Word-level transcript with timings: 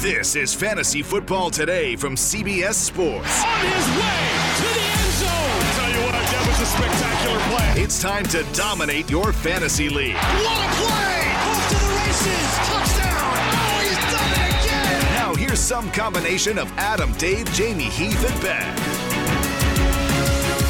This 0.00 0.36
is 0.36 0.54
Fantasy 0.54 1.02
Football 1.02 1.50
Today 1.50 1.96
from 1.96 2.14
CBS 2.14 2.74
Sports. 2.74 3.42
On 3.42 3.58
his 3.58 3.88
way 3.98 4.28
to 4.54 4.62
the 4.62 4.86
end 4.94 5.12
zone. 5.18 5.58
Tell 5.74 5.90
you 5.90 6.06
what, 6.06 6.12
that 6.14 6.44
was 6.46 6.60
a 6.60 6.66
spectacular 6.70 7.40
play. 7.50 7.82
It's 7.82 8.00
time 8.00 8.22
to 8.26 8.44
dominate 8.56 9.10
your 9.10 9.32
fantasy 9.32 9.88
league. 9.88 10.14
What 10.14 10.54
a 10.54 10.70
play! 10.78 11.34
Off 11.34 11.68
to 11.70 11.74
the 11.74 11.90
races. 11.98 12.46
Touchdown. 12.70 13.42
Oh, 13.58 13.82
he's 13.82 13.98
done 14.14 14.30
it 14.38 14.66
again. 14.66 15.14
Now 15.14 15.34
here's 15.34 15.58
some 15.58 15.90
combination 15.90 16.58
of 16.58 16.70
Adam, 16.78 17.12
Dave, 17.14 17.52
Jamie, 17.52 17.82
Heath, 17.82 18.24
and 18.30 18.40
Ben. 18.40 18.78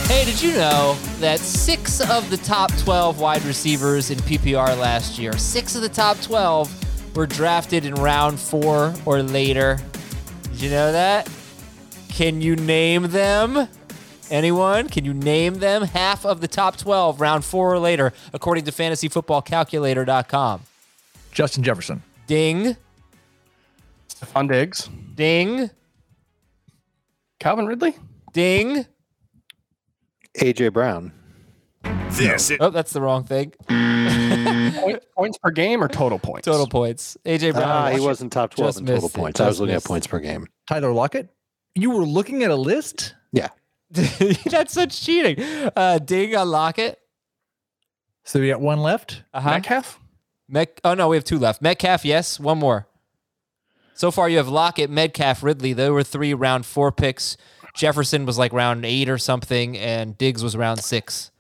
Hey, 0.09 0.25
did 0.25 0.41
you 0.41 0.55
know 0.55 0.97
that 1.21 1.41
six 1.41 2.01
of 2.11 2.31
the 2.31 2.39
top 2.39 2.75
12 2.79 3.21
wide 3.21 3.45
receivers 3.45 4.11
in 4.11 4.17
PPR 4.21 4.75
last 4.79 5.19
year, 5.19 5.37
six 5.37 5.77
of 5.77 5.83
the 5.83 5.89
top 5.91 6.19
12 6.23 6.88
were 7.15 7.27
drafted 7.27 7.85
in 7.85 7.95
round 7.95 8.39
four 8.39 8.95
or 9.05 9.23
later? 9.23 9.79
Did 10.53 10.61
you 10.63 10.71
know 10.71 10.93
that? 10.93 11.29
Can 12.09 12.41
you 12.41 12.57
name 12.57 13.05
them? 13.05 13.69
Anyone? 14.31 14.89
Can 14.89 15.05
you 15.05 15.15
name 15.15 15.55
them? 15.55 15.83
Half 15.83 16.27
of 16.27 16.41
the 16.41 16.49
top 16.49 16.77
12, 16.77 17.21
round 17.21 17.45
four 17.45 17.73
or 17.73 17.79
later, 17.79 18.13
according 18.33 18.65
to 18.67 18.73
fantasyfootballcalculator.com. 18.73 20.63
Justin 21.33 21.63
Jefferson. 21.63 22.03
Ding, 22.27 22.77
Stefon 24.09 24.49
Diggs, 24.49 24.91
ding, 25.15 25.71
Calvin 27.41 27.67
Ridley. 27.67 27.95
ding. 28.33 28.85
AJ 30.37 30.73
Brown. 30.75 31.13
This 31.83 32.51
is 32.51 32.57
Oh, 32.61 32.71
that's 32.71 32.93
the 32.93 33.01
wrong 33.01 33.25
thing. 33.25 33.53
Point, 33.69 35.05
points 35.17 35.39
per 35.39 35.51
game 35.51 35.83
or 35.83 35.89
total 35.89 36.19
points? 36.19 36.47
Total 36.47 36.67
points. 36.67 37.17
AJ 37.25 37.53
Brown. 37.53 37.69
Ah, 37.69 37.89
he 37.91 38.01
wasn't 38.01 38.33
top 38.33 38.55
12 38.55 38.69
Just 38.69 38.81
in 38.81 38.87
total 38.87 39.09
points. 39.09 39.41
I 39.41 39.47
was 39.47 39.61
looking 39.61 39.75
missed 39.75 39.87
at 39.87 39.89
points 39.89 40.07
per 40.07 40.19
game. 40.19 40.47
Tyler 40.67 40.93
Lockett. 40.93 41.29
You 41.75 41.91
were 41.91 42.05
looking 42.05 42.43
at 42.43 42.51
a 42.51 42.57
list? 42.57 43.15
Yeah. 43.33 43.49
That's 43.91 44.73
such 44.73 45.01
cheating. 45.01 45.43
Uh, 45.77 45.99
ding 45.99 46.35
on 46.37 46.51
Lockett. 46.51 46.99
So 48.25 48.41
we 48.41 48.49
got 48.49 48.61
one 48.61 48.81
left. 48.81 49.23
Uh-huh. 49.33 49.51
Metcalf. 49.51 49.99
Met- 50.49 50.81
oh 50.85 50.95
no, 50.95 51.09
we 51.09 51.17
have 51.17 51.25
two 51.25 51.39
left. 51.39 51.63
Metcalf, 51.63 52.05
yes. 52.05 52.41
One 52.41 52.59
more. 52.59 52.87
So 53.95 54.11
far, 54.11 54.29
you 54.29 54.37
have 54.37 54.49
Lockett, 54.49 54.91
Metcalf, 54.91 55.43
Ridley. 55.43 55.73
There 55.73 55.93
were 55.93 56.03
three 56.05 56.35
round 56.35 56.67
four 56.67 56.93
picks. 56.93 57.37
Jefferson 57.75 58.27
was 58.27 58.39
like 58.39 58.53
round 58.53 58.85
eight 58.85 59.09
or 59.09 59.19
something, 59.19 59.77
and 59.79 60.17
Diggs 60.19 60.43
was 60.43 60.57
round 60.57 60.81
six. 60.81 61.31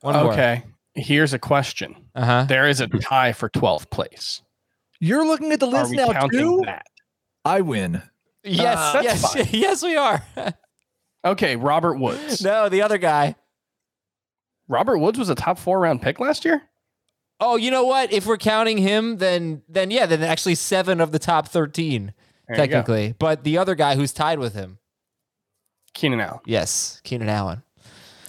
One 0.00 0.14
more. 0.14 0.32
Okay. 0.32 0.64
Here's 0.94 1.32
a 1.32 1.38
question. 1.38 1.94
Uh 2.14 2.24
huh. 2.24 2.44
There 2.48 2.68
is 2.68 2.80
a 2.80 2.86
tie 2.88 3.32
for 3.32 3.48
12th 3.48 3.90
place. 3.90 4.42
You're 5.00 5.26
looking 5.26 5.52
at 5.52 5.60
the 5.60 5.66
list 5.66 5.92
now 5.92 6.12
counting 6.12 6.38
too. 6.40 6.62
that? 6.66 6.86
I 7.44 7.60
win. 7.60 8.02
Yes, 8.44 8.78
Uh, 8.78 9.00
yes, 9.02 9.32
fine. 9.32 9.46
yes, 9.52 9.82
we 9.82 9.96
are. 9.96 10.22
Okay, 11.24 11.56
Robert 11.56 11.98
Woods. 11.98 12.42
no, 12.42 12.68
the 12.68 12.82
other 12.82 12.98
guy. 12.98 13.34
Robert 14.68 14.98
Woods 14.98 15.18
was 15.18 15.28
a 15.30 15.34
top 15.34 15.58
four 15.58 15.78
round 15.80 16.02
pick 16.02 16.20
last 16.20 16.44
year. 16.44 16.62
Oh, 17.40 17.56
you 17.56 17.70
know 17.70 17.84
what? 17.84 18.12
If 18.12 18.26
we're 18.26 18.36
counting 18.36 18.78
him, 18.78 19.18
then 19.18 19.62
then 19.68 19.90
yeah, 19.90 20.06
then 20.06 20.22
actually 20.22 20.56
seven 20.56 21.00
of 21.00 21.12
the 21.12 21.18
top 21.18 21.48
thirteen 21.48 22.12
There 22.48 22.56
technically. 22.56 23.14
But 23.18 23.44
the 23.44 23.58
other 23.58 23.74
guy 23.74 23.94
who's 23.94 24.12
tied 24.12 24.38
with 24.40 24.54
him, 24.54 24.78
Keenan 25.94 26.20
Allen. 26.20 26.40
yes, 26.46 27.00
Keenan 27.04 27.28
Allen. 27.28 27.62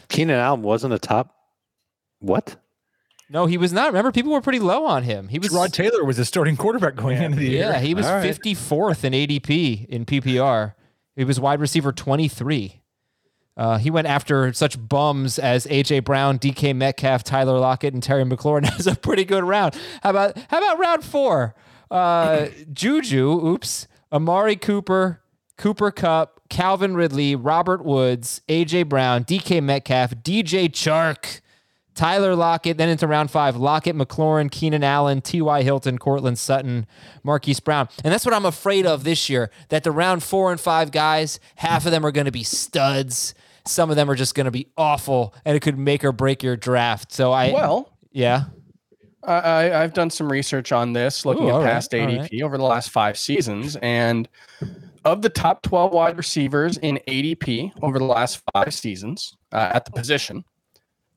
Keenan 0.09 0.37
Allen 0.37 0.61
wasn't 0.61 0.93
a 0.93 0.99
top. 0.99 1.35
What? 2.19 2.55
No, 3.29 3.45
he 3.45 3.57
was 3.57 3.71
not. 3.71 3.87
Remember, 3.87 4.11
people 4.11 4.31
were 4.31 4.41
pretty 4.41 4.59
low 4.59 4.85
on 4.85 5.03
him. 5.03 5.27
He 5.27 5.37
was 5.39 5.51
Rod 5.51 5.71
Taylor 5.71 6.03
was 6.03 6.17
the 6.17 6.25
starting 6.25 6.57
quarterback 6.57 6.95
going 6.95 7.17
Yeah. 7.17 7.23
into 7.25 7.37
the 7.37 7.49
year. 7.49 7.59
Yeah, 7.71 7.79
he 7.79 7.93
was 7.93 8.05
All 8.07 8.15
right. 8.15 8.23
54th 8.25 9.03
in 9.03 9.13
ADP 9.13 9.85
in 9.87 10.05
PPR. 10.05 10.73
He 11.15 11.23
was 11.23 11.39
wide 11.39 11.59
receiver 11.59 11.91
23. 11.91 12.81
Uh, 13.55 13.77
he 13.77 13.91
went 13.91 14.07
after 14.07 14.51
such 14.53 14.77
bums 14.87 15.37
as 15.37 15.67
AJ 15.67 16.05
Brown, 16.05 16.39
DK 16.39 16.73
Metcalf, 16.73 17.23
Tyler 17.23 17.59
Lockett, 17.59 17.93
and 17.93 18.01
Terry 18.01 18.23
McLaurin. 18.23 18.61
That 18.63 18.77
was 18.77 18.87
a 18.87 18.95
pretty 18.95 19.25
good 19.25 19.43
round. 19.43 19.75
How 20.01 20.11
about 20.11 20.37
how 20.49 20.57
about 20.59 20.79
round 20.79 21.03
four? 21.03 21.55
Uh, 21.91 22.47
Juju, 22.71 23.45
oops, 23.45 23.87
Amari 24.13 24.55
Cooper, 24.55 25.21
Cooper 25.57 25.91
Kupp, 25.91 26.39
Calvin 26.49 26.95
Ridley, 26.95 27.35
Robert 27.35 27.83
Woods, 27.83 28.41
AJ 28.47 28.87
Brown, 28.87 29.23
DK 29.25 29.61
Metcalf, 29.61 30.11
DJ 30.15 30.69
Chark. 30.69 31.41
Tyler 31.99 32.33
Lockett, 32.33 32.77
then 32.77 32.87
into 32.87 33.05
round 33.07 33.29
five, 33.29 33.57
Lockett, 33.57 33.93
McLaurin, 33.93 34.49
Keenan 34.49 34.85
Allen, 34.85 35.19
T.Y. 35.19 35.63
Hilton, 35.63 35.97
Courtland 35.97 36.39
Sutton, 36.39 36.87
Marquise 37.23 37.59
Brown. 37.59 37.89
And 38.05 38.13
that's 38.13 38.23
what 38.23 38.33
I'm 38.33 38.45
afraid 38.45 38.85
of 38.85 39.03
this 39.03 39.29
year 39.29 39.51
that 39.67 39.83
the 39.83 39.91
round 39.91 40.23
four 40.23 40.49
and 40.49 40.61
five 40.61 40.91
guys, 40.91 41.41
half 41.55 41.85
of 41.85 41.91
them 41.91 42.05
are 42.05 42.13
going 42.13 42.23
to 42.23 42.31
be 42.31 42.43
studs. 42.43 43.35
Some 43.65 43.89
of 43.89 43.97
them 43.97 44.09
are 44.09 44.15
just 44.15 44.33
going 44.33 44.45
to 44.45 44.51
be 44.51 44.67
awful, 44.77 45.35
and 45.43 45.57
it 45.57 45.59
could 45.59 45.77
make 45.77 46.05
or 46.05 46.13
break 46.13 46.41
your 46.41 46.55
draft. 46.55 47.11
So 47.11 47.33
I, 47.33 47.51
Well, 47.51 47.91
yeah. 48.13 48.45
I, 49.25 49.33
I, 49.33 49.83
I've 49.83 49.93
done 49.93 50.09
some 50.09 50.31
research 50.31 50.71
on 50.71 50.93
this, 50.93 51.25
looking 51.25 51.49
Ooh, 51.49 51.59
at 51.59 51.65
past 51.65 51.93
all 51.93 51.99
ADP 51.99 52.19
right. 52.31 52.41
over 52.43 52.57
the 52.57 52.63
last 52.63 52.91
five 52.91 53.17
seasons, 53.17 53.75
and 53.81 54.29
of 55.03 55.21
the 55.21 55.29
top 55.29 55.63
12 55.63 55.91
wide 55.91 56.15
receivers 56.15 56.77
in 56.77 56.97
ADP 57.09 57.73
over 57.81 57.99
the 57.99 58.05
last 58.05 58.41
five 58.53 58.73
seasons 58.73 59.35
uh, 59.51 59.71
at 59.73 59.83
the 59.83 59.91
position, 59.91 60.45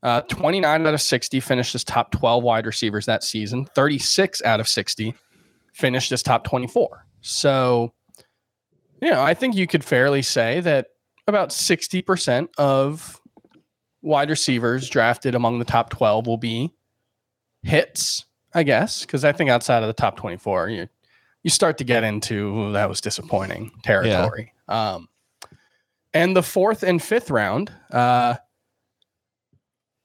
uh, 0.03 0.21
29 0.21 0.85
out 0.85 0.93
of 0.93 1.01
60 1.01 1.39
finished 1.39 1.73
as 1.73 1.83
top 1.83 2.11
12 2.11 2.43
wide 2.43 2.65
receivers 2.65 3.05
that 3.05 3.23
season. 3.23 3.65
36 3.73 4.41
out 4.43 4.59
of 4.59 4.67
60 4.67 5.15
finished 5.73 6.11
as 6.11 6.21
top 6.21 6.43
24. 6.43 7.05
So, 7.21 7.93
you 9.01 9.09
know, 9.09 9.23
I 9.23 9.33
think 9.33 9.55
you 9.55 9.65
could 9.65 9.83
fairly 9.83 10.21
say 10.21 10.59
that 10.59 10.87
about 11.25 11.49
60% 11.49 12.49
of 12.57 13.19
wide 14.01 14.29
receivers 14.29 14.89
drafted 14.89 15.35
among 15.35 15.59
the 15.59 15.65
top 15.65 15.89
12 15.89 16.27
will 16.27 16.37
be 16.37 16.69
hits, 17.63 18.25
I 18.53 18.63
guess, 18.63 19.05
because 19.05 19.23
I 19.23 19.31
think 19.31 19.49
outside 19.49 19.83
of 19.83 19.87
the 19.87 19.93
top 19.93 20.17
24, 20.17 20.69
you 20.69 20.89
you 21.43 21.49
start 21.49 21.77
to 21.79 21.83
get 21.83 22.05
into 22.05 22.57
"Ooh, 22.57 22.71
that 22.71 22.87
was 22.87 23.01
disappointing 23.01 23.71
territory. 23.83 24.53
Um, 24.69 25.09
and 26.13 26.35
the 26.35 26.43
fourth 26.43 26.83
and 26.83 27.03
fifth 27.03 27.29
round, 27.29 27.69
uh, 27.91 28.35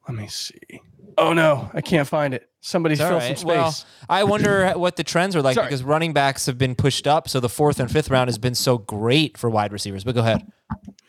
let 0.09 0.17
me 0.17 0.27
see. 0.29 0.81
Oh 1.17 1.33
no, 1.33 1.71
I 1.75 1.81
can't 1.81 2.07
find 2.09 2.33
it. 2.35 2.49
Somebody's 2.61 3.01
All 3.01 3.09
fill 3.09 3.19
right. 3.19 3.39
some 3.39 3.47
Well, 3.49 3.71
space. 3.73 3.87
I 4.09 4.25
wonder 4.25 4.71
what 4.77 4.97
the 4.97 5.05
trends 5.05 5.35
are 5.37 5.43
like 5.43 5.55
Sorry. 5.55 5.67
because 5.67 5.83
running 5.83 6.13
backs 6.13 6.47
have 6.47 6.59
been 6.59 6.75
pushed 6.75 7.07
up. 7.07 7.29
So 7.29 7.41
the 7.41 7.49
fourth 7.49 7.81
and 7.81 7.91
fifth 7.91 8.11
round 8.11 8.29
has 8.29 8.39
been 8.39 8.55
so 8.55 8.79
great 8.79 9.37
for 9.37 9.51
wide 9.51 9.73
receivers. 9.73 10.05
But 10.05 10.15
go 10.15 10.21
ahead. 10.21 10.51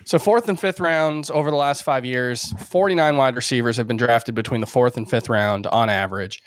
So 0.05 0.17
fourth 0.17 0.49
and 0.49 0.59
fifth 0.59 0.79
rounds 0.79 1.29
over 1.29 1.51
the 1.51 1.57
last 1.57 1.83
five 1.83 2.05
years, 2.05 2.53
49 2.53 3.17
wide 3.17 3.35
receivers 3.35 3.77
have 3.77 3.87
been 3.87 3.97
drafted 3.97 4.33
between 4.35 4.61
the 4.61 4.67
fourth 4.67 4.97
and 4.97 5.07
fifth 5.09 5.29
round 5.29 5.67
on 5.67 5.89
average. 5.89 6.41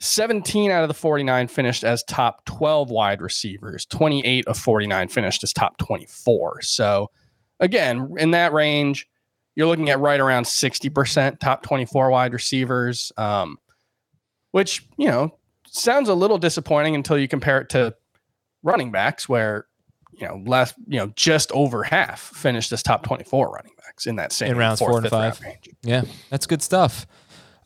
17 0.00 0.72
out 0.72 0.82
of 0.82 0.88
the 0.88 0.94
49 0.94 1.46
finished 1.46 1.84
as 1.84 2.02
top 2.04 2.44
12 2.46 2.90
wide 2.90 3.20
receivers. 3.20 3.86
28 3.86 4.46
of 4.48 4.58
49 4.58 5.06
finished 5.08 5.44
as 5.44 5.52
top 5.52 5.78
24. 5.78 6.62
So 6.62 7.10
again, 7.60 8.14
in 8.18 8.32
that 8.32 8.52
range, 8.52 9.06
you're 9.56 9.66
looking 9.66 9.90
at 9.90 10.00
right 10.00 10.20
around 10.20 10.44
60% 10.44 11.38
top 11.38 11.62
24 11.62 12.10
wide 12.10 12.32
receivers, 12.32 13.12
um, 13.16 13.58
which, 14.50 14.86
you 14.96 15.08
know, 15.08 15.36
sounds 15.66 16.08
a 16.08 16.14
little 16.14 16.38
disappointing 16.38 16.94
until 16.94 17.18
you 17.18 17.28
compare 17.28 17.60
it 17.60 17.68
to 17.70 17.94
running 18.62 18.90
backs 18.90 19.28
where 19.28 19.66
you 20.18 20.26
know, 20.26 20.42
last, 20.46 20.74
you 20.86 20.98
know, 20.98 21.12
just 21.16 21.50
over 21.52 21.82
half 21.82 22.20
finished 22.20 22.72
as 22.72 22.82
top 22.82 23.04
24 23.04 23.50
running 23.50 23.72
backs 23.84 24.06
in 24.06 24.16
that 24.16 24.32
same 24.32 24.52
In 24.52 24.56
rounds 24.56 24.78
fourth, 24.78 24.90
four 24.90 24.98
and 25.00 25.08
five. 25.08 25.40
Yeah, 25.82 26.02
that's 26.30 26.46
good 26.46 26.62
stuff. 26.62 27.06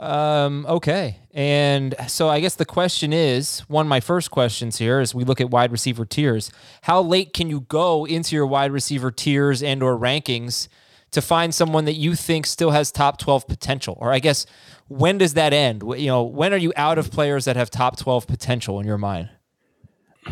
Um, 0.00 0.64
okay. 0.69 1.19
And 1.32 1.94
so 2.06 2.29
I 2.29 2.41
guess 2.41 2.55
the 2.55 2.64
question 2.64 3.12
is 3.12 3.61
one 3.61 3.87
of 3.87 3.91
my 3.91 4.00
first 4.00 4.31
questions 4.31 4.79
here 4.79 5.00
as 5.00 5.14
we 5.14 5.25
look 5.25 5.41
at 5.41 5.50
wide 5.50 5.73
receiver 5.73 6.05
tiers. 6.05 6.52
How 6.82 7.02
late 7.02 7.32
can 7.32 7.50
you 7.50 7.62
go 7.62 8.05
into 8.05 8.37
your 8.37 8.46
wide 8.46 8.70
receiver 8.70 9.11
tiers 9.11 9.62
and 9.62 9.82
or 9.82 9.99
rankings 9.99 10.69
to 11.12 11.22
find 11.22 11.55
someone 11.55 11.84
that 11.87 11.94
you 11.94 12.14
think 12.14 12.46
still 12.46 12.70
has 12.70 12.93
top 12.93 13.19
12 13.19 13.46
potential? 13.46 13.96
Or 14.00 14.12
I 14.12 14.19
guess 14.19 14.46
when 14.88 15.19
does 15.19 15.34
that 15.34 15.52
end? 15.52 15.82
You 15.96 16.06
know, 16.08 16.22
when 16.22 16.52
are 16.52 16.58
you 16.58 16.72
out 16.76 16.99
of 16.99 17.10
players 17.10 17.44
that 17.46 17.56
have 17.56 17.70
top 17.70 17.96
12 17.99 18.26
potential 18.26 18.78
in 18.81 18.87
your 18.87 18.99
mind? 18.99 19.31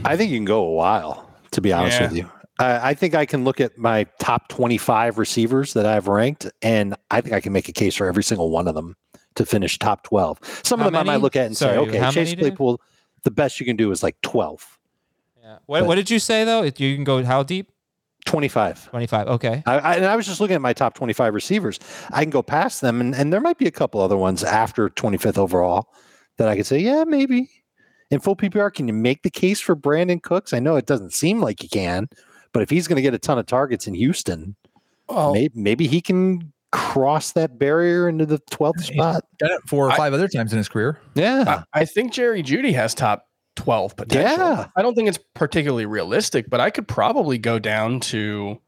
I 0.04 0.16
think 0.16 0.30
you 0.30 0.36
can 0.38 0.44
go 0.44 0.62
a 0.64 0.70
while, 0.72 1.30
to 1.52 1.60
be 1.60 1.72
honest 1.72 2.00
Yeah. 2.00 2.06
with 2.08 2.16
you. 2.16 2.30
I, 2.58 2.90
I 2.90 2.94
think 2.94 3.14
I 3.14 3.26
can 3.26 3.44
look 3.44 3.60
at 3.60 3.76
my 3.78 4.04
top 4.18 4.48
25 4.48 5.18
receivers 5.18 5.72
that 5.74 5.86
I've 5.86 6.08
ranked, 6.08 6.50
and 6.62 6.94
I 7.10 7.20
think 7.20 7.34
I 7.34 7.40
can 7.40 7.52
make 7.52 7.68
a 7.68 7.72
case 7.72 7.94
for 7.94 8.06
every 8.06 8.22
single 8.24 8.50
one 8.50 8.66
of 8.68 8.74
them 8.74 8.96
to 9.36 9.44
finish 9.46 9.78
top 9.78 10.02
12. 10.04 10.38
Some 10.64 10.80
How 10.80 10.86
of 10.86 10.92
them 10.92 11.00
I 11.00 11.04
might 11.04 11.20
look 11.20 11.36
at 11.36 11.46
and 11.46 11.56
Sorry, 11.56 11.74
say, 11.74 11.78
okay, 11.80 12.00
Chase 12.00 12.14
many 12.14 12.24
do 12.26 12.30
you- 12.30 12.36
Claypool, 12.50 12.80
the 13.24 13.30
best 13.30 13.60
you 13.60 13.66
can 13.66 13.76
do 13.76 13.90
is 13.90 14.02
like 14.02 14.16
12, 14.22 14.78
Yeah. 15.42 15.58
What, 15.66 15.86
what 15.86 15.94
did 15.96 16.10
you 16.10 16.18
say 16.18 16.44
though? 16.44 16.62
It- 16.62 16.80
You 16.80 16.94
can 16.94 17.04
go 17.04 17.22
how 17.24 17.42
deep? 17.42 17.70
25. 18.26 18.90
25. 18.90 19.28
Okay. 19.28 19.62
I, 19.66 19.78
I, 19.78 19.94
and 19.94 20.04
I 20.04 20.14
was 20.16 20.26
just 20.26 20.40
looking 20.40 20.54
at 20.56 20.60
my 20.60 20.72
top 20.72 20.94
25 20.94 21.32
receivers. 21.32 21.78
I 22.10 22.22
can 22.22 22.30
go 22.30 22.42
past 22.42 22.80
them, 22.82 23.00
and, 23.00 23.14
and 23.14 23.32
there 23.32 23.40
might 23.40 23.58
be 23.58 23.66
a 23.66 23.70
couple 23.70 24.00
other 24.00 24.16
ones 24.16 24.44
after 24.44 24.90
25th 24.90 25.38
overall 25.38 25.88
that 26.36 26.48
I 26.48 26.56
could 26.56 26.66
say, 26.66 26.78
yeah, 26.78 27.04
maybe. 27.04 27.48
In 28.10 28.20
full 28.20 28.36
PPR, 28.36 28.72
can 28.72 28.86
you 28.86 28.94
make 28.94 29.22
the 29.22 29.30
case 29.30 29.60
for 29.60 29.74
Brandin 29.74 30.22
Cooks? 30.22 30.52
I 30.52 30.58
know 30.60 30.76
it 30.76 30.86
doesn't 30.86 31.12
seem 31.12 31.40
like 31.40 31.62
you 31.62 31.68
can, 31.68 32.08
but 32.52 32.62
if 32.62 32.70
he's 32.70 32.86
going 32.86 32.96
to 32.96 33.02
get 33.02 33.14
a 33.14 33.18
ton 33.18 33.38
of 33.38 33.46
targets 33.46 33.86
in 33.86 33.94
Houston, 33.94 34.54
Well, 35.08 35.32
maybe, 35.32 35.52
maybe 35.56 35.86
he 35.88 36.00
can 36.00 36.52
cross 36.72 37.32
that 37.32 37.58
barrier 37.58 38.08
into 38.08 38.26
the 38.26 38.38
12th 38.50 38.82
spot. 38.84 39.24
Done 39.38 39.50
it 39.52 39.60
four 39.66 39.86
or 39.86 39.92
I- 39.92 39.96
five 39.96 40.12
other 40.12 40.28
times 40.28 40.52
in 40.52 40.58
his 40.58 40.68
career. 40.68 41.00
Yeah. 41.14 41.62
I, 41.74 41.80
I 41.80 41.84
think 41.84 42.12
Jerry 42.12 42.42
Jeudy 42.42 42.72
has 42.74 42.94
top 42.94 43.25
12 43.56 43.96
potential. 43.96 44.36
Yeah. 44.38 44.68
I 44.76 44.82
don't 44.82 44.94
think 44.94 45.08
it's 45.08 45.18
particularly 45.34 45.86
realistic, 45.86 46.48
but 46.48 46.60
I 46.60 46.70
could 46.70 46.86
probably 46.86 47.38
go 47.38 47.58
down 47.58 48.00
to 48.00 48.60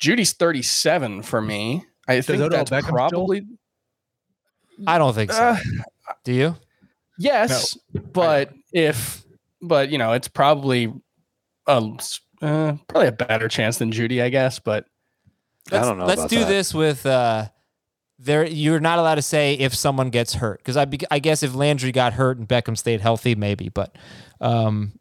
Jeudy's 0.00 0.32
37 0.32 1.22
for 1.22 1.40
me. 1.40 1.84
I 2.08 2.20
think 2.22 2.40
Odell 2.42 2.64
that's 2.64 2.70
Beckham 2.70 2.84
still? 2.84 2.94
probably 2.94 3.46
I 4.86 4.98
don't 4.98 5.14
think 5.14 5.30
so. 5.32 5.42
uh, 5.42 5.58
Do 6.24 6.32
you? 6.32 6.56
yes, 7.18 7.76
but 8.12 8.52
if 8.72 9.22
but 9.62 9.90
you 9.90 9.98
know, 9.98 10.12
it's 10.12 10.28
probably 10.28 10.92
a 11.66 11.92
uh, 12.42 12.72
probably 12.88 13.08
a 13.08 13.12
better 13.12 13.46
chance 13.48 13.76
than 13.78 13.92
Jeudy, 13.92 14.22
I 14.22 14.30
guess, 14.30 14.58
but 14.58 14.86
I 15.70 15.76
Let's, 15.76 15.86
don't 15.86 15.98
know. 15.98 16.06
Let's 16.06 16.20
about 16.22 16.30
do 16.30 16.38
that. 16.40 16.48
this 16.48 16.72
with 16.74 17.04
uh 17.04 17.48
there 18.22 18.46
you're 18.46 18.80
not 18.80 18.98
allowed 18.98 19.14
to 19.14 19.22
say 19.22 19.54
if 19.54 19.74
someone 19.74 20.10
gets 20.10 20.34
hurt 20.34 20.58
because 20.58 20.76
I, 20.76 20.84
be- 20.84 21.00
I 21.10 21.18
guess 21.20 21.42
if 21.42 21.54
Landry 21.54 21.90
got 21.90 22.12
hurt 22.12 22.36
and 22.38 22.46
Beckham 22.46 22.76
stayed 22.76 23.00
healthy 23.00 23.34
maybe 23.34 23.68
but 23.70 23.96
um 24.40 24.92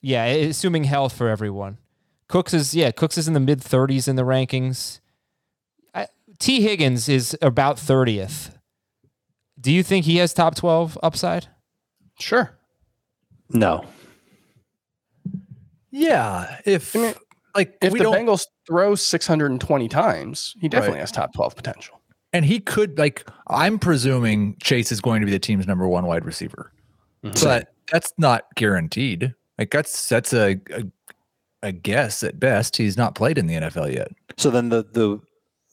yeah 0.00 0.24
assuming 0.24 0.84
health 0.84 1.12
for 1.12 1.28
everyone 1.28 1.76
Cooks 2.28 2.54
is 2.54 2.74
yeah 2.74 2.90
Cooks 2.90 3.18
is 3.18 3.28
in 3.28 3.34
the 3.34 3.40
mid 3.40 3.60
30s 3.60 4.08
in 4.08 4.16
the 4.16 4.22
rankings 4.22 5.00
I, 5.94 6.06
Tee 6.38 6.62
Higgins 6.62 7.08
is 7.10 7.36
about 7.42 7.76
30th 7.76 8.54
do 9.60 9.70
you 9.70 9.82
think 9.82 10.06
he 10.06 10.16
has 10.16 10.32
top 10.32 10.54
12 10.54 10.98
upside 11.02 11.48
sure. 12.18 12.58
No. 13.50 13.84
Yeah. 15.90 16.58
If 16.64 16.96
I 16.96 16.98
mean, 17.00 17.14
like 17.54 17.76
If 17.82 17.92
we 17.92 17.98
the 17.98 18.04
don't, 18.04 18.14
Bengals 18.14 18.46
throw 18.66 18.94
620 18.94 19.88
times, 19.88 20.54
he 20.60 20.68
definitely 20.68 20.94
Right. 20.94 21.00
has 21.00 21.12
top 21.12 21.34
12 21.34 21.54
potential. 21.56 22.00
And 22.32 22.44
he 22.44 22.60
could 22.60 22.98
like 22.98 23.26
I'm 23.48 23.78
presuming 23.78 24.56
Chase 24.62 24.90
is 24.92 25.00
going 25.00 25.20
to 25.20 25.26
be 25.26 25.32
the 25.32 25.38
team's 25.38 25.66
number 25.66 25.86
one 25.88 26.06
wide 26.06 26.24
receiver, 26.24 26.72
Mhm. 27.24 27.42
but 27.44 27.68
that's 27.90 28.12
not 28.18 28.44
guaranteed. 28.56 29.34
Like 29.58 29.70
that's 29.70 30.08
that's 30.08 30.32
a, 30.32 30.58
a 30.70 30.84
a 31.62 31.72
guess 31.72 32.22
at 32.22 32.40
best. 32.40 32.76
He's 32.76 32.96
not 32.96 33.14
played 33.14 33.38
in 33.38 33.46
the 33.46 33.54
NFL 33.54 33.92
yet. 33.94 34.08
So 34.36 34.50
then 34.50 34.68
the 34.70 34.84
the 34.92 35.20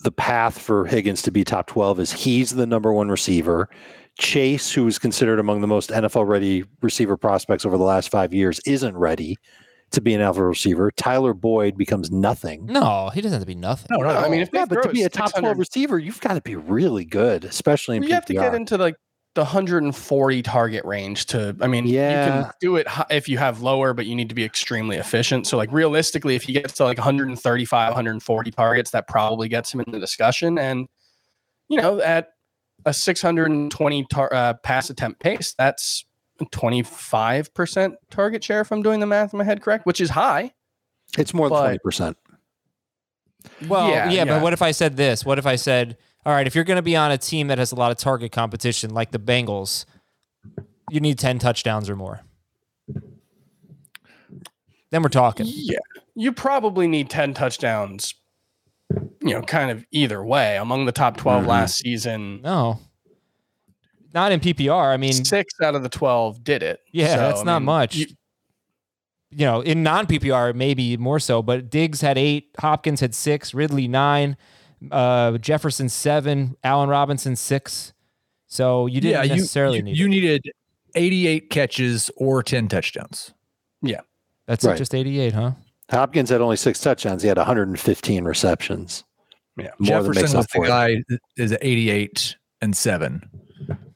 the 0.01 0.11
path 0.11 0.57
for 0.59 0.85
Higgins 0.85 1.21
to 1.23 1.31
be 1.31 1.43
top 1.43 1.67
12 1.67 1.99
is 1.99 2.11
he's 2.13 2.51
the 2.51 2.65
number 2.65 2.93
one 2.93 3.09
receiver. 3.09 3.69
Chase, 4.17 4.71
who 4.71 4.85
is 4.87 4.99
considered 4.99 5.39
among 5.39 5.61
the 5.61 5.67
most 5.67 5.89
NFL 5.91 6.27
ready 6.27 6.63
receiver 6.81 7.15
prospects 7.17 7.65
over 7.65 7.77
the 7.77 7.83
last 7.83 8.09
five 8.11 8.33
years, 8.33 8.59
isn't 8.65 8.95
ready 8.97 9.37
to 9.91 10.01
be 10.01 10.13
an 10.13 10.21
alpha 10.21 10.43
receiver. 10.43 10.91
Tyler 10.91 11.33
Boyd 11.33 11.77
becomes 11.77 12.11
nothing. 12.11 12.65
no 12.65 13.09
he 13.13 13.21
doesn't 13.21 13.35
have 13.35 13.41
to 13.41 13.47
be 13.47 13.55
nothing 13.55 13.87
No, 13.91 13.97
no, 14.03 14.09
I 14.09 14.29
mean, 14.29 14.41
if 14.41 14.51
they 14.51 14.59
Yeah, 14.59 14.65
but 14.65 14.83
to 14.83 14.89
be 14.89 15.03
a 15.03 15.09
top 15.09 15.35
12 15.35 15.57
receiver, 15.57 15.97
you've 15.99 16.21
got 16.21 16.33
to 16.33 16.41
be 16.41 16.55
really 16.55 17.05
good, 17.05 17.45
especially 17.45 17.97
in 17.97 18.03
you 18.03 18.13
have 18.13 18.25
to 18.25 18.33
get 18.33 18.53
into 18.53 18.77
like 18.77 18.95
the 19.35 19.41
140 19.41 20.41
target 20.41 20.83
range 20.85 21.27
to 21.27 21.55
i 21.61 21.67
mean 21.67 21.85
yeah. 21.85 22.25
you 22.25 22.43
can 22.43 22.51
do 22.59 22.75
it 22.77 22.87
if 23.11 23.29
you 23.29 23.37
have 23.37 23.61
lower 23.61 23.93
but 23.93 24.07
you 24.07 24.15
need 24.15 24.27
to 24.27 24.35
be 24.35 24.43
extremely 24.43 24.97
efficient 24.97 25.45
so 25.45 25.55
like 25.55 25.71
realistically 25.71 26.35
if 26.35 26.43
he 26.43 26.51
gets 26.51 26.73
to 26.73 26.83
like 26.83 26.97
135 26.97 27.89
140 27.89 28.51
targets 28.51 28.89
that 28.91 29.07
probably 29.07 29.47
gets 29.47 29.71
him 29.71 29.81
in 29.81 29.91
the 29.91 29.99
discussion 29.99 30.57
and 30.57 30.87
you 31.69 31.77
know 31.77 32.01
at 32.01 32.29
a 32.85 32.93
620 32.93 34.05
tar- 34.09 34.33
uh, 34.33 34.53
pass 34.55 34.89
attempt 34.89 35.21
pace 35.21 35.53
that's 35.57 36.05
25% 36.45 37.95
target 38.09 38.43
share 38.43 38.61
if 38.61 38.71
i'm 38.71 38.81
doing 38.81 38.99
the 38.99 39.05
math 39.05 39.33
in 39.33 39.37
my 39.37 39.43
head 39.43 39.61
correct 39.61 39.85
which 39.85 39.99
is 40.01 40.09
high 40.09 40.51
It's 41.17 41.33
more 41.33 41.49
than 41.49 41.77
but- 41.83 41.83
20%. 41.83 42.15
Well, 43.67 43.89
Yeah, 43.89 44.05
yeah, 44.05 44.11
yeah. 44.11 44.25
but 44.25 44.41
what 44.43 44.51
if 44.53 44.61
I 44.61 44.71
said 44.71 44.97
this? 44.97 45.23
What 45.25 45.39
if 45.39 45.45
I 45.45 45.55
said, 45.55 45.97
all 46.25 46.33
right, 46.33 46.45
if 46.45 46.55
you're 46.55 46.65
going 46.65 46.75
to 46.77 46.81
be 46.83 46.95
on 46.97 47.09
a 47.09 47.17
team 47.17 47.47
that 47.47 47.57
has 47.57 47.71
a 47.71 47.75
lot 47.75 47.89
of 47.89 47.97
target 47.97 48.33
competition, 48.33 48.93
like 48.93 49.11
the 49.11 49.17
Bengals, 49.19 49.85
you 50.91 50.99
need 50.99 51.17
10 51.17 51.39
touchdowns 51.39 51.89
or 51.89 51.95
more. 51.95 52.19
Then 54.91 55.01
we're 55.03 55.09
talking. 55.09 55.45
Yeah. 55.49 55.79
You 56.15 56.31
probably 56.33 56.87
need 56.87 57.09
10 57.09 57.33
touchdowns, 57.33 58.13
you 59.21 59.33
know, 59.35 59.41
kind 59.41 59.71
of 59.71 59.85
either 59.91 60.23
way. 60.23 60.57
Among 60.57 60.85
the 60.85 60.91
top 60.91 61.15
12 61.17 61.43
Mhm. 61.45 61.47
last 61.47 61.77
season, 61.77 62.41
No, 62.41 62.79
not 64.13 64.31
in 64.31 64.39
PPR. 64.39 64.93
I 64.93 64.97
mean, 64.97 65.13
six 65.25 65.53
out 65.61 65.75
of 65.75 65.83
the 65.83 65.89
12 65.89 66.43
did 66.43 66.63
it. 66.63 66.79
yeah, 66.91 67.13
So, 67.15 67.17
that's 67.17 67.41
I 67.41 67.43
not 67.43 67.59
mean, 67.59 67.65
much. 67.65 67.95
you- 67.95 68.07
You, 69.31 69.45
know, 69.45 69.61
in 69.61 69.83
non 69.83 70.07
PPR, 70.07 70.55
maybe 70.55 70.97
more 70.97 71.19
so, 71.19 71.43
but 71.43 71.69
Diggs 71.69 72.01
had 72.01 72.17
eight, 72.17 72.49
Hopkins 72.59 72.99
had 72.99 73.13
six, 73.13 73.53
Ridley 73.53 73.87
nine, 73.87 74.35
uh, 74.91 75.37
Jefferson 75.37 75.87
seven, 75.89 76.55
Allen 76.63 76.89
Robinson 76.89 77.35
six. 77.35 77.93
So 78.47 78.87
you 78.87 78.99
didn't 79.01 79.11
yeah, 79.11 79.23
you 79.23 79.35
necessarily 79.41 79.77
you, 79.77 79.83
need 79.83 79.97
you 79.97 80.05
it. 80.05 80.09
needed 80.09 80.51
88 80.95 81.49
catches 81.51 82.09
or 82.17 82.41
10 82.41 82.67
touchdowns. 82.69 83.31
Yeah. 83.83 84.01
That's 84.47 84.65
Right. 84.65 84.75
just 84.75 84.95
88, 84.95 85.33
huh? 85.33 85.51
Hopkins 85.91 86.31
had 86.31 86.41
only 86.41 86.55
six 86.55 86.79
touchdowns. 86.81 87.21
He 87.21 87.27
had 87.27 87.37
115 87.37 88.23
receptions. 88.23 89.03
Yeah. 89.57 89.65
More 89.77 90.01
than 90.01 90.11
makes 90.11 90.17
Jefferson 90.21 90.37
was 90.37 90.45
up 90.45 90.51
the 90.51 90.57
for 90.57 90.65
it. 90.65 90.67
guy 90.67 90.95
that 91.09 91.19
is 91.37 91.51
at 91.51 91.59
88 91.61 92.35
and 92.61 92.75
seven. 92.75 93.29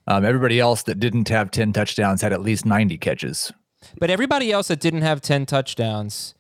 Um, 0.08 0.26
everybody 0.26 0.60
else 0.60 0.84
that 0.84 1.00
didn't 1.00 1.30
have 1.30 1.50
10 1.52 1.74
touchdowns 1.74 2.22
had 2.22 2.34
at 2.34 2.42
least 2.42 2.66
90 2.66 2.98
catches. 2.98 3.52
But 4.00 4.10
everybody 4.10 4.52
else 4.52 4.68
that 4.68 4.80
didn't 4.80 5.02
have 5.02 5.22
10 5.22 5.46
touchdowns, 5.46 6.36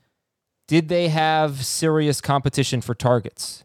did 0.68 0.90
they 0.90 1.10
have 1.10 1.66
serious 1.66 2.20
competition 2.22 2.82
for 2.82 2.94
targets? 2.94 3.64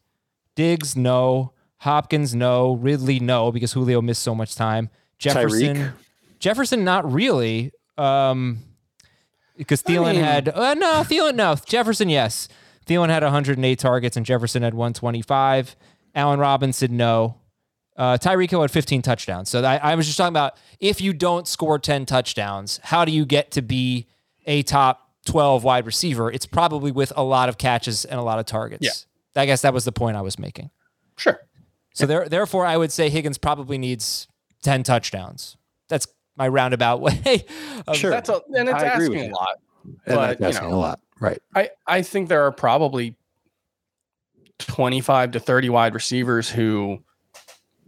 Diggs, 0.55 0.97
no. 0.97 1.53
Hopkins, 1.79 2.35
no. 2.35 2.75
Ridley, 2.75 3.21
no, 3.21 3.51
because 3.53 3.73
Julio 3.73 4.01
missed 4.03 4.23
so 4.23 4.35
much 4.35 4.55
time. 4.55 4.91
Jefferson, 5.19 5.77
Tyreek? 5.77 5.93
Jefferson, 6.39 6.85
not 6.85 7.11
really. 7.11 7.73
Um, 7.97 8.59
because 9.57 9.83
I 9.87 9.91
Thielen 9.91 10.13
mean- 10.15 10.25
had, 10.25 10.49
uh, 10.49 10.75
no, 10.75 11.03
Thielen, 11.03 11.35
no. 11.35 11.57
Jefferson, 11.67 12.09
yes. 12.09 12.49
Thielen 12.87 13.09
had 13.09 13.23
108 13.25 13.79
targets 13.79 14.17
and 14.17 14.25
Jefferson 14.25 14.63
had 14.63 14.75
125. 14.75 15.77
Allen 16.15 16.39
Robinson, 16.41 16.97
no. 16.97 17.38
Uh, 17.99 18.17
Tyreek 18.17 18.49
Hill 18.49 18.63
had 18.63 18.71
15 18.71 19.03
touchdowns. 19.03 19.51
So 19.51 19.63
I, 19.65 19.77
I 19.79 19.95
was 19.97 20.07
just 20.07 20.17
talking 20.17 20.33
about 20.33 20.55
if 20.79 21.01
you 21.01 21.13
don't 21.13 21.49
score 21.49 21.81
10 21.81 22.07
touchdowns, 22.07 22.79
how 22.85 23.05
do 23.05 23.11
you 23.11 23.27
get 23.27 23.51
to 23.51 23.63
be 23.63 24.07
a 24.47 24.63
top 24.63 25.11
12 25.27 25.65
wide 25.65 25.85
receiver? 25.85 26.31
It's 26.31 26.47
probably 26.47 26.93
with 26.93 27.13
a 27.17 27.25
lot 27.25 27.49
of 27.49 27.59
catches 27.59 28.05
and 28.05 28.21
a 28.21 28.23
lot 28.23 28.39
of 28.39 28.47
targets. 28.47 28.85
Yeah. 29.35 29.43
I 29.43 29.47
guess 29.47 29.63
that 29.63 29.75
was 29.75 29.85
the 29.85 29.91
point 29.93 30.17
I 30.17 30.21
was 30.23 30.39
making. 30.39 30.71
Sure. 31.17 31.41
So 31.93 32.07
there, 32.07 32.29
therefore, 32.29 32.65
I 32.65 32.77
would 32.77 32.93
say 32.93 33.11
Higgins 33.11 33.37
probably 33.37 33.79
needs 33.79 34.29
10 34.63 34.85
touchdowns. 34.85 35.57
That's 35.89 36.07
my 36.37 36.47
roundabout 36.47 37.01
way. 37.01 37.45
of- 37.89 37.97
Sure. 37.97 38.13
That's 38.13 38.29
a, 38.29 38.41
and 38.57 38.69
it's 38.69 38.81
I 38.81 38.87
agree 38.95 39.07
asking 39.17 39.33
a 39.33 39.35
lot. 39.35 39.57
And 39.85 39.97
But, 40.07 40.39
that's 40.39 40.41
you 40.41 40.47
asking 40.47 40.71
know, 40.71 40.77
a 40.77 40.79
lot. 40.79 41.01
Right. 41.21 41.39
I, 41.53 41.71
I 41.85 42.03
think 42.03 42.29
there 42.29 42.45
are 42.45 42.53
probably 42.53 43.17
25 44.59 45.33
to 45.33 45.41
30 45.41 45.69
wide 45.71 45.95
receivers 45.95 46.49
who 46.51 47.03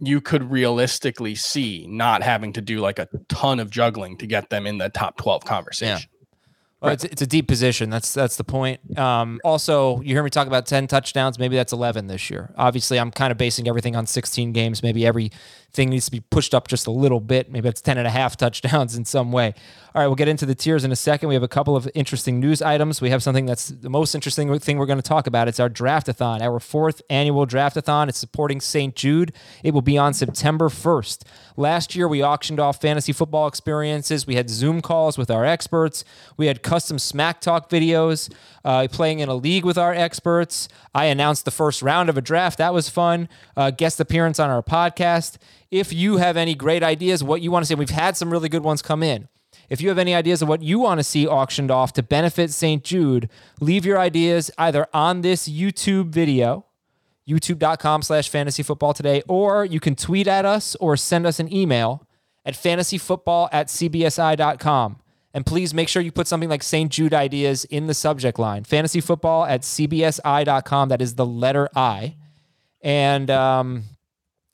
you 0.01 0.19
could 0.19 0.51
realistically 0.51 1.35
see 1.35 1.85
not 1.87 2.23
having 2.23 2.53
to 2.53 2.61
do 2.61 2.79
like 2.79 2.99
a 2.99 3.07
ton 3.29 3.59
of 3.59 3.69
juggling 3.69 4.17
to 4.17 4.25
get 4.25 4.49
them 4.49 4.65
in 4.65 4.79
the 4.79 4.89
top 4.89 5.17
12 5.17 5.45
conversation. 5.45 6.09
Well, 6.81 6.93
it's, 6.93 7.03
it's 7.03 7.21
a 7.21 7.27
deep 7.27 7.47
position. 7.47 7.91
That's 7.91 8.11
that's 8.11 8.37
the 8.37 8.43
point. 8.43 8.97
Um, 8.97 9.39
also, 9.43 10.01
you 10.01 10.15
hear 10.15 10.23
me 10.23 10.31
talk 10.31 10.47
about 10.47 10.65
ten 10.65 10.87
touchdowns. 10.87 11.37
Maybe 11.37 11.55
that's 11.55 11.71
eleven 11.71 12.07
this 12.07 12.31
year. 12.31 12.51
Obviously, 12.57 12.99
I'm 12.99 13.11
kind 13.11 13.31
of 13.31 13.37
basing 13.37 13.67
everything 13.67 13.95
on 13.95 14.07
16 14.07 14.51
games. 14.51 14.81
Maybe 14.81 15.05
everything 15.05 15.89
needs 15.89 16.05
to 16.05 16.11
be 16.11 16.21
pushed 16.21 16.55
up 16.55 16.67
just 16.67 16.87
a 16.87 16.91
little 16.91 17.19
bit. 17.19 17.51
Maybe 17.51 17.69
it's 17.69 17.81
10 17.81 17.99
and 17.99 18.07
a 18.07 18.09
half 18.09 18.35
touchdowns 18.37 18.95
in 18.95 19.05
some 19.05 19.31
way. 19.31 19.53
All 19.93 20.01
right, 20.01 20.07
we'll 20.07 20.15
get 20.15 20.29
into 20.29 20.45
the 20.45 20.55
tiers 20.55 20.83
in 20.83 20.91
a 20.91 20.95
second. 20.95 21.27
We 21.27 21.35
have 21.35 21.43
a 21.43 21.49
couple 21.49 21.75
of 21.75 21.87
interesting 21.93 22.39
news 22.39 22.61
items. 22.61 23.01
We 23.01 23.09
have 23.09 23.21
something 23.21 23.45
that's 23.45 23.67
the 23.67 23.89
most 23.89 24.15
interesting 24.15 24.57
thing 24.57 24.77
we're 24.77 24.85
going 24.85 24.97
to 24.97 25.03
talk 25.03 25.27
about. 25.27 25.49
It's 25.49 25.59
our 25.59 25.69
draftathon, 25.69 26.41
our 26.41 26.59
fourth 26.61 27.01
annual 27.09 27.45
draftathon. 27.45 28.07
It's 28.07 28.17
supporting 28.17 28.61
St. 28.61 28.95
Jude. 28.95 29.33
It 29.63 29.73
will 29.73 29.81
be 29.81 29.97
on 29.97 30.13
September 30.13 30.69
1st. 30.69 31.23
Last 31.57 31.93
year, 31.93 32.07
we 32.07 32.23
auctioned 32.23 32.59
off 32.59 32.81
fantasy 32.81 33.11
football 33.11 33.47
experiences. 33.47 34.25
We 34.25 34.35
had 34.35 34.49
Zoom 34.49 34.81
calls 34.81 35.17
with 35.17 35.29
our 35.29 35.45
experts. 35.45 36.05
We 36.37 36.47
had 36.47 36.63
custom 36.71 36.97
smack 36.97 37.41
talk 37.41 37.69
videos, 37.69 38.33
uh, 38.63 38.87
playing 38.89 39.19
in 39.19 39.27
a 39.27 39.35
league 39.35 39.65
with 39.65 39.77
our 39.77 39.93
experts. 39.93 40.69
I 40.95 41.07
announced 41.07 41.43
the 41.43 41.51
first 41.51 41.81
round 41.81 42.07
of 42.07 42.17
a 42.17 42.21
draft. 42.21 42.57
That 42.59 42.73
was 42.73 42.87
fun. 42.87 43.27
Uh, 43.57 43.71
guest 43.71 43.99
appearance 43.99 44.39
on 44.39 44.49
our 44.49 44.63
podcast. 44.63 45.35
If 45.69 45.91
you 45.91 46.15
have 46.15 46.37
any 46.37 46.55
great 46.55 46.81
ideas, 46.81 47.25
what 47.25 47.41
you 47.41 47.51
want 47.51 47.63
to 47.63 47.67
see, 47.67 47.75
we've 47.75 47.89
had 47.89 48.15
some 48.15 48.31
really 48.31 48.47
good 48.47 48.63
ones 48.63 48.81
come 48.81 49.03
in. 49.03 49.27
If 49.69 49.81
you 49.81 49.89
have 49.89 49.97
any 49.97 50.15
ideas 50.15 50.41
of 50.41 50.47
what 50.47 50.61
you 50.61 50.79
want 50.79 51.01
to 51.01 51.03
see 51.03 51.27
auctioned 51.27 51.71
off 51.71 51.91
to 51.93 52.03
benefit 52.03 52.51
St. 52.51 52.81
Jude, 52.85 53.29
leave 53.59 53.85
your 53.85 53.99
ideas 53.99 54.49
either 54.57 54.87
on 54.93 55.23
this 55.23 55.49
YouTube 55.49 56.07
video, 56.07 56.67
youtube.com 57.27 58.01
slash 58.01 58.29
fantasy 58.29 58.63
football 58.63 58.93
today, 58.93 59.23
or 59.27 59.65
you 59.65 59.81
can 59.81 59.93
tweet 59.93 60.25
at 60.25 60.45
us 60.45 60.75
or 60.75 60.95
send 60.95 61.25
us 61.25 61.37
an 61.37 61.53
email 61.53 62.07
at 62.45 62.53
fantasyfootball 62.53 63.49
at 63.51 63.67
cbsi.com. 63.67 65.01
And 65.33 65.45
please 65.45 65.73
make 65.73 65.87
sure 65.87 66.01
you 66.01 66.11
put 66.11 66.27
something 66.27 66.49
like 66.49 66.63
St. 66.63 66.91
Jude 66.91 67.13
ideas 67.13 67.65
in 67.65 67.87
the 67.87 67.93
subject 67.93 68.37
line. 68.37 68.63
Fantasy 68.63 68.99
football 68.99 69.45
at 69.45 69.61
cbsi.com. 69.61 70.89
That 70.89 71.01
is 71.01 71.15
the 71.15 71.25
letter 71.25 71.69
I. 71.75 72.15
And 72.81 73.29
um, 73.29 73.83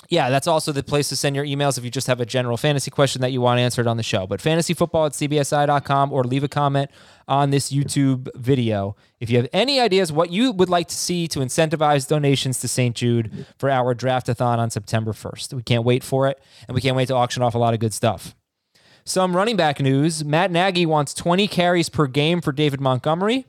yeah, 0.09 0.29
that's 0.29 0.47
also 0.47 0.71
the 0.71 0.83
place 0.83 1.09
to 1.09 1.15
send 1.15 1.35
your 1.35 1.45
emails 1.45 1.77
if 1.77 1.83
you 1.83 1.91
just 1.91 2.07
have 2.07 2.21
a 2.21 2.25
general 2.25 2.55
fantasy 2.55 2.91
question 2.91 3.21
that 3.21 3.31
you 3.31 3.41
want 3.41 3.59
answered 3.59 3.87
on 3.87 3.97
the 3.97 4.03
show. 4.03 4.25
But 4.27 4.39
fantasy 4.39 4.73
football 4.73 5.07
at 5.07 5.13
cbsi.com 5.13 6.13
or 6.13 6.23
leave 6.23 6.43
a 6.43 6.47
comment 6.47 6.91
on 7.27 7.49
this 7.49 7.71
YouTube 7.71 8.29
video. 8.35 8.95
If 9.19 9.29
you 9.29 9.37
have 9.37 9.49
any 9.51 9.79
ideas 9.79 10.11
what 10.11 10.31
you 10.31 10.51
would 10.51 10.69
like 10.69 10.87
to 10.87 10.95
see 10.95 11.27
to 11.29 11.39
incentivize 11.39 12.07
donations 12.07 12.59
to 12.61 12.67
St. 12.67 12.95
Jude 12.95 13.45
for 13.57 13.69
our 13.69 13.93
draftathon 13.93 14.59
on 14.59 14.69
September 14.69 15.11
1st. 15.11 15.53
We 15.53 15.63
can't 15.63 15.83
wait 15.83 16.03
for 16.03 16.27
it, 16.27 16.39
and 16.67 16.75
we 16.75 16.81
can't 16.81 16.95
wait 16.95 17.09
to 17.09 17.15
auction 17.15 17.43
off 17.43 17.55
a 17.55 17.57
lot 17.57 17.73
of 17.73 17.79
good 17.79 17.93
stuff. 17.93 18.36
Some 19.07 19.37
running 19.37 19.55
back 19.55 19.79
news 19.79 20.25
Matt 20.25 20.51
Nagy 20.51 20.85
wants 20.85 21.13
20 21.13 21.47
carries 21.47 21.87
per 21.87 22.07
game 22.07 22.41
for 22.41 22.51
David 22.51 22.81
Montgomery. 22.81 23.45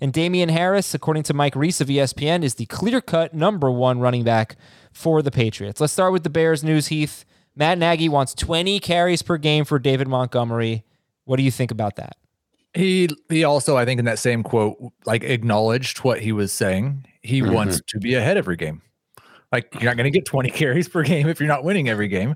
And 0.00 0.10
Damien 0.10 0.48
Harris, 0.48 0.94
according 0.94 1.24
to 1.24 1.34
Mike 1.34 1.54
Reiss 1.54 1.82
of 1.82 1.88
ESPN, 1.88 2.42
is 2.42 2.54
the 2.54 2.64
clear 2.64 3.02
cut 3.02 3.34
number 3.34 3.70
one 3.70 4.00
running 4.00 4.24
back 4.24 4.56
for 4.90 5.20
the 5.20 5.30
Patriots. 5.30 5.82
Let's 5.82 5.92
start 5.92 6.14
with 6.14 6.22
the 6.24 6.30
Bears 6.30 6.64
news, 6.64 6.86
Heath. 6.86 7.26
Matt 7.54 7.76
Nagy 7.76 8.08
wants 8.08 8.32
20 8.34 8.80
carries 8.80 9.20
per 9.20 9.36
game 9.36 9.66
for 9.66 9.78
David 9.78 10.08
Montgomery. 10.08 10.82
What 11.26 11.36
do 11.36 11.42
you 11.42 11.50
think 11.50 11.70
about 11.70 11.96
that? 11.96 12.16
He 12.72 13.10
he 13.28 13.44
also, 13.44 13.76
I 13.76 13.84
think, 13.84 13.98
in 13.98 14.06
that 14.06 14.18
same 14.18 14.42
quote, 14.42 14.78
like 15.04 15.24
acknowledged 15.24 15.98
what 15.98 16.22
he 16.22 16.32
was 16.32 16.54
saying. 16.54 17.04
He 17.20 17.42
Mhm. 17.42 17.52
wants 17.52 17.82
to 17.88 17.98
be 18.00 18.14
ahead 18.14 18.38
every 18.38 18.56
game. 18.56 18.80
Like 19.52 19.68
you're 19.74 19.84
not 19.84 19.98
going 19.98 20.10
to 20.10 20.18
get 20.18 20.24
20 20.24 20.48
carries 20.62 20.88
per 20.88 21.02
game 21.02 21.28
if 21.28 21.38
you're 21.38 21.50
not 21.50 21.64
winning 21.64 21.90
every 21.90 22.08
game. 22.08 22.34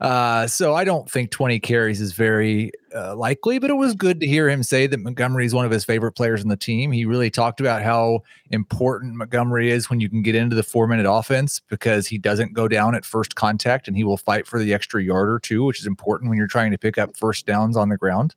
Uh, 0.00 0.46
so 0.46 0.74
I 0.74 0.84
don't 0.84 1.10
think 1.10 1.30
20 1.32 1.58
carries 1.58 2.00
is 2.00 2.12
very 2.12 2.70
uh, 2.94 3.16
likely, 3.16 3.58
but 3.58 3.68
it 3.68 3.74
was 3.74 3.94
good 3.94 4.20
to 4.20 4.26
hear 4.26 4.48
him 4.48 4.62
say 4.62 4.86
that 4.86 5.00
Montgomery 5.00 5.44
is 5.44 5.54
one 5.54 5.64
of 5.64 5.72
his 5.72 5.84
favorite 5.84 6.12
players 6.12 6.40
in 6.40 6.48
the 6.48 6.56
team. 6.56 6.92
He 6.92 7.04
really 7.04 7.30
talked 7.30 7.58
about 7.58 7.82
how 7.82 8.20
important 8.50 9.16
Montgomery 9.16 9.70
is 9.72 9.90
when 9.90 9.98
you 9.98 10.08
can 10.08 10.22
get 10.22 10.36
into 10.36 10.54
the 10.54 10.62
four 10.62 10.86
minute 10.86 11.10
offense 11.10 11.60
because 11.68 12.06
he 12.06 12.16
doesn't 12.16 12.52
go 12.52 12.68
down 12.68 12.94
at 12.94 13.04
first 13.04 13.34
contact 13.34 13.88
and 13.88 13.96
he 13.96 14.04
will 14.04 14.16
fight 14.16 14.46
for 14.46 14.60
the 14.60 14.72
extra 14.72 15.02
yard 15.02 15.28
or 15.28 15.40
two, 15.40 15.64
which 15.64 15.80
is 15.80 15.86
important 15.86 16.28
when 16.28 16.38
you're 16.38 16.46
trying 16.46 16.70
to 16.70 16.78
pick 16.78 16.96
up 16.96 17.16
first 17.16 17.44
downs 17.44 17.76
on 17.76 17.88
the 17.88 17.96
ground. 17.96 18.36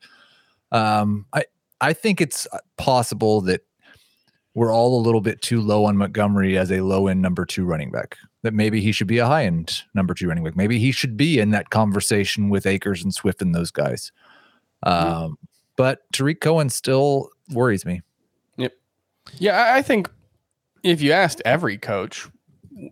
Um, 0.71 1.25
I 1.33 1.43
I 1.79 1.93
think 1.93 2.21
it's 2.21 2.47
possible 2.77 3.41
that 3.41 3.61
we're 4.53 4.73
all 4.73 4.99
a 4.99 5.01
little 5.01 5.21
bit 5.21 5.41
too 5.41 5.61
low 5.61 5.85
on 5.85 5.97
Montgomery 5.97 6.57
as 6.57 6.71
a 6.71 6.81
low 6.81 7.07
end 7.07 7.21
number 7.21 7.45
two 7.45 7.65
running 7.65 7.91
back. 7.91 8.17
That 8.43 8.53
maybe 8.55 8.81
he 8.81 8.91
should 8.91 9.07
be 9.07 9.19
a 9.19 9.27
high 9.27 9.45
end 9.45 9.83
number 9.93 10.13
two 10.15 10.27
running 10.27 10.43
back. 10.43 10.55
Maybe 10.55 10.79
he 10.79 10.91
should 10.91 11.15
be 11.15 11.39
in 11.39 11.51
that 11.51 11.69
conversation 11.69 12.49
with 12.49 12.65
Akers 12.65 13.03
and 13.03 13.13
Swift 13.13 13.41
and 13.41 13.53
those 13.53 13.69
guys. 13.69 14.11
Um, 14.83 15.37
but 15.77 15.99
Tarik 16.11 16.41
Cohen 16.41 16.69
still 16.69 17.29
worries 17.51 17.85
me. 17.85 18.01
Yep. 18.57 18.73
Yeah, 19.37 19.59
I- 19.61 19.77
I 19.77 19.81
think 19.83 20.09
if 20.81 21.01
you 21.03 21.11
asked 21.11 21.41
every 21.45 21.77
coach, 21.77 22.27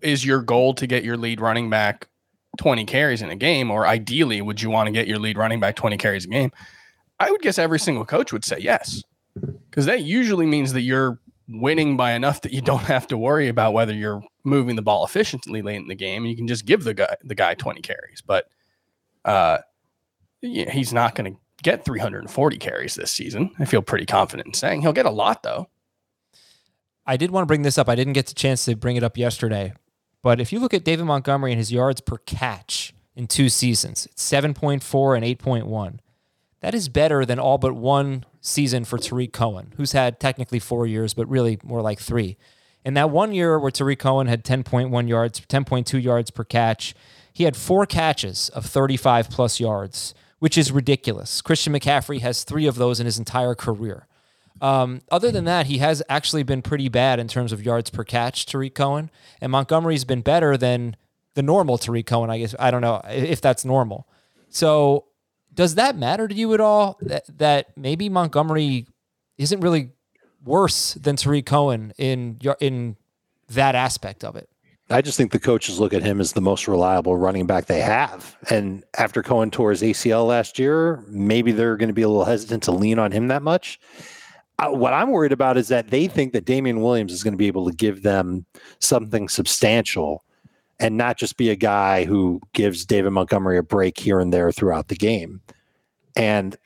is 0.04 0.24
your 0.24 0.42
goal 0.44 0.76
to 0.76 0.86
get 0.86 1.04
your 1.04 1.18
lead 1.18 1.42
running 1.42 1.68
back 1.70 2.08
20 2.60 2.86
carries 2.86 3.24
in 3.24 3.32
a 3.32 3.36
game, 3.36 3.72
or 3.72 3.88
ideally, 3.88 4.42
would 4.42 4.62
you 4.62 4.70
want 4.70 4.86
to 4.86 4.92
get 4.92 5.08
your 5.08 5.18
lead 5.18 5.36
running 5.38 5.60
back 5.60 5.76
20 5.76 5.98
carries 5.98 6.26
a 6.26 6.28
game? 6.28 6.52
I 7.20 7.32
would 7.32 7.42
guess 7.42 7.58
every 7.58 7.80
single 7.80 8.06
coach 8.06 8.32
would 8.32 8.46
say 8.46 8.58
yes, 8.60 9.02
because 9.70 9.88
that 9.88 10.04
usually 10.04 10.46
means 10.46 10.74
that 10.74 10.82
you're 10.82 11.20
winning 11.50 11.98
by 11.98 12.14
enough 12.14 12.42
that 12.42 12.54
you 12.54 12.62
don't 12.62 12.84
have 12.84 13.08
to 13.08 13.18
worry 13.18 13.48
about 13.48 13.74
whether 13.74 13.94
you're 13.94 14.24
moving 14.44 14.76
the 14.76 14.82
ball 14.82 15.06
efficiently 15.06 15.62
late 15.62 15.78
in 15.78 15.88
the 15.88 15.96
game. 15.96 16.26
You 16.26 16.36
can 16.36 16.48
just 16.48 16.66
give 16.66 16.84
the 16.84 16.94
guy 16.94 17.16
the 17.24 17.36
guy 17.36 17.56
20 17.56 17.82
carries, 17.82 18.22
but 18.22 18.48
uh, 19.26 19.60
he's 20.42 20.94
not 20.94 21.16
going 21.16 21.34
to 21.34 21.40
get 21.62 21.84
340 21.84 22.58
carries 22.58 22.96
this 22.96 23.12
season. 23.12 23.52
I 23.60 23.66
feel 23.66 23.82
pretty 23.82 24.06
confident 24.06 24.48
in 24.48 24.54
saying 24.54 24.82
he'll 24.82 24.94
get 24.94 25.06
a 25.06 25.12
lot 25.12 25.44
though. 25.44 25.68
I 27.06 27.18
did 27.18 27.32
want 27.32 27.44
to 27.44 27.48
bring 27.48 27.64
this 27.64 27.78
up. 27.78 27.90
I 27.90 27.96
didn't 27.96 28.14
get 28.14 28.28
the 28.28 28.36
chance 28.36 28.66
to 28.66 28.76
bring 28.76 28.96
it 28.96 29.04
up 29.04 29.18
yesterday. 29.18 29.74
But 30.22 30.40
if 30.40 30.52
you 30.52 30.60
look 30.60 30.74
at 30.74 30.84
David 30.84 31.06
Montgomery 31.06 31.52
and 31.52 31.58
his 31.58 31.72
yards 31.72 32.02
per 32.02 32.18
catch 32.18 32.94
in 33.16 33.26
two 33.26 33.50
seasons, 33.50 34.06
it's 34.06 34.30
7.4 34.30 35.16
and 35.16 35.26
8.1. 35.40 36.00
That 36.62 36.76
is 36.76 36.90
better 36.90 37.26
than 37.26 37.40
all 37.40 37.58
but 37.58 37.74
one 37.74 38.26
season 38.42 38.86
for 38.86 38.98
Tarik 38.98 39.34
Cohen, 39.34 39.74
who's 39.78 39.92
had 39.92 40.20
technically 40.20 40.60
four 40.60 40.88
years, 40.88 41.14
but 41.14 41.28
really 41.28 41.60
more 41.64 41.82
like 41.82 42.00
three. 42.00 42.38
In 42.86 42.94
that 42.94 43.10
one 43.10 43.34
year 43.34 43.60
where 43.60 43.72
Tarik 43.72 44.00
Cohen 44.00 44.28
had 44.28 44.44
10.1 44.44 45.08
yards, 45.08 45.42
10.2 45.42 46.02
yards 46.02 46.32
per 46.32 46.44
catch, 46.44 46.96
he 47.34 47.44
had 47.44 47.56
four 47.56 47.86
catches 47.86 48.50
of 48.50 48.66
35 48.66 49.30
plus 49.30 49.60
yards, 49.60 50.14
which 50.40 50.58
is 50.58 50.72
ridiculous. 50.72 51.42
Christian 51.42 51.74
McCaffrey 51.74 52.22
has 52.22 52.44
three 52.44 52.66
of 52.66 52.76
those 52.76 53.00
in 53.00 53.06
his 53.06 53.18
entire 53.18 53.56
career. 53.56 54.08
Um, 54.62 55.02
other 55.12 55.32
than 55.32 55.46
that, 55.46 55.68
he 55.68 55.78
has 55.78 56.04
actually 56.10 56.44
been 56.44 56.62
pretty 56.62 56.90
bad 56.90 57.20
in 57.20 57.28
terms 57.28 57.52
of 57.52 57.64
yards 57.64 57.90
per 57.90 58.04
catch, 58.04 58.46
Tarik 58.46 58.76
Cohen. 58.76 59.10
And 59.40 59.52
Montgomery's 59.52 60.06
been 60.06 60.22
better 60.22 60.58
than 60.58 60.96
the 61.36 61.42
normal 61.42 61.78
Tarik 61.78 62.06
Cohen, 62.06 62.30
I 62.30 62.40
guess. 62.40 62.56
I 62.60 62.72
don't 62.72 62.82
know 62.82 63.02
if 63.08 63.40
that's 63.42 63.64
normal. 63.64 64.08
So 64.50 65.06
does 65.60 65.76
that 65.76 65.98
matter 65.98 66.26
to 66.26 66.34
you 66.34 66.54
at 66.54 66.62
all? 66.62 66.98
That, 67.02 67.38
that 67.38 67.78
maybe 67.78 68.08
Montgomery 68.08 68.88
isn't 69.38 69.60
really 69.60 69.90
worse 70.42 70.94
than 70.94 71.18
Tarik 71.18 71.48
Cohen 71.48 71.92
in 71.98 72.40
in 72.62 72.96
that 73.50 73.76
aspect 73.76 74.24
of 74.24 74.38
it. 74.38 74.48
I 74.90 75.02
just 75.02 75.18
think 75.18 75.34
the 75.34 75.40
coaches 75.40 75.78
look 75.78 75.94
at 75.94 76.02
him 76.02 76.22
as 76.22 76.32
the 76.32 76.40
most 76.40 76.66
reliable 76.70 77.18
running 77.18 77.46
back 77.46 77.66
they 77.66 77.82
have. 77.82 78.38
And 78.50 78.86
after 78.98 79.22
Cohen 79.22 79.52
tore 79.52 79.72
his 79.72 79.82
ACL 79.82 80.26
last 80.26 80.60
year, 80.60 81.04
maybe 81.10 81.52
they're 81.52 81.76
going 81.76 81.90
to 81.90 81.94
be 81.94 82.04
a 82.04 82.08
little 82.08 82.24
hesitant 82.24 82.64
to 82.64 82.72
lean 82.72 82.98
on 82.98 83.12
him 83.12 83.28
that 83.28 83.44
much. 83.44 83.82
Uh, 84.60 84.70
what 84.70 84.94
I'm 84.94 85.12
worried 85.12 85.34
about 85.34 85.58
is 85.58 85.68
that 85.68 85.90
they 85.90 86.08
think 86.08 86.32
that 86.32 86.46
Damien 86.46 86.80
Williams 86.80 87.12
is 87.12 87.22
going 87.22 87.34
to 87.34 87.38
be 87.38 87.48
able 87.48 87.70
to 87.70 87.76
give 87.76 88.02
them 88.02 88.46
something 88.80 89.28
substantial 89.28 90.24
and 90.80 90.98
not 90.98 91.18
just 91.18 91.38
be 91.38 91.50
a 91.50 91.56
guy 91.56 92.06
who 92.06 92.42
gives 92.54 92.86
David 92.86 93.12
Montgomery 93.12 93.58
a 93.58 93.64
break 93.64 93.98
here 93.98 94.20
and 94.20 94.34
there 94.34 94.52
throughout 94.52 94.88
the 94.88 94.96
game. 94.96 95.42
And 96.16 96.58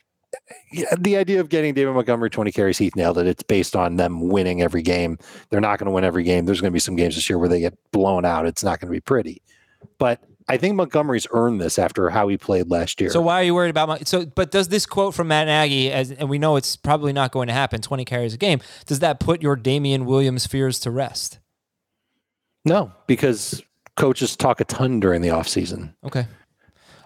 the 0.97 1.17
idea 1.17 1.39
of 1.39 1.49
getting 1.49 1.73
David 1.73 1.93
Montgomery 1.93 2.29
20 2.29 2.51
carries, 2.51 2.77
Heath 2.77 2.95
nailed 2.95 3.17
it. 3.17 3.27
It's 3.27 3.43
based 3.43 3.75
on 3.75 3.97
them 3.97 4.29
winning 4.29 4.61
every 4.61 4.81
game. 4.81 5.17
They're 5.49 5.61
not 5.61 5.79
going 5.79 5.85
to 5.85 5.91
win 5.91 6.03
every 6.03 6.23
game. 6.23 6.45
There's 6.45 6.61
going 6.61 6.71
to 6.71 6.73
be 6.73 6.79
some 6.79 6.95
games 6.95 7.15
this 7.15 7.29
year 7.29 7.37
where 7.37 7.49
they 7.49 7.59
get 7.59 7.77
blown 7.91 8.25
out. 8.25 8.45
It's 8.45 8.63
not 8.63 8.79
going 8.79 8.89
to 8.89 8.95
be 8.95 9.01
pretty. 9.01 9.41
But 9.97 10.21
I 10.47 10.57
think 10.57 10.75
Montgomery's 10.75 11.27
earned 11.31 11.61
this 11.61 11.79
after 11.79 12.09
how 12.09 12.27
he 12.27 12.37
played 12.37 12.69
last 12.69 12.99
year. 12.99 13.09
So 13.09 13.21
why 13.21 13.41
are 13.41 13.43
you 13.43 13.55
worried 13.55 13.69
about? 13.69 13.87
Mon- 13.87 14.05
so, 14.05 14.25
but 14.25 14.51
does 14.51 14.67
this 14.67 14.85
quote 14.85 15.13
from 15.13 15.29
Matt 15.29 15.47
Nagy, 15.47 15.91
as 15.91 16.11
and 16.11 16.29
we 16.29 16.37
know 16.37 16.55
it's 16.55 16.75
probably 16.75 17.13
not 17.13 17.31
going 17.31 17.47
to 17.47 17.53
happen, 17.53 17.81
twenty 17.81 18.03
carries 18.03 18.33
a 18.33 18.37
game, 18.37 18.59
does 18.85 18.99
that 18.99 19.19
put 19.19 19.41
your 19.41 19.55
Damien 19.55 20.05
Williams 20.05 20.45
fears 20.47 20.79
to 20.81 20.91
rest? 20.91 21.39
no, 22.65 22.91
because 23.07 23.61
coaches 23.95 24.35
talk 24.35 24.59
a 24.59 24.65
ton 24.65 24.99
during 24.99 25.21
the 25.21 25.29
offseason. 25.29 25.93
Okay. 26.03 26.25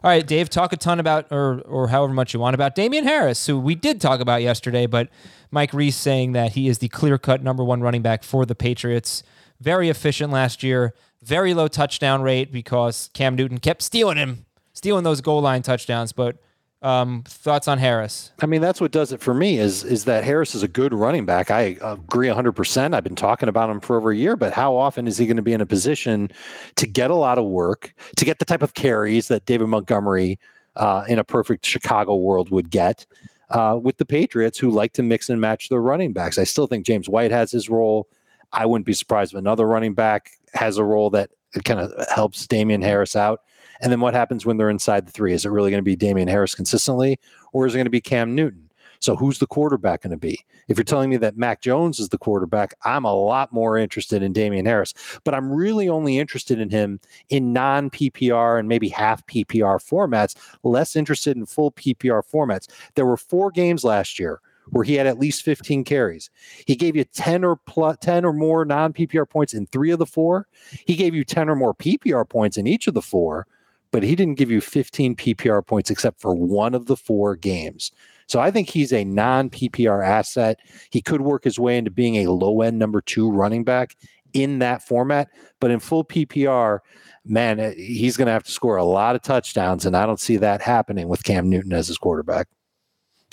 All 0.03 0.11
right, 0.11 0.25
Dave, 0.25 0.49
talk 0.49 0.71
a 0.73 0.77
ton 0.77 0.99
about, 0.99 1.25
or 1.31 1.61
or 1.61 1.87
however 1.87 2.13
much 2.13 2.33
you 2.33 2.39
want 2.39 2.53
about 2.53 2.75
Damien 2.75 3.03
Harris, 3.03 3.47
who 3.47 3.59
we 3.59 3.73
did 3.73 3.99
talk 3.99 4.19
about 4.19 4.43
yesterday, 4.43 4.85
but 4.85 5.09
Mike 5.49 5.73
Reiss 5.73 5.95
saying 5.95 6.33
that 6.33 6.53
he 6.53 6.67
is 6.67 6.77
the 6.77 6.87
clear 6.87 7.17
cut 7.17 7.41
number 7.41 7.63
one 7.63 7.81
running 7.81 8.03
back 8.03 8.23
for 8.23 8.45
the 8.45 8.55
Patriots. 8.55 9.23
Very 9.59 9.89
efficient 9.89 10.31
last 10.31 10.61
year, 10.61 10.93
very 11.23 11.55
low 11.55 11.67
touchdown 11.67 12.21
rate 12.21 12.51
because 12.51 13.09
Cam 13.13 13.35
Newton 13.35 13.57
kept 13.57 13.81
stealing 13.81 14.17
him, 14.17 14.45
stealing 14.73 15.03
those 15.03 15.19
goal 15.19 15.41
line 15.41 15.63
touchdowns. 15.63 16.13
But 16.13 16.37
Um, 16.83 17.23
thoughts 17.27 17.67
on 17.67 17.79
Harris? 17.79 18.31
I 18.39 18.45
mean, 18.45 18.61
that's 18.61 18.79
what 18.79 18.91
does 18.91 19.11
it 19.11 19.19
for 19.19 19.33
me. 19.33 19.57
Is 19.57 19.83
is 19.83 20.05
that 20.05 20.23
Harris 20.23 20.53
is 20.53 20.61
a 20.61 20.67
good 20.67 20.93
running 20.93 21.25
back? 21.25 21.49
I 21.49 21.77
agree 21.81 22.27
100. 22.27 22.51
percent 22.51 22.93
I've 22.93 23.03
been 23.03 23.15
talking 23.15 23.49
about 23.49 23.69
him 23.69 23.79
for 23.79 23.97
over 23.97 24.11
a 24.11 24.15
year, 24.15 24.35
but 24.35 24.53
how 24.53 24.75
often 24.75 25.07
is 25.07 25.17
he 25.17 25.25
going 25.25 25.37
to 25.37 25.43
be 25.43 25.53
in 25.53 25.61
a 25.61 25.65
position 25.65 26.29
to 26.75 26.85
get 26.85 27.09
a 27.09 27.15
lot 27.15 27.39
of 27.39 27.45
work, 27.45 27.93
to 28.15 28.25
get 28.25 28.37
the 28.37 28.45
type 28.45 28.61
of 28.61 28.75
carries 28.75 29.27
that 29.29 29.45
David 29.45 29.67
Montgomery 29.67 30.39
uh, 30.75 31.03
in 31.07 31.17
a 31.17 31.23
perfect 31.23 31.65
Chicago 31.65 32.15
world 32.15 32.51
would 32.51 32.69
get 32.69 33.07
uh, 33.49 33.79
with 33.81 33.97
the 33.97 34.05
Patriots, 34.05 34.59
who 34.59 34.69
like 34.69 34.93
to 34.93 35.03
mix 35.03 35.29
and 35.29 35.41
match 35.41 35.69
their 35.69 35.81
running 35.81 36.13
backs? 36.13 36.37
I 36.37 36.43
still 36.43 36.67
think 36.67 36.85
James 36.85 37.09
White 37.09 37.31
has 37.31 37.51
his 37.51 37.69
role. 37.69 38.07
I 38.53 38.67
wouldn't 38.67 38.85
be 38.85 38.93
surprised 38.93 39.33
if 39.33 39.39
another 39.39 39.65
running 39.65 39.95
back 39.95 40.29
has 40.53 40.77
a 40.77 40.83
role 40.83 41.09
that 41.09 41.31
kind 41.65 41.79
of 41.79 41.91
helps 42.09 42.45
Damien 42.45 42.83
Harris 42.83 43.15
out. 43.15 43.41
And 43.81 43.91
then 43.91 43.99
what 43.99 44.13
happens 44.13 44.45
when 44.45 44.57
they're 44.57 44.69
inside 44.69 45.05
the 45.05 45.11
three? 45.11 45.33
Is 45.33 45.45
it 45.45 45.49
really 45.49 45.71
going 45.71 45.79
to 45.79 45.83
be 45.83 45.95
Damien 45.95 46.27
Harris 46.27 46.55
consistently, 46.55 47.19
or 47.53 47.65
is 47.65 47.73
it 47.73 47.77
going 47.77 47.85
to 47.85 47.91
be 47.91 48.01
Cam 48.01 48.35
Newton? 48.35 48.67
So 48.99 49.15
who's 49.15 49.39
the 49.39 49.47
quarterback 49.47 50.01
going 50.01 50.11
to 50.11 50.17
be? 50.17 50.43
If 50.67 50.77
you're 50.77 50.83
telling 50.83 51.09
me 51.09 51.17
that 51.17 51.37
Mac 51.37 51.61
Jones 51.61 51.99
is 51.99 52.09
the 52.09 52.17
quarterback, 52.17 52.73
I'm 52.83 53.05
a 53.05 53.13
lot 53.13 53.53
more 53.53 53.77
interested 53.77 54.23
in 54.23 54.33
Damien 54.33 54.65
Harris. 54.65 54.93
But 55.23 55.33
I'm 55.33 55.51
really 55.51 55.87
only 55.87 56.17
interested 56.17 56.59
in 56.59 56.69
him 56.69 56.99
in 57.29 57.53
non 57.53 57.89
PPR 57.89 58.59
and 58.59 58.67
maybe 58.67 58.89
half 58.89 59.25
PPR 59.27 59.79
formats, 59.79 60.35
less 60.63 60.95
interested 60.95 61.37
in 61.37 61.45
full 61.45 61.71
PPR 61.71 62.23
formats. 62.23 62.67
There 62.95 63.05
were 63.05 63.17
four 63.17 63.51
games 63.51 63.83
last 63.83 64.19
year 64.19 64.41
where 64.71 64.83
he 64.83 64.95
had 64.95 65.07
at 65.07 65.19
least 65.19 65.43
15 65.43 65.83
carries. 65.83 66.29
He 66.65 66.75
gave 66.75 66.95
you 66.95 67.05
10 67.05 67.45
or 67.45 67.55
plus 67.55 67.97
10 68.01 68.25
or 68.25 68.33
more 68.33 68.65
non 68.65 68.93
PPR 68.93 69.29
points 69.29 69.53
in 69.53 69.67
three 69.67 69.91
of 69.91 69.99
the 69.99 70.05
four. 70.05 70.47
He 70.85 70.95
gave 70.95 71.15
you 71.15 71.23
10 71.23 71.49
or 71.49 71.55
more 71.55 71.73
PPR 71.73 72.27
points 72.27 72.57
in 72.57 72.67
each 72.67 72.87
of 72.87 72.93
the 72.93 73.01
four 73.01 73.47
but 73.91 74.03
he 74.03 74.15
didn't 74.15 74.37
give 74.37 74.51
you 74.51 74.61
15 74.61 75.15
PPR 75.15 75.65
points 75.65 75.89
except 75.89 76.21
for 76.21 76.33
one 76.33 76.73
of 76.73 76.85
the 76.85 76.97
four 76.97 77.35
games. 77.35 77.91
So 78.27 78.39
I 78.39 78.51
think 78.51 78.69
he's 78.69 78.91
a 78.91 79.05
non 79.05 79.49
PPR 79.49 80.05
asset. 80.05 80.59
He 80.89 81.01
could 81.01 81.21
work 81.21 81.43
his 81.43 81.57
way 81.57 81.77
into 81.77 81.91
being 81.91 82.17
a 82.17 82.31
low 82.31 82.61
end 82.61 82.77
number 82.77 83.01
two 83.01 83.31
running 83.31 83.63
back 83.63 83.95
in 84.33 84.59
that 84.59 84.85
format, 84.85 85.29
but 85.59 85.71
in 85.71 85.79
full 85.79 86.03
PPR, 86.03 86.79
man, 87.25 87.59
eh, 87.59 87.73
he's 87.75 88.17
going 88.17 88.25
to 88.25 88.31
have 88.31 88.43
to 88.43 88.51
score 88.51 88.75
a 88.75 88.83
lot 88.83 89.15
of 89.15 89.21
touchdowns, 89.21 89.85
and 89.85 89.95
I 89.95 90.05
don't 90.05 90.19
see 90.19 90.37
that 90.37 90.61
happening 90.61 91.07
with 91.07 91.23
Cam 91.23 91.49
Newton 91.49 91.73
as 91.73 91.87
his 91.87 91.97
quarterback. 91.97 92.47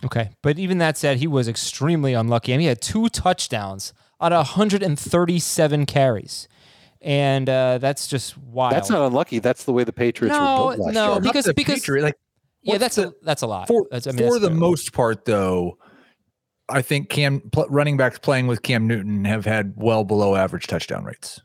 Okay, 0.04 0.30
but 0.42 0.58
even 0.58 0.78
that 0.78 0.96
said, 0.96 1.18
he 1.18 1.26
was 1.26 1.48
extremely 1.48 2.14
unlucky. 2.14 2.52
I 2.52 2.56
mean, 2.56 2.62
he 2.62 2.66
had 2.68 2.80
two 2.80 3.08
touchdowns 3.08 3.92
on 4.20 4.32
137 4.32 5.86
carries 5.86 6.48
and 7.04 7.48
uh, 7.48 7.78
that's 7.78 8.08
just 8.08 8.36
wild. 8.38 8.72
That's 8.72 8.90
not 8.90 9.06
unlucky. 9.06 9.38
That's 9.38 9.64
the 9.64 9.72
way 9.72 9.84
the 9.84 9.92
Patriots 9.92 10.34
no, 10.36 10.40
were 10.66 10.76
built 10.76 10.86
last 10.86 10.94
no, 10.94 11.12
year. 11.12 11.20
because 11.20 11.44
the 11.44 11.54
because 11.54 11.74
Patriot, 11.80 12.02
like 12.02 12.18
yeah, 12.62 12.78
that's 12.78 12.96
the, 12.96 13.08
a 13.08 13.12
that's 13.22 13.42
a 13.42 13.46
lot 13.46 13.68
for, 13.68 13.86
that's, 13.90 14.06
I 14.06 14.10
mean, 14.12 14.18
for 14.18 14.24
that's 14.34 14.40
the 14.42 14.48
fair. 14.48 14.56
most 14.56 14.92
part 14.92 15.24
though. 15.24 15.78
I 16.66 16.80
think 16.80 17.10
Cam 17.10 17.40
pl- 17.52 17.66
running 17.68 17.98
backs 17.98 18.18
playing 18.18 18.46
with 18.46 18.62
Cam 18.62 18.86
Newton 18.86 19.26
have 19.26 19.44
had 19.44 19.74
well 19.76 20.02
below 20.02 20.34
average 20.34 20.66
touchdown 20.66 21.04
rates. 21.04 21.42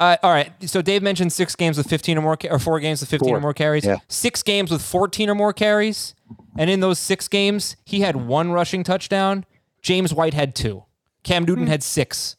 Uh, 0.00 0.16
all 0.22 0.30
right. 0.30 0.52
So 0.68 0.80
Dave 0.82 1.02
mentioned 1.02 1.32
six 1.32 1.54
games 1.56 1.78
with 1.78 1.86
15 1.88 2.18
or 2.18 2.22
more, 2.22 2.36
ca- 2.36 2.48
or 2.50 2.58
four 2.58 2.80
games 2.80 3.00
with 3.00 3.08
15 3.10 3.28
Four. 3.28 3.38
or 3.38 3.40
more 3.40 3.54
carries. 3.54 3.84
Yeah. 3.84 3.96
Six 4.08 4.42
games 4.42 4.70
with 4.70 4.82
14 4.82 5.30
or 5.30 5.34
more 5.34 5.52
carries, 5.54 6.14
and 6.58 6.68
in 6.70 6.80
those 6.80 6.98
six 6.98 7.28
games, 7.28 7.76
he 7.84 8.00
had 8.00 8.16
one 8.16 8.52
rushing 8.52 8.84
touchdown. 8.84 9.44
James 9.82 10.12
White 10.14 10.34
had 10.34 10.54
two. 10.54 10.84
Cam 11.22 11.42
Hmm. 11.44 11.48
Newton 11.48 11.66
had 11.66 11.82
six. 11.82 12.36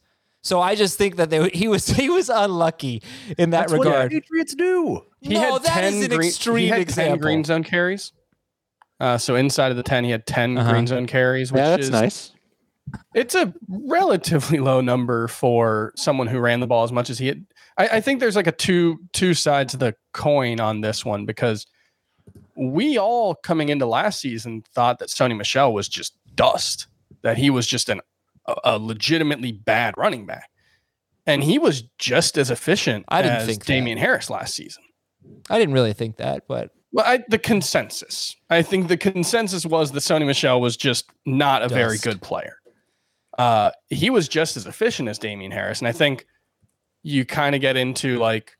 So 0.48 0.60
I 0.62 0.74
just 0.74 0.96
think 0.96 1.16
that 1.16 1.28
they, 1.28 1.48
he 1.50 1.68
was 1.68 1.86
he 2.02 2.08
was 2.08 2.28
unlucky 2.30 3.02
in 3.36 3.50
that 3.50 3.68
That's 3.68 3.72
what 3.72 3.86
regard. 3.86 4.10
the 4.10 4.20
Patriots 4.20 4.54
do. 4.54 5.02
He 5.20 5.34
no, 5.34 5.40
had 5.40 5.62
that 5.64 5.74
10 5.74 5.94
is 5.94 6.04
an 6.04 6.10
green, 6.10 6.28
extreme 6.28 6.58
he 6.58 6.68
had 6.68 6.80
example. 6.80 7.16
10 7.16 7.20
green 7.20 7.44
zone 7.44 7.64
carries. 7.64 8.12
Uh, 9.00 9.18
so 9.18 9.36
inside 9.36 9.70
of 9.70 9.76
the 9.76 9.82
10, 9.82 10.04
he 10.04 10.10
had 10.10 10.26
10 10.26 10.56
Uh-huh. 10.58 10.70
green 10.72 10.86
zone 10.86 11.06
carries, 11.06 11.52
which 11.52 11.60
Yeah, 11.60 11.70
that's 11.70 11.84
is 11.84 11.90
nice. 11.90 12.32
it's 13.14 13.34
a 13.34 13.52
relatively 13.68 14.58
low 14.58 14.80
number 14.80 15.28
for 15.28 15.92
someone 15.96 16.26
who 16.26 16.38
ran 16.40 16.60
the 16.60 16.66
ball 16.66 16.82
as 16.84 16.92
much 16.92 17.10
as 17.10 17.18
he 17.18 17.26
had. 17.28 17.44
I, 17.76 17.88
I 17.88 18.00
think 18.00 18.18
there's 18.20 18.34
like 18.36 18.46
a 18.46 18.52
two 18.52 18.98
two 19.12 19.34
sides 19.34 19.74
of 19.74 19.80
the 19.80 19.94
coin 20.14 20.60
on 20.60 20.80
this 20.80 21.04
one 21.04 21.26
because 21.26 21.66
we 22.56 22.98
all 22.98 23.34
coming 23.34 23.68
into 23.68 23.86
last 23.86 24.20
season 24.20 24.62
thought 24.74 24.98
that 25.00 25.10
Sony 25.10 25.36
Michel 25.36 25.72
was 25.74 25.88
just 25.88 26.16
dust, 26.34 26.86
that 27.22 27.36
he 27.36 27.50
was 27.50 27.66
just 27.66 27.88
an 27.88 28.00
a, 28.48 28.56
a 28.64 28.78
legitimately 28.78 29.52
bad 29.52 29.94
running 29.96 30.26
back. 30.26 30.50
And 31.26 31.44
he 31.44 31.58
was 31.58 31.82
just 31.98 32.38
as 32.38 32.50
efficient 32.50 33.04
I 33.08 33.22
didn't 33.22 33.38
as 33.38 33.46
think 33.46 33.60
that. 33.60 33.66
Damien 33.66 33.98
Harris 33.98 34.30
last 34.30 34.54
season. 34.54 34.82
I 35.50 35.58
didn't 35.58 35.74
really 35.74 35.92
think 35.92 36.16
that, 36.16 36.44
but 36.48 36.70
Well, 36.90 37.04
I, 37.06 37.22
the 37.28 37.38
consensus. 37.38 38.34
I 38.48 38.62
think 38.62 38.88
the 38.88 38.96
consensus 38.96 39.66
was 39.66 39.92
that 39.92 40.00
Sony 40.00 40.26
Michel 40.26 40.60
was 40.60 40.76
just 40.76 41.10
not 41.26 41.62
a 41.62 41.68
very 41.68 41.98
good 41.98 42.22
player. 42.22 42.56
Uh, 43.36 43.70
he 43.88 44.10
was 44.10 44.26
just 44.26 44.56
as 44.56 44.66
efficient 44.66 45.08
as 45.08 45.18
Damien 45.18 45.52
Harris, 45.52 45.78
and 45.78 45.86
I 45.86 45.92
think 45.92 46.26
you 47.02 47.24
kind 47.24 47.54
of 47.54 47.60
get 47.60 47.76
into 47.76 48.18
like 48.18 48.56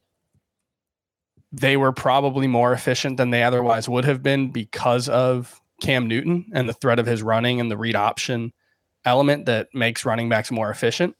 they 1.50 1.76
were 1.76 1.92
probably 1.92 2.46
more 2.46 2.72
efficient 2.72 3.16
than 3.16 3.30
they 3.30 3.42
otherwise 3.42 3.88
would 3.88 4.04
have 4.04 4.22
been 4.22 4.50
because 4.50 5.08
of 5.08 5.60
Cam 5.80 6.06
Newton 6.06 6.50
and 6.52 6.68
the 6.68 6.74
threat 6.74 6.98
of 6.98 7.06
his 7.06 7.22
running 7.22 7.60
and 7.60 7.70
the 7.70 7.76
read 7.76 7.96
option 7.96 8.52
element 9.08 9.46
that 9.46 9.68
makes 9.74 10.04
running 10.04 10.28
backs 10.28 10.50
more 10.50 10.70
efficient. 10.70 11.16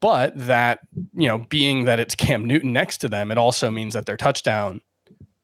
But 0.00 0.32
that, 0.46 0.80
you 1.14 1.28
know, 1.28 1.38
being 1.38 1.84
that 1.84 2.00
it's 2.00 2.14
Cam 2.14 2.44
Newton 2.44 2.72
next 2.72 2.98
to 2.98 3.08
them, 3.08 3.30
it 3.30 3.38
also 3.38 3.70
means 3.70 3.94
that 3.94 4.06
their 4.06 4.16
touchdown 4.16 4.80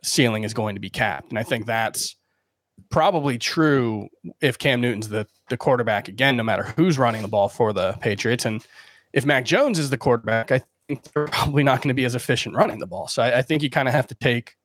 ceiling 0.03 0.44
is 0.44 0.55
going 0.55 0.76
to 0.76 0.81
be 0.81 0.88
capped. 0.88 1.31
And 1.31 1.38
I 1.38 1.42
think 1.42 1.66
that's 1.66 2.16
probably 2.88 3.37
true 3.37 4.09
if 4.40 4.57
Cam 4.57 4.81
Newton's 4.81 5.09
the, 5.09 5.26
the 5.50 5.57
quarterback 5.57 6.09
again, 6.09 6.37
no 6.37 6.42
matter 6.42 6.62
who's 6.76 6.98
running 6.98 7.22
the 7.22 7.29
ball 7.29 7.48
for 7.48 7.72
the 7.72 7.92
Patriots. 8.00 8.46
And 8.46 8.64
if 9.12 9.26
Mac 9.26 9.44
Jones 9.44 9.79
is 9.79 9.90
the 9.90 9.98
quarterback, 9.98 10.50
I 10.50 10.62
think 10.88 11.03
they're 11.12 11.26
probably 11.26 11.62
not 11.62 11.83
going 11.83 11.88
to 11.88 11.94
be 11.94 12.07
as 12.07 12.14
efficient 12.14 12.55
running 12.55 12.79
the 12.79 12.87
ball. 12.87 13.09
So 13.09 13.22
I, 13.22 13.38
I 13.38 13.42
think 13.42 13.62
you 13.62 13.68
kind 13.68 13.88
of 13.88 13.94
have 13.94 14.07
to 14.07 14.14
take 14.14 14.57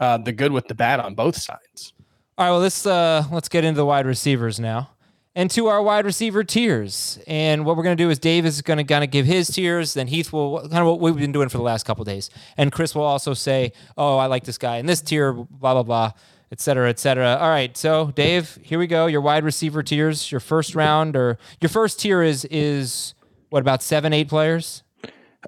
uh, 0.00 0.18
the 0.18 0.32
good 0.32 0.50
with 0.50 0.66
the 0.66 0.74
bad 0.74 0.98
on 0.98 1.14
both 1.14 1.36
sides. 1.36 1.92
All 2.36 2.46
right, 2.46 2.50
well 2.50 2.58
let's 2.58 2.84
uh 2.84 3.22
let's 3.30 3.48
get 3.48 3.62
into 3.62 3.76
the 3.76 3.86
wide 3.86 4.06
receivers 4.06 4.58
now. 4.58 4.90
And 5.36 5.50
to 5.50 5.66
our 5.66 5.82
wide 5.82 6.04
receiver 6.04 6.44
tiers. 6.44 7.18
And 7.26 7.64
what 7.64 7.76
we're 7.76 7.82
going 7.82 7.96
to 7.96 8.02
do 8.02 8.08
is 8.08 8.20
Dave 8.20 8.46
is 8.46 8.62
going 8.62 8.76
to 8.76 8.84
kind 8.84 9.02
of 9.02 9.10
give 9.10 9.26
his 9.26 9.48
tiers, 9.48 9.94
then 9.94 10.06
Heath 10.06 10.32
will 10.32 10.60
kind 10.60 10.78
of 10.78 10.86
what 10.86 11.00
we've 11.00 11.16
been 11.16 11.32
doing 11.32 11.48
for 11.48 11.58
the 11.58 11.64
last 11.64 11.84
couple 11.84 12.04
days. 12.04 12.30
And 12.56 12.70
Chris 12.70 12.94
will 12.94 13.02
also 13.02 13.34
say, 13.34 13.72
"Oh, 13.96 14.16
I 14.16 14.26
like 14.26 14.44
this 14.44 14.58
guy 14.58 14.76
in 14.76 14.86
this 14.86 15.00
tier, 15.00 15.32
blah 15.32 15.74
blah 15.74 15.82
blah." 15.82 16.12
Et 16.52 16.60
cetera, 16.60 16.88
et 16.88 17.00
cetera. 17.00 17.36
All 17.40 17.48
right, 17.48 17.76
so 17.76 18.12
Dave, 18.14 18.60
here 18.62 18.78
we 18.78 18.86
go. 18.86 19.06
Your 19.06 19.22
wide 19.22 19.42
receiver 19.42 19.82
tiers. 19.82 20.30
Your 20.30 20.40
first 20.40 20.76
round, 20.76 21.16
or 21.16 21.36
your 21.60 21.68
first 21.68 21.98
tier 21.98 22.22
is 22.22 22.44
is 22.44 23.14
what 23.50 23.60
about 23.60 23.82
seven, 23.82 24.12
eight 24.12 24.28
players? 24.28 24.84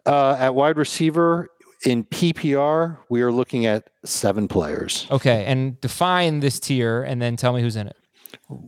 Uh, 0.05 0.37
at 0.38 0.55
wide 0.57 0.77
receiver 0.77 1.49
in 1.85 2.03
PPR, 2.03 2.99
we 3.09 3.22
are 3.22 3.31
looking 3.31 3.66
at 3.66 3.88
seven 4.05 4.49
players. 4.49 5.07
Okay, 5.12 5.44
and 5.44 5.81
define 5.81 6.40
this 6.40 6.59
tier, 6.59 7.05
and 7.05 7.22
then 7.22 7.37
tell 7.37 7.53
me 7.53 7.62
who's 7.62 7.77
in 7.77 7.87
it. 7.87 7.96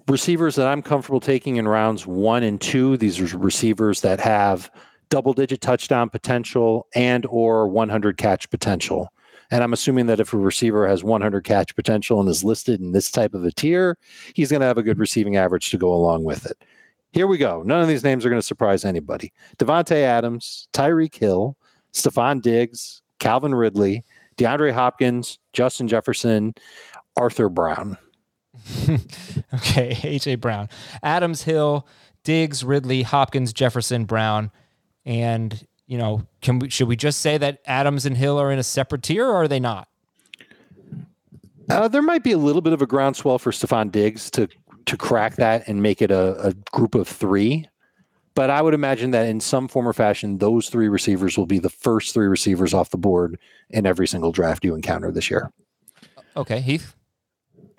Receivers 0.08 0.56
that 0.56 0.66
I'm 0.66 0.82
comfortable 0.82 1.20
taking 1.20 1.56
in 1.56 1.68
rounds 1.68 2.06
one 2.06 2.42
and 2.42 2.60
two. 2.60 2.96
These 2.96 3.20
are 3.20 3.38
receivers 3.38 4.00
that 4.00 4.18
have 4.20 4.70
double-digit 5.08 5.60
touchdown 5.60 6.10
potential 6.10 6.86
and 6.94 7.24
or 7.26 7.68
100 7.68 8.16
catch 8.16 8.50
potential. 8.50 9.12
And 9.50 9.62
I'm 9.62 9.72
assuming 9.72 10.06
that 10.06 10.20
if 10.20 10.32
a 10.32 10.36
receiver 10.36 10.86
has 10.86 11.02
100 11.02 11.44
catch 11.44 11.74
potential 11.74 12.20
and 12.20 12.28
is 12.28 12.44
listed 12.44 12.80
in 12.80 12.92
this 12.92 13.10
type 13.10 13.34
of 13.34 13.44
a 13.44 13.52
tier, 13.52 13.96
he's 14.34 14.50
going 14.50 14.60
to 14.60 14.66
have 14.66 14.78
a 14.78 14.82
good 14.82 14.98
receiving 14.98 15.36
average 15.36 15.70
to 15.70 15.78
go 15.78 15.94
along 15.94 16.24
with 16.24 16.44
it. 16.44 16.62
Here 17.12 17.26
we 17.26 17.38
go. 17.38 17.62
None 17.62 17.80
of 17.80 17.88
these 17.88 18.04
names 18.04 18.26
are 18.26 18.30
going 18.30 18.40
to 18.40 18.46
surprise 18.46 18.84
anybody. 18.84 19.32
Davante 19.58 20.02
Adams, 20.02 20.68
Tyreek 20.74 21.14
Hill, 21.14 21.56
Stefon 21.94 22.42
Diggs, 22.42 23.00
Calvin 23.18 23.54
Ridley, 23.54 24.04
DeAndre 24.36 24.72
Hopkins, 24.72 25.38
Justin 25.54 25.88
Jefferson, 25.88 26.54
Arthur 27.16 27.48
Brown. 27.48 27.96
Okay, 29.54 29.94
AJ 29.94 30.40
Brown, 30.40 30.68
Adams, 31.02 31.42
Hill, 31.42 31.86
Diggs, 32.22 32.62
Ridley, 32.62 33.02
Hopkins, 33.02 33.52
Jefferson, 33.52 34.04
Brown, 34.04 34.50
and 35.06 35.66
you 35.86 35.96
know, 35.96 36.26
can 36.42 36.58
we 36.58 36.68
should 36.68 36.86
we 36.86 36.96
just 36.96 37.20
say 37.20 37.38
that 37.38 37.60
Adams 37.64 38.04
and 38.04 38.16
Hill 38.16 38.38
are 38.38 38.52
in 38.52 38.58
a 38.58 38.62
separate 38.62 39.02
tier, 39.02 39.26
or 39.26 39.34
are 39.36 39.48
they 39.48 39.58
not? 39.60 39.88
Uh, 41.70 41.88
there 41.88 42.02
might 42.02 42.22
be 42.22 42.32
a 42.32 42.38
little 42.38 42.62
bit 42.62 42.72
of 42.72 42.82
a 42.82 42.86
groundswell 42.86 43.38
for 43.38 43.52
Stefon 43.52 43.90
Diggs 43.90 44.30
to 44.32 44.48
to 44.84 44.96
crack 44.96 45.36
that 45.36 45.66
and 45.66 45.82
make 45.82 46.02
it 46.02 46.10
a, 46.10 46.48
a 46.48 46.54
group 46.72 46.94
of 46.94 47.08
three. 47.08 47.66
But 48.34 48.50
I 48.50 48.62
would 48.62 48.74
imagine 48.74 49.10
that 49.12 49.26
in 49.26 49.40
some 49.40 49.66
form 49.66 49.88
or 49.88 49.92
fashion, 49.92 50.38
those 50.38 50.68
three 50.68 50.88
receivers 50.88 51.36
will 51.36 51.46
be 51.46 51.58
the 51.58 51.70
first 51.70 52.14
three 52.14 52.28
receivers 52.28 52.72
off 52.72 52.90
the 52.90 52.96
board 52.96 53.38
in 53.70 53.84
every 53.84 54.06
single 54.06 54.30
draft 54.30 54.64
you 54.64 54.74
encounter 54.74 55.10
this 55.10 55.30
year. 55.30 55.50
Okay, 56.36 56.60
Heath. 56.60 56.94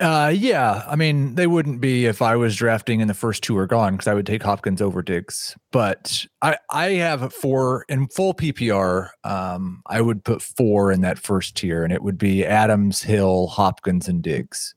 Uh, 0.00 0.32
yeah. 0.34 0.82
I 0.88 0.96
mean, 0.96 1.34
they 1.34 1.46
wouldn't 1.46 1.80
be 1.82 2.06
if 2.06 2.22
I 2.22 2.34
was 2.34 2.56
drafting 2.56 3.02
and 3.02 3.10
the 3.10 3.14
first 3.14 3.42
two 3.42 3.56
are 3.58 3.66
gone 3.66 3.94
because 3.94 4.08
I 4.08 4.14
would 4.14 4.24
take 4.26 4.42
Hopkins 4.42 4.80
over 4.80 5.02
Diggs. 5.02 5.54
But 5.72 6.24
I, 6.40 6.56
I 6.70 6.90
have 6.92 7.34
four 7.34 7.84
in 7.88 8.08
full 8.08 8.32
PPR. 8.32 9.10
Um, 9.24 9.82
I 9.86 10.00
would 10.00 10.24
put 10.24 10.40
four 10.40 10.90
in 10.90 11.02
that 11.02 11.18
first 11.18 11.54
tier, 11.56 11.84
and 11.84 11.92
it 11.92 12.02
would 12.02 12.16
be 12.16 12.46
Adams, 12.46 13.02
Hill, 13.02 13.48
Hopkins, 13.48 14.08
and 14.08 14.22
Diggs. 14.22 14.74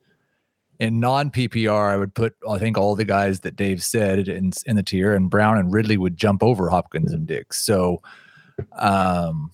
in 0.80 1.00
non 1.00 1.30
PPR, 1.32 1.92
I 1.92 1.98
would 1.98 2.14
put 2.14 2.34
I 2.50 2.58
think 2.60 2.78
all 2.78 2.96
the 2.96 3.06
guys 3.06 3.42
that 3.42 3.56
Dave 3.56 3.84
said 3.84 4.28
in 4.28 4.52
in 4.66 4.76
the 4.76 4.84
tier, 4.84 5.14
and 5.14 5.30
Brown 5.30 5.58
and 5.58 5.72
Ridley 5.72 5.98
would 5.98 6.18
jump 6.18 6.44
over 6.44 6.70
Hopkins 6.70 7.14
and 7.14 7.26
Diggs. 7.28 7.58
So, 7.58 8.02
um, 8.78 9.52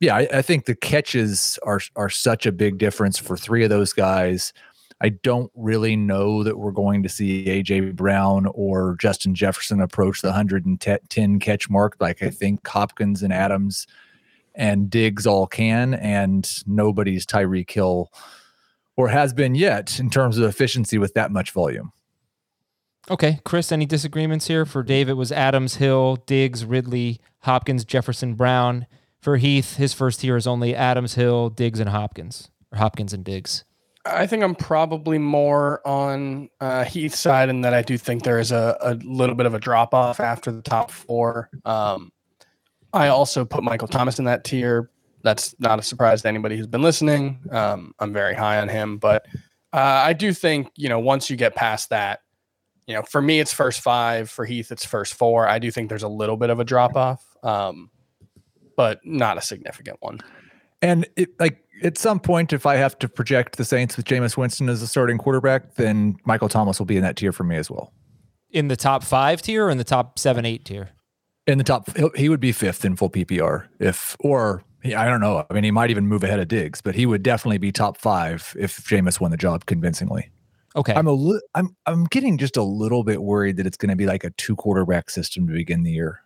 yeah, 0.00 0.16
I, 0.16 0.28
I 0.34 0.42
think 0.42 0.64
the 0.64 0.74
catches 0.74 1.58
are 1.64 1.80
are 1.96 2.10
such 2.10 2.46
a 2.46 2.52
big 2.52 2.78
difference 2.78 3.18
for 3.18 3.36
three 3.36 3.64
of 3.64 3.70
those 3.70 3.92
guys. 3.92 4.52
I 5.00 5.10
don't 5.10 5.50
really 5.54 5.96
know 5.96 6.42
that 6.44 6.58
we're 6.58 6.72
going 6.72 7.02
to 7.02 7.08
see 7.08 7.46
AJ 7.46 7.96
Brown 7.96 8.46
or 8.52 8.96
Justin 9.00 9.34
Jefferson 9.34 9.80
approach 9.80 10.20
the 10.20 10.28
110 10.28 11.38
catch 11.38 11.70
mark 11.70 11.96
like 12.00 12.22
I 12.22 12.28
think 12.28 12.66
Hopkins 12.66 13.22
and 13.22 13.32
Adams 13.32 13.86
and 14.54 14.90
Diggs 14.90 15.26
all 15.26 15.46
can, 15.46 15.94
and 15.94 16.48
nobody's 16.66 17.24
Tyreek 17.24 17.70
Hill 17.70 18.12
or 18.96 19.08
has 19.08 19.32
been 19.32 19.54
yet 19.54 19.98
in 19.98 20.10
terms 20.10 20.36
of 20.36 20.44
efficiency 20.44 20.98
with 20.98 21.14
that 21.14 21.30
much 21.30 21.52
volume. 21.52 21.92
Okay, 23.10 23.40
Chris, 23.44 23.72
any 23.72 23.86
disagreements 23.86 24.48
here? 24.48 24.66
For 24.66 24.82
Dave, 24.82 25.08
it 25.08 25.14
was 25.14 25.32
Adams, 25.32 25.76
Hill, 25.76 26.16
Diggs, 26.26 26.64
Ridley, 26.64 27.20
Hopkins, 27.40 27.84
Jefferson, 27.84 28.34
Brown. 28.34 28.86
For 29.18 29.38
Heath, 29.38 29.76
his 29.76 29.94
first 29.94 30.20
tier 30.20 30.36
is 30.36 30.46
only 30.46 30.74
Adams, 30.74 31.14
Hill, 31.14 31.48
Diggs, 31.48 31.80
and 31.80 31.88
Hopkins, 31.88 32.50
or 32.70 32.78
Hopkins 32.78 33.12
and 33.12 33.24
Diggs. 33.24 33.64
I 34.12 34.26
think 34.26 34.42
I'm 34.42 34.54
probably 34.54 35.18
more 35.18 35.86
on 35.86 36.48
uh, 36.60 36.84
Heath's 36.84 37.18
side, 37.18 37.48
in 37.48 37.60
that 37.62 37.74
I 37.74 37.82
do 37.82 37.96
think 37.96 38.22
there 38.22 38.38
is 38.38 38.52
a, 38.52 38.76
a 38.80 38.94
little 39.04 39.34
bit 39.34 39.46
of 39.46 39.54
a 39.54 39.58
drop 39.58 39.94
off 39.94 40.20
after 40.20 40.52
the 40.52 40.62
top 40.62 40.90
four. 40.90 41.50
Um, 41.64 42.12
I 42.92 43.08
also 43.08 43.44
put 43.44 43.62
Michael 43.62 43.88
Thomas 43.88 44.18
in 44.18 44.24
that 44.26 44.44
tier. 44.44 44.90
That's 45.22 45.54
not 45.58 45.78
a 45.78 45.82
surprise 45.82 46.22
to 46.22 46.28
anybody 46.28 46.56
who's 46.56 46.66
been 46.66 46.82
listening. 46.82 47.40
Um, 47.50 47.94
I'm 47.98 48.12
very 48.12 48.34
high 48.34 48.60
on 48.60 48.68
him, 48.68 48.98
but 48.98 49.26
uh, 49.72 50.02
I 50.04 50.12
do 50.12 50.32
think 50.32 50.70
you 50.76 50.88
know 50.88 50.98
once 50.98 51.30
you 51.30 51.36
get 51.36 51.54
past 51.54 51.90
that, 51.90 52.20
you 52.86 52.94
know, 52.94 53.02
for 53.02 53.22
me 53.22 53.38
it's 53.38 53.52
first 53.52 53.80
five. 53.80 54.30
For 54.30 54.44
Heath, 54.44 54.72
it's 54.72 54.84
first 54.84 55.14
four. 55.14 55.46
I 55.46 55.58
do 55.58 55.70
think 55.70 55.88
there's 55.88 56.02
a 56.02 56.08
little 56.08 56.36
bit 56.36 56.50
of 56.50 56.58
a 56.58 56.64
drop 56.64 56.96
off, 56.96 57.24
um, 57.42 57.90
but 58.76 59.00
not 59.04 59.38
a 59.38 59.42
significant 59.42 59.98
one. 60.00 60.20
And 60.82 61.06
it, 61.16 61.38
like 61.38 61.62
at 61.82 61.98
some 61.98 62.20
point, 62.20 62.52
if 62.52 62.66
I 62.66 62.76
have 62.76 62.98
to 63.00 63.08
project 63.08 63.56
the 63.56 63.64
Saints 63.64 63.96
with 63.96 64.06
Jameis 64.06 64.36
Winston 64.36 64.68
as 64.68 64.82
a 64.82 64.86
starting 64.86 65.18
quarterback, 65.18 65.74
then 65.74 66.16
Michael 66.24 66.48
Thomas 66.48 66.78
will 66.78 66.86
be 66.86 66.96
in 66.96 67.02
that 67.02 67.16
tier 67.16 67.32
for 67.32 67.44
me 67.44 67.56
as 67.56 67.70
well. 67.70 67.92
In 68.50 68.68
the 68.68 68.76
top 68.76 69.04
five 69.04 69.42
tier 69.42 69.66
or 69.66 69.70
in 69.70 69.78
the 69.78 69.84
top 69.84 70.18
seven, 70.18 70.44
eight 70.44 70.64
tier? 70.64 70.90
In 71.46 71.58
the 71.58 71.64
top, 71.64 71.88
he 72.16 72.28
would 72.28 72.40
be 72.40 72.52
fifth 72.52 72.84
in 72.84 72.96
full 72.96 73.10
PPR 73.10 73.66
if, 73.78 74.16
or 74.20 74.62
I 74.84 75.06
don't 75.06 75.20
know. 75.20 75.44
I 75.48 75.54
mean, 75.54 75.64
he 75.64 75.70
might 75.70 75.90
even 75.90 76.06
move 76.06 76.24
ahead 76.24 76.40
of 76.40 76.48
Diggs, 76.48 76.80
but 76.80 76.94
he 76.94 77.06
would 77.06 77.22
definitely 77.22 77.58
be 77.58 77.72
top 77.72 77.96
five 77.96 78.54
if 78.58 78.78
Jameis 78.84 79.20
won 79.20 79.30
the 79.30 79.36
job 79.36 79.66
convincingly. 79.66 80.30
Okay. 80.76 80.94
I'm 80.94 81.06
a 81.06 81.12
li- 81.12 81.42
I'm 81.54 81.76
I'm 81.86 82.04
getting 82.04 82.38
just 82.38 82.56
a 82.56 82.62
little 82.62 83.02
bit 83.02 83.22
worried 83.22 83.56
that 83.56 83.66
it's 83.66 83.76
going 83.76 83.90
to 83.90 83.96
be 83.96 84.06
like 84.06 84.22
a 84.22 84.30
two 84.30 84.54
quarterback 84.54 85.10
system 85.10 85.46
to 85.48 85.52
begin 85.52 85.82
the 85.82 85.90
year, 85.90 86.20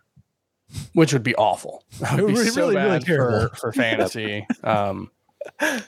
which 0.93 1.13
would 1.13 1.23
be 1.23 1.35
awful. 1.37 1.85
That 2.01 2.21
would 2.21 2.27
be 2.29 2.35
really, 2.35 2.51
so 2.51 2.61
really, 2.63 2.77
really 2.77 2.99
bad 2.99 3.07
terrible. 3.07 3.49
for, 3.49 3.57
for 3.57 3.73
fantasy. 3.73 4.47
um, 4.65 5.11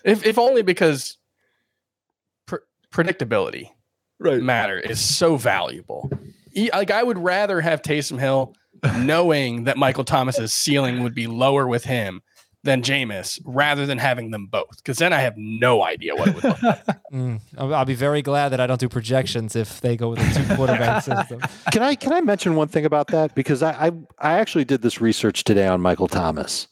if 0.04 0.24
if 0.26 0.38
only 0.38 0.62
because 0.62 1.16
pr- 2.46 2.56
predictability 2.92 3.70
right? 4.18 4.42
matter 4.42 4.78
is 4.78 5.00
so 5.00 5.36
valuable. 5.36 6.10
E- 6.54 6.70
Like 6.72 6.90
I 6.90 7.02
would 7.02 7.18
rather 7.18 7.60
have 7.60 7.82
Taysom 7.82 8.18
Hill 8.18 8.54
knowing 8.98 9.64
that 9.64 9.76
Michael 9.76 10.04
Thomas's 10.04 10.52
ceiling 10.52 11.02
would 11.02 11.14
be 11.14 11.26
lower 11.26 11.66
with 11.66 11.84
him 11.84 12.22
than 12.64 12.82
Jameis, 12.82 13.40
rather 13.44 13.86
than 13.86 13.96
having 13.98 14.32
them 14.32 14.48
both, 14.48 14.78
because 14.78 14.98
then 14.98 15.12
I 15.12 15.20
have 15.20 15.34
no 15.36 15.84
idea 15.84 16.16
what 16.16 16.28
it 16.28 16.34
would 16.34 16.44
look 16.44 16.62
like. 16.62 16.84
Mm, 17.12 17.40
I'll, 17.56 17.72
I'll 17.72 17.84
be 17.84 17.94
very 17.94 18.20
glad 18.20 18.48
that 18.48 18.60
I 18.60 18.66
don't 18.66 18.80
do 18.80 18.88
projections 18.88 19.54
if 19.54 19.80
they 19.80 19.96
go 19.96 20.10
with 20.10 20.18
a 20.18 20.34
two 20.34 20.56
quarterback 20.56 21.04
system. 21.04 21.40
Can 21.70 21.80
I 21.80 21.94
can 21.94 22.12
I 22.12 22.20
mention 22.20 22.56
one 22.56 22.66
thing 22.66 22.84
about 22.84 23.06
that 23.08 23.32
because 23.36 23.62
I 23.62 23.70
I, 23.86 23.90
I 24.18 24.32
actually 24.40 24.64
did 24.64 24.82
this 24.82 25.00
research 25.00 25.44
today 25.44 25.68
on 25.68 25.80
Michael 25.80 26.08
Thomas. 26.08 26.66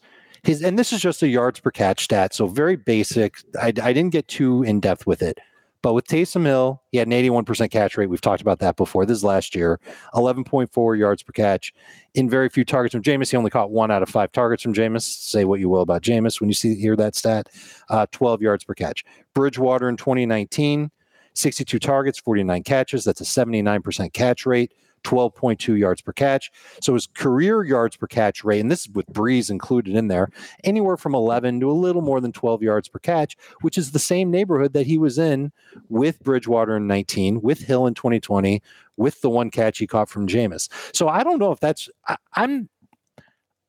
His 0.45 0.61
and 0.61 0.77
this 0.77 0.93
is 0.93 1.01
just 1.01 1.23
a 1.23 1.27
yards 1.27 1.59
per 1.59 1.71
catch 1.71 2.03
stat, 2.03 2.33
so 2.33 2.45
very 2.45 2.75
basic. 2.75 3.37
I, 3.59 3.67
I 3.67 3.93
didn't 3.93 4.11
get 4.11 4.27
too 4.27 4.61
in 4.61 4.79
depth 4.79 5.07
with 5.07 5.23
it, 5.23 5.39
but 5.81 5.93
with 5.93 6.07
Taysom 6.07 6.45
Hill, 6.45 6.83
he 6.91 6.99
had 6.99 7.07
an 7.07 7.13
81% 7.13 7.71
catch 7.71 7.97
rate. 7.97 8.11
We've 8.11 8.21
talked 8.21 8.43
about 8.43 8.59
that 8.59 8.75
before. 8.75 9.07
This 9.07 9.17
is 9.17 9.23
last 9.23 9.55
year, 9.55 9.79
11.4 10.13 10.97
yards 10.99 11.23
per 11.23 11.31
catch 11.31 11.73
in 12.13 12.29
very 12.29 12.47
few 12.49 12.63
targets 12.63 12.93
from 12.93 13.01
Jameis. 13.01 13.31
He 13.31 13.37
only 13.37 13.49
caught 13.49 13.71
one 13.71 13.89
out 13.89 14.03
of 14.03 14.09
five 14.09 14.31
targets 14.31 14.61
from 14.61 14.75
Jameis. 14.75 15.01
Say 15.01 15.45
what 15.45 15.59
you 15.59 15.67
will 15.67 15.81
about 15.81 16.03
Jameis 16.03 16.39
when 16.39 16.47
you 16.47 16.53
see 16.53 16.75
hear 16.75 16.95
that 16.95 17.15
stat. 17.15 17.49
Uh, 17.89 18.05
12 18.11 18.43
yards 18.43 18.63
per 18.63 18.75
catch. 18.75 19.03
Bridgewater 19.33 19.89
in 19.89 19.97
2019, 19.97 20.91
62 21.33 21.79
targets, 21.79 22.19
49 22.19 22.61
catches. 22.61 23.03
That's 23.03 23.21
a 23.21 23.23
79% 23.23 24.13
catch 24.13 24.45
rate. 24.45 24.73
12.2 25.05 25.77
yards 25.77 26.01
per 26.01 26.11
catch. 26.11 26.51
So 26.81 26.93
his 26.93 27.07
career 27.07 27.63
yards 27.63 27.95
per 27.95 28.07
catch 28.07 28.43
rate, 28.43 28.59
and 28.59 28.71
this 28.71 28.81
is 28.81 28.89
with 28.89 29.05
Brees 29.07 29.49
included 29.49 29.95
in 29.95 30.07
there, 30.07 30.29
anywhere 30.63 30.97
from 30.97 31.15
11 31.15 31.59
to 31.61 31.71
a 31.71 31.73
little 31.73 32.01
more 32.01 32.19
than 32.19 32.31
12 32.31 32.61
yards 32.61 32.89
per 32.89 32.99
catch, 32.99 33.37
which 33.61 33.77
is 33.77 33.91
the 33.91 33.99
same 33.99 34.31
neighborhood 34.31 34.73
that 34.73 34.87
he 34.87 34.97
was 34.97 35.17
in 35.17 35.51
with 35.87 36.21
Bridgewater 36.21 36.75
in 36.77 36.87
19, 36.87 37.41
with 37.41 37.59
Hill 37.59 37.87
in 37.87 37.93
2020, 37.93 38.61
with 38.97 39.21
the 39.21 39.29
one 39.29 39.49
catch 39.49 39.77
he 39.77 39.87
caught 39.87 40.09
from 40.09 40.27
Jameis. 40.27 40.69
So 40.93 41.07
I 41.07 41.23
don't 41.23 41.39
know 41.39 41.51
if 41.51 41.59
that's, 41.59 41.89
I, 42.07 42.17
I'm, 42.33 42.69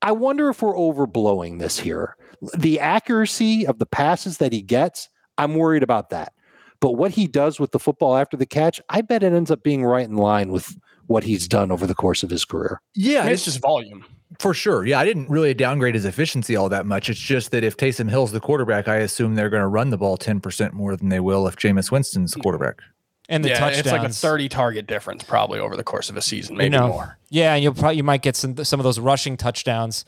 I 0.03 0.13
wonder 0.13 0.49
if 0.49 0.63
we're 0.63 0.77
overblowing 0.77 1.59
this 1.59 1.79
here. 1.79 2.17
The 2.57 2.81
accuracy 2.81 3.67
of 3.67 3.79
the 3.79 3.87
passes 3.87 4.39
that 4.39 4.53
he 4.53 4.63
gets, 4.63 5.09
I'm 5.39 5.55
worried 5.55 5.83
about 5.83 6.11
that. 6.11 6.33
But 6.81 6.93
what 6.93 7.13
he 7.13 7.27
does 7.27 7.59
with 7.59 7.73
the 7.73 7.79
football 7.79 8.17
after 8.17 8.37
the 8.37 8.47
catch, 8.47 8.81
I 8.89 9.01
bet 9.01 9.23
it 9.23 9.33
ends 9.33 9.51
up 9.51 9.63
being 9.63 9.85
right 9.85 10.07
in 10.07 10.17
line 10.17 10.51
with 10.51 10.77
what 11.07 11.25
he's 11.25 11.47
done 11.49 11.71
over 11.71 11.87
the 11.87 11.95
course 11.95 12.23
of 12.23 12.31
his 12.31 12.45
career. 12.45 12.81
Yeah, 12.95 13.21
I 13.21 13.25
mean, 13.25 13.33
it's 13.33 13.45
just 13.45 13.61
volume. 13.61 14.05
For 14.41 14.53
sure. 14.53 14.85
Yeah, 14.85 14.99
I 14.99 15.05
didn't 15.05 15.31
really 15.31 15.55
downgrade 15.55 15.95
his 15.95 16.05
efficiency 16.05 16.57
all 16.57 16.69
that 16.69 16.85
much. 16.85 17.09
It's 17.09 17.21
just 17.21 17.53
that 17.53 17.63
if 17.63 17.77
Taysom 17.77 18.11
Hill's 18.11 18.33
the 18.33 18.41
quarterback, 18.41 18.89
I 18.89 18.97
assume 18.97 19.35
they're 19.35 19.49
going 19.49 19.63
to 19.63 19.69
run 19.69 19.91
the 19.91 19.97
ball 19.97 20.19
10% 20.19 20.73
more 20.73 20.97
than 20.97 21.09
they 21.09 21.21
will 21.21 21.47
if 21.47 21.57
Jameis 21.57 21.91
Winston's 21.91 22.33
the 22.33 22.41
quarterback. 22.41 22.81
And 23.29 23.45
the 23.45 23.51
yeah, 23.51 23.59
touchdowns. 23.59 23.87
it's 23.87 23.93
like 23.93 24.09
a 24.09 24.13
30 24.13 24.49
target 24.49 24.87
difference 24.87 25.23
probably 25.23 25.59
over 25.59 25.77
the 25.77 25.85
course 25.85 26.11
of 26.11 26.17
a 26.17 26.23
season, 26.23 26.57
maybe 26.57 26.75
you 26.75 26.81
know, 26.81 26.89
more. 26.89 27.19
Yeah, 27.29 27.55
and 27.55 27.63
you'll 27.63 27.75
probably 27.75 27.97
you 27.97 28.05
might 28.05 28.23
get 28.23 28.37
some 28.37 28.63
some 28.65 28.79
of 28.79 28.85
those 28.85 29.01
rushing 29.01 29.37
touchdowns 29.37 30.05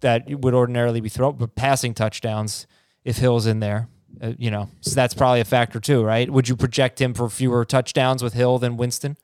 that 0.00 0.28
would 0.30 0.54
ordinarily 0.54 1.00
be 1.00 1.10
throw 1.10 1.32
but 1.32 1.54
passing 1.56 1.92
touchdowns 1.92 2.66
if 3.04 3.18
Hill's 3.18 3.46
in 3.46 3.60
there. 3.60 3.88
Uh, 4.22 4.32
you 4.38 4.50
know, 4.50 4.70
so 4.80 4.94
that's 4.94 5.12
probably 5.12 5.40
a 5.40 5.44
factor 5.44 5.78
too, 5.80 6.02
right? 6.02 6.30
Would 6.30 6.48
you 6.48 6.56
project 6.56 7.02
him 7.02 7.12
for 7.12 7.28
fewer 7.28 7.64
touchdowns 7.64 8.22
with 8.22 8.32
Hill 8.32 8.58
than 8.58 8.76
Winston? 8.76 9.18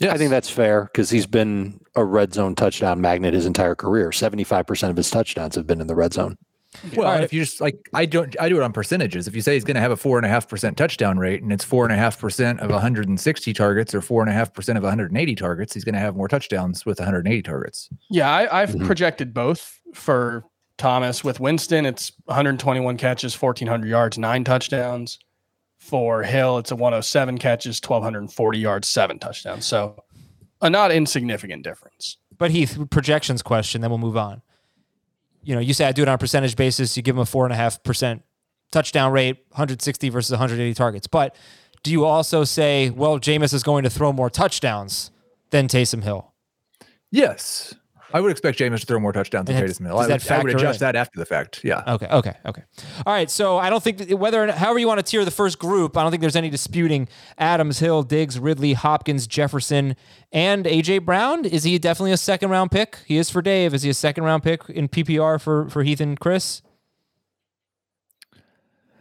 Yeah, 0.00 0.12
I 0.12 0.18
think 0.18 0.30
that's 0.30 0.50
fair 0.50 0.84
because 0.84 1.10
he's 1.10 1.26
been 1.26 1.80
a 1.94 2.04
red 2.04 2.34
zone 2.34 2.54
touchdown 2.54 3.00
magnet 3.00 3.34
his 3.34 3.46
entire 3.46 3.74
career. 3.74 4.10
75% 4.10 4.90
of 4.90 4.96
his 4.96 5.10
touchdowns 5.10 5.54
have 5.54 5.66
been 5.66 5.80
in 5.80 5.86
the 5.86 5.94
red 5.94 6.12
zone. 6.12 6.36
Well, 6.94 7.22
if 7.22 7.32
you 7.32 7.40
just 7.44 7.60
like 7.62 7.78
I 7.94 8.04
don't 8.04 8.36
I 8.38 8.48
do 8.50 8.56
it 8.58 8.62
on 8.62 8.72
percentages. 8.72 9.26
If 9.26 9.34
you 9.34 9.40
say 9.40 9.54
he's 9.54 9.64
going 9.64 9.76
to 9.76 9.80
have 9.80 9.90
a 9.90 9.96
four 9.96 10.18
and 10.18 10.26
a 10.26 10.28
half 10.28 10.46
percent 10.48 10.76
touchdown 10.76 11.18
rate 11.18 11.42
and 11.42 11.50
it's 11.50 11.64
four 11.64 11.84
and 11.84 11.92
a 11.92 11.96
half 11.96 12.20
percent 12.20 12.60
of 12.60 12.70
160 12.70 13.54
targets 13.54 13.94
or 13.94 14.02
four 14.02 14.20
and 14.22 14.30
a 14.30 14.34
half 14.34 14.52
percent 14.52 14.76
of 14.76 14.84
180 14.84 15.34
targets, 15.34 15.72
he's 15.72 15.82
going 15.84 15.94
to 15.94 16.00
have 16.00 16.14
more 16.14 16.28
touchdowns 16.28 16.84
with 16.84 16.98
180 16.98 17.42
targets. 17.42 17.88
Yeah, 18.10 18.30
I, 18.30 18.62
I've 18.62 18.70
Mhm. 18.74 18.84
projected 18.86 19.32
both 19.32 19.80
for 19.94 20.44
Thomas. 20.76 21.24
With 21.24 21.40
Winston, 21.40 21.86
it's 21.86 22.12
121 22.26 22.98
catches, 22.98 23.34
1,400 23.34 23.88
yards, 23.88 24.18
nine 24.18 24.44
touchdowns. 24.44 25.18
For 25.78 26.22
Hill, 26.22 26.58
it's 26.58 26.70
a 26.70 26.76
107 26.76 27.38
catches, 27.38 27.80
1,240 27.80 28.58
yards, 28.58 28.88
seven 28.88 29.18
touchdowns. 29.18 29.64
So 29.64 29.96
a 30.60 30.68
not 30.68 30.92
insignificant 30.92 31.62
difference. 31.62 32.18
But 32.36 32.50
Heath, 32.50 32.78
projections 32.90 33.42
question, 33.42 33.80
then 33.80 33.90
we'll 33.90 33.98
move 33.98 34.16
on. 34.16 34.42
You 35.42 35.54
know, 35.54 35.60
you 35.60 35.72
say 35.72 35.86
I 35.86 35.92
do 35.92 36.02
it 36.02 36.08
on 36.08 36.14
a 36.14 36.18
percentage 36.18 36.56
basis. 36.56 36.96
You 36.96 37.02
give 37.02 37.16
him 37.16 37.20
a 37.20 37.26
four 37.26 37.46
and 37.46 37.52
a 37.52 37.56
half 37.56 37.82
percent 37.82 38.22
touchdown 38.70 39.12
rate, 39.12 39.36
160 39.50 40.08
versus 40.10 40.30
180 40.30 40.74
targets. 40.74 41.06
But 41.06 41.36
do 41.82 41.90
you 41.90 42.04
also 42.04 42.44
say, 42.44 42.90
well, 42.90 43.18
Jameis 43.18 43.54
is 43.54 43.62
going 43.62 43.84
to 43.84 43.90
throw 43.90 44.12
more 44.12 44.28
touchdowns 44.28 45.10
than 45.50 45.68
Taysom 45.68 46.02
Hill? 46.02 46.32
Yes. 47.10 47.74
I 48.12 48.20
would 48.20 48.30
expect 48.30 48.58
Jameis 48.58 48.80
to 48.80 48.86
throw 48.86 48.98
more 48.98 49.12
touchdowns 49.12 49.46
than 49.48 49.56
And 49.56 49.68
Taysom 49.68 49.86
Hill. 49.86 49.96
does 49.98 50.06
I 50.06 50.08
that 50.08 50.22
would, 50.22 50.30
I 50.32 50.36
would 50.38 50.52
factor 50.52 50.56
adjust 50.56 50.80
in? 50.80 50.86
that 50.86 50.96
after 50.96 51.18
the 51.18 51.26
fact. 51.26 51.60
Yeah. 51.62 51.82
Okay, 51.86 52.06
okay, 52.06 52.32
okay. 52.46 52.62
All 53.04 53.12
right. 53.12 53.30
So 53.30 53.58
I 53.58 53.68
don't 53.68 53.82
think 53.82 53.98
that 53.98 54.16
whether 54.18 54.42
or 54.42 54.46
not- 54.46 54.56
however 54.56 54.78
you 54.78 54.86
want 54.88 54.98
to 54.98 55.02
tier 55.02 55.24
the 55.26 55.30
first 55.30 55.58
group, 55.58 55.96
I 55.96 56.02
don't 56.02 56.10
think 56.10 56.22
there's 56.22 56.36
any 56.36 56.48
disputing 56.48 57.06
Adams, 57.36 57.80
Hill, 57.80 58.02
Diggs, 58.02 58.38
Ridley, 58.38 58.72
Hopkins, 58.72 59.26
Jefferson, 59.26 59.94
and 60.32 60.64
AJ 60.66 61.04
Brown. 61.04 61.44
Is 61.44 61.64
he 61.64 61.78
definitely 61.78 62.12
a 62.12 62.16
second 62.16 62.48
round 62.50 62.70
pick? 62.70 62.98
He 63.06 63.18
is 63.18 63.28
for 63.28 63.42
Dave. 63.42 63.74
Is 63.74 63.82
he 63.82 63.90
a 63.90 63.94
second 63.94 64.24
round 64.24 64.42
pick 64.42 64.68
in 64.70 64.88
PPR 64.88 65.38
for 65.40 65.68
for 65.68 65.82
Heath 65.82 66.00
and 66.00 66.18
Chris? 66.18 66.62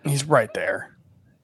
He's 0.04 0.24
right 0.26 0.54
there. 0.54 0.98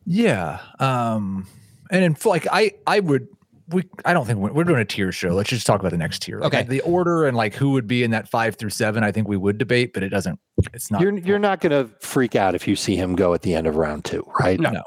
Yeah. 0.06 0.60
Um, 0.80 1.48
and 1.90 2.04
in 2.04 2.18
like 2.26 2.48
I 2.52 2.74
I 2.88 3.00
would 3.00 3.28
we 3.74 3.84
I 4.06 4.14
don't 4.14 4.26
think 4.26 4.40
we're, 4.40 4.54
we're 4.54 4.64
doing 4.64 4.80
a 4.82 4.86
tier 4.86 5.12
show. 5.12 5.30
Let's 5.30 5.50
just 5.50 5.66
talk 5.68 5.80
about 5.80 5.92
the 5.92 5.98
next 5.98 6.22
tier. 6.22 6.40
Like, 6.40 6.54
Okay. 6.54 6.64
The 6.64 6.82
order 6.82 7.26
and 7.26 7.36
like 7.36 7.54
who 7.56 7.72
would 7.72 7.88
be 7.88 8.04
in 8.04 8.12
that 8.12 8.30
five 8.30 8.56
through 8.56 8.70
seven, 8.70 9.04
I 9.04 9.12
think 9.12 9.28
we 9.28 9.38
would 9.38 9.58
debate, 9.58 9.94
but 9.94 10.04
it 10.04 10.10
doesn't. 10.10 10.40
It's 10.74 10.90
not. 10.92 11.02
You're 11.02 11.18
you're 11.18 11.40
not 11.40 11.60
going 11.60 11.72
to 11.72 11.94
freak 12.00 12.36
out 12.36 12.56
if 12.56 12.68
you 12.68 12.76
see 12.76 12.96
him 12.96 13.16
go 13.16 13.34
at 13.34 13.42
the 13.42 13.54
end 13.54 13.68
of 13.68 13.76
round 13.76 14.06
two, 14.06 14.26
right? 14.40 14.60
No. 14.60 14.70
No. 14.72 14.84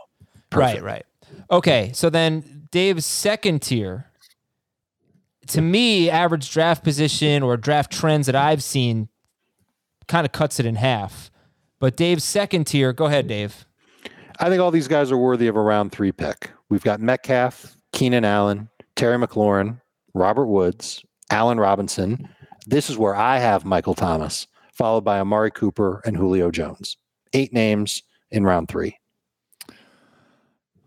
Right, 0.55 0.83
right. 0.83 1.05
Okay, 1.51 1.91
so 1.93 2.09
then 2.09 2.69
Dave's 2.71 3.05
second 3.05 3.63
tier. 3.63 4.07
To 5.49 5.61
me, 5.61 6.09
average 6.11 6.51
draft 6.51 6.83
position 6.83 7.43
or 7.43 7.57
draft 7.57 7.93
trends 7.93 8.27
that 8.27 8.35
I've 8.35 8.63
seen 8.63 9.09
kind 10.09 10.25
of 10.25 10.33
cuts 10.33 10.59
it 10.59 10.67
in 10.67 10.77
half. 10.77 11.31
But 11.79 11.97
Dave's 11.97 12.25
second 12.25 12.65
tier, 12.67 12.93
go 12.93 13.05
ahead, 13.07 13.29
Dave. 13.29 13.67
I 14.41 14.49
think 14.49 14.61
all 14.61 14.71
these 14.71 14.89
guys 14.89 15.13
are 15.13 15.17
worthy 15.17 15.47
of 15.47 15.57
a 15.57 15.61
round 15.61 15.93
three 15.93 16.13
pick. 16.13 16.51
We've 16.69 16.83
got 16.83 17.01
Metcalf, 17.01 17.77
Keenan 17.93 18.25
Allen, 18.25 18.69
Terry 18.97 19.19
McLaurin, 19.19 19.81
Robert 20.15 20.47
Woods, 20.47 21.05
Allen 21.31 21.61
Robinson. 21.61 22.29
This 22.67 22.91
is 22.91 22.97
where 22.99 23.15
I 23.15 23.39
have 23.39 23.65
Michael 23.65 23.95
Thomas, 23.95 24.47
followed 24.73 25.03
by 25.03 25.21
Amari 25.21 25.51
Cooper 25.51 26.01
and 26.05 26.17
Julio 26.17 26.51
Jones. 26.51 26.97
Eight 27.33 27.53
names 27.53 28.03
in 28.31 28.45
round 28.45 28.69
three. 28.69 28.99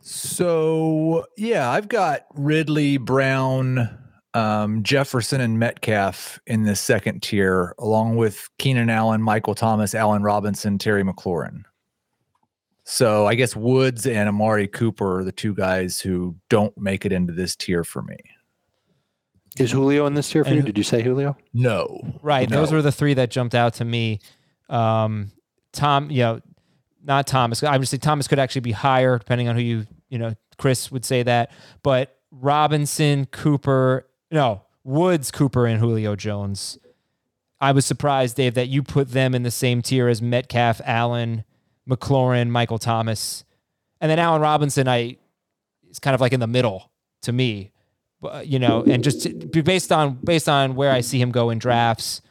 So 0.02 1.26
yeah, 1.38 1.69
I've 1.69 1.88
got 1.88 2.26
Ridley, 2.34 2.98
Brown, 2.98 3.95
um, 4.34 4.82
Jefferson, 4.82 5.39
and 5.39 5.60
Metcalf 5.60 6.39
in 6.48 6.63
the 6.63 6.76
second 6.76 7.22
tier, 7.22 7.76
along 7.78 8.17
with 8.17 8.50
Keenan 8.58 8.89
Allen, 8.89 9.22
Michael 9.22 9.54
Thomas, 9.54 9.93
Allen 9.93 10.24
Robinson, 10.24 10.80
Terry 10.80 11.04
McLaurin. 11.04 11.63
So 12.89 13.28
I 13.28 13.36
guess 13.36 13.56
Woods 13.56 14.08
and 14.08 14.28
Amari 14.28 14.67
Cooper 14.67 15.19
are 15.19 15.23
the 15.23 15.32
two 15.32 15.54
guys 15.54 16.02
who 16.02 16.36
don't 16.49 16.75
make 16.75 17.06
it 17.06 17.12
into 17.12 17.32
this 17.32 17.56
tier 17.56 17.84
for 17.84 18.02
me. 18.02 18.17
Is 19.60 19.71
Julio 19.71 20.08
in 20.08 20.15
this 20.15 20.28
tier 20.28 20.43
for 20.43 20.56
you? 20.56 20.63
Did 20.63 20.75
you 20.75 20.84
say 20.84 21.04
Julio? 21.04 21.38
No, 21.54 22.02
Right. 22.23 22.49
Those 22.49 22.71
were 22.71 22.82
the 22.82 22.91
three 22.91 23.13
that 23.13 23.30
jumped 23.30 23.54
out 23.54 23.75
to 23.75 23.86
me. 23.86 24.19
Um, 24.69 25.32
Tom, 25.71 26.10
you 26.10 26.23
know, 26.23 26.41
not 27.04 27.28
Thomas. 27.28 27.62
Obviously, 27.62 27.99
Thomas 27.99 28.28
could 28.28 28.39
actually 28.39 28.62
be 28.62 28.71
higher 28.71 29.19
depending 29.19 29.47
on 29.47 29.56
who 29.56 29.62
you, 29.62 29.88
you 30.10 30.17
know, 30.17 30.34
Chris 30.58 30.91
would 30.91 31.06
say 31.06 31.21
that. 31.21 31.52
But 31.84 32.17
Robinson, 32.32 33.28
Cooper, 33.28 34.08
no, 34.32 34.63
Woods, 34.84 35.30
Cooper, 35.30 35.67
and 35.67 35.80
Julio 35.80 36.15
Jones. 36.15 36.80
I 37.62 37.71
was 37.71 37.86
surprised, 37.86 38.38
Dave, 38.38 38.56
that 38.56 38.67
you 38.69 38.82
put 38.82 39.12
them 39.12 39.36
in 39.36 39.43
the 39.43 39.52
same 39.52 39.84
tier 39.84 40.08
as 40.08 40.23
Metcalf, 40.23 40.82
Allen, 40.86 41.43
McLaurin, 41.89 42.49
Michael 42.49 42.78
Thomas. 42.78 43.43
And 44.02 44.10
then 44.10 44.19
Allen 44.19 44.41
Robinson, 44.41 44.88
I 44.88 45.17
is 45.89 45.99
kind 45.99 46.15
of 46.15 46.21
like 46.21 46.34
in 46.34 46.39
the 46.39 46.47
middle 46.47 46.91
to 47.23 47.32
me. 47.32 47.71
But, 48.21 48.47
you 48.47 48.60
know, 48.60 48.84
and 48.86 49.04
just 49.04 49.49
based 49.52 49.91
on 49.91 50.19
based 50.23 50.49
on 50.49 50.75
where 50.75 50.91
I 50.91 51.02
see 51.02 51.21
him 51.21 51.32
go 51.32 51.49
in 51.49 51.58
drafts, 51.58 52.21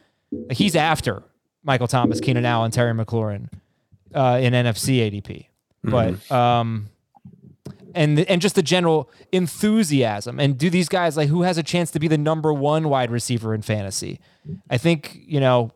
he's 0.51 0.75
after 0.75 1.23
Michael 1.63 1.87
Thomas, 1.87 2.19
Keenan 2.19 2.45
Allen, 2.45 2.71
Terry 2.71 2.93
McLaurin 2.93 3.49
uh, 4.13 4.39
in 4.41 4.53
NFFC 4.53 5.11
ADP. 5.11 5.45
But 5.83 6.31
um, 6.31 6.89
and 7.95 8.19
and 8.19 8.41
just 8.41 8.55
the 8.55 8.61
general 8.61 9.09
enthusiasm 9.31 10.39
and 10.39 10.57
do 10.57 10.69
these 10.69 10.89
guys 10.89 11.17
like 11.17 11.29
who 11.29 11.43
has 11.43 11.57
a 11.57 11.63
chance 11.63 11.91
to 11.91 11.99
be 11.99 12.07
the 12.07 12.17
number 12.17 12.53
one 12.53 12.89
wide 12.89 13.11
receiver 13.11 13.53
in 13.53 13.61
fantasy? 13.61 14.19
I 14.69 14.77
think 14.77 15.19
you 15.25 15.39
know, 15.39 15.71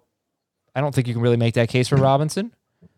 I 0.75 0.81
don't 0.81 0.93
think 0.93 1.07
you 1.07 1.13
can 1.13 1.23
really 1.23 1.37
make 1.37 1.53
that 1.55 1.69
case 1.69 1.87
for 1.87 1.95
Robinson. 1.95 2.53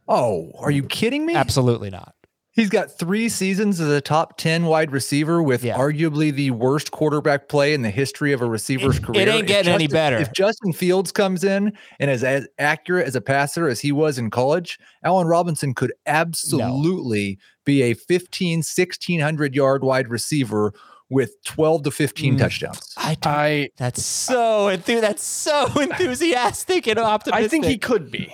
Oh, 0.08 0.52
are 0.60 0.72
you 0.72 0.84
kidding 0.84 1.26
me? 1.26 1.36
Absolutely 1.36 1.90
not. 1.90 2.14
He's 2.52 2.70
got 2.70 2.90
three 2.98 3.28
seasons 3.28 3.82
as 3.82 3.90
a 3.90 4.00
top 4.00 4.38
10 4.38 4.64
wide 4.66 4.92
receiver 4.92 5.44
with 5.44 5.62
Yeah. 5.62 5.78
arguably 5.78 6.34
the 6.34 6.52
worst 6.52 6.92
quarterback 6.92 7.50
play 7.50 7.74
in 7.74 7.82
the 7.82 7.90
history 7.90 8.32
of 8.32 8.42
a 8.42 8.46
receiver's 8.46 8.98
It- 8.98 9.04
it 9.16 9.28
ain't 9.28 9.42
If 9.42 9.48
getting 9.48 9.74
any 9.74 9.88
better. 9.88 10.16
If 10.16 10.32
Justin 10.32 10.72
Fields 10.72 11.12
comes 11.12 11.44
in 11.44 11.74
and 12.00 12.10
is 12.10 12.24
as 12.24 12.48
accurate 12.58 13.08
as 13.08 13.16
a 13.18 13.20
passer 13.20 13.68
as 13.68 13.82
he 13.82 13.92
was 13.92 14.18
in 14.18 14.30
college, 14.30 14.80
Allen 15.04 15.28
Robinson 15.28 15.74
could 15.74 15.92
absolutely 16.06 17.38
be 17.66 17.82
a 17.82 17.94
15, 17.94 18.60
1600 18.60 19.54
yard 19.56 19.84
wide 19.84 20.08
receiver 20.08 20.74
with 21.10 21.32
12 21.44 21.84
to 21.84 21.92
15 21.92 22.36
Mm. 22.36 22.40
touchdowns. 22.40 22.94
I 22.98 23.18
I 23.26 23.70
that's 23.78 24.04
so 24.04 24.68
enthu- 24.68 25.02
that's 25.02 25.24
so 25.24 25.66
enthusiastic 25.82 26.88
and 26.88 27.00
optimistic. 27.00 27.46
I 27.46 27.48
think 27.50 27.66
he 27.66 27.78
could 27.78 28.10
be, 28.12 28.34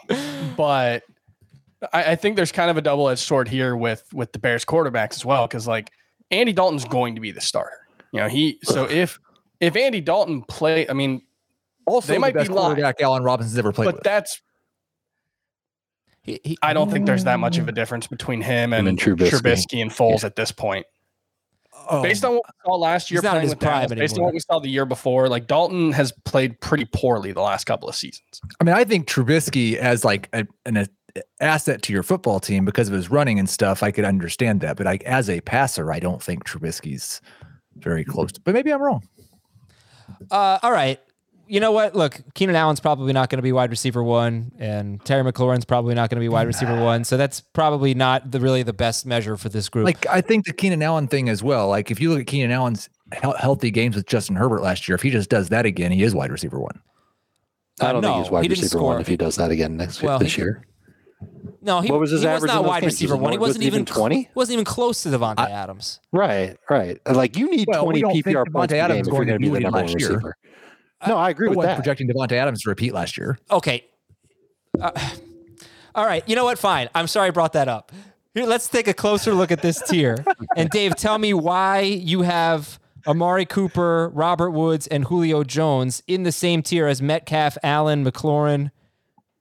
but 0.55 1.03
I, 1.93 2.11
I 2.11 2.15
think 2.15 2.35
there's 2.35 2.51
kind 2.51 2.69
of 2.69 2.77
a 2.77 2.81
double 2.81 3.09
edged 3.09 3.21
sword 3.21 3.47
here 3.47 3.75
with 3.75 4.03
with 4.13 4.31
the 4.33 4.39
Bears 4.39 4.65
quarterbacks 4.65 5.13
as 5.15 5.25
well, 5.25 5.47
because 5.47 5.67
like 5.67 5.91
Andy 6.29 6.53
Dalton's 6.53 6.85
going 6.85 7.15
to 7.15 7.21
be 7.21 7.31
the 7.31 7.41
starter. 7.41 7.77
You 8.11 8.19
know, 8.21 8.27
he 8.27 8.59
so 8.63 8.85
if 8.85 9.19
if 9.59 9.75
Andy 9.75 10.01
Dalton 10.01 10.41
play, 10.43 10.87
I 10.89 10.93
mean, 10.93 11.21
Also, 11.87 12.07
They 12.07 12.13
the 12.15 12.19
might 12.19 12.33
be 12.33 12.39
best 12.39 12.49
lying. 12.51 12.67
quarterback 12.67 13.01
Allen 13.01 13.23
Robinson's 13.23 13.57
ever 13.57 13.71
played 13.71 13.85
but 13.85 13.95
with. 13.95 14.03
that's 14.03 14.41
He- 16.23 16.39
he- 16.43 16.57
I 16.61 16.73
don't 16.73 16.91
think 16.91 17.05
there's 17.07 17.23
that 17.23 17.39
much 17.39 17.57
of 17.57 17.67
a 17.67 17.71
difference 17.71 18.05
between 18.07 18.41
him 18.41 18.73
and, 18.73 18.87
And 18.87 18.99
Trubisky. 18.99 19.29
Trubisky. 19.31 19.81
and 19.81 19.89
Foles 19.91 20.23
at 20.23 20.35
this 20.35 20.51
point. 20.51 20.85
Oh, 21.89 22.03
Based 22.03 22.23
on 22.23 22.33
what 22.35 22.43
we 22.45 22.69
saw 22.69 22.75
last 22.75 23.09
year 23.09 23.21
not 23.23 23.31
playing 23.31 23.41
his 23.43 23.51
with 23.53 23.59
Dallas, 23.59 23.87
prime 23.87 23.97
based 23.97 24.17
on 24.17 24.23
what 24.25 24.33
we 24.33 24.39
saw 24.39 24.59
the 24.59 24.69
year 24.69 24.85
before, 24.85 25.27
like 25.29 25.47
Dalton 25.47 25.91
has 25.93 26.13
played 26.25 26.61
pretty 26.61 26.85
poorly 26.85 27.31
the 27.31 27.41
last 27.41 27.63
couple 27.65 27.89
of 27.89 27.95
seasons. 27.95 28.39
I 28.59 28.63
mean, 28.63 28.75
I 28.75 28.83
think 28.83 29.07
Trubisky 29.07 29.75
as 29.77 30.05
like 30.05 30.29
a, 30.31 30.45
an 30.67 30.77
a, 30.77 30.85
asset 31.39 31.81
to 31.83 31.93
your 31.93 32.03
football 32.03 32.39
team 32.39 32.65
because 32.65 32.87
of 32.87 32.93
his 32.93 33.09
running 33.09 33.39
and 33.39 33.49
stuff. 33.49 33.83
I 33.83 33.91
could 33.91 34.05
understand 34.05 34.61
that, 34.61 34.77
but 34.77 34.85
like 34.85 35.03
as 35.03 35.29
a 35.29 35.41
passer, 35.41 35.91
I 35.91 35.99
don't 35.99 36.21
think 36.21 36.45
Trubisky's 36.45 37.21
very 37.77 38.03
close. 38.03 38.31
To, 38.33 38.41
but 38.41 38.53
maybe 38.53 38.71
I'm 38.71 38.81
wrong. 38.81 39.07
Uh, 40.29 40.59
all 40.61 40.71
right. 40.71 40.99
You 41.47 41.59
know 41.59 41.73
what? 41.73 41.95
Look, 41.95 42.21
Keenan 42.33 42.55
Allen's 42.55 42.79
probably 42.79 43.11
not 43.11 43.29
going 43.29 43.37
to 43.37 43.43
be 43.43 43.51
wide 43.51 43.71
receiver 43.71 44.01
one, 44.01 44.53
and 44.57 45.03
Terry 45.03 45.29
McLaurin's 45.29 45.65
probably 45.65 45.93
not 45.93 46.09
going 46.09 46.15
to 46.15 46.21
be 46.21 46.29
wide 46.29 46.47
receiver 46.47 46.81
one. 46.81 47.03
So 47.03 47.17
that's 47.17 47.41
probably 47.41 47.93
not 47.93 48.31
the 48.31 48.39
really 48.39 48.63
the 48.63 48.71
best 48.71 49.05
measure 49.05 49.35
for 49.35 49.49
this 49.49 49.67
group. 49.67 49.83
Like 49.83 50.07
I 50.07 50.21
think 50.21 50.45
the 50.45 50.53
Keenan 50.53 50.81
Allen 50.81 51.07
thing 51.09 51.27
as 51.27 51.43
well. 51.43 51.67
Like 51.67 51.91
if 51.91 51.99
you 51.99 52.09
look 52.09 52.21
at 52.21 52.27
Keenan 52.27 52.51
Allen's 52.51 52.87
hel- 53.11 53.35
healthy 53.35 53.69
games 53.69 53.97
with 53.97 54.05
Justin 54.05 54.37
Herbert 54.37 54.61
last 54.61 54.87
year, 54.87 54.95
if 54.95 55.01
he 55.01 55.09
just 55.09 55.29
does 55.29 55.49
that 55.49 55.65
again, 55.65 55.91
he 55.91 56.03
is 56.03 56.15
wide 56.15 56.31
receiver 56.31 56.57
one. 56.57 56.79
I 57.81 57.91
don't 57.91 58.01
no, 58.01 58.13
think 58.13 58.23
he's 58.23 58.31
wide 58.31 58.41
he 58.43 58.47
didn't 58.47 58.61
receiver 58.63 58.79
score. 58.79 58.93
one 58.93 59.01
if 59.01 59.07
he 59.07 59.17
does 59.17 59.35
that 59.35 59.51
again 59.51 59.75
next 59.75 60.01
Well, 60.01 60.19
this 60.19 60.33
he- 60.35 60.41
year. 60.43 60.65
No, 61.63 61.81
he, 61.81 61.91
what 61.91 61.99
was 61.99 62.09
his 62.11 62.21
he 62.21 62.27
was 62.27 62.35
average 62.37 62.51
in 62.51 62.55
not 62.55 62.65
wide 62.65 62.81
games? 62.81 62.93
receiver 62.93 63.15
one. 63.15 63.31
He 63.33 63.37
wasn't 63.37 63.59
was 63.59 63.65
it 63.65 63.67
even 63.67 63.81
even 63.81 63.85
20? 63.85 64.29
Wasn't 64.33 64.53
even 64.53 64.65
close 64.65 65.03
to 65.03 65.09
Davante 65.09 65.47
Adams. 65.47 65.99
Right, 66.11 66.57
right. 66.69 66.99
Like 67.05 67.37
you 67.37 67.49
need 67.51 67.67
Well, 67.67 67.83
20 67.83 68.01
PPR 68.01 68.45
Davante 68.45 68.51
points 68.53 68.73
Adams 68.73 69.07
game 69.07 69.13
if 69.13 69.17
you're 69.17 69.25
going 69.25 69.27
to 69.27 69.39
be 69.39 69.43
be 69.43 69.47
the 69.47 69.51
what 69.51 69.59
he 69.59 69.63
number 69.63 69.77
one 69.77 69.85
last 69.87 69.99
year. 69.99 70.09
receiver. 70.09 70.37
No, 71.07 71.17
I 71.17 71.29
agree 71.29 71.49
No 71.49 71.57
with 71.57 71.65
that. 71.67 71.75
projecting 71.75 72.07
Davante 72.07 72.31
Adams 72.33 72.61
to 72.63 72.69
repeat 72.69 72.93
last 72.93 73.17
year. 73.17 73.37
Okay. 73.51 73.85
Uh, 74.79 74.91
all 75.95 76.05
right. 76.05 76.27
You 76.27 76.35
know 76.35 76.45
what? 76.45 76.57
Fine. 76.57 76.89
I'm 76.95 77.07
sorry 77.07 77.27
I 77.27 77.31
brought 77.31 77.53
that 77.53 77.67
up. 77.67 77.91
Here, 78.33 78.45
let's 78.45 78.67
take 78.67 78.87
a 78.87 78.93
closer 78.93 79.33
look 79.33 79.51
at 79.51 79.61
this 79.61 79.81
tier. 79.87 80.23
And 80.57 80.69
Dave, 80.69 80.95
tell 80.95 81.17
me 81.17 81.33
why 81.33 81.81
you 81.81 82.23
have 82.23 82.79
Amari 83.07 83.45
Cooper, 83.45 84.09
Robert 84.13 84.51
Woods, 84.51 84.87
and 84.87 85.05
Julio 85.05 85.43
Jones 85.43 86.01
in 86.07 86.23
the 86.23 86.31
same 86.31 86.61
tier 86.63 86.87
as 86.87 87.01
Metcalf, 87.01 87.57
Allen, 87.63 88.03
McLaurin, 88.05 88.71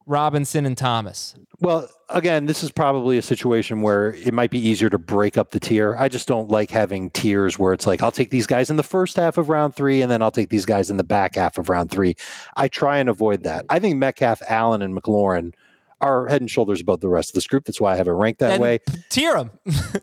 Robinson, 0.07 0.66
and 0.66 0.77
Thomas. 0.77 1.35
Well, 1.61 1.88
again, 2.09 2.46
this 2.46 2.62
is 2.62 2.73
probably 2.73 3.18
a 3.18 3.23
situation 3.23 3.83
where 3.83 4.14
it 4.14 4.33
might 4.33 4.51
be 4.51 4.59
easier 4.59 4.88
to 4.90 4.99
break 4.99 5.37
up 5.37 5.51
the 5.51 5.61
tier. 5.61 5.94
I 5.99 6.09
just 6.09 6.27
don't 6.27 6.49
like 6.49 6.70
having 6.70 7.11
tiers 7.11 7.59
where 7.59 7.73
it's 7.75 7.87
like, 7.87 8.03
I'll 8.03 8.11
take 8.11 8.31
these 8.31 8.46
guys 8.46 8.70
in 8.70 8.77
the 8.77 8.83
first 8.83 9.16
half 9.16 9.37
of 9.37 9.49
round 9.51 9.75
three, 9.75 10.01
and 10.01 10.11
then 10.11 10.23
I'll 10.23 10.31
take 10.31 10.49
these 10.49 10.64
guys 10.64 10.90
in 10.90 10.96
the 10.96 11.05
back 11.05 11.35
half 11.35 11.59
of 11.59 11.68
round 11.68 11.90
three. 11.90 12.16
I 12.57 12.68
try 12.68 12.99
and 12.99 13.09
avoid 13.09 13.42
that. 13.42 13.66
I 13.68 13.79
think 13.79 13.96
Metcalf, 13.96 14.40
Allen, 14.49 14.81
and 14.81 14.96
McLaurin 14.96 15.53
are 16.01 16.27
head 16.29 16.40
and 16.40 16.51
shoulders 16.51 16.81
above 16.81 17.01
the 17.01 17.09
rest 17.09 17.31
of 17.31 17.35
this 17.35 17.46
group. 17.46 17.66
That's 17.66 17.81
why 17.81 17.92
I 17.92 17.96
have 17.96 18.09
it 18.09 18.12
ranked 18.12 18.40
that 18.40 18.53
And 18.53 18.62
way. 18.62 18.79
Tier 19.11 19.35
them. 19.35 19.51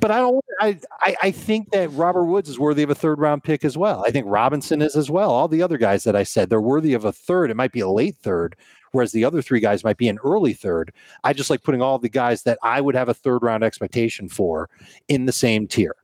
But 0.00 0.10
I 0.10 0.18
don't. 0.18 0.44
I, 0.60 0.80
I 1.00 1.16
I 1.22 1.30
think 1.30 1.70
that 1.70 1.92
Robert 1.92 2.24
Woods 2.24 2.48
is 2.48 2.58
worthy 2.58 2.82
of 2.82 2.90
a 2.90 2.94
third 2.94 3.20
round 3.20 3.44
pick 3.44 3.64
as 3.64 3.78
well. 3.78 4.02
I 4.04 4.10
think 4.10 4.26
Robinson 4.28 4.82
is 4.82 4.96
as 4.96 5.08
well. 5.08 5.30
All 5.30 5.46
the 5.46 5.62
other 5.62 5.78
guys 5.78 6.02
that 6.04 6.16
I 6.16 6.24
said 6.24 6.50
they're 6.50 6.60
worthy 6.60 6.92
of 6.92 7.04
a 7.04 7.12
third. 7.12 7.52
It 7.52 7.56
might 7.56 7.70
be 7.70 7.78
a 7.78 7.88
late 7.88 8.16
third, 8.20 8.56
whereas 8.92 9.12
the 9.12 9.24
other 9.24 9.42
three 9.42 9.60
guys 9.60 9.84
might 9.84 9.96
be 9.96 10.08
an 10.08 10.18
early 10.24 10.52
third. 10.52 10.92
I 11.24 11.32
just 11.32 11.50
like 11.50 11.62
putting 11.62 11.82
all 11.82 11.98
the 11.98 12.08
guys 12.08 12.42
that 12.44 12.58
I 12.62 12.80
would 12.80 12.94
have 12.94 13.08
a 13.08 13.14
third 13.14 13.42
round 13.42 13.62
expectation 13.64 14.28
for 14.28 14.68
in 15.08 15.26
the 15.26 15.32
same 15.32 15.66
tier. 15.66 15.94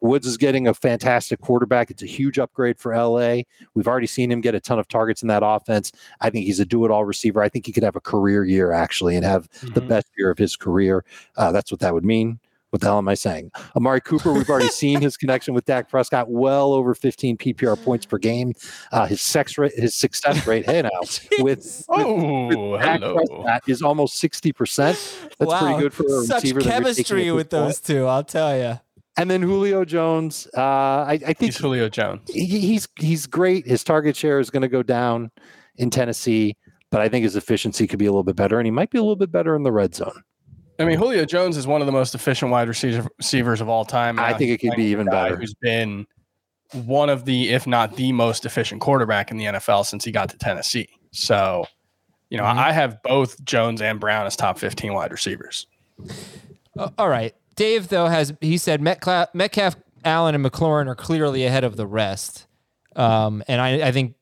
Woods 0.00 0.26
is 0.26 0.36
getting 0.36 0.68
a 0.68 0.74
fantastic 0.74 1.40
quarterback. 1.40 1.90
It's 1.90 2.02
a 2.02 2.06
huge 2.06 2.38
upgrade 2.38 2.78
for 2.78 2.94
LA. 2.94 3.42
We've 3.74 3.88
already 3.88 4.06
seen 4.06 4.30
him 4.30 4.42
get 4.42 4.54
a 4.54 4.60
ton 4.60 4.78
of 4.78 4.86
targets 4.86 5.22
in 5.22 5.28
that 5.28 5.42
offense. 5.42 5.92
I 6.20 6.28
think 6.28 6.44
he's 6.44 6.60
a 6.60 6.66
do 6.66 6.84
it 6.84 6.90
all 6.90 7.06
receiver. 7.06 7.42
I 7.42 7.48
think 7.48 7.64
he 7.64 7.72
could 7.72 7.84
have 7.84 7.96
a 7.96 8.00
career 8.02 8.44
year 8.44 8.70
actually 8.70 9.16
and 9.16 9.24
have 9.24 9.48
the 9.62 9.80
Mhm. 9.80 9.88
best 9.88 10.08
year 10.18 10.30
of 10.30 10.36
his 10.36 10.56
career. 10.56 11.04
Uh, 11.38 11.52
that's 11.52 11.70
what 11.70 11.80
that 11.80 11.94
would 11.94 12.04
mean. 12.04 12.38
What 12.74 12.80
the 12.80 12.88
hell 12.88 12.98
am 12.98 13.06
I 13.06 13.14
saying? 13.14 13.52
Amari 13.76 14.00
Cooper, 14.00 14.32
we've 14.32 14.50
already 14.50 14.66
seen 14.82 15.00
his 15.00 15.16
connection 15.16 15.54
with 15.54 15.64
Dak 15.64 15.88
Prescott, 15.88 16.28
well 16.28 16.72
over 16.72 16.92
15 16.92 17.36
PPR 17.36 17.80
points 17.84 18.04
per 18.04 18.18
game. 18.18 18.52
Uh, 18.90 19.06
his 19.06 19.20
sex 19.20 19.56
rate, 19.56 19.70
his 19.76 19.94
success 19.94 20.44
rate, 20.44 20.66
hey 20.66 20.82
now, 20.82 20.90
with, 21.38 21.84
Oh, 21.88 22.76
Dak 22.76 23.00
hello. 23.00 23.14
Prescott 23.14 23.62
is 23.68 23.80
almost 23.80 24.20
60%. 24.20 24.76
That's 25.38 25.48
wow. 25.48 25.60
pretty 25.60 25.82
good 25.82 25.94
for 25.94 26.04
a 26.04 26.22
Such 26.24 26.42
receiver. 26.42 26.62
that 26.62 26.68
chemistry 26.68 27.28
at 27.28 27.34
with 27.36 27.50
this 27.50 27.58
point. 27.60 27.68
those 27.68 27.80
two, 27.80 28.06
I'll 28.06 28.24
tell 28.24 28.58
you. 28.58 28.80
And 29.16 29.30
then 29.30 29.40
Julio 29.42 29.84
Jones, 29.84 30.48
uh, 30.56 30.60
I, 30.60 31.12
I 31.12 31.18
think 31.18 31.38
He's 31.52 31.56
Julio 31.58 31.88
Jones. 31.88 32.28
he- 32.28 32.44
he's 32.58 32.88
he's 32.98 33.28
great. 33.28 33.68
His 33.68 33.84
target 33.84 34.16
share 34.16 34.40
is 34.40 34.50
going 34.50 34.62
to 34.62 34.68
go 34.68 34.82
down 34.82 35.30
in 35.76 35.90
Tennessee, 35.90 36.56
but 36.90 37.00
I 37.00 37.08
think 37.08 37.22
his 37.22 37.36
efficiency 37.36 37.86
could 37.86 38.00
be 38.00 38.06
a 38.06 38.10
little 38.10 38.24
bit 38.24 38.34
better, 38.34 38.58
and 38.58 38.66
he 38.66 38.72
might 38.72 38.90
be 38.90 38.98
a 38.98 39.02
little 39.02 39.14
bit 39.14 39.30
better 39.30 39.54
in 39.54 39.62
the 39.62 39.70
red 39.70 39.94
zone. 39.94 40.24
I 40.78 40.84
mean, 40.84 40.98
Julio 40.98 41.24
Jones 41.24 41.56
is 41.56 41.66
one 41.66 41.80
of 41.80 41.86
the 41.86 41.92
most 41.92 42.14
efficient 42.14 42.50
wide 42.50 42.68
receivers 42.68 43.60
of 43.60 43.68
all 43.68 43.84
time. 43.84 44.18
I 44.18 44.32
think 44.34 44.50
it 44.50 44.58
could 44.58 44.76
be 44.76 44.84
even 44.86 45.06
better. 45.06 45.36
Who's 45.36 45.54
been 45.54 46.06
one 46.72 47.08
of 47.08 47.24
the, 47.24 47.50
if 47.50 47.66
not 47.66 47.96
the 47.96 48.10
most 48.12 48.44
efficient 48.44 48.80
quarterback 48.80 49.30
in 49.30 49.36
the 49.36 49.44
NFL 49.44 49.86
since 49.86 50.04
he 50.04 50.10
got 50.10 50.28
to 50.30 50.38
Tennessee. 50.38 50.88
So, 51.12 51.66
you 52.30 52.36
know, 52.38 52.44
Mhm. 52.44 52.56
I 52.56 52.72
have 52.72 53.00
both 53.02 53.42
Jones 53.44 53.80
and 53.80 54.00
Brown 54.00 54.26
as 54.26 54.34
top 54.34 54.58
15 54.58 54.92
wide 54.94 55.12
receivers. 55.12 55.66
Uh, 56.76 56.88
all 56.98 57.08
right. 57.08 57.34
Dave, 57.54 57.88
though, 57.88 58.06
has 58.06 58.34
he 58.40 58.58
said 58.58 58.80
Metcalf, 58.80 59.28
Metcalf, 59.32 59.76
Allen, 60.04 60.34
and 60.34 60.44
McLaurin 60.44 60.88
are 60.88 60.96
clearly 60.96 61.44
ahead 61.44 61.62
of 61.62 61.76
the 61.76 61.86
rest. 61.86 62.46
Um, 62.96 63.44
and 63.46 63.60
I, 63.60 63.88
I 63.88 63.92
think 63.92 64.14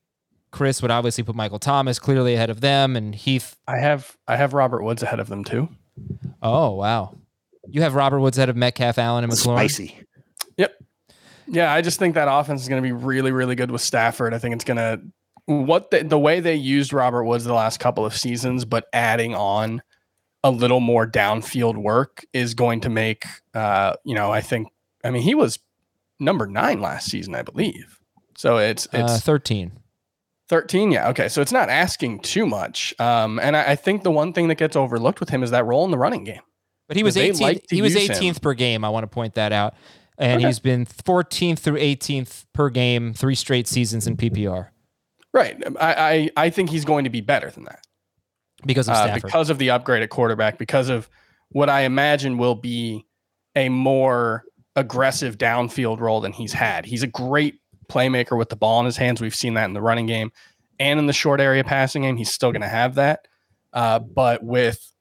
Chris 0.50 0.82
would 0.82 0.90
obviously 0.90 1.24
put 1.24 1.34
Michael 1.34 1.58
Thomas 1.58 1.98
clearly 1.98 2.34
ahead 2.34 2.50
of 2.50 2.60
them, 2.60 2.94
and 2.94 3.14
Heath. 3.14 3.56
I 3.66 3.78
have 3.78 4.18
I 4.28 4.36
have 4.36 4.52
Robert 4.52 4.82
Woods 4.82 5.02
ahead 5.02 5.18
of 5.18 5.28
them 5.28 5.44
too. 5.44 5.70
Oh 6.42 6.72
wow, 6.72 7.16
you 7.68 7.82
have 7.82 7.94
Robert 7.94 8.20
Woods 8.20 8.38
ahead 8.38 8.48
of 8.48 8.56
Metcalf, 8.56 8.98
Allen, 8.98 9.24
and 9.24 9.32
McLaurin. 9.32 9.56
Spicy. 9.56 9.98
Yep. 10.56 10.74
Yeah, 11.46 11.72
I 11.72 11.82
just 11.82 11.98
think 11.98 12.14
that 12.14 12.28
offense 12.30 12.62
is 12.62 12.68
going 12.68 12.82
to 12.82 12.86
be 12.86 12.92
really, 12.92 13.32
really 13.32 13.54
good 13.54 13.70
with 13.70 13.80
Stafford. 13.80 14.32
I 14.34 14.38
think 14.38 14.54
it's 14.54 14.64
going 14.64 14.76
to 14.76 15.00
what 15.46 15.90
the, 15.90 16.02
the 16.04 16.18
way 16.18 16.40
they 16.40 16.54
used 16.54 16.92
Robert 16.92 17.24
Woods 17.24 17.44
the 17.44 17.52
last 17.52 17.80
couple 17.80 18.06
of 18.06 18.16
seasons, 18.16 18.64
but 18.64 18.86
adding 18.92 19.34
on 19.34 19.82
a 20.44 20.50
little 20.50 20.80
more 20.80 21.06
downfield 21.06 21.76
work 21.76 22.24
is 22.32 22.54
going 22.54 22.80
to 22.82 22.88
make. 22.88 23.24
Uh, 23.54 23.94
you 24.04 24.14
know, 24.14 24.32
I 24.32 24.40
think. 24.40 24.68
I 25.04 25.10
mean, 25.10 25.22
he 25.22 25.34
was 25.34 25.58
number 26.20 26.46
nine 26.46 26.80
last 26.80 27.10
season, 27.10 27.34
I 27.34 27.42
believe. 27.42 27.98
So 28.36 28.58
it's 28.58 28.86
it's 28.92 29.12
Uh, 29.12 29.18
Thirteen. 29.18 29.72
13 30.48 30.90
yeah 30.92 31.08
okay 31.08 31.28
so 31.28 31.40
it's 31.40 31.52
not 31.52 31.68
asking 31.70 32.18
too 32.20 32.44
much 32.46 32.94
um 32.98 33.38
and 33.40 33.56
I, 33.56 33.70
I 33.72 33.76
think 33.76 34.02
the 34.02 34.10
one 34.10 34.32
thing 34.32 34.48
that 34.48 34.56
gets 34.56 34.76
overlooked 34.76 35.20
with 35.20 35.28
him 35.30 35.42
is 35.42 35.50
that 35.50 35.64
role 35.64 35.84
in 35.84 35.90
the 35.90 35.98
running 35.98 36.24
game 36.24 36.42
But 36.88 36.96
he 36.96 37.02
was 37.02 37.16
18th. 37.16 37.40
like 37.40 37.64
he 37.70 37.80
was 37.80 37.94
use 37.94 38.08
him. 38.08 38.34
18th 38.34 38.42
per 38.42 38.54
game. 38.54 38.84
I 38.84 38.88
want 38.90 39.04
to 39.04 39.08
point 39.08 39.34
that 39.36 39.52
out. 39.52 39.74
And 40.18 40.38
Okay. 40.40 40.46
he's 40.46 40.58
been 40.60 40.84
14th 40.84 41.58
through 41.60 41.78
18th 41.78 42.44
per 42.52 42.68
game, 42.68 43.14
three 43.14 43.34
straight 43.34 43.66
seasons 43.66 44.06
in 44.06 44.16
PPR 44.16 44.68
right 45.34 45.56
i 45.80 45.94
i, 46.36 46.44
I 46.46 46.50
think 46.50 46.68
he's 46.68 46.84
going 46.84 47.04
to 47.04 47.10
be 47.10 47.22
better 47.22 47.50
than 47.50 47.64
that 47.64 47.80
because 48.66 48.86
of 48.90 48.94
uh, 48.96 49.14
because 49.14 49.48
of 49.48 49.56
the 49.56 49.70
upgrade 49.70 50.02
at 50.02 50.10
quarterback, 50.10 50.58
because 50.58 50.90
of 50.90 51.08
what 51.48 51.70
I 51.70 51.80
imagine 51.82 52.36
will 52.36 52.54
be 52.54 53.06
a 53.56 53.70
more 53.70 54.44
aggressive 54.76 55.38
downfield 55.38 56.00
role 56.00 56.20
than 56.20 56.32
he's 56.32 56.52
had. 56.52 56.84
He's 56.84 57.02
a 57.02 57.06
great 57.06 57.60
playmaker 57.92 58.36
with 58.36 58.48
the 58.48 58.56
ball 58.56 58.80
in 58.80 58.86
his 58.86 58.96
hands. 58.96 59.20
We've 59.20 59.34
seen 59.34 59.54
that 59.54 59.66
in 59.66 59.74
the 59.74 59.82
running 59.82 60.06
game 60.06 60.32
and 60.78 60.98
in 60.98 61.06
the 61.06 61.12
short 61.12 61.40
area 61.40 61.64
passing 61.64 62.02
game. 62.02 62.16
He's 62.16 62.32
still 62.32 62.52
going 62.52 62.62
to 62.62 62.68
have 62.68 62.94
that, 62.96 63.26
uh, 63.72 63.98
but 63.98 64.42
with 64.42 64.92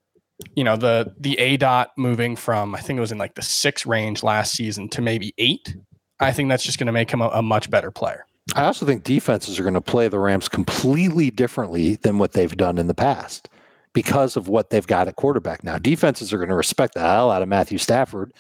you 0.56 0.64
know 0.64 0.76
the 0.76 1.14
the 1.20 1.38
A 1.40 1.58
dot 1.58 1.92
moving 1.98 2.36
from 2.36 2.74
I 2.76 2.82
think 2.82 2.98
it 2.98 3.02
was 3.02 3.12
in 3.12 3.18
like 3.18 3.36
the 3.36 3.42
six 3.42 3.86
range 3.86 4.24
last 4.24 4.54
season 4.54 4.90
to 4.90 5.02
maybe 5.02 5.34
eight. 5.38 5.76
I 6.20 6.32
think 6.32 6.50
that's 6.50 6.64
just 6.64 6.78
going 6.78 6.88
to 6.88 6.94
make 6.94 7.10
him 7.10 7.22
a, 7.22 7.30
a 7.30 7.42
much 7.42 7.70
better 7.70 7.90
player. 7.92 8.26
I 8.56 8.64
also 8.66 8.86
think 8.86 9.04
defenses 9.04 9.60
are 9.60 9.64
going 9.64 9.76
to 9.76 9.82
play 9.82 10.08
the 10.08 10.20
Rams 10.20 10.50
completely 10.50 11.32
differently 11.32 11.96
than 11.96 12.18
what 12.18 12.34
they've 12.34 12.56
done 12.56 12.78
in 12.78 12.88
the 12.88 12.94
past 12.94 13.50
because 13.94 14.36
of 14.36 14.48
what 14.48 14.70
they've 14.70 14.86
got 14.86 15.08
at 15.08 15.16
quarterback 15.16 15.64
now. 15.64 15.78
Defenses 15.78 16.34
are 16.34 16.38
going 16.38 16.50
to 16.50 16.56
respect 16.56 16.94
the 16.94 17.02
hell 17.02 17.32
out 17.32 17.42
of 17.42 17.48
Matthew 17.48 17.78
Stafford. 17.78 18.34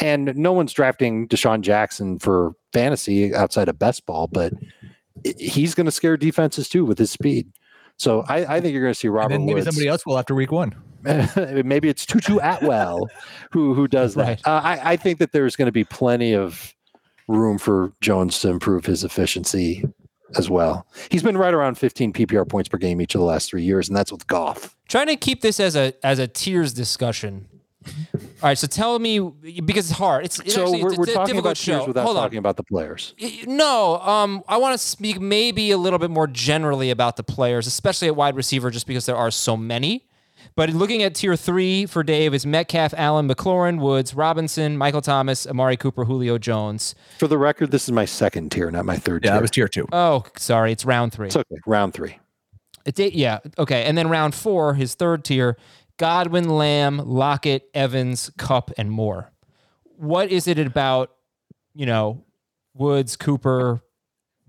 And 0.00 0.34
no 0.36 0.52
one's 0.52 0.72
drafting 0.72 1.28
DeSean 1.28 1.60
Jackson 1.60 2.18
for 2.18 2.52
fantasy 2.72 3.34
outside 3.34 3.68
of 3.68 3.78
best 3.78 4.06
ball, 4.06 4.26
but 4.26 4.52
he's 5.38 5.74
going 5.74 5.86
to 5.86 5.92
scare 5.92 6.16
defenses 6.16 6.68
too 6.68 6.84
with 6.84 6.98
his 6.98 7.10
speed. 7.10 7.52
So 7.96 8.24
I, 8.28 8.56
I 8.56 8.60
think 8.60 8.72
you're 8.72 8.82
going 8.82 8.94
to 8.94 8.98
see 8.98 9.08
And 9.08 9.14
Robert 9.16 9.28
then 9.34 9.46
maybe 9.46 9.54
Woods. 9.54 9.66
somebody 9.66 9.88
else 9.88 10.04
will 10.06 10.18
after 10.18 10.34
week 10.34 10.50
one. 10.50 10.74
maybe 11.04 11.88
it's 11.88 12.06
Tutu 12.06 12.38
Atwell 12.40 13.08
who 13.50 13.74
who 13.74 13.88
does 13.88 14.14
that. 14.14 14.26
Right. 14.26 14.40
Uh, 14.46 14.60
I, 14.62 14.92
I 14.92 14.96
think 14.96 15.18
that 15.18 15.32
there's 15.32 15.56
going 15.56 15.66
to 15.66 15.72
be 15.72 15.84
plenty 15.84 16.32
of 16.34 16.74
room 17.28 17.58
for 17.58 17.92
Jones 18.00 18.38
to 18.40 18.48
improve 18.50 18.86
his 18.86 19.02
efficiency 19.04 19.84
as 20.36 20.48
well. 20.48 20.86
He's 21.10 21.22
been 21.22 21.36
right 21.36 21.52
around 21.52 21.76
15 21.76 22.12
PPR 22.12 22.48
points 22.48 22.68
per 22.68 22.78
game 22.78 23.00
each 23.00 23.14
of 23.14 23.18
the 23.20 23.24
last 23.24 23.50
three 23.50 23.62
years, 23.64 23.88
and 23.88 23.96
that's 23.96 24.10
with 24.12 24.26
Goff. 24.28 24.76
trying 24.88 25.08
to 25.08 25.16
keep 25.16 25.40
this 25.42 25.58
as 25.60 25.74
a 25.76 25.92
as 26.04 26.18
a 26.20 26.26
tiers 26.28 26.72
discussion. 26.72 27.48
All 28.14 28.48
right, 28.48 28.58
so 28.58 28.66
tell 28.66 28.98
me 28.98 29.18
because 29.20 29.90
it's 29.90 29.98
hard. 29.98 30.24
It's, 30.24 30.38
it's 30.40 30.54
so 30.54 30.62
actually, 30.62 30.82
we're, 30.82 30.88
it's 30.90 30.98
we're 30.98 31.10
a 31.10 31.14
talking 31.14 31.38
about 31.38 31.56
tiers 31.56 31.82
show. 31.82 31.86
without 31.86 32.04
Hold 32.04 32.16
on. 32.16 32.36
about 32.36 32.56
the 32.56 32.64
players. 32.64 33.14
No, 33.46 33.98
um, 34.00 34.42
I 34.48 34.56
want 34.56 34.78
to 34.78 34.84
speak 34.86 35.20
maybe 35.20 35.70
a 35.70 35.78
little 35.78 35.98
bit 35.98 36.10
more 36.10 36.26
generally 36.26 36.90
about 36.90 37.16
the 37.16 37.22
players, 37.22 37.66
especially 37.66 38.08
at 38.08 38.16
wide 38.16 38.36
receiver, 38.36 38.70
just 38.70 38.86
because 38.86 39.06
there 39.06 39.16
are 39.16 39.30
so 39.30 39.56
many. 39.56 40.06
But 40.56 40.70
looking 40.70 41.02
at 41.02 41.14
tier 41.14 41.36
three 41.36 41.86
for 41.86 42.02
Dave 42.02 42.34
is 42.34 42.44
Metcalf, 42.44 42.92
Allen, 42.96 43.28
McLaurin, 43.28 43.78
Woods, 43.80 44.12
Robinson, 44.12 44.76
Michael 44.76 45.00
Thomas, 45.00 45.46
Amari 45.46 45.76
Cooper, 45.76 46.04
Julio 46.04 46.36
Jones. 46.36 46.94
For 47.18 47.28
the 47.28 47.38
record, 47.38 47.70
this 47.70 47.84
is 47.84 47.92
my 47.92 48.04
second 48.04 48.50
tier, 48.50 48.70
not 48.70 48.84
my 48.84 48.96
third 48.96 49.24
Yeah, 49.24 49.30
tier. 49.30 49.36
that 49.36 49.42
was 49.42 49.50
tier 49.52 49.68
two. 49.68 49.86
Oh, 49.92 50.24
sorry, 50.36 50.72
it's 50.72 50.84
round 50.84 51.12
three. 51.12 51.28
it's 51.28 51.36
okay. 51.36 51.56
Round 51.66 51.94
three. 51.94 52.18
It's 52.84 52.98
eight, 52.98 53.14
yeah, 53.14 53.38
okay. 53.58 53.84
And 53.84 53.96
then 53.96 54.08
round 54.08 54.34
four, 54.34 54.74
his 54.74 54.94
third 54.96 55.24
tier, 55.24 55.56
Godwin, 56.02 56.48
Lamb, 56.48 56.96
Lockett, 56.98 57.70
Evans, 57.74 58.32
Kupp, 58.36 58.72
and 58.76 58.90
more. 58.90 59.30
What 59.84 60.32
is 60.32 60.48
it 60.48 60.58
about, 60.58 61.12
you 61.76 61.86
know, 61.86 62.24
Woods, 62.74 63.14
Cooper, 63.14 63.80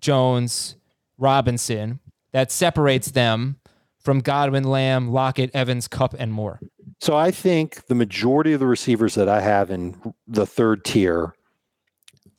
Jones, 0.01 0.77
Robinson 1.19 1.99
that 2.31 2.51
separates 2.51 3.11
them 3.11 3.57
from 3.99 4.21
Godwin, 4.21 4.63
Lamb, 4.63 5.11
Lockett, 5.11 5.51
Evans, 5.53 5.87
Kupp, 5.87 6.15
and 6.17 6.33
more? 6.33 6.59
So 6.99 7.15
I 7.15 7.29
think 7.29 7.85
the 7.85 7.93
majority 7.93 8.53
of 8.53 8.59
the 8.59 8.65
receivers 8.65 9.13
that 9.13 9.29
I 9.29 9.39
have 9.39 9.69
in 9.69 9.95
the 10.27 10.47
third 10.47 10.83
tier, 10.83 11.35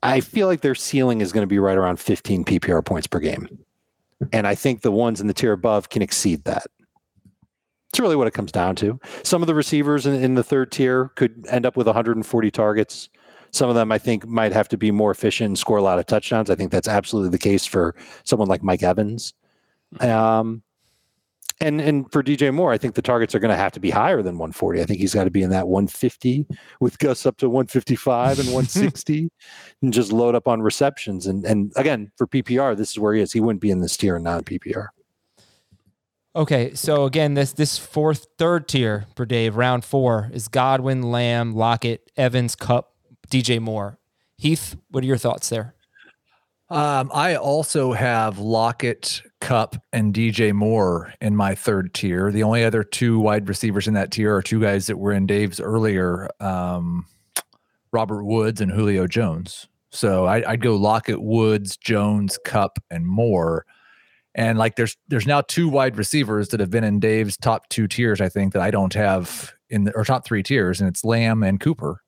I 0.02 0.18
feel 0.18 0.48
like 0.48 0.62
their 0.62 0.74
ceiling 0.74 1.20
is 1.20 1.30
going 1.30 1.44
to 1.44 1.46
be 1.46 1.60
right 1.60 1.78
around 1.78 2.00
15 2.00 2.44
PPR 2.46 2.84
points 2.84 3.06
per 3.06 3.20
game. 3.20 3.60
And 4.32 4.44
I 4.44 4.56
think 4.56 4.80
the 4.80 4.90
ones 4.90 5.20
in 5.20 5.28
the 5.28 5.34
tier 5.34 5.52
above 5.52 5.88
can 5.88 6.02
exceed 6.02 6.42
that. 6.46 6.66
It's 7.94 8.00
really 8.00 8.16
what 8.16 8.26
it 8.26 8.34
comes 8.34 8.50
down 8.50 8.74
to. 8.76 8.98
Some 9.22 9.40
of 9.40 9.46
the 9.46 9.54
receivers 9.54 10.04
in, 10.04 10.14
in 10.14 10.34
the 10.34 10.42
third 10.42 10.72
tier 10.72 11.12
could 11.14 11.46
end 11.48 11.64
up 11.64 11.76
with 11.76 11.86
140 11.86 12.50
targets. 12.50 13.08
Some 13.52 13.68
of 13.68 13.76
them, 13.76 13.92
I 13.92 13.98
think, 13.98 14.26
might 14.26 14.50
have 14.50 14.66
to 14.70 14.76
be 14.76 14.90
more 14.90 15.12
efficient 15.12 15.46
and 15.46 15.56
score 15.56 15.76
a 15.76 15.82
lot 15.82 16.00
of 16.00 16.06
touchdowns. 16.06 16.50
I 16.50 16.56
think 16.56 16.72
that's 16.72 16.88
absolutely 16.88 17.30
the 17.30 17.38
case 17.38 17.64
for 17.64 17.94
someone 18.24 18.48
like 18.48 18.64
Mike 18.64 18.82
Evans. 18.82 19.32
Um, 20.00 20.64
and 21.60 21.80
and 21.80 22.10
for 22.10 22.20
DJ 22.20 22.52
Moore, 22.52 22.72
I 22.72 22.78
think 22.78 22.96
the 22.96 23.00
targets 23.00 23.32
are 23.32 23.38
going 23.38 23.52
to 23.52 23.56
have 23.56 23.70
to 23.70 23.80
be 23.80 23.90
higher 23.90 24.22
than 24.22 24.38
140. 24.38 24.82
I 24.82 24.86
think 24.86 24.98
he's 24.98 25.14
got 25.14 25.22
to 25.22 25.30
be 25.30 25.44
in 25.44 25.50
that 25.50 25.68
150 25.68 26.48
with 26.80 26.98
Gus 26.98 27.26
up 27.26 27.36
to 27.36 27.48
155 27.48 28.40
and 28.40 28.48
160 28.48 29.30
and 29.82 29.92
just 29.92 30.10
load 30.10 30.34
up 30.34 30.48
on 30.48 30.62
receptions. 30.62 31.28
And 31.28 31.44
and 31.44 31.72
again, 31.76 32.10
for 32.16 32.26
PPR, 32.26 32.76
this 32.76 32.90
is 32.90 32.98
where 32.98 33.14
he 33.14 33.22
is. 33.22 33.32
He 33.32 33.38
wouldn't 33.38 33.62
be 33.62 33.70
in 33.70 33.82
this 33.82 33.96
tier 33.96 34.16
in 34.16 34.24
non 34.24 34.42
PPR. 34.42 34.88
Okay, 36.36 36.74
so 36.74 37.04
again, 37.04 37.34
this 37.34 37.52
this 37.52 37.78
fourth, 37.78 38.26
third 38.38 38.66
tier 38.66 39.06
for 39.14 39.24
Dave, 39.24 39.56
round 39.56 39.84
four 39.84 40.30
is 40.32 40.48
Godwin, 40.48 41.02
Lamb, 41.02 41.54
Lockett, 41.54 42.10
Evans, 42.16 42.56
Kupp, 42.56 42.92
DJ 43.28 43.60
Moore. 43.60 43.98
Heath, 44.36 44.76
what 44.90 45.04
are 45.04 45.06
your 45.06 45.16
thoughts 45.16 45.48
there? 45.48 45.74
Um, 46.70 47.10
I 47.14 47.36
also 47.36 47.92
have 47.92 48.40
Lockett, 48.40 49.22
Kupp, 49.40 49.76
and 49.92 50.12
DJ 50.12 50.52
Moore 50.52 51.12
in 51.20 51.36
my 51.36 51.54
third 51.54 51.94
tier. 51.94 52.32
The 52.32 52.42
only 52.42 52.64
other 52.64 52.82
two 52.82 53.20
wide 53.20 53.48
receivers 53.48 53.86
in 53.86 53.94
that 53.94 54.10
tier 54.10 54.34
are 54.34 54.42
two 54.42 54.60
guys 54.60 54.88
that 54.88 54.98
were 54.98 55.12
in 55.12 55.26
Dave's 55.26 55.60
earlier, 55.60 56.28
um, 56.40 57.06
Robert 57.92 58.24
Woods 58.24 58.60
and 58.60 58.72
Julio 58.72 59.06
Jones. 59.06 59.68
So 59.90 60.24
I, 60.24 60.50
I'd 60.50 60.62
go 60.62 60.74
Lockett, 60.74 61.22
Woods, 61.22 61.76
Jones, 61.76 62.40
Kupp, 62.44 62.80
and 62.90 63.06
Moore. 63.06 63.66
And 64.34 64.58
like 64.58 64.76
there's 64.76 64.96
there's 65.08 65.26
now 65.26 65.42
two 65.42 65.68
wide 65.68 65.96
receivers 65.96 66.48
that 66.48 66.60
have 66.60 66.70
been 66.70 66.84
in 66.84 66.98
Dave's 66.98 67.36
top 67.36 67.68
two 67.68 67.86
tiers, 67.86 68.20
I 68.20 68.28
think, 68.28 68.52
that 68.52 68.62
I 68.62 68.70
don't 68.70 68.94
have 68.94 69.52
in 69.70 69.84
the 69.84 69.92
or 69.94 70.04
top 70.04 70.24
three 70.24 70.42
tiers, 70.42 70.80
and 70.80 70.88
it's 70.88 71.04
Lamb 71.04 71.42
and 71.42 71.60
Cooper 71.60 72.00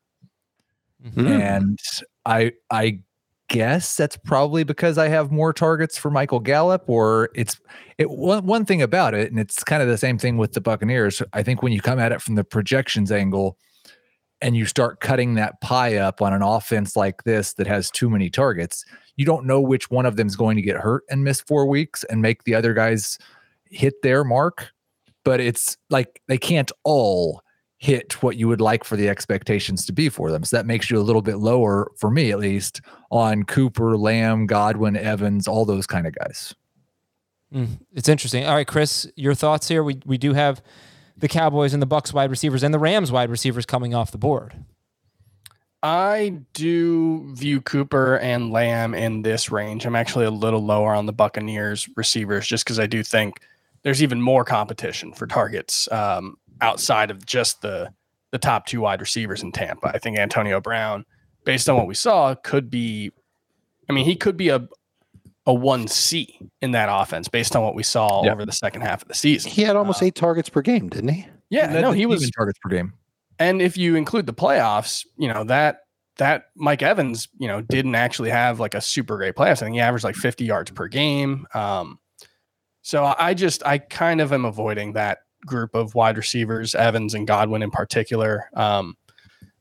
mm-hmm. 1.04 1.20
hmm. 1.20 1.26
and 1.28 1.78
I 2.24 2.52
I 2.70 3.00
guess 3.48 3.96
that's 3.96 4.16
probably 4.16 4.64
because 4.64 4.98
I 4.98 5.08
have 5.08 5.30
more 5.30 5.52
targets 5.52 5.96
for 5.96 6.10
Michael 6.10 6.40
Gallup, 6.40 6.84
or 6.88 7.30
it's 7.34 7.60
it 7.98 8.10
one 8.10 8.46
one 8.46 8.64
thing 8.64 8.82
about 8.82 9.14
it, 9.14 9.30
and 9.30 9.38
it's 9.38 9.62
kind 9.64 9.82
of 9.82 9.88
the 9.88 9.98
same 9.98 10.18
thing 10.18 10.36
with 10.36 10.52
the 10.52 10.60
Buccaneers. 10.60 11.22
I 11.32 11.42
think 11.42 11.62
when 11.62 11.72
you 11.72 11.80
come 11.80 11.98
at 11.98 12.12
it 12.12 12.22
from 12.22 12.34
the 12.34 12.44
projections 12.44 13.12
angle, 13.12 13.58
and 14.40 14.56
you 14.56 14.66
start 14.66 15.00
cutting 15.00 15.34
that 15.34 15.60
pie 15.60 15.96
up 15.96 16.20
on 16.20 16.32
an 16.32 16.42
offense 16.42 16.96
like 16.96 17.24
this 17.24 17.54
that 17.54 17.66
has 17.66 17.90
too 17.90 18.10
many 18.10 18.30
targets, 18.30 18.84
you 19.16 19.24
don't 19.24 19.46
know 19.46 19.60
which 19.60 19.90
one 19.90 20.06
of 20.06 20.16
them 20.16 20.26
is 20.26 20.36
going 20.36 20.56
to 20.56 20.62
get 20.62 20.76
hurt 20.76 21.04
and 21.10 21.24
miss 21.24 21.40
four 21.40 21.66
weeks 21.66 22.04
and 22.04 22.20
make 22.20 22.44
the 22.44 22.54
other 22.54 22.74
guys 22.74 23.18
hit 23.70 24.02
their 24.02 24.24
mark. 24.24 24.70
But 25.24 25.40
it's 25.40 25.76
like 25.90 26.20
they 26.28 26.38
can't 26.38 26.70
all 26.84 27.42
hit 27.78 28.22
what 28.22 28.36
you 28.36 28.48
would 28.48 28.60
like 28.60 28.84
for 28.84 28.96
the 28.96 29.08
expectations 29.08 29.84
to 29.86 29.92
be 29.92 30.08
for 30.08 30.30
them. 30.30 30.44
So 30.44 30.56
that 30.56 30.66
makes 30.66 30.90
you 30.90 30.98
a 30.98 31.02
little 31.02 31.22
bit 31.22 31.38
lower, 31.38 31.90
for 31.96 32.10
me 32.10 32.30
at 32.30 32.38
least, 32.38 32.80
on 33.10 33.42
Cooper, 33.44 33.96
Lamb, 33.96 34.46
Godwin, 34.46 34.96
Evans, 34.96 35.46
all 35.46 35.64
those 35.64 35.86
kind 35.86 36.06
of 36.06 36.14
guys. 36.14 36.54
Mm, 37.52 37.80
it's 37.92 38.08
interesting. 38.08 38.44
All 38.46 38.54
right, 38.54 38.66
Chris, 38.66 39.10
your 39.16 39.34
thoughts 39.34 39.68
here? 39.68 39.84
We 39.84 40.00
we 40.04 40.18
do 40.18 40.32
have 40.32 40.62
the 41.16 41.28
Cowboys 41.28 41.72
and 41.72 41.82
the 41.82 41.86
Bucs 41.86 42.12
wide 42.12 42.30
receivers 42.30 42.62
and 42.62 42.74
the 42.74 42.78
Rams 42.78 43.10
wide 43.10 43.30
receivers 43.30 43.66
coming 43.66 43.94
off 43.94 44.10
the 44.10 44.18
board. 44.18 44.54
I 45.82 46.40
do 46.52 47.32
view 47.34 47.60
Cooper 47.60 48.18
and 48.18 48.50
Lamb 48.50 48.94
in 48.94 49.22
this 49.22 49.50
range. 49.50 49.86
I'm 49.86 49.94
actually 49.94 50.24
a 50.24 50.30
little 50.30 50.64
lower 50.64 50.94
on 50.94 51.06
the 51.06 51.12
Buccaneers 51.12 51.88
receivers 51.96 52.46
just 52.46 52.64
because 52.64 52.80
I 52.80 52.86
do 52.86 53.02
think 53.02 53.40
there's 53.82 54.02
even 54.02 54.20
more 54.20 54.44
competition 54.44 55.12
for 55.12 55.26
targets 55.26 55.90
um, 55.92 56.38
outside 56.60 57.10
of 57.10 57.24
just 57.24 57.62
the 57.62 57.92
the 58.32 58.38
top 58.38 58.66
two 58.66 58.80
wide 58.80 59.00
receivers 59.00 59.42
in 59.42 59.52
Tampa. 59.52 59.88
I 59.94 59.98
think 59.98 60.18
Antonio 60.18 60.60
Brown, 60.60 61.04
based 61.44 61.68
on 61.68 61.76
what 61.76 61.86
we 61.86 61.94
saw, 61.94 62.34
could 62.34 62.68
be. 62.70 63.12
I 63.88 63.92
mean, 63.92 64.04
he 64.04 64.16
could 64.16 64.36
be 64.36 64.48
a 64.48 64.66
a 65.46 65.54
one 65.54 65.86
C 65.88 66.38
in 66.60 66.72
that 66.72 66.88
offense 66.90 67.28
based 67.28 67.54
on 67.54 67.62
what 67.62 67.74
we 67.74 67.82
saw 67.82 68.24
Yeah. 68.24 68.32
over 68.32 68.44
the 68.44 68.52
second 68.52 68.80
half 68.82 69.02
of 69.02 69.08
the 69.08 69.14
season. 69.14 69.50
He 69.50 69.62
had 69.62 69.76
almost 69.76 70.02
Uh, 70.02 70.06
eight 70.06 70.14
targets 70.16 70.48
per 70.48 70.60
game, 70.62 70.88
didn't 70.88 71.08
he? 71.10 71.26
Yeah, 71.50 71.80
no, 71.80 71.92
he 71.92 72.06
was 72.06 72.24
in 72.24 72.30
targets 72.30 72.58
per 72.62 72.68
game. 72.70 72.92
and 73.38 73.60
if 73.62 73.76
you 73.76 73.94
include 73.96 74.26
the 74.26 74.34
playoffs, 74.34 75.04
you 75.16 75.28
know 75.32 75.44
that 75.44 75.80
that 76.18 76.44
Mike 76.56 76.82
Evans, 76.82 77.28
you 77.38 77.46
know, 77.46 77.60
didn't 77.60 77.94
actually 77.94 78.30
have 78.30 78.58
like 78.58 78.74
a 78.74 78.80
super 78.80 79.16
great 79.18 79.34
playoffs. 79.36 79.60
I 79.62 79.66
think 79.66 79.74
he 79.74 79.80
averaged 79.80 80.02
like 80.04 80.14
50 80.16 80.46
yards 80.46 80.70
per 80.70 80.88
game. 80.88 81.46
Um, 81.52 81.98
so 82.82 83.14
I 83.18 83.34
just 83.34 83.64
I 83.66 83.78
kind 83.78 84.20
of 84.22 84.32
am 84.32 84.44
avoiding 84.46 84.94
that 84.94 85.18
group 85.44 85.74
of 85.74 85.94
wide 85.94 86.16
receivers, 86.16 86.74
Evans 86.74 87.12
and 87.14 87.26
Godwin 87.26 87.62
in 87.62 87.70
particular. 87.70 88.48
Um, 88.54 88.96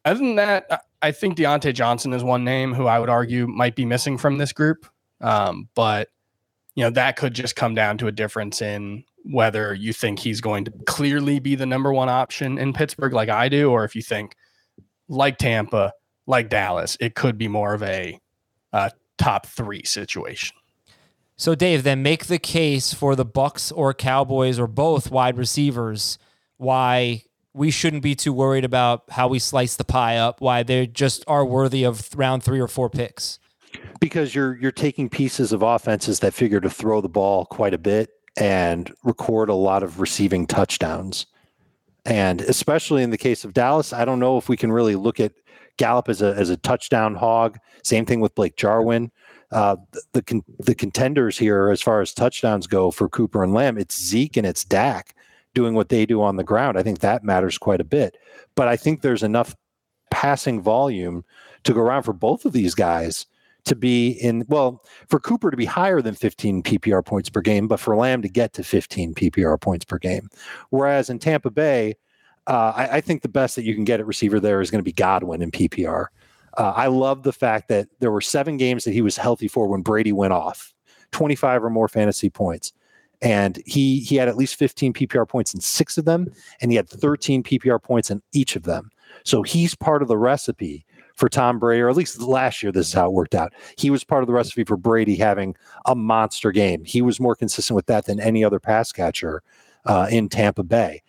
other 0.06 0.20
than 0.20 0.36
that, 0.36 0.66
I- 0.72 0.80
I 1.02 1.12
think 1.12 1.38
Diontae 1.38 1.74
Johnson 1.74 2.14
is 2.14 2.24
one 2.24 2.44
name 2.44 2.74
who 2.74 2.88
I 2.88 2.98
would 3.00 3.10
argue 3.10 3.46
might 3.48 3.76
be 3.76 3.86
missing 3.86 4.18
from 4.18 4.38
this 4.40 4.54
group. 4.54 4.88
Um, 5.22 5.70
but 5.76 6.10
you 6.76 6.84
know 6.84 6.90
that 6.92 7.16
could 7.16 7.34
just 7.34 7.56
come 7.56 7.74
down 7.74 7.98
to 8.00 8.08
a 8.08 8.12
difference 8.12 8.62
in 8.62 9.04
whether 9.24 9.74
you 9.74 9.94
think 9.94 10.20
he's 10.20 10.42
going 10.42 10.66
to 10.66 10.72
clearly 10.86 11.40
be 11.40 11.56
the 11.56 11.66
number 11.66 11.92
one 11.92 12.10
option 12.10 12.58
in 12.58 12.74
Pittsburgh, 12.74 13.14
like 13.14 13.30
I 13.30 13.50
do, 13.50 13.72
or 13.72 13.84
if 13.84 13.96
you 13.96 14.04
think, 14.04 14.36
like 15.08 15.38
Tampa, 15.38 15.94
like 16.28 16.50
Dallas, 16.50 16.96
it 17.00 17.16
could 17.16 17.38
be 17.38 17.48
more 17.48 17.74
of 17.74 17.82
a 17.82 18.20
top 19.18 19.48
three 19.48 19.84
situation. 19.84 20.56
So 21.38 21.56
Dave, 21.56 21.84
then 21.84 22.02
make 22.02 22.26
the 22.26 22.40
case 22.40 22.94
for 22.94 23.16
the 23.16 23.26
Bucs 23.26 23.72
or 23.76 23.94
Cowboys 23.94 24.60
or 24.60 24.68
both 24.68 25.12
wide 25.12 25.38
receivers 25.38 26.18
why 26.58 27.24
we 27.54 27.72
shouldn't 27.72 28.04
be 28.04 28.16
too 28.16 28.34
worried 28.34 28.64
about 28.66 29.04
how 29.10 29.28
we 29.28 29.40
slice 29.40 29.76
the 29.76 29.84
pie 29.84 30.18
up, 30.18 30.40
why 30.40 30.64
they 30.64 30.88
just 30.88 31.24
are 31.28 31.46
worthy 31.46 31.84
of 31.84 32.10
round 32.16 32.44
3 32.44 32.60
or 32.60 32.68
4 32.68 32.90
picks. 32.90 33.40
Because 34.00 34.36
you're 34.36 34.56
you're 34.58 34.72
taking 34.72 35.10
pieces 35.10 35.52
of 35.52 35.62
offenses 35.62 36.20
that 36.20 36.34
figure 36.34 36.60
to 36.60 36.70
throw 36.70 37.02
the 37.02 37.10
ball 37.10 37.46
quite 37.46 37.74
a 37.74 37.78
bit 37.78 38.10
and 38.38 38.94
record 39.04 39.50
a 39.50 39.54
lot 39.54 39.84
of 39.84 40.00
receiving 40.00 40.46
touchdowns. 40.46 41.26
And 42.06 42.42
especially 42.42 43.02
in 43.02 43.10
the 43.10 43.18
case 43.18 43.44
of 43.44 43.54
Dallas, 43.54 43.94
I 43.94 44.06
don't 44.06 44.20
know 44.20 44.38
if 44.38 44.50
we 44.50 44.58
can 44.58 44.72
really 44.72 44.96
look 44.96 45.20
at 45.20 45.34
Gallup 45.78 46.10
as 46.10 46.22
a 46.22 46.34
as 46.36 46.50
a 46.50 46.58
touchdown 46.58 47.16
hog. 47.16 47.58
Same 47.84 48.06
thing 48.06 48.20
with 48.20 48.36
Blake 48.36 48.58
Jarwin. 48.58 49.12
Uh, 49.52 49.78
the 50.14 50.22
the, 50.22 50.42
the 50.60 50.76
contenders 50.76 51.38
here, 51.38 51.70
as 51.70 51.82
far 51.82 52.02
as 52.02 52.14
touchdowns 52.14 52.68
go 52.68 52.92
for 52.92 53.10
Cooper 53.10 53.44
and 53.44 53.54
Lamb, 53.54 53.78
it's 53.78 54.02
Zeke 54.02 54.38
and 54.38 54.46
it's 54.46 54.64
Dak 54.64 55.16
doing 55.54 55.74
what 55.74 55.90
they 55.90 56.06
do 56.06 56.22
on 56.22 56.36
the 56.36 56.44
ground. 56.44 56.78
I 56.78 56.84
think 56.84 57.00
that 57.00 57.24
matters 57.24 57.58
quite 57.58 57.82
a 57.82 57.86
bit. 57.86 58.18
But 58.56 58.68
I 58.68 58.76
think 58.76 59.02
there's 59.02 59.24
enough 59.24 59.56
passing 60.12 60.62
volume 60.62 61.24
to 61.64 61.74
go 61.74 61.82
around 61.82 62.04
for 62.04 62.14
both 62.14 62.46
of 62.46 62.54
these 62.54 62.76
guys 62.76 63.26
to 63.66 63.76
be 63.76 64.12
in 64.12 64.46
well 64.48 64.84
for 65.10 65.20
Cooper 65.20 65.52
to 65.52 65.58
be 65.58 65.66
higher 65.66 66.02
than 66.02 66.16
15 66.16 66.64
PPR 66.64 67.04
points 67.06 67.30
per 67.30 67.42
game, 67.42 67.68
but 67.68 67.80
for 67.80 67.96
Lamb 67.96 68.22
to 68.22 68.30
get 68.30 68.54
to 68.54 68.64
15 68.64 69.14
PPR 69.16 69.60
points 69.60 69.86
per 69.86 69.98
game. 69.98 70.30
Whereas 70.70 71.10
in 71.10 71.20
Tampa 71.20 71.50
Bay, 71.50 71.96
uh, 72.48 72.74
I, 72.76 72.98
I 72.98 73.02
think 73.02 73.22
the 73.22 73.30
best 73.30 73.56
that 73.56 73.64
you 73.64 73.74
can 73.74 73.84
get 73.84 74.00
at 74.00 74.06
receiver 74.06 74.40
there 74.40 74.62
is 74.62 74.72
going 74.72 74.80
to 74.80 74.84
be 74.84 74.94
Godwin 74.94 75.42
in 75.42 75.52
PPR. 75.52 76.08
Uh, 76.58 76.74
I 76.76 76.88
love 76.88 77.24
the 77.24 77.34
fact 77.34 77.68
that 77.70 77.88
there 78.00 78.12
were 78.12 78.22
seven 78.22 78.58
games 78.58 78.84
that 78.86 78.94
he 78.94 79.02
was 79.02 79.18
healthy 79.18 79.48
for 79.48 79.68
when 79.68 79.82
Brady 79.82 80.12
went 80.12 80.34
off, 80.34 80.74
25 81.12 81.64
or 81.64 81.70
more 81.70 81.88
fantasy 81.88 82.30
points. 82.30 82.72
And 83.22 83.62
he 83.66 84.02
he 84.02 84.18
had 84.18 84.28
at 84.28 84.38
least 84.38 84.56
15 84.58 84.94
PPR 84.94 85.28
points 85.28 85.54
in 85.54 85.62
six 85.62 85.98
of 85.98 86.06
them, 86.06 86.28
and 86.62 86.70
he 86.70 86.76
had 86.76 86.90
13 86.90 87.44
PPR 87.44 87.82
points 87.82 88.12
in 88.12 88.22
each 88.34 88.56
of 88.56 88.64
them. 88.64 88.92
So 89.24 89.42
he's 89.42 89.74
part 89.74 90.02
of 90.02 90.08
the 90.08 90.18
recipe 90.18 90.86
for 91.16 91.30
Tom 91.30 91.60
Brady, 91.60 91.82
or 91.82 91.90
at 91.90 91.96
least 91.96 92.22
last 92.22 92.62
year, 92.62 92.72
this 92.72 92.88
is 92.88 92.94
how 92.94 93.08
it 93.08 93.14
worked 93.14 93.36
out. 93.36 93.54
He 93.78 93.90
was 93.90 94.04
part 94.04 94.22
of 94.22 94.28
the 94.28 94.34
recipe 94.34 94.64
for 94.64 94.78
Brady 94.78 95.16
having 95.16 95.56
a 95.86 95.96
monster 95.96 96.52
game. 96.52 96.84
He 96.84 97.02
was 97.02 97.20
more 97.20 97.36
consistent 97.36 97.76
with 97.76 97.86
that 97.88 98.06
than 98.06 98.20
any 98.20 98.44
other 98.44 98.60
pass 98.60 98.92
catcher 98.92 99.42
uh, 99.86 100.08
in 100.10 100.30
Tampa 100.30 100.64
Bay. 100.64 101.02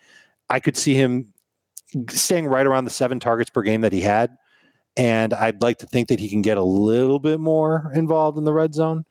I 0.49 0.59
could 0.59 0.77
see 0.77 0.93
him 0.93 1.33
staying 2.09 2.47
right 2.47 2.65
around 2.65 2.85
the 2.85 2.91
seven 2.91 3.19
targets 3.19 3.49
per 3.49 3.61
game 3.61 3.81
that 3.81 3.93
he 3.93 4.01
had. 4.01 4.37
And 4.95 5.33
I'd 5.33 5.61
like 5.61 5.77
to 5.79 5.85
think 5.85 6.07
that 6.07 6.19
he 6.19 6.29
can 6.29 6.41
get 6.41 6.57
a 6.57 6.63
little 6.63 7.19
bit 7.19 7.39
more 7.39 7.91
involved 7.93 8.37
in 8.37 8.45
the 8.45 8.53
red 8.53 8.73
zone. 8.73 9.05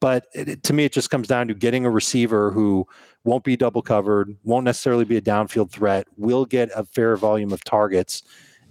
But 0.00 0.26
it, 0.34 0.62
to 0.64 0.72
me, 0.72 0.84
it 0.84 0.92
just 0.92 1.10
comes 1.10 1.28
down 1.28 1.48
to 1.48 1.54
getting 1.54 1.84
a 1.84 1.90
receiver 1.90 2.50
who 2.50 2.86
won't 3.24 3.44
be 3.44 3.56
double 3.56 3.82
covered, 3.82 4.36
won't 4.44 4.64
necessarily 4.64 5.04
be 5.04 5.16
a 5.16 5.22
downfield 5.22 5.70
threat, 5.70 6.06
will 6.16 6.46
get 6.46 6.70
a 6.74 6.84
fair 6.84 7.16
volume 7.16 7.52
of 7.52 7.62
targets, 7.64 8.22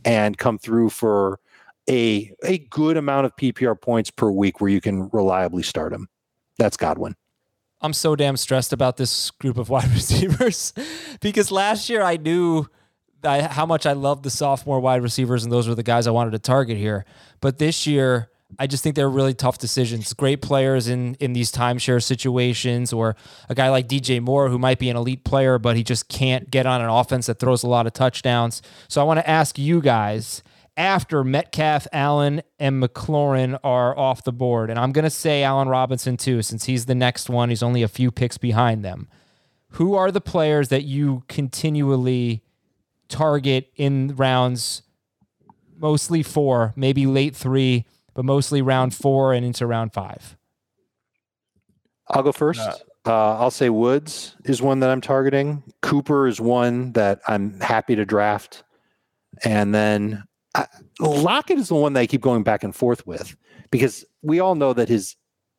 and 0.06 0.38
come 0.38 0.58
through 0.58 0.90
for 0.90 1.40
a 1.90 2.32
a 2.44 2.60
good 2.60 2.98
amount 2.98 3.26
of 3.26 3.36
PPR 3.36 3.80
points 3.80 4.12
per 4.12 4.30
week 4.30 4.62
where 4.62 4.70
you 4.70 4.82
can 4.82 5.10
reliably 5.10 5.64
start 5.64 5.92
him. 5.92 6.08
That's 6.58 6.78
Godwin. 6.78 7.16
I'm 7.82 7.94
so 7.94 8.16
damn 8.16 8.38
stressed 8.38 8.74
about 8.74 8.98
this 8.98 9.32
group 9.32 9.58
of 9.58 9.70
wide 9.70 9.90
receivers 9.94 10.74
because 11.22 11.52
last 11.52 11.90
year 11.90 12.02
I 12.02 12.18
knew 12.18 12.68
I, 13.24 13.42
how 13.42 13.66
much 13.66 13.86
I 13.86 13.94
loved 13.94 14.24
the 14.24 14.30
sophomore 14.30 14.80
wide 14.80 15.02
receivers, 15.02 15.44
and 15.44 15.52
those 15.52 15.68
were 15.68 15.76
the 15.76 15.84
guys 15.84 16.08
I 16.08 16.12
wanted 16.12 16.32
to 16.32 16.40
target 16.40 16.78
here. 16.78 17.06
But 17.42 17.58
this 17.58 17.86
year, 17.86 18.30
I 18.58 18.66
just 18.66 18.82
think 18.82 18.96
they're 18.96 19.10
really 19.10 19.34
tough 19.34 19.58
decisions. 19.58 20.14
Great 20.14 20.42
players 20.42 20.88
in 20.88 21.16
in 21.16 21.34
these 21.34 21.52
timeshare 21.52 22.02
situations, 22.02 22.94
or 22.94 23.16
a 23.48 23.56
guy 23.56 23.70
like 23.70 23.88
DJ 23.88 24.22
Moore 24.22 24.50
who 24.50 24.58
might 24.58 24.80
be 24.80 24.90
an 24.90 24.98
elite 24.98 25.24
player, 25.24 25.58
but 25.60 25.76
he 25.76 25.84
just 25.84 26.08
can't 26.08 26.50
get 26.50 26.66
on 26.66 26.82
an 26.82 26.90
offense 26.90 27.28
that 27.28 27.40
throws 27.40 27.64
a 27.64 27.68
lot 27.68 27.88
of 27.88 27.94
touchdowns. 27.94 28.62
So 28.88 29.02
I 29.02 29.04
want 29.04 29.20
to 29.20 29.30
ask 29.30 29.58
you 29.58 29.82
guys 29.82 30.44
after 30.80 31.26
Metcalf, 31.26 31.86
Allen, 31.92 32.42
and 32.58 32.82
McLaurin 32.82 33.60
are 33.64 33.96
off 33.98 34.24
the 34.24 34.32
board, 34.32 34.70
and 34.70 34.80
I'm 34.80 34.94
going 34.94 35.04
to 35.04 35.10
say 35.10 35.44
Allen 35.44 35.68
Robinson 35.68 36.16
too, 36.16 36.42
since 36.42 36.64
he's 36.66 36.86
the 36.86 36.96
next 36.96 37.30
one. 37.30 37.50
He's 37.50 37.62
only 37.62 37.84
a 37.84 37.88
few 37.90 38.10
picks 38.10 38.38
behind 38.38 38.84
them. 38.84 39.10
Who 39.74 39.94
are 39.94 40.10
the 40.10 40.22
players 40.22 40.70
that 40.70 40.86
you 40.86 41.24
continually 41.28 42.44
target 43.10 43.70
in 43.76 44.16
rounds, 44.16 44.82
mostly 45.78 46.24
four, 46.24 46.74
maybe 46.76 47.06
late 47.06 47.36
three, 47.36 47.86
but 48.14 48.24
mostly 48.24 48.62
round 48.62 48.96
four 48.96 49.34
and 49.34 49.46
into 49.46 49.68
round 49.68 49.94
five? 49.94 50.38
I'll 52.08 52.24
go 52.24 52.32
first. 52.32 52.62
Uh, 52.62 52.74
Uh, 53.06 53.38
I'll 53.38 53.52
say 53.52 53.70
Woods 53.70 54.36
is 54.46 54.62
one 54.62 54.82
that 54.82 54.90
I'm 54.90 55.02
targeting. 55.02 55.64
Cooper 55.82 56.28
is 56.28 56.40
one 56.40 56.92
that 56.94 57.22
I'm 57.28 57.60
happy 57.60 57.96
to 57.96 58.06
draft. 58.06 58.64
And 59.44 59.74
then 59.74 60.24
I, 60.60 60.68
Lockett 61.00 61.58
is 61.58 61.70
the 61.70 61.76
one 61.76 61.94
that 61.94 62.02
I 62.02 62.08
keep 62.08 62.22
going 62.22 62.44
back 62.44 62.64
and 62.64 62.76
forth 62.76 63.06
with 63.08 63.36
because 63.72 64.06
we 64.22 64.40
all 64.40 64.56
know 64.56 64.74
that 64.74 64.90
his 64.90 65.16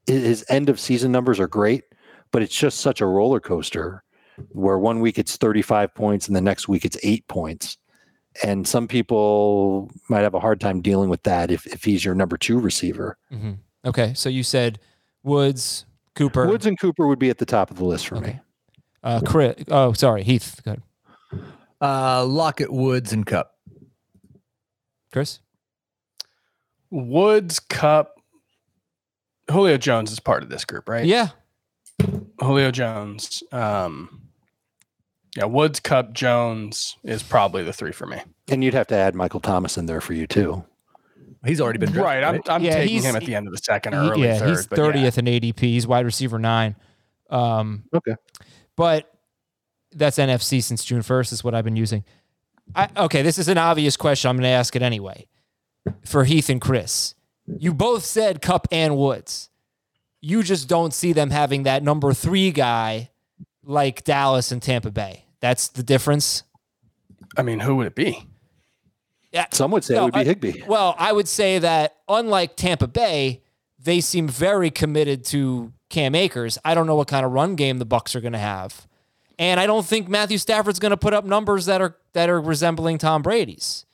his 0.07 0.45
end 0.49 0.69
of 0.69 0.81
season 0.81 1.13
numbers 1.13 1.39
are 1.39 1.47
great, 1.47 1.85
but 2.33 2.43
it's 2.43 2.57
just 2.57 2.81
such 2.81 3.01
a 3.01 3.07
roller 3.07 3.41
coaster 3.41 4.03
where 4.51 4.79
one 4.79 5.01
week 5.01 5.19
it's 5.19 5.37
35 5.37 5.95
points 5.95 6.27
and 6.27 6.35
the 6.35 6.41
next 6.41 6.67
week 6.69 6.85
it's 6.85 6.97
eight 7.03 7.27
points. 7.29 7.77
And 8.43 8.67
some 8.67 8.89
people 8.89 9.91
might 10.09 10.21
have 10.23 10.35
a 10.35 10.41
hard 10.41 10.61
time 10.61 10.81
dealing 10.81 11.11
with 11.11 11.23
that 11.25 11.51
if, 11.51 11.67
if 11.67 11.85
he's 11.85 12.05
your 12.05 12.15
number 12.15 12.37
two 12.39 12.59
receiver. 12.59 13.19
Mm-hmm. 13.33 13.53
Okay, 13.85 14.15
so 14.15 14.29
you 14.29 14.43
said 14.43 14.79
Woods, 15.23 15.85
Cooper, 16.15 16.47
Woods 16.47 16.65
and 16.67 16.79
Cooper 16.79 17.07
would 17.07 17.19
be 17.19 17.29
at 17.31 17.39
the 17.39 17.47
top 17.47 17.71
of 17.71 17.77
the 17.77 17.85
list 17.85 18.07
for 18.09 18.21
me. 18.21 18.39
Uh, 19.03 19.21
Chris. 19.27 19.63
Oh, 19.69 19.93
sorry, 19.93 20.23
Heath. 20.23 20.61
Good, 20.65 20.83
Uh, 21.81 22.25
Lockett, 22.25 22.73
Woods, 22.73 23.13
and 23.13 23.27
Kupp. 23.27 23.53
Chris. 25.13 25.41
Woods 26.91 27.61
Kupp. 27.61 28.17
Julio 29.51 29.77
Jones 29.79 30.13
is 30.13 30.21
part 30.21 30.43
of 30.43 30.49
this 30.49 30.65
group, 30.65 30.89
right? 30.89 31.05
Yeah, 31.05 31.29
Julio 32.41 32.71
Jones. 32.71 33.43
Um, 33.51 34.29
yeah, 35.37 35.45
Woods 35.45 35.81
Kupp 35.81 36.13
Jones 36.13 36.97
is 37.03 37.23
probably 37.23 37.65
the 37.65 37.73
three 37.73 37.93
for 37.93 38.07
me. 38.07 38.19
And 38.49 38.63
you'd 38.63 38.75
have 38.75 38.87
to 38.89 38.95
add 38.97 39.15
Michael 39.15 39.41
Thomas 39.41 39.77
in 39.77 39.87
there 39.87 40.01
for 40.01 40.13
you 40.13 40.27
too. 40.27 40.65
He's 41.45 41.61
already 41.61 41.79
been 41.79 41.93
Right. 41.95 42.23
I'm, 42.23 42.41
I'm 42.49 42.63
Yeah, 42.63 42.75
taking 42.75 42.89
he's- 42.97 43.05
him 43.05 43.17
at 43.17 43.25
the 43.25 43.35
end 43.35 43.47
of 43.49 43.53
the 43.53 43.59
second 43.59 43.95
or 43.95 44.03
He- 44.05 44.11
early 44.11 44.23
yeah, 44.25 44.39
third. 44.39 44.49
he's 44.51 44.67
but 44.67 44.79
yeah. 44.79 44.85
thirtieth 44.85 45.19
in 45.19 45.25
ADP. 45.27 45.61
He's 45.61 45.87
wide 45.87 46.05
receiver 46.05 46.39
nine. 46.39 46.77
Um, 47.31 47.85
Okay. 47.95 48.15
but 48.77 49.11
that's 49.93 50.19
NFFC 50.19 50.61
since 50.63 50.85
June 50.85 51.03
first 51.03 51.33
is 51.33 51.43
what 51.43 51.55
I've 51.55 51.65
been 51.65 51.77
using. 51.77 52.05
I, 52.75 52.89
okay, 52.97 53.23
this 53.23 53.39
is 53.39 53.49
an 53.49 53.59
obvious 53.59 53.97
question. 53.97 54.29
I'm 54.29 54.37
going 54.37 54.45
to 54.45 54.49
ask 54.49 54.75
it 54.77 54.83
anyway. 54.83 55.27
For 56.05 56.25
Heath 56.25 56.51
and 56.51 56.61
Chris, 56.61 57.15
you 57.47 57.73
both 57.73 58.05
said 58.05 58.43
Kupp 58.43 58.69
and 58.71 58.97
Woods. 58.99 59.49
You 60.21 60.43
just 60.43 60.69
don't 60.69 60.93
see 60.93 61.13
them 61.15 61.31
having 61.31 61.63
that 61.63 61.83
number 61.83 62.13
three 62.13 62.51
guy 62.51 63.11
like 63.65 64.05
Dallas 64.05 64.53
and 64.53 64.61
Tampa 64.63 64.91
Bay. 64.91 65.25
That's 65.41 65.69
the 65.69 65.83
difference. 65.83 66.43
I 67.37 67.43
mean, 67.43 67.61
who 67.61 67.77
would 67.77 67.87
it 67.87 67.95
be? 67.95 68.27
Yeah, 69.33 69.47
Some 69.53 69.71
would 69.71 69.85
say 69.85 69.95
No, 69.95 70.03
it 70.03 70.05
would 70.07 70.15
be 70.15 70.21
I- 70.21 70.25
Higbee. 70.25 70.63
Well, 70.67 70.95
I 70.99 71.13
would 71.13 71.29
say 71.29 71.59
that 71.61 71.97
unlike 72.09 72.57
Tampa 72.57 72.89
Bay, 72.89 73.43
they 73.79 74.01
seem 74.03 74.29
very 74.29 74.71
committed 74.71 75.25
to 75.27 75.73
Cam 75.89 76.15
Akers. 76.15 76.59
I 76.65 76.75
don't 76.75 76.87
know 76.87 76.97
what 76.97 77.09
kind 77.09 77.25
of 77.25 77.33
run 77.33 77.55
game 77.55 77.79
the 77.79 77.87
Bucs 77.87 78.15
are 78.15 78.21
going 78.21 78.33
to 78.35 78.39
have, 78.39 78.87
and 79.41 79.59
I 79.59 79.67
don't 79.67 79.85
think 79.87 80.09
Matthew 80.09 80.39
Stafford's 80.39 80.79
going 80.79 80.91
to 80.91 80.99
put 80.99 81.15
up 81.15 81.25
numbers 81.25 81.67
that 81.67 81.81
are 81.81 81.97
that 82.13 82.29
are 82.29 82.41
resembling 82.41 82.99
Tom 82.99 83.23
Brady's. 83.23 83.87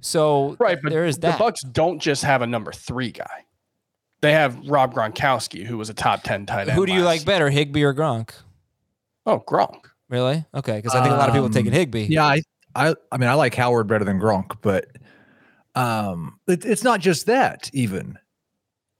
So 0.00 0.56
Right, 0.60 0.78
but 0.80 0.90
there 0.90 1.04
is 1.04 1.18
that. 1.18 1.36
the. 1.36 1.44
Bucs 1.44 1.70
don't 1.72 1.98
just 1.98 2.22
have 2.22 2.40
a 2.42 2.46
number 2.46 2.72
three 2.72 3.10
guy. 3.10 3.44
They 4.20 4.32
have 4.32 4.56
Rob 4.66 4.94
Gronkowski, 4.94 5.64
who 5.64 5.76
was 5.76 5.90
a 5.90 5.94
top 5.94 6.22
ten 6.22 6.46
tight 6.46 6.68
end. 6.68 6.72
Who 6.72 6.86
do 6.86 6.92
you 6.92 7.02
like 7.02 7.20
season. 7.20 7.26
better, 7.26 7.50
Higbee 7.50 7.82
or 7.82 7.92
Gronk? 7.92 8.30
Oh, 9.26 9.40
Gronk. 9.40 9.80
Really? 10.08 10.44
Okay, 10.54 10.76
because 10.76 10.94
I 10.94 11.02
think 11.02 11.12
a 11.12 11.16
lot 11.16 11.28
of 11.28 11.34
people 11.34 11.46
Um, 11.46 11.52
taking 11.52 11.72
Higbee. 11.72 12.04
Yeah, 12.04 12.24
I, 12.24 12.42
I, 12.76 12.94
I 13.10 13.16
mean, 13.16 13.28
I 13.28 13.34
like 13.34 13.54
Howard 13.54 13.88
better 13.88 14.04
than 14.04 14.20
Gronk, 14.20 14.58
but 14.62 14.86
um, 15.74 16.38
it, 16.46 16.64
it's 16.64 16.84
not 16.84 17.00
just 17.00 17.26
that. 17.26 17.68
Even 17.72 18.18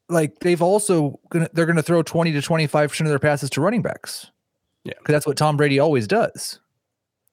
like 0.09 0.40
they've 0.40 0.61
also 0.61 1.20
gonna 1.30 1.49
they're 1.53 1.66
gonna 1.66 1.82
throw 1.82 2.03
twenty 2.03 2.32
to 2.32 2.42
twenty 2.42 2.66
five 2.66 2.90
percent 2.90 3.07
of 3.07 3.11
their 3.11 3.18
passes 3.18 3.49
to 3.51 3.61
running 3.61 3.82
backs. 3.82 4.30
Yeah. 4.85 4.93
because 4.99 5.12
that's 5.14 5.26
what 5.26 5.37
Tom 5.37 5.57
Brady 5.57 5.78
always 5.78 6.07
does. 6.07 6.61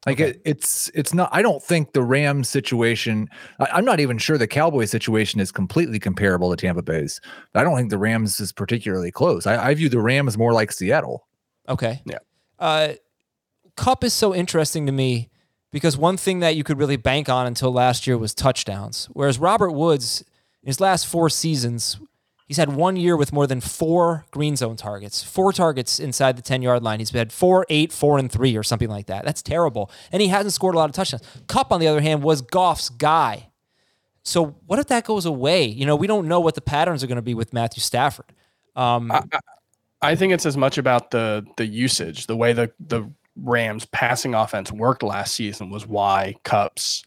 Like 0.06 0.20
Okay. 0.20 0.30
it, 0.32 0.41
it's 0.45 0.89
it's 0.95 1.14
not. 1.14 1.30
I 1.32 1.41
don't 1.43 1.62
think 1.62 1.93
the 1.93 2.02
Rams 2.02 2.49
situation. 2.49 3.30
I, 3.60 3.68
I'm 3.74 3.86
not 3.86 3.99
even 3.99 4.18
sure 4.18 4.38
the 4.38 4.47
Cowboys 4.47 4.89
situation 4.89 5.39
is 5.39 5.52
completely 5.52 5.99
comparable 5.99 6.49
to 6.49 6.56
Tampa 6.58 6.82
Bay's. 6.82 7.22
I 7.54 7.64
don't 7.64 7.78
think 7.78 7.91
the 7.91 7.99
Rams 7.99 8.39
is 8.39 8.52
particularly 8.52 9.12
close. 9.12 9.45
I, 9.45 9.68
I 9.70 9.74
view 9.76 9.89
the 9.89 9.99
Rams 10.02 10.38
more 10.39 10.54
like 10.54 10.72
Seattle. 10.72 11.28
Okay. 11.70 12.02
Yeah. 12.06 12.18
Uh, 12.58 12.93
Kupp 13.76 14.04
is 14.04 14.14
so 14.14 14.34
interesting 14.34 14.88
to 14.88 14.91
me 14.91 15.30
because 15.72 15.97
one 15.97 16.18
thing 16.18 16.39
that 16.39 16.56
you 16.56 16.64
could 16.64 16.80
really 16.80 16.97
bank 16.97 17.30
on 17.30 17.45
until 17.45 17.72
last 17.72 18.08
year 18.08 18.18
was 18.18 18.34
touchdowns. 18.34 19.08
Whereas 19.14 19.38
Robert 19.38 19.72
Woods, 19.72 20.22
in 20.64 20.68
his 20.68 20.80
last 20.80 21.06
four 21.06 21.30
seasons, 21.30 21.99
he's 22.52 22.58
had 22.58 22.76
one 22.76 22.97
year 22.97 23.16
with 23.16 23.32
more 23.32 23.47
than 23.47 23.62
four 23.62 24.26
green 24.30 24.58
zone 24.58 24.76
targets, 24.76 25.24
four 25.24 25.54
targets 25.54 26.02
inside 26.02 26.36
the 26.36 26.41
10 26.41 26.62
yard 26.62 26.84
line. 26.84 26.99
He's 26.99 27.10
had 27.10 27.32
four, 27.32 27.66
eight, 27.70 27.93
four, 27.93 28.20
and 28.20 28.30
three, 28.30 28.58
or 28.58 28.62
something 28.64 28.89
like 28.89 29.06
that. 29.06 29.24
That's 29.24 29.41
terrible. 29.41 29.89
And 30.12 30.22
he 30.22 30.28
hasn't 30.28 30.54
scored 30.54 30.76
a 30.76 30.78
lot 30.78 30.89
of 30.89 30.93
touchdowns. 30.93 31.24
Kupp, 31.47 31.72
on 31.72 31.80
the 31.80 31.88
other 31.88 32.02
hand, 32.02 32.24
was 32.24 32.41
Goff's 32.41 32.89
guy. 32.89 33.47
So 34.24 34.58
what 34.66 34.80
if 34.80 34.88
that 34.88 35.06
goes 35.06 35.26
away? 35.26 35.64
You 35.64 35.86
know, 35.86 35.95
we 35.95 36.08
don't 36.08 36.28
know 36.28 36.41
what 36.41 36.56
the 36.56 36.62
patterns 36.62 37.06
are 37.06 37.08
going 37.08 37.16
to 37.16 37.22
be 37.22 37.34
with 37.34 37.54
Matthew 37.54 37.80
Stafford. 37.80 38.34
Um, 38.76 39.10
I, 39.14 39.24
I, 40.02 40.16
think 40.16 40.34
it's 40.34 40.45
as 40.45 40.58
much 40.58 40.78
about 40.78 41.12
the 41.12 41.45
the 41.56 41.66
usage, 41.66 42.28
the 42.28 42.36
way 42.36 42.52
the 42.52 42.70
the 42.82 43.10
Rams 43.38 43.86
passing 43.86 44.36
offense 44.36 44.74
worked 44.74 45.04
last 45.04 45.36
season 45.36 45.70
was 45.70 45.88
why 45.88 46.36
Kupp's 46.43 47.06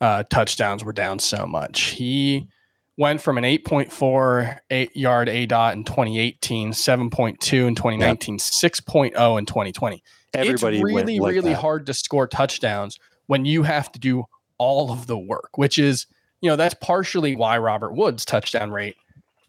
uh, 0.00 0.24
touchdowns 0.24 0.82
were 0.82 0.92
down 0.92 1.20
so 1.20 1.46
much. 1.46 1.80
He 1.90 2.48
went 2.96 3.20
from 3.20 3.38
an 3.38 3.44
8.4 3.44 4.58
eight 4.70 4.96
yard 4.96 5.28
A 5.28 5.46
dot 5.46 5.74
in 5.74 5.84
2018, 5.84 6.72
7.2 6.72 7.66
in 7.66 7.74
2019, 7.74 8.38
6.0 8.38 9.38
in 9.38 9.46
2020. 9.46 10.02
Everybody 10.34 10.76
it's 10.76 10.84
really, 10.84 11.18
like 11.18 11.34
really 11.34 11.50
that. 11.50 11.60
hard 11.60 11.86
to 11.86 11.94
score 11.94 12.26
touchdowns 12.26 12.98
when 13.26 13.44
you 13.44 13.62
have 13.62 13.90
to 13.92 13.98
do 13.98 14.24
all 14.58 14.92
of 14.92 15.06
the 15.06 15.18
work, 15.18 15.56
which 15.56 15.78
is, 15.78 16.06
you 16.40 16.50
know, 16.50 16.56
that's 16.56 16.74
partially 16.74 17.36
why 17.36 17.58
Robert 17.58 17.94
Woods' 17.94 18.24
touchdown 18.24 18.70
rate 18.70 18.96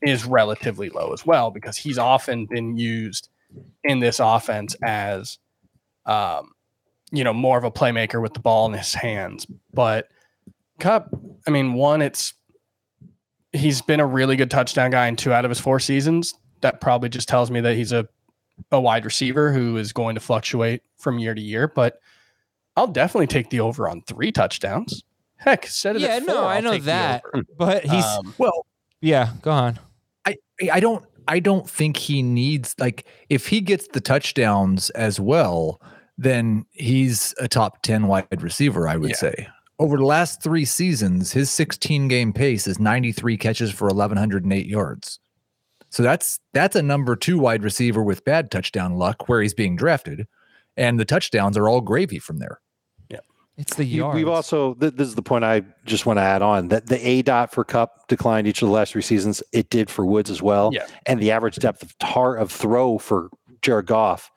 is 0.01 0.25
relatively 0.25 0.89
low 0.89 1.11
as 1.13 1.25
well, 1.25 1.51
because 1.51 1.77
he's 1.77 1.97
often 1.97 2.45
been 2.45 2.77
used 2.77 3.29
in 3.83 3.99
this 3.99 4.19
offense 4.19 4.75
as, 4.83 5.37
um, 6.05 6.51
you 7.11 7.23
know, 7.23 7.33
more 7.33 7.57
of 7.57 7.63
a 7.63 7.71
playmaker 7.71 8.21
with 8.21 8.33
the 8.33 8.39
ball 8.39 8.67
in 8.67 8.73
his 8.73 8.93
hands. 8.93 9.47
But 9.73 10.07
Kupp, 10.79 11.09
I 11.47 11.51
mean, 11.51 11.73
one, 11.73 12.01
it's 12.01 12.33
he's 13.55 13.81
been 13.81 13.99
a 13.99 14.05
really 14.05 14.35
good 14.35 14.51
touchdown 14.51 14.91
guy 14.91 15.07
in 15.07 15.15
two 15.15 15.33
out 15.33 15.45
of 15.45 15.49
his 15.49 15.59
four 15.59 15.79
seasons. 15.79 16.33
That 16.61 16.81
probably 16.81 17.09
just 17.09 17.27
tells 17.27 17.49
me 17.51 17.61
that 17.61 17.75
he's 17.75 17.91
a 17.91 18.07
a 18.71 18.79
wide 18.79 19.03
receiver 19.05 19.51
who 19.51 19.75
is 19.77 19.91
going 19.91 20.15
to 20.15 20.21
fluctuate 20.21 20.81
from 20.97 21.19
year 21.19 21.33
to 21.35 21.41
year, 21.41 21.67
but 21.67 21.99
I'll 22.77 22.87
definitely 22.87 23.27
take 23.27 23.49
the 23.49 23.59
over 23.59 23.89
on 23.89 24.01
three 24.03 24.31
touchdowns. 24.31 25.03
Heck, 25.37 25.65
set 25.67 25.95
it 25.97 26.01
yeah, 26.01 26.07
at 26.15 26.23
four. 26.23 26.35
no, 26.35 26.43
I 26.45 26.55
I'll 26.57 26.61
know 26.61 26.77
that. 26.79 27.23
But 27.57 27.83
he's, 27.83 28.03
Um, 28.05 28.33
Well, 28.37 28.65
yeah, 29.01 29.31
go 29.41 29.51
on. 29.51 29.79
I 30.25 30.37
I 30.71 30.79
don't 30.79 31.05
I 31.27 31.39
don't 31.39 31.69
think 31.69 31.97
he 31.97 32.21
needs 32.23 32.75
like 32.79 33.05
if 33.29 33.47
he 33.47 33.59
gets 33.61 33.87
the 33.89 33.99
touchdowns 34.01 34.89
as 34.91 35.19
well, 35.19 35.81
then 36.17 36.65
he's 36.71 37.33
a 37.39 37.47
top 37.49 37.81
10 37.81 38.07
wide 38.07 38.41
receiver, 38.41 38.87
I 38.87 38.95
would 38.95 39.09
Yeah. 39.11 39.15
say. 39.17 39.47
Over 39.78 39.97
the 39.97 40.05
last 40.05 40.41
3 40.41 40.63
seasons, 40.63 41.34
his 41.34 41.51
16 41.51 42.07
game 42.07 42.32
pace 42.32 42.65
is 42.65 42.80
93 42.80 43.38
catches 43.38 43.71
for 43.71 43.88
1108 43.88 44.65
yards. 44.65 45.19
So 45.89 46.01
that's 46.03 46.39
that's 46.53 46.76
a 46.76 46.82
number 46.82 47.15
2 47.15 47.38
wide 47.39 47.63
receiver 47.63 48.01
with 48.03 48.23
bad 48.26 48.51
touchdown 48.51 48.95
luck 48.95 49.28
where 49.30 49.41
he's 49.41 49.53
being 49.53 49.76
drafted 49.76 50.28
and 50.78 50.99
the 50.99 51.05
touchdowns 51.05 51.57
are 51.57 51.69
all 51.69 51.82
gravy 51.82 52.19
from 52.19 52.38
there. 52.39 52.59
Yeah, 53.09 53.19
it's 53.57 53.76
the 53.76 53.86
You- 53.86 53.99
yards. 54.03 54.15
We've 54.15 54.28
also 54.28 54.73
th- 54.76 54.95
this 54.95 55.07
is 55.07 55.15
the 55.15 55.21
point 55.21 55.43
I 55.45 55.61
just 55.86 56.05
want 56.05 56.17
to 56.17 56.23
add 56.23 56.41
on 56.41 56.67
that 56.69 56.88
the 56.88 57.05
A 57.07 57.21
dot 57.21 57.53
for 57.53 57.63
Kupp 57.63 58.07
declined 58.07 58.47
each 58.47 58.61
of 58.61 58.67
the 58.67 58.73
last 58.73 58.93
three 58.93 59.01
seasons. 59.01 59.41
It 59.53 59.69
did 59.69 59.89
for 59.89 60.05
Woods 60.05 60.30
as 60.30 60.41
well, 60.41 60.71
Yeah. 60.73 60.86
and 61.05 61.19
the 61.21 61.32
average 61.32 61.55
depth 61.57 61.82
of 61.84 61.97
tar 61.97 62.36
of 62.36 62.51
throw 62.51 62.97
for 62.97 63.30
Jared 63.61 63.86
Goff 63.88 64.32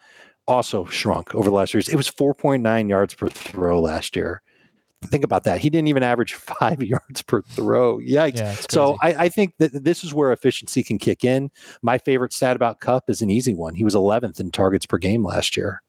also 0.46 0.84
shrunk 0.86 1.34
over 1.34 1.48
the 1.50 1.54
last 1.56 1.74
years. 1.74 1.88
It 1.88 1.96
was 1.96 2.08
4.9 2.08 2.88
yards 2.88 3.14
per 3.14 3.28
throw 3.28 3.80
last 3.80 4.14
year. 4.16 4.42
Think 5.04 5.24
about 5.24 5.44
that. 5.44 5.60
He 5.60 5.70
didn't 5.70 5.88
even 5.88 6.02
average 6.02 6.34
five 6.60 6.82
yards 6.82 7.22
per 7.22 7.42
throw. 7.42 7.98
Yikes. 7.98 8.38
Yeah, 8.38 8.54
So. 8.68 8.98
I, 9.00 9.24
I 9.24 9.28
think 9.28 9.54
that 9.58 9.84
this 9.84 10.02
is 10.02 10.12
where 10.12 10.32
efficiency 10.32 10.82
can 10.82 10.98
kick 10.98 11.24
in. 11.24 11.50
My 11.82 11.98
favorite 11.98 12.32
stat 12.32 12.56
about 12.56 12.80
Kupp 12.80 13.08
is 13.08 13.22
an 13.22 13.30
easy 13.30 13.54
one. 13.54 13.74
He 13.74 13.84
was 13.84 13.94
11th 13.94 14.40
in 14.40 14.50
targets 14.50 14.86
per 14.86 14.98
game 14.98 15.24
last 15.24 15.56
year. 15.56 15.82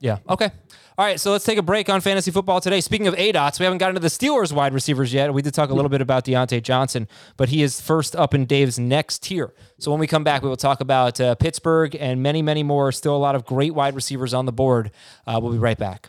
Yeah. 0.00 0.18
Okay. 0.28 0.50
All 0.96 1.04
right. 1.04 1.20
So 1.20 1.30
let's 1.30 1.44
take 1.44 1.58
a 1.58 1.62
break 1.62 1.88
on 1.90 2.00
fantasy 2.00 2.30
football 2.30 2.60
today. 2.60 2.80
Speaking 2.80 3.06
of 3.06 3.14
A 3.18 3.32
dots, 3.32 3.60
we 3.60 3.64
haven't 3.64 3.78
gotten 3.78 3.94
to 3.94 4.00
the 4.00 4.08
Steelers 4.08 4.52
wide 4.52 4.72
receivers 4.72 5.12
yet. 5.12 5.32
We 5.32 5.42
did 5.42 5.52
talk 5.52 5.70
a 5.70 5.74
little 5.74 5.90
bit 5.90 6.00
about 6.00 6.24
Diontae 6.24 6.62
Johnson, 6.62 7.06
but 7.36 7.50
he 7.50 7.62
is 7.62 7.80
first 7.80 8.16
up 8.16 8.32
in 8.34 8.46
Dave's 8.46 8.78
next 8.78 9.22
tier. 9.22 9.52
So 9.78 9.90
when 9.90 10.00
we 10.00 10.06
come 10.06 10.24
back, 10.24 10.42
we 10.42 10.48
will 10.48 10.56
talk 10.56 10.80
about 10.80 11.20
uh, 11.20 11.34
Pittsburgh 11.34 11.94
and 11.96 12.22
many, 12.22 12.40
many 12.40 12.62
more. 12.62 12.92
Still 12.92 13.14
a 13.14 13.18
lot 13.18 13.34
of 13.34 13.44
great 13.44 13.74
wide 13.74 13.94
receivers 13.94 14.32
on 14.32 14.46
the 14.46 14.52
board. 14.52 14.90
Uh, 15.26 15.38
we'll 15.42 15.52
be 15.52 15.58
right 15.58 15.78
back. 15.78 16.08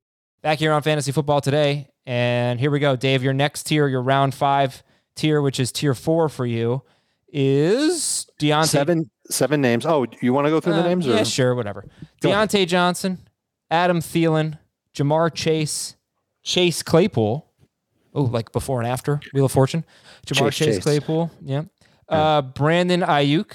Back 0.41 0.57
here 0.59 0.71
on 0.71 0.81
Fantasy 0.81 1.11
Football 1.11 1.41
today, 1.41 1.87
And 2.07 2.59
here 2.59 2.71
we 2.71 2.79
go, 2.79 2.95
Dave. 2.95 3.21
Your 3.21 3.33
next 3.33 3.63
tier, 3.63 3.87
your 3.87 4.01
round 4.01 4.33
five 4.33 4.81
tier, 5.15 5.39
which 5.41 5.59
is 5.59 5.71
tier 5.71 5.93
four 5.93 6.29
for 6.29 6.47
you, 6.47 6.81
is 7.31 8.25
Diontae. 8.39 8.65
Seven 8.65 9.11
seven 9.29 9.61
names. 9.61 9.85
Oh, 9.85 10.05
you 10.19 10.33
want 10.33 10.45
to 10.47 10.49
go 10.51 10.59
through 10.59 10.73
the 10.73 10.79
Uh, 10.83 10.87
names? 10.87 11.05
Yeah, 11.05 11.21
or? 11.21 11.25
sure, 11.25 11.53
whatever. 11.55 11.85
Go 12.21 12.31
ahead. 12.31 12.49
Diontae 12.49 12.67
Johnson, 12.67 13.19
Adam 13.69 13.99
Thielen, 13.99 14.57
Ja'Marr 14.95 15.31
Chase, 15.33 15.95
Chase 16.41 16.81
Claypool. 16.81 17.47
Oh, 18.13 18.23
like 18.23 18.51
before 18.51 18.81
and 18.81 18.89
after 18.89 19.21
Wheel 19.33 19.45
of 19.45 19.51
Fortune. 19.51 19.85
Ja'Marr 20.25 20.47
Chase, 20.51 20.57
Chase, 20.57 20.75
Chase. 20.77 20.83
Claypool. 20.83 21.31
Yeah. 21.43 21.63
Uh, 22.09 22.41
Brandon 22.41 23.01
Aiyuk, 23.01 23.51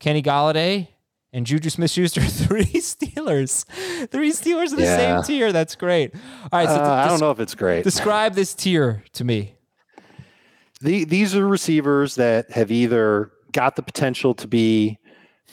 Kenny 0.00 0.22
Golladay, 0.22 0.88
and 1.36 1.44
Juju 1.46 1.68
Smith 1.68 1.90
Schuster. 1.90 2.20
Three 2.22 2.64
Steelers. 2.64 3.66
Three 4.08 4.32
Steelers 4.32 4.70
in 4.70 4.76
the 4.76 4.84
Yeah. 4.84 5.20
same 5.20 5.22
tier. 5.22 5.52
That's 5.52 5.76
great. 5.76 6.14
All 6.50 6.58
right. 6.58 6.68
So 6.68 6.74
Uh, 6.76 7.02
I 7.04 7.08
don't 7.08 7.20
know 7.20 7.30
if 7.30 7.38
it's 7.40 7.54
great. 7.54 7.84
Describe 7.84 8.34
this 8.34 8.54
tier 8.54 9.04
to 9.12 9.22
me. 9.24 9.52
The, 10.80 11.04
these 11.04 11.36
are 11.36 11.46
receivers 11.46 12.14
that 12.16 12.50
have 12.52 12.70
either 12.70 13.30
got 13.52 13.76
the 13.76 13.82
potential 13.82 14.34
to 14.34 14.48
be 14.48 14.98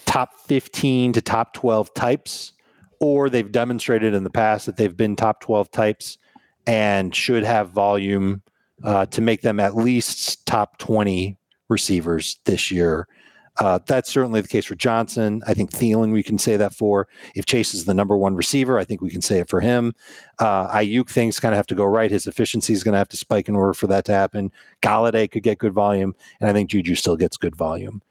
top 0.05 0.31
15 0.47 1.13
to 1.13 1.21
top 1.21 1.53
12 1.53 1.93
types, 1.93 2.53
or 2.99 3.29
they've 3.29 3.51
demonstrated 3.51 4.13
in 4.13 4.23
the 4.23 4.29
past 4.29 4.65
that 4.65 4.77
they've 4.77 4.95
been 4.95 5.15
top 5.15 5.41
12 5.41 5.69
types 5.71 6.17
and 6.65 7.13
should 7.13 7.43
have 7.43 7.69
volume 7.71 8.41
uh, 8.83 9.05
to 9.07 9.21
make 9.21 9.41
them 9.41 9.59
at 9.59 9.75
least 9.75 10.45
top 10.45 10.77
20 10.77 11.37
receivers 11.69 12.39
this 12.45 12.71
year. 12.71 13.07
Uh, 13.57 13.79
that's 13.85 14.11
certainly 14.11 14.41
the 14.41 14.47
case 14.47 14.65
for 14.65 14.75
Johnson. 14.75 15.43
I 15.45 15.53
think 15.53 15.71
Thielen, 15.71 16.11
we 16.11 16.23
can 16.23 16.39
say 16.39 16.57
that 16.57 16.73
for. 16.73 17.07
If 17.35 17.45
Chase 17.45 17.73
is 17.73 17.85
the 17.85 17.93
number 17.93 18.17
one 18.17 18.35
receiver, 18.35 18.79
I 18.79 18.83
think 18.83 19.01
we 19.01 19.11
can 19.11 19.21
say 19.21 19.39
it 19.39 19.49
for 19.49 19.61
him. 19.61 19.93
Uh, 20.39 20.67
Aiyuk 20.75 21.09
things 21.09 21.39
kind 21.39 21.53
of 21.53 21.57
have 21.57 21.67
to 21.67 21.75
go 21.75 21.85
right. 21.85 22.09
His 22.09 22.25
efficiency 22.25 22.73
is 22.73 22.83
going 22.83 22.93
to 22.93 22.97
have 22.97 23.09
to 23.09 23.17
spike 23.17 23.47
in 23.47 23.55
order 23.55 23.73
for 23.73 23.87
that 23.87 24.05
to 24.05 24.11
happen. 24.11 24.51
Golladay 24.81 25.29
could 25.29 25.43
get 25.43 25.59
good 25.59 25.73
volume, 25.73 26.15
and 26.39 26.49
I 26.49 26.53
think 26.53 26.71
Juju 26.71 26.95
still 26.95 27.15
gets 27.15 27.37
good 27.37 27.55
volume. 27.55 28.01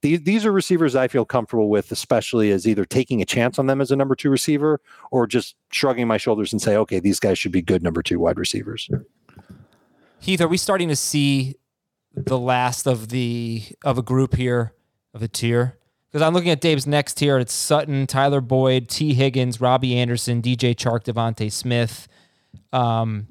These, 0.00 0.22
these 0.22 0.46
are 0.46 0.52
receivers 0.52 0.94
I 0.94 1.08
feel 1.08 1.24
comfortable 1.24 1.70
with, 1.70 1.90
especially 1.90 2.52
as 2.52 2.68
either 2.68 2.84
taking 2.84 3.20
a 3.20 3.24
chance 3.24 3.58
on 3.58 3.66
them 3.66 3.80
as 3.80 3.90
a 3.90 3.96
number 3.96 4.14
two 4.14 4.30
receiver 4.30 4.80
or 5.10 5.26
just 5.26 5.56
shrugging 5.72 6.06
my 6.06 6.16
shoulders 6.16 6.52
and 6.52 6.62
say, 6.62 6.76
okay, 6.76 7.00
these 7.00 7.18
guys 7.18 7.36
should 7.36 7.50
be 7.50 7.62
good 7.62 7.82
number 7.82 8.00
two 8.00 8.20
wide 8.20 8.38
receivers. 8.38 8.88
Heath, 10.20 10.40
are 10.40 10.48
we 10.48 10.56
starting 10.56 10.88
to 10.88 10.96
see 10.96 11.56
the 12.14 12.38
last 12.38 12.86
of 12.86 13.08
the 13.08 13.64
of 13.84 13.98
a 13.98 14.02
group 14.02 14.34
here 14.34 14.72
of 15.14 15.22
a 15.22 15.28
tier? 15.28 15.78
Because 16.10 16.26
I'm 16.26 16.32
looking 16.32 16.50
at 16.50 16.60
Dave's 16.60 16.86
next 16.86 17.14
tier. 17.14 17.38
It's 17.38 17.52
Sutton, 17.52 18.06
Tyler 18.06 18.40
Boyd, 18.40 18.88
Tee 18.88 19.14
Higgins, 19.14 19.60
Robbie 19.60 19.96
Anderson, 19.96 20.40
DJ 20.40 20.74
Chark, 20.74 21.04
DeVonta 21.04 21.52
Smith. 21.52 22.08
Um, 22.72 23.28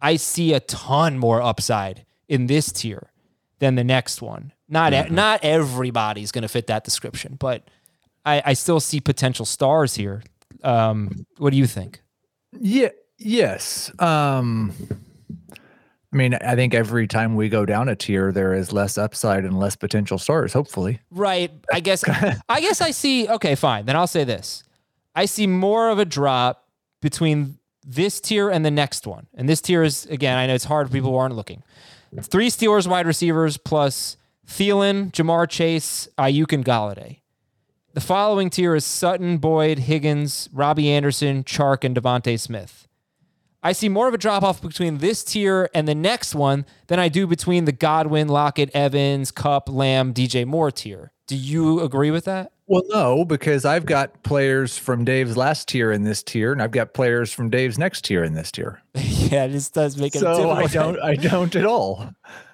I 0.00 0.16
see 0.16 0.52
a 0.52 0.60
ton 0.60 1.18
more 1.18 1.42
upside 1.42 2.06
in 2.28 2.46
this 2.46 2.70
tier 2.72 3.10
than 3.58 3.74
the 3.74 3.84
next 3.84 4.22
one. 4.22 4.52
Not 4.68 4.92
e- 4.92 5.10
not 5.10 5.40
everybody's 5.42 6.30
going 6.30 6.42
to 6.42 6.48
fit 6.48 6.68
that 6.68 6.84
description, 6.84 7.36
but 7.38 7.64
I, 8.24 8.42
I 8.46 8.52
still 8.52 8.78
see 8.78 9.00
potential 9.00 9.44
stars 9.44 9.96
here. 9.96 10.22
Um, 10.62 11.26
what 11.38 11.50
do 11.50 11.56
you 11.56 11.66
think? 11.66 12.00
Yeah. 12.52 12.90
Yes. 13.18 13.90
Um, 14.00 14.72
I 16.12 16.16
mean, 16.16 16.34
I 16.34 16.56
think 16.56 16.74
every 16.74 17.06
time 17.06 17.36
we 17.36 17.48
go 17.48 17.64
down 17.64 17.88
a 17.88 17.94
tier, 17.94 18.32
there 18.32 18.52
is 18.52 18.72
less 18.72 18.98
upside 18.98 19.44
and 19.44 19.58
less 19.58 19.76
potential 19.76 20.18
stars. 20.18 20.52
Hopefully, 20.52 21.00
Right. 21.10 21.52
I 21.72 21.80
guess 21.80 22.02
I 22.48 22.60
guess 22.60 22.80
I 22.80 22.90
see 22.90 23.28
okay, 23.28 23.54
fine. 23.54 23.86
Then 23.86 23.96
I'll 23.96 24.06
say 24.08 24.24
this. 24.24 24.64
I 25.14 25.26
see 25.26 25.46
more 25.46 25.88
of 25.90 25.98
a 25.98 26.04
drop 26.04 26.68
between 27.00 27.58
this 27.86 28.20
tier 28.20 28.50
and 28.50 28.64
the 28.64 28.70
next 28.70 29.06
one. 29.06 29.26
And 29.34 29.48
this 29.48 29.60
tier 29.60 29.82
is 29.82 30.06
again, 30.06 30.36
I 30.36 30.46
know 30.46 30.54
it's 30.54 30.64
hard 30.64 30.88
for 30.88 30.92
people 30.92 31.10
who 31.10 31.16
aren't 31.16 31.36
looking. 31.36 31.62
Three 32.22 32.48
Steelers 32.48 32.88
wide 32.88 33.06
receivers 33.06 33.56
plus 33.56 34.16
Thielen, 34.46 35.12
Ja'Marr 35.12 35.48
Chase, 35.48 36.08
Aiyuk, 36.18 36.52
and 36.52 36.64
Golladay. 36.64 37.20
The 37.94 38.00
following 38.00 38.50
tier 38.50 38.74
is 38.74 38.84
Sutton, 38.84 39.38
Boyd, 39.38 39.80
Higgins, 39.80 40.48
Robbie 40.52 40.90
Anderson, 40.90 41.44
Chark, 41.44 41.84
and 41.84 41.94
DeVonta 41.96 42.38
Smith. 42.38 42.88
I 43.62 43.72
see 43.72 43.88
more 43.88 44.08
of 44.08 44.14
a 44.14 44.18
drop 44.18 44.42
off 44.42 44.62
between 44.62 44.98
this 44.98 45.22
tier 45.22 45.68
and 45.74 45.86
the 45.86 45.94
next 45.94 46.34
one 46.34 46.64
than 46.86 46.98
I 46.98 47.08
do 47.08 47.26
between 47.26 47.66
the 47.66 47.72
Godwin, 47.72 48.28
Lockett, 48.28 48.70
Evans, 48.74 49.30
Kupp, 49.30 49.68
Lamb, 49.68 50.14
DJ 50.14 50.46
Moore 50.46 50.70
tier. 50.70 51.12
Do 51.26 51.36
you 51.36 51.80
agree 51.80 52.10
with 52.10 52.24
that? 52.24 52.52
well, 52.70 52.84
no, 52.88 53.24
because 53.24 53.64
I've 53.64 53.84
got 53.84 54.22
players 54.22 54.78
from 54.78 55.04
Dave's 55.04 55.36
last 55.36 55.66
tier 55.66 55.90
in 55.90 56.04
this 56.04 56.22
tier, 56.22 56.52
and 56.52 56.62
I've 56.62 56.70
got 56.70 56.94
players 56.94 57.32
from 57.32 57.50
Dave's 57.50 57.78
next 57.78 58.04
tier 58.04 58.22
in 58.22 58.34
this 58.34 58.52
tier. 58.52 58.80
yeah, 58.94 59.48
this 59.48 59.70
does 59.70 59.96
make 59.96 60.14
it. 60.14 60.20
So 60.20 60.52
I 60.52 60.68
don't, 60.68 60.96
I 61.00 61.16
don't 61.16 61.54
at 61.56 61.66
all. 61.66 62.08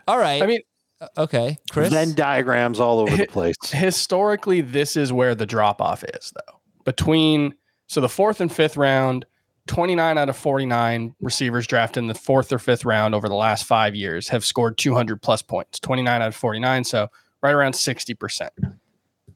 All 0.08 0.16
right. 0.16 0.42
I 0.42 0.46
mean, 0.46 0.60
uh, 1.02 1.08
okay, 1.18 1.58
Chris. 1.70 1.92
Venn 1.92 2.14
diagrams 2.14 2.80
all 2.80 3.00
over 3.00 3.14
the 3.14 3.26
place. 3.26 3.56
historically, 3.70 4.62
this 4.62 4.96
is 4.96 5.12
where 5.12 5.34
the 5.34 5.44
drop 5.44 5.82
off 5.82 6.02
is, 6.02 6.32
though. 6.34 6.60
Between 6.84 7.54
so 7.86 8.00
the 8.00 8.08
fourth 8.08 8.40
and 8.40 8.50
fifth 8.50 8.78
round, 8.78 9.26
29 9.66 10.18
out 10.18 10.28
of 10.28 10.36
49 10.36 11.14
receivers 11.20 11.66
drafted 11.66 12.02
in 12.02 12.06
the 12.08 12.14
fourth 12.14 12.52
or 12.52 12.58
fifth 12.58 12.84
round 12.84 13.14
over 13.14 13.28
the 13.28 13.34
last 13.34 13.64
five 13.64 13.94
years 13.94 14.28
have 14.28 14.44
scored 14.44 14.78
200 14.78 15.20
plus 15.20 15.42
points. 15.42 15.78
29 15.80 16.22
out 16.22 16.28
of 16.28 16.36
49, 16.36 16.84
so 16.84 17.08
right 17.42 17.52
around 17.52 17.72
60%. 17.72 18.48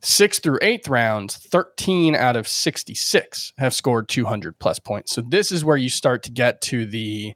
Sixth 0.02 0.42
through 0.42 0.58
eighth 0.62 0.88
rounds, 0.88 1.36
13 1.36 2.14
out 2.14 2.34
of 2.36 2.48
66 2.48 3.52
have 3.58 3.74
scored 3.74 4.08
200 4.08 4.58
plus 4.58 4.78
points. 4.78 5.12
So 5.12 5.20
this 5.20 5.52
is 5.52 5.64
where 5.64 5.76
you 5.76 5.90
start 5.90 6.22
to 6.22 6.30
get 6.30 6.60
to 6.62 6.86
the 6.86 7.34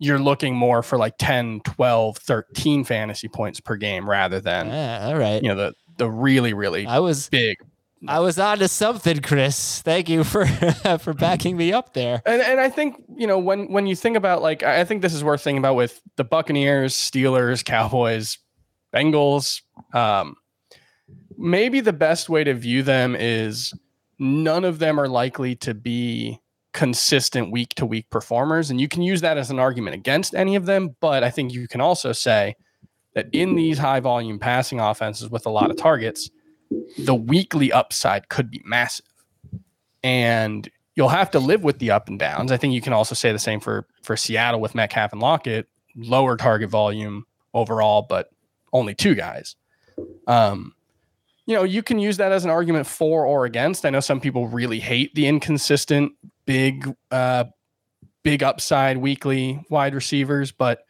you're 0.00 0.18
looking 0.18 0.54
more 0.54 0.82
for 0.82 0.96
like 0.96 1.14
10, 1.18 1.60
12, 1.64 2.18
13 2.18 2.84
fantasy 2.84 3.26
points 3.28 3.60
per 3.60 3.76
game 3.76 4.08
rather 4.08 4.40
than 4.40 4.68
Yeah, 4.68 5.06
all 5.08 5.16
right. 5.18 5.42
you 5.42 5.48
know 5.48 5.56
the 5.56 5.74
the 5.96 6.08
really 6.10 6.52
really 6.54 6.86
I 6.86 6.98
was 7.00 7.28
big 7.30 7.56
I 8.06 8.20
was 8.20 8.38
on 8.38 8.58
to 8.58 8.68
something, 8.68 9.20
Chris. 9.22 9.82
Thank 9.82 10.08
you 10.08 10.22
for 10.22 10.46
for 11.00 11.14
backing 11.14 11.56
me 11.56 11.72
up 11.72 11.94
there. 11.94 12.22
and 12.24 12.40
and 12.40 12.60
I 12.60 12.68
think 12.68 13.02
you 13.16 13.26
know 13.26 13.38
when 13.38 13.72
when 13.72 13.86
you 13.86 13.96
think 13.96 14.16
about 14.16 14.42
like 14.42 14.62
I 14.62 14.84
think 14.84 15.02
this 15.02 15.14
is 15.14 15.24
worth 15.24 15.42
thinking 15.42 15.58
about 15.58 15.74
with 15.74 16.00
the 16.16 16.24
Buccaneers, 16.24 16.94
Steelers, 16.94 17.64
Cowboys, 17.64 18.38
Bengals. 18.94 19.62
Um, 19.92 20.36
maybe 21.36 21.80
the 21.80 21.92
best 21.92 22.28
way 22.28 22.44
to 22.44 22.54
view 22.54 22.82
them 22.82 23.16
is 23.18 23.72
none 24.18 24.64
of 24.64 24.78
them 24.78 25.00
are 25.00 25.08
likely 25.08 25.56
to 25.56 25.74
be 25.74 26.40
consistent 26.72 27.50
week 27.50 27.74
to 27.74 27.86
week 27.86 28.08
performers, 28.10 28.70
and 28.70 28.80
you 28.80 28.86
can 28.86 29.02
use 29.02 29.22
that 29.22 29.38
as 29.38 29.50
an 29.50 29.58
argument 29.58 29.94
against 29.94 30.34
any 30.34 30.54
of 30.54 30.66
them. 30.66 30.94
But 31.00 31.24
I 31.24 31.30
think 31.30 31.52
you 31.52 31.66
can 31.66 31.80
also 31.80 32.12
say 32.12 32.54
that 33.14 33.26
in 33.32 33.56
these 33.56 33.78
high 33.78 33.98
volume 33.98 34.38
passing 34.38 34.78
offenses 34.78 35.28
with 35.30 35.46
a 35.46 35.50
lot 35.50 35.70
of 35.70 35.76
targets, 35.76 36.30
the 36.98 37.14
weekly 37.14 37.72
upside 37.72 38.28
could 38.28 38.50
be 38.50 38.60
massive. 38.64 39.06
And 40.02 40.68
you'll 40.94 41.08
have 41.08 41.30
to 41.32 41.38
live 41.38 41.62
with 41.62 41.78
the 41.78 41.90
up 41.90 42.08
and 42.08 42.18
downs. 42.18 42.52
I 42.52 42.56
think 42.56 42.74
you 42.74 42.80
can 42.80 42.92
also 42.92 43.14
say 43.14 43.32
the 43.32 43.38
same 43.38 43.60
for 43.60 43.86
for 44.02 44.16
Seattle 44.16 44.60
with 44.60 44.74
Metcalf 44.74 45.12
and 45.12 45.20
Lockett, 45.20 45.68
lower 45.96 46.36
target 46.36 46.70
volume 46.70 47.26
overall, 47.54 48.06
but 48.08 48.30
only 48.72 48.94
two 48.94 49.14
guys. 49.14 49.56
Um, 50.26 50.74
you 51.46 51.54
know, 51.54 51.64
you 51.64 51.82
can 51.82 51.98
use 51.98 52.18
that 52.18 52.32
as 52.32 52.44
an 52.44 52.50
argument 52.50 52.86
for 52.86 53.24
or 53.24 53.44
against. 53.44 53.86
I 53.86 53.90
know 53.90 54.00
some 54.00 54.20
people 54.20 54.48
really 54.48 54.80
hate 54.80 55.14
the 55.14 55.26
inconsistent 55.26 56.12
big 56.44 56.94
uh 57.10 57.44
big 58.22 58.42
upside 58.42 58.96
weekly 58.98 59.64
wide 59.70 59.94
receivers, 59.94 60.52
but 60.52 60.80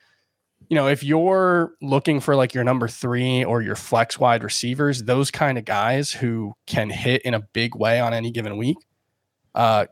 you 0.68 0.74
know, 0.74 0.86
if 0.86 1.02
you're 1.02 1.72
looking 1.80 2.20
for 2.20 2.36
like 2.36 2.52
your 2.52 2.64
number 2.64 2.88
three 2.88 3.42
or 3.44 3.62
your 3.62 3.74
flex 3.74 4.18
wide 4.18 4.44
receivers, 4.44 5.04
those 5.04 5.30
kind 5.30 5.56
of 5.56 5.64
guys 5.64 6.12
who 6.12 6.54
can 6.66 6.90
hit 6.90 7.22
in 7.22 7.34
a 7.34 7.40
big 7.40 7.74
way 7.74 8.00
on 8.00 8.12
any 8.12 8.30
given 8.30 8.58
week, 8.58 8.76
uh, 9.54 9.86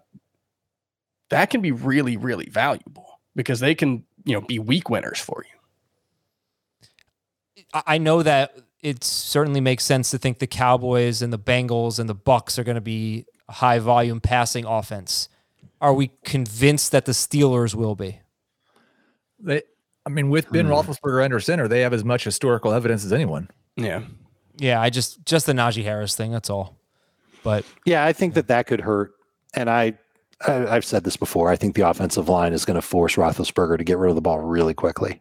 that 1.31 1.51
can 1.51 1.63
be 1.63 1.73
really, 1.73 2.17
really 2.17 2.49
valuable 2.51 3.21
because 3.35 3.61
they 3.61 3.75
can, 3.75 4.05
you 4.25 4.35
know, 4.35 4.41
be 4.43 4.59
week 4.59 4.91
winners 4.91 5.19
for 5.19 5.45
you. 5.45 5.57
I 7.73 7.83
I 7.87 7.99
know 7.99 8.23
that 8.23 8.57
it 8.83 9.03
certainly 9.03 9.61
makes 9.61 9.85
sense 9.85 10.11
to 10.11 10.19
think 10.19 10.39
the 10.39 10.47
Cowboys 10.47 11.23
and 11.23 11.33
the 11.33 11.39
Bengals 11.39 11.99
and 11.99 12.09
the 12.09 12.15
Bucs 12.15 12.59
are 12.59 12.65
going 12.65 12.77
to 12.77 12.81
be 12.81 13.25
a 13.49 13.53
high 13.53 13.79
volume 13.79 14.21
passing 14.21 14.65
offense. 14.65 15.29
Are 15.81 15.95
we 15.95 16.11
convinced 16.25 16.93
that 16.93 17.07
the 17.07 17.13
Steelers 17.13 17.75
will 17.75 17.95
be? 17.95 18.21
They, 19.39 19.63
I 20.07 20.09
mean, 20.09 20.31
with 20.31 20.51
Ben 20.53 20.67
hmm. 20.67 20.73
Roethlisberger 20.73 21.25
under 21.25 21.41
center, 21.41 21.67
they 21.67 21.81
have 21.81 21.93
as 21.93 22.05
much 22.05 22.25
historical 22.25 22.73
evidence 22.73 23.05
as 23.05 23.13
anyone. 23.13 23.51
Yeah. 23.77 24.03
Yeah, 24.57 24.81
I 24.81 24.89
just 24.89 25.25
just 25.27 25.47
the 25.47 25.53
Najee 25.53 25.83
Harris 25.83 26.15
thing. 26.15 26.31
That's 26.33 26.49
all. 26.49 26.79
But 27.43 27.65
Yeah, 27.85 28.05
I 28.05 28.13
think 28.13 28.35
that 28.35 28.49
that 28.49 28.67
could 28.67 28.81
hurt. 28.81 29.13
And 29.55 29.69
I, 29.69 29.99
I 30.47 30.67
I've 30.69 30.85
said 30.85 31.05
this 31.05 31.17
before. 31.17 31.51
I 31.51 31.57
think 31.57 31.75
the 31.75 31.89
offensive 31.89 32.29
line 32.29 32.53
is 32.53 32.65
going 32.65 32.77
to 32.77 32.83
force 32.83 33.17
Roethlisberger 33.17 33.79
to 33.79 33.85
get 33.85 33.99
rid 33.99 34.09
of 34.09 34.15
the 34.15 34.23
ball 34.23 34.39
really 34.39 34.75
quickly. 34.75 35.21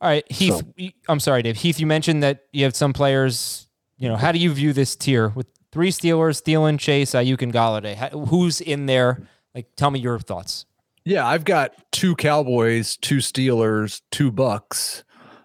all 0.00 0.08
right, 0.10 0.30
Heath. 0.30 0.56
So- 0.56 0.62
y- 0.78 0.92
I'm 1.08 1.20
sorry, 1.20 1.42
Dave. 1.42 1.56
Heath, 1.56 1.80
you 1.80 1.86
mentioned 1.86 2.22
that 2.22 2.44
you 2.52 2.64
have 2.64 2.76
some 2.76 2.92
players. 2.92 3.68
You 3.96 4.08
know, 4.08 4.16
how 4.16 4.32
do 4.32 4.38
you 4.38 4.52
view 4.52 4.72
this 4.72 4.96
tier 4.96 5.28
with 5.30 5.46
three 5.72 5.90
Steelers, 5.90 6.42
Thielen, 6.42 6.78
Chase, 6.78 7.12
Aiyuk, 7.12 7.42
and 7.42 7.52
Golladay? 7.52 7.94
How, 7.94 8.08
who's 8.10 8.60
in 8.60 8.86
there? 8.86 9.26
Like, 9.54 9.68
tell 9.76 9.90
me 9.90 10.00
your 10.00 10.18
thoughts. 10.18 10.66
Yeah, 11.04 11.26
I've 11.26 11.44
got 11.44 11.74
two 11.92 12.16
Cowboys, 12.16 12.96
two 12.96 13.18
Steelers, 13.18 14.00
two 14.10 14.32
Bucs. 14.32 15.02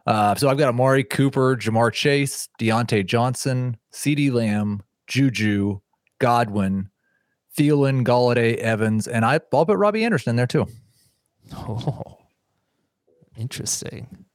Uh, 0.07 0.33
so 0.35 0.49
I've 0.49 0.57
got 0.57 0.69
Amari 0.69 1.03
Cooper, 1.03 1.57
Ja'Marr 1.57 1.91
Chase, 1.91 2.47
Diontae 2.59 3.05
Johnson, 3.05 3.77
CeeDee 3.93 4.31
Lamb, 4.31 4.81
Juju, 5.07 5.81
Godwin, 6.19 6.89
Thielen, 7.57 8.05
Golladay, 8.05 8.55
Evans, 8.55 9.07
and 9.07 9.25
I, 9.25 9.39
I'll 9.53 9.65
put 9.65 9.77
Robbie 9.77 10.03
Anderson 10.03 10.31
in 10.31 10.35
there 10.37 10.47
too. 10.47 10.65
Oh, 11.53 12.17
interesting. 13.37 14.25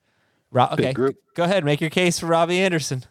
Ro- 0.50 0.68
okay, 0.72 0.92
group. 0.92 1.16
go 1.34 1.44
ahead, 1.44 1.64
make 1.64 1.80
your 1.80 1.90
case 1.90 2.18
for 2.18 2.26
Robbie 2.26 2.60
Anderson. 2.60 3.04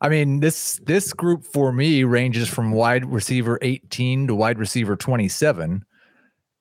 I 0.00 0.08
mean, 0.08 0.40
this 0.40 0.80
this 0.84 1.12
group 1.12 1.44
for 1.44 1.72
me 1.72 2.04
ranges 2.04 2.48
from 2.48 2.72
wide 2.72 3.04
receiver 3.04 3.58
18 3.60 4.28
to 4.28 4.34
wide 4.34 4.58
receiver 4.58 4.96
27. 4.96 5.84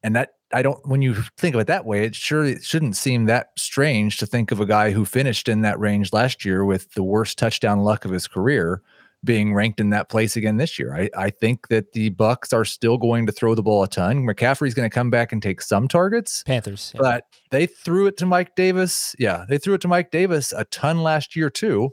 And 0.03 0.15
that 0.15 0.31
I 0.53 0.61
don't 0.61 0.85
when 0.87 1.01
you 1.01 1.15
think 1.37 1.55
of 1.55 1.61
it 1.61 1.67
that 1.67 1.85
way, 1.85 2.05
it 2.05 2.15
sure 2.15 2.43
it 2.43 2.63
shouldn't 2.63 2.95
seem 2.95 3.25
that 3.25 3.49
strange 3.57 4.17
to 4.17 4.25
think 4.25 4.51
of 4.51 4.59
a 4.59 4.65
guy 4.65 4.91
who 4.91 5.05
finished 5.05 5.47
in 5.47 5.61
that 5.61 5.79
range 5.79 6.11
last 6.13 6.43
year 6.43 6.65
with 6.65 6.93
the 6.93 7.03
worst 7.03 7.37
touchdown 7.37 7.79
luck 7.79 8.05
of 8.05 8.11
his 8.11 8.27
career 8.27 8.81
being 9.23 9.53
ranked 9.53 9.79
in 9.79 9.89
that 9.89 10.09
place 10.09 10.35
again 10.35 10.57
this 10.57 10.79
year. 10.79 10.95
I, 10.95 11.09
I 11.17 11.29
think 11.29 11.67
that 11.67 11.91
the 11.91 12.09
Bucks 12.09 12.53
are 12.53 12.65
still 12.65 12.97
going 12.97 13.25
to 13.25 13.31
throw 13.31 13.53
the 13.53 13.61
ball 13.61 13.83
a 13.83 13.87
ton. 13.87 14.23
McCaffrey's 14.23 14.73
going 14.73 14.89
to 14.89 14.93
come 14.93 15.09
back 15.09 15.31
and 15.31 15.43
take 15.43 15.61
some 15.61 15.87
targets. 15.87 16.43
Panthers. 16.43 16.93
yeah. 16.95 17.01
But 17.01 17.25
they 17.51 17.65
threw 17.65 18.07
it 18.07 18.17
to 18.17 18.25
Mike 18.25 18.55
Davis. 18.55 19.15
Yeah, 19.19 19.45
they 19.49 19.57
threw 19.57 19.73
it 19.73 19.81
to 19.81 19.87
Mike 19.87 20.11
Davis 20.11 20.53
a 20.53 20.63
ton 20.65 21.03
last 21.03 21.35
year 21.35 21.49
too. 21.49 21.91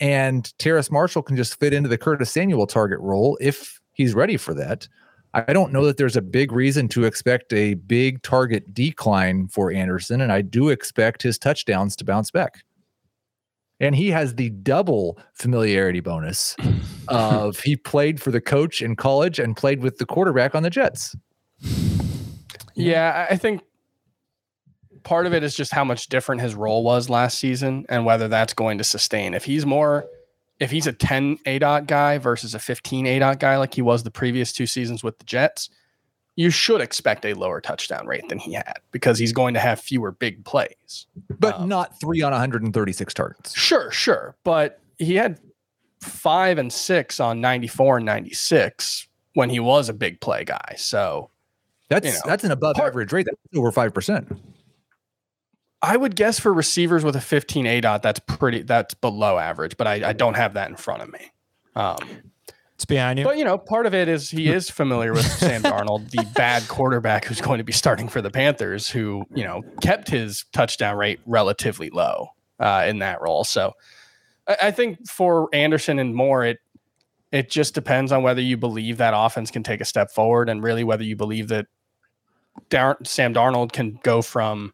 And 0.00 0.52
Terrace 0.58 0.90
Marshall 0.90 1.22
can 1.22 1.36
just 1.36 1.58
fit 1.58 1.72
into 1.72 1.88
the 1.88 1.98
Curtis 1.98 2.30
Samuel 2.30 2.66
target 2.66 3.00
role 3.00 3.36
if 3.40 3.80
he's 3.94 4.14
ready 4.14 4.36
for 4.36 4.54
that. 4.54 4.86
I 5.34 5.52
don't 5.52 5.72
know 5.72 5.84
that 5.84 5.98
there's 5.98 6.16
a 6.16 6.22
big 6.22 6.52
reason 6.52 6.88
to 6.88 7.04
expect 7.04 7.52
a 7.52 7.74
big 7.74 8.22
target 8.22 8.72
decline 8.72 9.48
for 9.48 9.70
Anderson, 9.70 10.20
and 10.20 10.32
I 10.32 10.40
do 10.40 10.70
expect 10.70 11.22
his 11.22 11.38
touchdowns 11.38 11.96
to 11.96 12.04
bounce 12.04 12.30
back. 12.30 12.64
And 13.80 13.94
he 13.94 14.08
has 14.10 14.34
the 14.34 14.50
double 14.50 15.18
familiarity 15.34 16.00
bonus 16.00 16.56
of 17.08 17.60
he 17.60 17.76
played 17.76 18.20
for 18.20 18.30
the 18.30 18.40
coach 18.40 18.82
in 18.82 18.96
college 18.96 19.38
and 19.38 19.56
played 19.56 19.80
with 19.82 19.98
the 19.98 20.06
quarterback 20.06 20.54
on 20.54 20.62
the 20.62 20.70
Jets. 20.70 21.14
Yeah, 22.74 23.26
I 23.28 23.34
I 23.34 23.36
think 23.36 23.62
part 25.04 25.26
of 25.26 25.34
it 25.34 25.42
is 25.42 25.54
just 25.54 25.72
how 25.72 25.84
much 25.84 26.08
different 26.08 26.40
his 26.40 26.54
role 26.54 26.82
was 26.82 27.08
last 27.08 27.38
season 27.38 27.86
and 27.88 28.04
whether 28.04 28.28
that's 28.28 28.54
going 28.54 28.78
to 28.78 28.84
sustain. 28.84 29.34
If 29.34 29.44
he's 29.44 29.64
more, 29.64 30.06
if 30.60 30.70
he's 30.70 30.86
a 30.86 30.92
10 30.92 31.38
A 31.46 31.58
dot 31.58 31.86
guy 31.86 32.18
versus 32.18 32.54
a 32.54 32.58
15 32.58 33.06
A 33.06 33.18
dot 33.18 33.38
guy 33.40 33.56
like 33.56 33.74
he 33.74 33.82
was 33.82 34.02
the 34.02 34.10
previous 34.10 34.52
two 34.52 34.66
seasons 34.66 35.02
with 35.04 35.18
the 35.18 35.24
Jets, 35.24 35.70
you 36.36 36.50
should 36.50 36.80
expect 36.80 37.24
a 37.24 37.34
lower 37.34 37.60
touchdown 37.60 38.06
rate 38.06 38.28
than 38.28 38.38
he 38.38 38.52
had 38.52 38.78
because 38.92 39.18
he's 39.18 39.32
going 39.32 39.54
to 39.54 39.60
have 39.60 39.80
fewer 39.80 40.12
big 40.12 40.44
plays. 40.44 41.06
But 41.38 41.54
um, 41.56 41.68
not 41.68 41.98
three 42.00 42.22
on 42.22 42.32
136 42.32 43.14
targets. 43.14 43.56
Sure, 43.56 43.90
sure. 43.90 44.36
But 44.44 44.80
he 44.98 45.14
had 45.16 45.40
five 46.00 46.58
and 46.58 46.72
six 46.72 47.18
on 47.18 47.40
94 47.40 47.98
and 47.98 48.06
96 48.06 49.08
when 49.34 49.50
he 49.50 49.60
was 49.60 49.88
a 49.88 49.92
big 49.92 50.20
play 50.20 50.44
guy. 50.44 50.74
So 50.76 51.30
That's 51.88 52.06
You 52.06 52.12
know, 52.12 52.20
that's 52.24 52.44
an 52.44 52.50
above 52.52 52.76
part- 52.76 52.88
average 52.88 53.12
rate. 53.12 53.26
That's 53.26 53.58
over 53.58 53.72
five 53.72 53.92
percent. 53.94 54.28
I 55.82 55.96
would 55.96 56.16
guess 56.16 56.40
for 56.40 56.52
receivers 56.52 57.04
with 57.04 57.14
a 57.16 57.20
15 57.20 57.66
A 57.66 57.80
dot, 57.80 58.02
that's 58.02 58.20
pretty, 58.20 58.62
that's 58.62 58.94
below 58.94 59.38
average, 59.38 59.76
but 59.76 59.86
I, 59.86 60.08
I 60.08 60.12
don't 60.12 60.34
have 60.34 60.54
that 60.54 60.68
in 60.68 60.76
front 60.76 61.02
of 61.02 61.12
me. 61.12 61.30
Um, 61.76 61.98
It's 62.74 62.84
behind 62.84 63.18
you. 63.18 63.24
but 63.24 63.38
you 63.38 63.44
know, 63.44 63.58
part 63.58 63.86
of 63.86 63.94
it 63.94 64.08
is 64.08 64.30
he 64.30 64.48
is 64.48 64.70
familiar 64.70 65.12
with 65.12 65.24
Sam 65.38 65.62
Darnold, 65.62 66.10
the 66.10 66.26
bad 66.34 66.66
quarterback 66.68 67.24
who's 67.24 67.40
going 67.40 67.58
to 67.58 67.64
be 67.64 67.72
starting 67.72 68.08
for 68.08 68.20
the 68.20 68.30
Panthers, 68.30 68.88
who 68.88 69.24
you 69.34 69.44
know 69.44 69.62
kept 69.80 70.08
his 70.08 70.44
touchdown 70.52 70.96
rate 70.96 71.20
relatively 71.26 71.90
low 71.90 72.28
uh, 72.58 72.84
in 72.88 72.98
that 73.00 73.20
role. 73.20 73.44
So 73.44 73.72
I, 74.48 74.56
I 74.62 74.70
think 74.72 75.08
for 75.08 75.48
Anderson 75.52 75.98
and 75.98 76.14
more, 76.14 76.44
it 76.44 76.58
it 77.30 77.50
just 77.50 77.74
depends 77.74 78.10
on 78.10 78.22
whether 78.22 78.40
you 78.40 78.56
believe 78.56 78.96
that 78.98 79.12
offense 79.16 79.50
can 79.50 79.62
take 79.62 79.80
a 79.80 79.84
step 79.84 80.10
forward, 80.10 80.48
and 80.48 80.62
really 80.62 80.82
whether 80.84 81.04
you 81.04 81.14
believe 81.16 81.48
that 81.48 81.66
Dar- 82.68 82.98
Sam 83.04 83.34
Darnold 83.34 83.72
can 83.72 83.98
go 84.02 84.22
from 84.22 84.72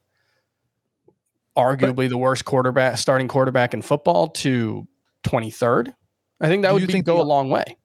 arguably 1.56 2.08
the 2.08 2.18
worst 2.18 2.44
quarterback, 2.44 2.98
starting 2.98 3.28
quarterback 3.28 3.74
in 3.74 3.82
football, 3.82 4.28
to 4.28 4.86
23rd. 5.24 5.94
I 6.40 6.48
think 6.48 6.62
that 6.62 6.72
would 6.72 6.82
you 6.82 6.86
be, 6.86 6.92
think 6.94 7.06
go 7.06 7.16
the- 7.16 7.22
a 7.22 7.24
long 7.24 7.50
way. 7.50 7.76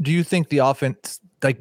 Do 0.00 0.10
you 0.10 0.24
think 0.24 0.48
the 0.48 0.58
offense, 0.58 1.20
like 1.42 1.58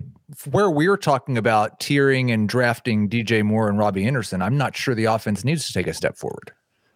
where 0.50 0.70
we're 0.70 0.96
talking 0.98 1.38
about 1.38 1.80
tiering 1.82 2.34
and 2.34 2.48
drafting 2.48 3.10
DJ 3.10 3.44
Moore 3.44 3.68
and 3.68 3.78
Robbie 3.78 4.06
Anderson, 4.08 4.42
I'm 4.42 4.58
not 4.58 4.78
sure 4.78 4.96
the 4.96 5.06
offense 5.06 5.44
needs 5.44 5.68
to 5.68 5.74
take 5.74 5.88
a 5.88 5.94
step 5.94 6.18
forward. 6.18 6.52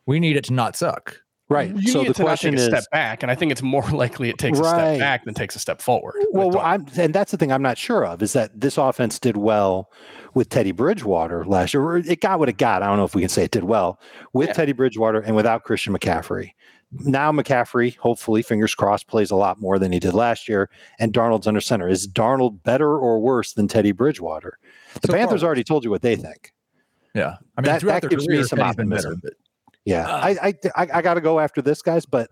We 0.06 0.20
need 0.20 0.38
it 0.38 0.46
to 0.46 0.54
not 0.54 0.78
suck. 0.78 1.20
Right. 1.50 1.76
You 1.76 1.92
so 1.92 2.00
need 2.00 2.08
the 2.08 2.12
it 2.12 2.16
to 2.16 2.22
not 2.22 2.28
question 2.28 2.52
take 2.54 2.60
a 2.60 2.64
is, 2.64 2.68
step 2.70 2.84
back, 2.92 3.22
and 3.24 3.32
I 3.32 3.36
think 3.36 3.52
it's 3.52 3.62
more 3.62 3.84
likely 3.92 4.30
it 4.30 4.38
takes 4.38 4.58
a 4.58 4.64
step 4.64 5.00
back 5.00 5.26
than 5.26 5.34
takes 5.34 5.56
a 5.58 5.60
step 5.60 5.82
forward. 5.82 6.16
well. 6.32 6.58
I'm, 6.60 6.86
and 6.96 7.14
that's 7.14 7.32
the 7.32 7.38
thing 7.38 7.52
I'm 7.52 7.62
not 7.62 7.78
sure 7.78 8.06
of 8.06 8.24
is 8.24 8.32
that 8.34 8.58
this 8.60 8.78
offense 8.78 9.20
did 9.20 9.36
well 9.36 9.92
with 10.34 10.50
Teddy 10.50 10.72
Bridgewater 10.72 11.46
last 11.46 11.74
year. 11.74 11.98
It 11.98 12.22
got 12.22 12.40
what 12.40 12.50
it 12.50 12.58
got. 12.58 12.84
I 12.84 12.88
don't 12.88 12.98
know 12.98 13.04
if 13.06 13.16
we 13.16 13.22
can 13.22 13.30
say 13.30 13.44
it 13.44 13.52
did 13.52 13.64
well 13.64 14.00
with 14.34 14.48
Yeah. 14.50 14.54
Teddy 14.54 14.72
Bridgewater 14.74 15.20
and 15.20 15.36
without 15.36 15.64
Christian 15.64 15.94
McCaffrey. 15.98 16.52
Now 17.00 17.32
McCaffrey, 17.32 17.96
hopefully, 17.98 18.44
fingers 18.44 18.76
crossed, 18.76 19.08
plays 19.08 19.32
a 19.32 19.36
lot 19.36 19.60
more 19.60 19.80
than 19.80 19.92
he 19.92 20.00
did 20.00 20.14
last 20.14 20.48
year, 20.48 20.70
and 21.00 21.12
Darnold's 21.12 21.48
under 21.48 21.60
center. 21.62 21.88
Is 21.90 22.08
Darnold 22.08 22.62
better 22.64 22.96
or 22.98 23.20
worse 23.20 23.54
than 23.54 23.68
Teddy 23.68 23.92
Bridgewater? 23.92 24.60
The 25.02 25.08
So 25.08 25.14
far, 25.14 25.18
Panthers 25.20 25.44
already 25.44 25.64
told 25.64 25.84
you 25.84 25.90
what 25.90 26.04
they 26.04 26.16
think. 26.16 26.54
Yeah, 27.16 27.38
I 27.58 27.62
mean, 27.62 27.66
That- 27.66 27.82
that 27.82 28.10
gives 28.10 28.28
me 28.28 28.44
some 28.44 28.60
optimism. 28.60 29.20
better, 29.24 29.36
Yeah, 29.86 30.06
Uh, 30.08 30.18
I 30.18 30.30
I 30.30 30.54
I, 30.76 30.88
I 30.96 31.02
got 31.02 31.16
to 31.16 31.22
go 31.22 31.40
after 31.40 31.62
this, 31.64 31.82
guys. 31.82 32.06
But 32.06 32.30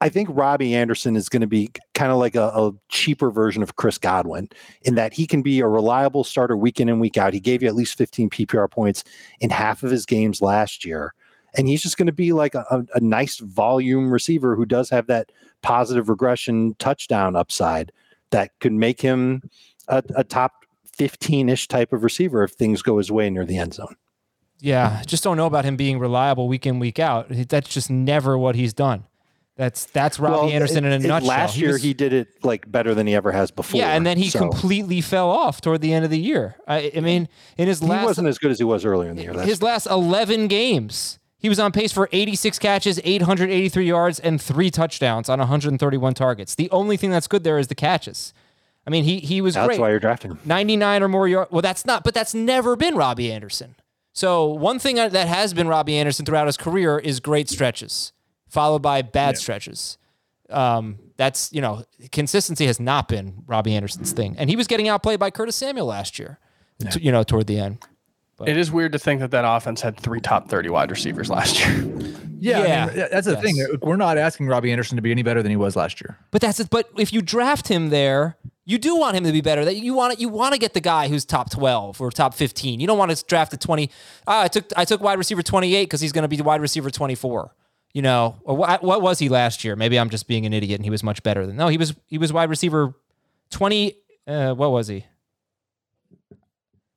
I 0.00 0.08
think 0.08 0.30
Robbie 0.32 0.74
Anderson 0.74 1.14
is 1.14 1.28
going 1.28 1.42
to 1.42 1.46
be 1.46 1.70
kind 1.94 2.10
of 2.10 2.18
like 2.18 2.34
a, 2.34 2.48
a 2.48 2.72
cheaper 2.88 3.30
version 3.30 3.62
of 3.62 3.76
Chris 3.76 3.98
Godwin 3.98 4.48
in 4.82 4.94
that 4.94 5.12
he 5.12 5.26
can 5.26 5.42
be 5.42 5.60
a 5.60 5.68
reliable 5.68 6.24
starter 6.24 6.56
week 6.56 6.80
in 6.80 6.88
and 6.88 7.00
week 7.00 7.18
out. 7.18 7.34
He 7.34 7.40
gave 7.40 7.62
you 7.62 7.68
at 7.68 7.74
least 7.74 7.98
15 7.98 8.30
PPR 8.30 8.70
points 8.70 9.04
in 9.40 9.50
half 9.50 9.82
of 9.82 9.90
his 9.90 10.06
games 10.06 10.40
last 10.40 10.86
year, 10.86 11.12
and 11.54 11.68
he's 11.68 11.82
just 11.82 11.98
going 11.98 12.06
to 12.06 12.12
be 12.12 12.32
like 12.32 12.54
a, 12.54 12.86
a, 12.94 13.00
nice 13.00 13.38
volume 13.38 14.10
receiver 14.10 14.56
who 14.56 14.64
does 14.64 14.88
have 14.88 15.06
that 15.08 15.30
positive 15.62 16.08
regression 16.08 16.74
touchdown 16.78 17.36
upside 17.36 17.92
that 18.30 18.52
could 18.60 18.72
make 18.72 19.02
him 19.02 19.42
a, 19.88 20.02
a 20.14 20.24
top 20.24 20.64
15-ish 20.96 21.68
type 21.68 21.92
of 21.92 22.04
receiver 22.04 22.42
if 22.42 22.52
things 22.52 22.80
go 22.80 22.96
his 22.98 23.10
way 23.10 23.28
near 23.28 23.44
the 23.44 23.58
end 23.58 23.74
zone. 23.74 23.96
yeah, 24.60 25.02
just 25.06 25.24
don't 25.24 25.36
know 25.36 25.46
about 25.46 25.64
him 25.64 25.76
being 25.76 25.98
reliable 25.98 26.48
week 26.48 26.66
in 26.66 26.78
week 26.78 26.98
out. 26.98 27.26
That's 27.28 27.68
just 27.68 27.90
never 27.90 28.38
what 28.38 28.54
he's 28.54 28.72
done. 28.72 29.04
That's 29.60 29.84
that's 29.84 30.18
Robbie 30.18 30.36
Well, 30.46 30.48
Anderson 30.50 30.86
in 30.86 30.92
a 30.92 30.94
it- 30.96 31.04
it- 31.04 31.08
nutshell. 31.08 31.28
Last 31.28 31.58
year 31.58 31.72
was- 31.72 31.82
he 31.82 31.92
did 31.92 32.14
it 32.14 32.42
like 32.42 32.72
better 32.72 32.94
than 32.94 33.06
he 33.06 33.14
ever 33.14 33.30
has 33.30 33.50
before. 33.50 33.78
yeah, 33.78 33.90
and 33.94 34.06
then 34.06 34.16
he 34.16 34.30
so 34.30 34.38
completely 34.38 35.02
fell 35.02 35.28
off 35.28 35.60
toward 35.60 35.82
the 35.82 35.92
end 35.92 36.02
of 36.06 36.10
the 36.10 36.18
year. 36.18 36.56
I, 36.66 36.90
I 36.96 37.00
mean, 37.00 37.28
in 37.58 37.68
his 37.68 37.80
he 37.80 37.86
last 37.86 38.06
wasn't 38.06 38.28
as 38.28 38.38
good 38.38 38.50
as 38.50 38.56
he 38.58 38.64
was 38.64 38.86
earlier 38.86 39.10
in 39.10 39.16
the 39.16 39.22
year. 39.22 39.34
That's 39.34 39.46
his 39.46 39.60
last 39.62 39.84
11 39.86 40.48
games, 40.48 41.18
he 41.36 41.50
was 41.50 41.60
on 41.60 41.72
pace 41.72 41.92
for 41.92 42.08
86 42.10 42.58
catches, 42.58 43.00
883 43.04 43.84
yards, 43.86 44.18
and 44.18 44.40
three 44.40 44.70
touchdowns 44.70 45.28
on 45.28 45.38
131 45.40 46.14
targets. 46.14 46.54
The 46.54 46.70
only 46.70 46.96
thing 46.96 47.10
that's 47.10 47.26
good 47.28 47.44
there 47.44 47.58
is 47.58 47.66
the 47.68 47.74
catches. 47.74 48.32
I 48.86 48.90
mean, 48.90 49.04
he 49.04 49.18
he 49.18 49.42
was 49.42 49.54
that's 49.56 49.66
great. 49.66 49.78
why 49.80 49.90
you're 49.90 50.00
drafting 50.00 50.30
him. 50.30 50.38
99 50.46 51.02
or 51.02 51.08
more 51.08 51.28
yards. 51.28 51.50
Well, 51.52 51.60
that's 51.60 51.84
not, 51.84 52.02
but 52.02 52.14
that's 52.14 52.32
never 52.32 52.76
been 52.76 52.94
Robbie 52.96 53.30
Anderson. 53.30 53.74
So 54.14 54.46
one 54.46 54.78
thing 54.78 54.96
that 54.96 55.12
has 55.28 55.52
been 55.52 55.68
Robbie 55.68 55.98
Anderson 55.98 56.24
throughout 56.24 56.46
his 56.46 56.56
career 56.56 56.98
is 56.98 57.20
great 57.20 57.50
stretches, 57.50 58.12
followed 58.50 58.82
by 58.82 59.02
bad 59.02 59.38
stretches. 59.38 59.96
Um, 60.50 60.98
that's 61.16 61.52
you 61.52 61.60
know 61.60 61.84
consistency 62.12 62.66
has 62.66 62.80
not 62.80 63.08
been 63.08 63.44
Robbie 63.46 63.74
Anderson's 63.74 64.12
thing, 64.12 64.34
and 64.38 64.50
he 64.50 64.56
was 64.56 64.66
getting 64.66 64.88
outplayed 64.88 65.20
by 65.20 65.30
Curtis 65.30 65.56
Samuel 65.56 65.86
last 65.86 66.18
year. 66.18 66.38
t- 66.90 67.00
You 67.00 67.12
know, 67.12 67.22
toward 67.22 67.46
the 67.46 67.58
end. 67.58 67.78
it 68.46 68.56
is 68.56 68.70
weird 68.72 68.92
to 68.92 68.98
think 68.98 69.20
that 69.20 69.30
that 69.32 69.44
offense 69.46 69.80
had 69.82 69.96
three 70.00 70.18
top 70.20 70.48
30 70.48 70.70
wide 70.70 70.90
receivers 70.90 71.30
last 71.30 71.60
year. 71.60 71.86
Yeah, 72.42 72.86
I 72.90 72.94
mean, 72.94 73.06
that's 73.12 73.26
the 73.26 73.36
thing. 73.36 73.62
We're 73.82 73.96
not 73.96 74.16
asking 74.16 74.46
Robbie 74.46 74.72
Anderson 74.72 74.96
to 74.96 75.02
be 75.02 75.10
any 75.10 75.22
better 75.22 75.42
than 75.42 75.50
he 75.50 75.56
was 75.56 75.76
last 75.76 76.00
year. 76.00 76.16
But 76.30 76.40
that's 76.40 76.58
it. 76.58 76.70
But 76.70 76.88
if 76.96 77.12
you 77.12 77.20
draft 77.20 77.68
him 77.68 77.90
there, 77.90 78.38
you 78.64 78.78
do 78.78 78.96
want 78.96 79.14
him 79.14 79.24
to 79.24 79.32
be 79.32 79.42
better. 79.42 79.62
That 79.66 79.76
you 79.76 79.92
want 79.92 80.18
you 80.18 80.30
want 80.30 80.54
to 80.54 80.58
get 80.58 80.72
the 80.72 80.80
guy 80.80 81.08
who's 81.08 81.26
top 81.26 81.50
twelve 81.50 82.00
or 82.00 82.10
top 82.10 82.32
fifteen. 82.32 82.80
You 82.80 82.86
don't 82.86 82.96
want 82.96 83.14
to 83.14 83.22
draft 83.26 83.52
a 83.52 83.58
twenty. 83.58 83.90
Ah, 84.26 84.44
I 84.44 84.48
took 84.48 84.64
I 84.74 84.86
took 84.86 85.02
wide 85.02 85.18
receiver 85.18 85.42
twenty 85.42 85.74
eight 85.74 85.84
because 85.84 86.00
he's 86.00 86.12
going 86.12 86.22
to 86.22 86.28
be 86.34 86.40
wide 86.40 86.62
receiver 86.62 86.88
twenty 86.88 87.14
four. 87.14 87.54
You 87.92 88.02
know, 88.02 88.36
or 88.44 88.56
what, 88.56 88.84
what 88.84 89.02
was 89.02 89.18
he 89.18 89.28
last 89.28 89.64
year? 89.64 89.74
Maybe 89.74 89.98
I'm 89.98 90.10
just 90.10 90.28
being 90.28 90.46
an 90.46 90.52
idiot, 90.52 90.78
and 90.78 90.84
he 90.84 90.90
was 90.90 91.02
much 91.02 91.22
better 91.24 91.44
than. 91.46 91.56
No, 91.56 91.66
he 91.68 91.76
was 91.76 91.94
he 92.06 92.18
was 92.18 92.32
wide 92.32 92.48
receiver 92.48 92.94
twenty. 93.50 93.96
Uh, 94.26 94.54
what 94.54 94.70
was 94.70 94.86
he? 94.86 95.06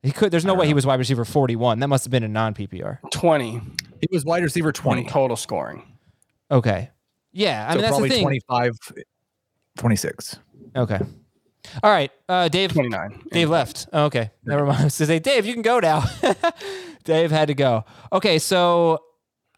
He 0.04 0.12
could. 0.12 0.32
There's 0.32 0.46
no 0.46 0.54
way 0.54 0.68
he 0.68 0.74
was 0.74 0.86
wide 0.86 1.00
receiver 1.00 1.26
forty 1.26 1.56
one. 1.56 1.80
That 1.80 1.88
must 1.88 2.04
have 2.06 2.12
been 2.12 2.24
a 2.24 2.28
non 2.28 2.54
PPR. 2.54 3.00
20, 3.12 3.62
He 4.02 4.08
was 4.12 4.26
wide 4.26 4.44
receiver 4.44 4.72
20 4.72 5.04
20. 5.04 5.10
total 5.12 5.36
scoring. 5.36 5.82
Okay. 6.52 6.90
Yeah, 7.32 7.66
I 7.68 7.72
so 7.72 7.76
mean 7.76 7.82
that's 7.82 7.92
the 7.96 8.00
probably 8.00 8.10
thing. 8.10 8.24
25, 8.24 8.78
26. 9.78 10.40
Okay. 10.76 11.00
All 11.82 11.90
right, 11.92 12.12
uh, 12.30 12.50
Dave. 12.50 12.74
29. 12.74 13.24
Dave 13.32 13.50
left. 13.50 13.88
Oh, 13.94 14.06
okay, 14.06 14.30
never 14.44 14.66
mind. 14.66 14.80
I 14.82 14.84
was 14.84 15.00
gonna 15.00 15.08
say, 15.08 15.20
Dave, 15.20 15.46
you 15.46 15.54
can 15.54 15.62
go 15.62 15.80
now. 15.80 16.04
Dave 17.06 17.32
had 17.32 17.48
to 17.48 17.54
go. 17.56 17.86
Okay, 18.12 18.38
so 18.38 19.00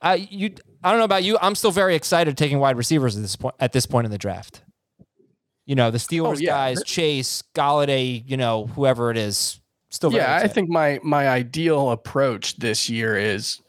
I 0.02 0.16
you 0.16 0.54
I 0.86 0.92
don't 0.92 1.00
know 1.00 1.06
about 1.06 1.24
you. 1.24 1.36
I'm 1.42 1.56
still 1.56 1.72
very 1.72 1.96
excited 1.96 2.38
taking 2.38 2.60
wide 2.60 2.78
receivers 2.78 3.16
at 3.16 3.24
this 3.24 3.36
point 3.36 3.56
at 3.60 3.74
this 3.74 3.88
point 3.88 4.06
in 4.06 4.12
the 4.12 4.20
draft. 4.20 4.62
You 5.66 5.74
know, 5.74 5.90
the 5.90 5.98
Steelers 5.98 6.36
Oh, 6.38 6.40
yeah. 6.40 6.52
guys, 6.52 6.84
Chase, 6.84 7.42
Golladay, 7.56 8.24
you 8.24 8.38
know, 8.38 8.68
whoever 8.68 9.10
it 9.10 9.18
is. 9.18 9.60
Still 9.90 10.12
very 10.12 10.22
yeah, 10.24 10.36
I 10.36 10.48
think 10.48 10.70
my 10.70 11.00
my 11.04 11.28
ideal 11.28 11.90
approach 11.90 12.58
this 12.58 12.88
year 12.88 13.18
is 13.18 13.62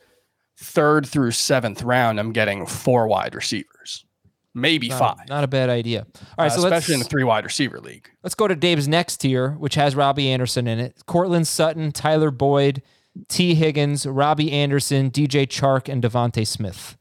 third 0.60 1.06
through 1.06 1.30
seventh 1.30 1.82
round. 1.82 2.20
I'm 2.20 2.32
getting 2.32 2.66
four 2.66 3.08
wide 3.08 3.34
receivers, 3.34 4.04
maybe 4.52 4.88
not, 4.88 4.98
five. 4.98 5.28
Not 5.30 5.42
a 5.42 5.46
bad 5.46 5.70
idea. 5.70 6.06
All 6.36 6.44
right, 6.44 6.52
uh, 6.52 6.54
so 6.54 6.60
let's 6.60 6.72
especially 6.76 6.96
in 6.96 7.00
a 7.00 7.04
three 7.04 7.24
wide 7.24 7.44
receiver 7.44 7.80
league. 7.80 8.10
Let's 8.22 8.34
go 8.34 8.46
to 8.46 8.54
Dave's 8.54 8.88
next 8.88 9.18
tier, 9.18 9.52
which 9.52 9.76
has 9.76 9.96
Robbie 9.96 10.28
Anderson 10.30 10.66
in 10.66 10.78
it. 10.80 10.96
Courtland 11.06 11.48
Sutton, 11.48 11.92
Tyler 11.92 12.30
Boyd, 12.30 12.82
Tee 13.28 13.54
Higgins, 13.54 14.04
Robbie 14.04 14.52
Anderson, 14.52 15.10
DJ 15.10 15.46
Chark, 15.46 15.88
and 15.90 16.02
DeVonta 16.02 16.46
Smith. 16.46 16.98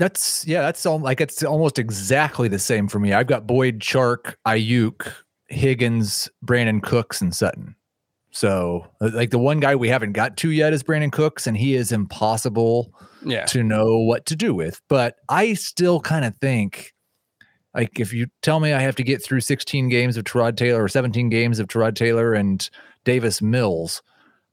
That's 0.00 0.46
yeah, 0.46 0.62
that's 0.62 0.86
all 0.86 0.98
like 0.98 1.20
it's 1.20 1.44
almost 1.44 1.78
exactly 1.78 2.48
the 2.48 2.58
same 2.58 2.88
for 2.88 2.98
me. 2.98 3.12
I've 3.12 3.26
got 3.26 3.46
Boyd, 3.46 3.80
Chark, 3.80 4.34
Aiyuk, 4.46 5.12
Higgins, 5.48 6.26
Brandin 6.44 6.82
Cooks, 6.82 7.20
and 7.20 7.34
Sutton. 7.34 7.76
So 8.30 8.86
uh, 9.02 9.10
like 9.12 9.28
the 9.30 9.38
one 9.38 9.60
guy 9.60 9.76
we 9.76 9.88
haven't 9.90 10.12
got 10.12 10.38
to 10.38 10.50
yet 10.50 10.72
is 10.72 10.82
Brandin 10.82 11.12
Cooks, 11.12 11.46
and 11.46 11.54
he 11.54 11.74
is 11.74 11.92
impossible 11.92 12.94
Yeah. 13.24 13.44
to 13.46 13.62
know 13.62 13.98
what 13.98 14.24
to 14.26 14.36
do 14.36 14.54
with. 14.54 14.80
But 14.88 15.16
I 15.28 15.52
still 15.52 16.00
kind 16.00 16.24
of 16.24 16.34
think 16.38 16.94
like 17.74 18.00
if 18.00 18.12
you 18.14 18.28
tell 18.40 18.58
me 18.58 18.72
I 18.72 18.80
have 18.80 18.96
to 18.96 19.02
get 19.02 19.22
through 19.22 19.42
16 19.42 19.90
games 19.90 20.16
of 20.16 20.24
Tyrod 20.24 20.56
Taylor 20.56 20.82
or 20.82 20.88
17 20.88 21.28
games 21.28 21.58
of 21.58 21.68
Tyrod 21.68 21.94
Taylor 21.94 22.32
and 22.32 22.68
Davis 23.04 23.42
Mills, 23.42 24.00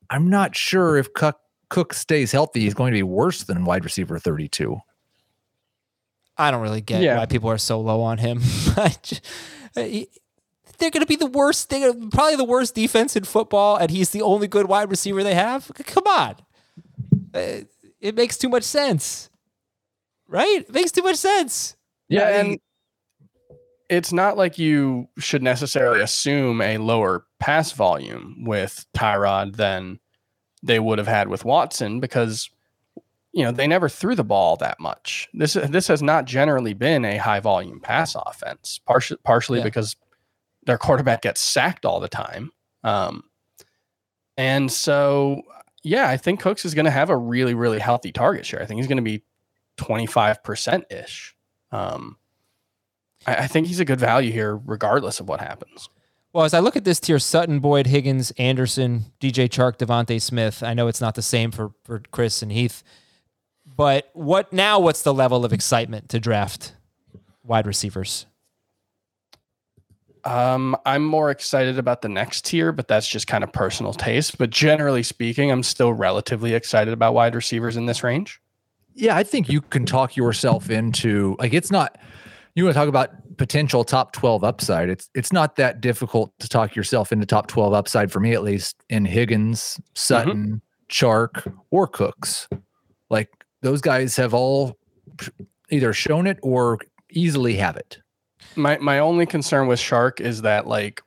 I'm 0.10 0.30
not 0.30 0.58
sure 0.58 0.98
if 0.98 1.14
Cook, 1.14 1.40
Cook 1.70 1.94
stays 1.94 2.34
healthy, 2.34 2.60
he's 2.62 2.74
going 2.74 2.92
to 2.92 2.98
be 2.98 3.04
worse 3.04 3.44
than 3.44 3.64
wide 3.64 3.86
receiver 3.86 4.20
32. 4.20 4.78
I 6.38 6.52
don't 6.52 6.62
really 6.62 6.82
get 6.82 7.02
Yeah. 7.02 7.18
why 7.18 7.26
people 7.26 7.50
are 7.50 7.58
so 7.58 7.80
low 7.82 8.02
on 8.02 8.18
him. 8.20 8.42
I 8.78 8.96
ju- 9.02 9.16
he- 9.76 10.10
they're 10.78 10.92
going 10.92 11.02
to 11.02 11.08
be 11.08 11.16
the 11.16 11.26
worst. 11.26 11.70
They're 11.70 11.94
probably 12.12 12.36
the 12.36 12.44
worst 12.44 12.76
defense 12.76 13.16
in 13.16 13.24
football, 13.24 13.78
and 13.78 13.90
he's 13.90 14.12
the 14.12 14.22
only 14.22 14.48
good 14.48 14.68
wide 14.68 14.92
receiver 14.92 15.24
they 15.24 15.34
have. 15.34 15.72
Come 15.86 16.04
on, 16.08 16.36
Uh, 17.34 17.62
it 18.00 18.14
makes 18.16 18.38
too 18.38 18.48
much 18.50 18.64
sense, 18.64 19.30
right? 20.28 20.60
It 20.68 20.72
makes 20.74 20.92
too 20.92 21.02
much 21.02 21.16
sense. 21.16 21.76
Yeah, 22.10 22.30
Yeah, 22.30 22.40
and 22.42 22.60
it's 23.90 24.14
not 24.14 24.38
like 24.38 24.60
you 24.60 25.08
should 25.18 25.42
necessarily 25.42 26.02
assume 26.02 26.62
a 26.62 26.78
lower 26.78 27.26
pass 27.40 27.72
volume 27.72 28.44
with 28.46 28.86
Tyrod 28.96 29.56
than 29.56 30.00
they 30.62 30.80
would 30.80 30.98
have 31.00 31.08
had 31.08 31.28
with 31.30 31.44
Watson 31.46 32.00
because 32.00 32.50
you 33.38 33.44
know 33.44 33.52
they 33.52 33.68
never 33.68 33.88
threw 33.88 34.16
the 34.16 34.24
ball 34.24 34.56
that 34.58 34.80
much. 34.80 35.30
This 35.32 35.54
this 35.54 35.88
has 35.88 36.02
not 36.02 36.26
generally 36.26 36.74
been 36.74 37.06
a 37.06 37.18
high 37.18 37.40
volume 37.40 37.80
pass 37.80 38.16
offense, 38.16 38.80
partially 38.86 39.20
partially 39.24 39.60
Yeah. 39.60 39.66
because 39.66 39.96
their 40.66 40.80
quarterback 40.80 41.22
gets 41.22 41.40
sacked 41.40 41.86
all 41.86 42.00
the 42.00 42.10
time. 42.10 42.52
Um, 42.84 43.24
and 44.38 44.72
so 44.72 45.44
yeah, 45.84 46.10
I 46.10 46.18
think 46.18 46.42
Cooks 46.42 46.66
is 46.66 46.74
going 46.74 46.86
to 46.86 46.92
have 46.92 47.12
a 47.12 47.16
really 47.18 47.54
really 47.54 47.80
healthy 47.80 48.12
target 48.12 48.44
share. 48.46 48.62
I 48.62 48.66
think 48.66 48.80
he's 48.80 48.88
going 48.88 48.98
to 48.98 49.04
be 49.04 49.22
twenty 49.78 50.08
five 50.08 50.44
percent 50.44 50.86
ish. 50.90 51.36
Um, 51.72 52.18
I, 53.28 53.36
I 53.36 53.48
think 53.48 53.68
he's 53.68 53.80
a 53.80 53.86
good 53.86 54.00
value 54.00 54.32
here, 54.32 54.58
regardless 54.58 55.20
of 55.20 55.30
what 55.30 55.42
happens. 55.42 55.90
Well, 56.34 56.44
as 56.46 56.54
I 56.56 56.60
look 56.60 56.76
at 56.76 56.84
this 56.86 57.00
tier, 57.00 57.20
Sutton, 57.20 57.60
Boyd, 57.60 57.86
Higgins, 57.88 58.32
Anderson, 58.32 59.06
DJ 59.20 59.48
Chark, 59.48 59.78
DeVonta 59.78 60.22
Smith. 60.22 60.62
I 60.64 60.74
know 60.74 60.88
it's 60.88 61.02
not 61.02 61.14
the 61.16 61.22
same 61.22 61.52
for 61.52 61.72
for 61.84 62.02
Chris 62.12 62.42
and 62.42 62.52
Heath, 62.52 62.84
but 63.78 64.10
what 64.14 64.52
now? 64.52 64.80
What's 64.80 65.04
the 65.04 65.14
level 65.14 65.46
of 65.46 65.54
excitement 65.54 66.10
to 66.10 66.20
draft 66.20 66.74
wide 67.44 67.68
receivers? 67.68 68.26
Um, 70.26 70.76
I'm 70.86 71.06
more 71.06 71.32
excited 71.32 71.80
about 71.80 72.02
the 72.02 72.10
next 72.10 72.44
tier, 72.44 72.74
but 72.74 72.90
that's 72.90 73.08
just 73.08 73.28
kind 73.28 73.46
of 73.46 73.54
personal 73.54 73.94
taste. 73.94 74.38
But 74.38 74.50
generally 74.50 75.04
speaking, 75.04 75.52
I'm 75.52 75.64
still 75.64 75.94
relatively 75.94 76.54
excited 76.54 76.94
about 76.94 77.14
wide 77.14 77.34
receivers 77.34 77.78
in 77.78 77.86
this 77.86 78.04
range. 78.04 78.42
Yeah, 78.94 79.16
I 79.16 79.24
think 79.24 79.48
you 79.48 79.62
can 79.62 79.86
talk 79.86 80.18
yourself 80.18 80.70
into 80.70 81.38
like 81.40 81.54
it's 81.54 81.72
not 81.72 81.98
you 82.56 82.64
want 82.64 82.74
to 82.74 82.80
talk 82.80 82.90
about 82.90 83.12
potential 83.38 83.84
top 83.84 84.12
12 84.14 84.44
upside. 84.44 84.90
It's 84.90 85.10
it's 85.14 85.32
not 85.32 85.56
that 85.58 85.80
difficult 85.80 86.34
to 86.40 86.50
talk 86.50 86.76
yourself 86.76 87.12
into 87.12 87.28
top 87.28 87.48
12 87.48 87.74
upside 87.74 88.12
for 88.12 88.20
me 88.20 88.34
at 88.34 88.44
least 88.44 88.76
in 88.90 89.06
Higgins, 89.06 89.80
Sutton, 89.94 90.62
Chark, 90.90 91.54
or 91.70 91.88
Cooks. 91.88 92.50
Like 93.10 93.30
those 93.68 93.82
guys 93.82 94.16
have 94.16 94.34
all 94.34 94.78
either 95.70 95.92
shown 95.92 96.26
it 96.26 96.40
or 96.42 96.80
easily 97.12 97.56
have 97.58 97.76
it. 97.76 97.98
My 98.56 98.78
my 98.78 99.00
only 99.00 99.26
concern 99.26 99.68
with 99.68 99.80
Chark 99.80 100.22
is 100.22 100.42
that 100.44 100.68
like 100.68 101.02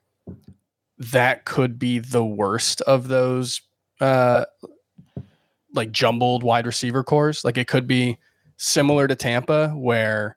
that 0.99 1.47
could 1.47 1.79
be 1.79 1.99
the 2.01 2.23
worst 2.23 2.83
of 2.83 3.09
those 3.09 3.63
uh 4.03 4.45
like 5.73 5.91
jumbled 5.91 6.43
wide 6.43 6.67
receiver 6.67 7.03
cores. 7.03 7.45
Like 7.47 7.57
it 7.57 7.67
could 7.67 7.87
be 7.87 8.19
similar 8.59 9.09
to 9.09 9.15
Tampa 9.15 9.69
where 9.71 10.37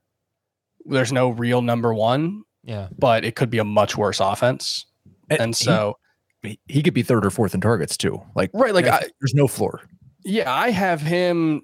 there's 0.85 1.11
no 1.11 1.29
real 1.29 1.61
number 1.61 1.93
one, 1.93 2.43
Yeah. 2.63 2.87
but 2.97 3.25
it 3.25 3.35
could 3.35 3.49
be 3.49 3.57
a 3.57 3.63
much 3.65 3.97
worse 3.97 4.21
offense. 4.21 4.85
And 5.29 5.53
he- 5.55 5.65
so 5.65 5.97
he, 6.41 6.57
he 6.69 6.81
could 6.83 6.93
be 6.93 7.03
third 7.03 7.25
or 7.25 7.31
fourth 7.31 7.53
in 7.53 7.59
targets 7.61 7.97
too. 7.97 8.21
Like 8.35 8.51
Right, 8.53 8.73
like, 8.73 8.85
there's, 8.85 8.95
I- 9.03 9.09
there's 9.19 9.33
no 9.33 9.47
floor. 9.47 9.81
Yeah, 10.23 10.53
I 10.53 10.69
have 10.69 11.01
him 11.01 11.63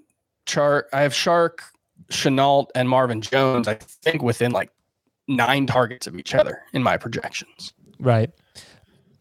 I 0.57 1.01
have 1.01 1.13
Chark, 1.13 1.59
Shenault, 2.09 2.67
and 2.75 2.89
Marvin 2.89 3.21
Jones. 3.21 3.67
I 3.67 3.75
think 3.75 4.21
within 4.21 4.51
like 4.51 4.71
nine 5.27 5.67
targets 5.67 6.07
of 6.07 6.15
each 6.15 6.33
other 6.33 6.61
in 6.73 6.83
my 6.83 6.97
projections. 6.97 7.73
Right. 7.99 8.31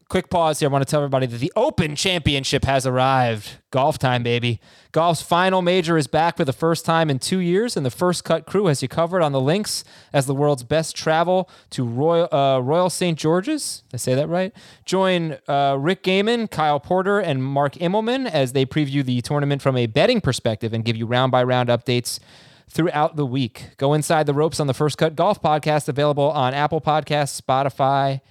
Quick 0.09 0.31
pause 0.31 0.59
here. 0.59 0.67
I 0.67 0.71
want 0.71 0.81
to 0.81 0.89
tell 0.89 1.01
everybody 1.01 1.27
that 1.27 1.37
the 1.37 1.53
Open 1.55 1.95
Championship 1.95 2.65
has 2.65 2.87
arrived. 2.87 3.59
Golf 3.69 3.99
time, 3.99 4.23
baby. 4.23 4.59
Golf's 4.91 5.21
final 5.21 5.61
major 5.61 5.99
is 5.99 6.07
back 6.07 6.35
for 6.35 6.43
the 6.43 6.51
first 6.51 6.83
time 6.83 7.11
in 7.11 7.19
two 7.19 7.37
years, 7.37 7.77
and 7.77 7.85
the 7.85 7.91
First 7.91 8.23
Cut 8.23 8.47
crew 8.47 8.65
has 8.65 8.81
you 8.81 8.87
covered 8.87 9.21
on 9.21 9.33
the 9.33 9.39
links 9.39 9.83
as 10.11 10.25
the 10.25 10.33
world's 10.33 10.63
best 10.63 10.95
travel 10.95 11.47
to 11.69 11.85
Royal 11.85 12.27
uh, 12.33 12.59
Royal 12.59 12.89
St. 12.89 13.19
George's. 13.19 13.83
Did 13.91 13.97
I 13.97 13.99
say 13.99 14.15
that 14.15 14.27
right? 14.27 14.51
Join 14.83 15.37
uh, 15.47 15.77
Rick 15.79 16.01
Gehman, 16.01 16.49
Kyle 16.49 16.79
Porter, 16.79 17.19
and 17.19 17.43
Mark 17.43 17.75
Immelman 17.75 18.27
as 18.27 18.53
they 18.53 18.65
preview 18.65 19.05
the 19.05 19.21
tournament 19.21 19.61
from 19.61 19.77
a 19.77 19.85
betting 19.85 20.21
perspective 20.21 20.73
and 20.73 20.83
give 20.83 20.95
you 20.95 21.05
round 21.05 21.31
by 21.31 21.43
round 21.43 21.69
updates 21.69 22.19
throughout 22.67 23.15
the 23.15 23.27
week. 23.27 23.77
Go 23.77 23.93
inside 23.93 24.25
the 24.25 24.33
ropes 24.33 24.59
on 24.59 24.65
the 24.65 24.73
First 24.73 24.97
Cut 24.97 25.15
Golf 25.15 25.39
podcast, 25.39 25.87
available 25.87 26.31
on 26.31 26.55
Apple 26.55 26.81
Podcasts, 26.81 27.39
Spotify, 27.39 28.21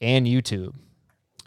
and 0.00 0.26
YouTube. 0.26 0.74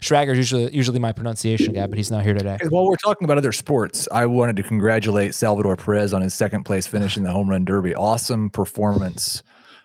Schrager's 0.02 0.38
usually 0.38 0.74
usually 0.76 1.00
my 1.00 1.12
pronunciation 1.12 1.74
guy, 1.74 1.86
but 1.88 1.98
he's 1.98 2.10
not 2.12 2.24
here 2.24 2.34
today. 2.34 2.58
While 2.70 2.86
we're 2.88 2.96
talking 2.96 3.26
about 3.26 3.38
other 3.38 3.52
sports, 3.52 4.08
I 4.12 4.26
wanted 4.26 4.56
to 4.58 4.64
congratulate 4.64 5.36
Salvador 5.36 5.76
Perez 5.78 6.14
on 6.14 6.22
his 6.22 6.34
second 6.34 6.64
place 6.64 6.88
finish 6.88 7.18
in 7.18 7.24
the 7.24 7.32
home 7.32 7.50
run 7.50 7.66
derby. 7.66 7.94
Awesome 7.96 8.50
performance 8.50 9.44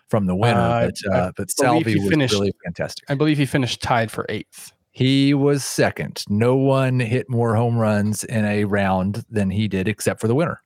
from 0.09 0.25
the 0.25 0.35
winner, 0.35 0.59
Uh, 0.59 0.85
but 0.85 1.13
uh, 1.13 1.31
but 1.35 1.35
believe 1.35 1.49
Salvi 1.85 1.99
was 1.99 2.09
finished- 2.09 2.33
really 2.33 2.53
fantastic. 2.63 3.09
I 3.09 3.15
believe 3.15 3.37
he 3.37 3.45
finished 3.45 3.81
tied 3.81 4.09
for 4.11 4.25
eighth. 4.29 4.71
He 4.91 5.35
was 5.35 5.63
second. 5.63 6.23
No 6.27 6.55
one 6.55 6.99
hit 6.99 7.29
more 7.29 7.55
home 7.55 7.77
runs 7.77 8.23
in 8.23 8.43
a 8.45 8.63
round 8.63 9.23
than 9.29 9.51
he 9.51 9.67
did, 9.67 9.87
except 9.87 10.19
for 10.19 10.27
the 10.27 10.33
winner. 10.33 10.63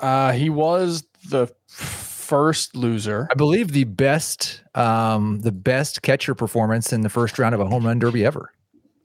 Uh, 0.00 0.30
he 0.32 0.48
was 0.50 1.04
the 1.28 1.48
first 1.66 2.76
loser. 2.76 3.26
I 3.30 3.34
believe 3.34 3.72
the 3.72 3.84
best 3.84 4.62
um, 4.76 5.40
the 5.40 5.50
best 5.52 6.02
catcher 6.02 6.34
performance 6.36 6.92
in 6.92 7.00
the 7.00 7.08
first 7.10 7.38
round 7.38 7.54
of 7.54 7.60
a 7.60 7.66
home 7.66 7.84
run 7.84 7.98
derby 7.98 8.24
ever. 8.24 8.52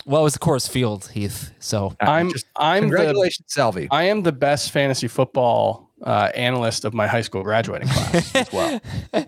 Well, 0.07 0.21
it 0.21 0.23
was 0.23 0.33
the 0.33 0.39
Coors 0.39 0.69
Field, 0.69 1.09
Heath. 1.13 1.51
So 1.59 1.87
Uh, 2.01 2.05
I'm 2.09 2.31
just 2.31 2.45
I'm 2.55 2.83
the 2.83 2.95
congratulations, 2.95 3.45
Salvi. 3.53 3.87
I 3.91 4.03
am 4.03 4.23
the 4.23 4.31
best 4.31 4.71
fantasy 4.71 5.07
football 5.09 5.91
uh, 6.01 6.29
analyst 6.33 6.85
of 6.85 6.93
my 6.93 7.07
high 7.07 7.21
school 7.21 7.43
graduating 7.43 7.89
class 7.89 8.35
as 8.35 8.51
well. 8.53 8.79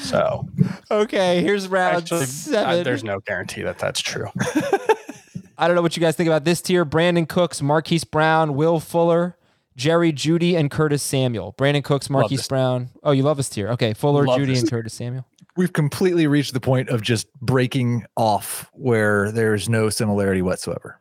So 0.00 0.48
okay, 0.90 1.42
here's 1.42 1.66
round 1.66 1.96
actually, 1.96 2.26
seven. 2.26 2.80
uh, 2.80 2.82
there's 2.84 3.02
no 3.02 3.18
guarantee 3.20 3.62
that 3.62 3.78
that's 3.80 4.00
true. 4.00 4.28
I 5.58 5.66
don't 5.66 5.74
know 5.74 5.82
what 5.82 5.96
you 5.96 6.00
guys 6.00 6.14
think 6.16 6.28
about 6.28 6.44
this 6.44 6.60
tier. 6.62 6.84
Brandin 6.86 7.28
Cooks, 7.28 7.60
Marquise 7.62 8.04
Brown, 8.04 8.54
Will 8.54 8.78
Fuller, 8.78 9.36
Jerry 9.76 10.12
Jeudy, 10.12 10.56
and 10.56 10.70
Curtis 10.70 11.02
Samuel. 11.02 11.54
Brandin 11.58 11.82
Cooks, 11.82 12.08
Marquise. 12.08 12.46
Brown. 12.46 12.90
Oh, 13.02 13.10
you 13.10 13.22
love 13.24 13.36
this 13.38 13.48
tier. 13.48 13.68
Okay, 13.70 13.92
Fuller, 13.92 14.24
Love 14.24 14.38
Jeudy, 14.38 14.46
this 14.48 14.60
and 14.60 14.70
Curtis 14.70 14.94
Samuel. 14.94 15.26
We've 15.56 15.72
completely 15.72 16.26
reached 16.26 16.52
the 16.52 16.60
point 16.60 16.90
of 16.90 17.00
just 17.02 17.32
breaking 17.40 18.04
off 18.16 18.70
where 18.74 19.32
there's 19.32 19.68
no 19.68 19.88
similarity 19.88 20.42
whatsoever. 20.42 21.00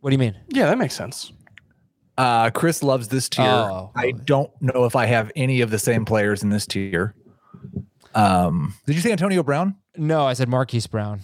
What 0.00 0.10
do 0.10 0.14
you 0.14 0.18
mean? 0.18 0.36
Yeah, 0.48 0.66
that 0.66 0.78
makes 0.78 0.94
sense. 0.94 1.32
Uh, 2.16 2.50
Chris 2.50 2.82
loves 2.82 3.08
this 3.08 3.28
tier. 3.28 3.44
Oh. 3.46 3.90
I 3.94 4.12
don't 4.12 4.50
know 4.60 4.84
if 4.84 4.96
I 4.96 5.06
have 5.06 5.30
any 5.36 5.60
of 5.60 5.70
the 5.70 5.78
same 5.78 6.04
players 6.04 6.42
in 6.42 6.50
this 6.50 6.66
tier. 6.66 7.14
Um, 8.14 8.74
did 8.86 8.96
you 8.96 9.02
say 9.02 9.12
Antonio 9.12 9.42
Brown? 9.42 9.76
No, 9.96 10.26
I 10.26 10.32
said 10.32 10.48
Marquise 10.48 10.86
Brown. 10.86 11.20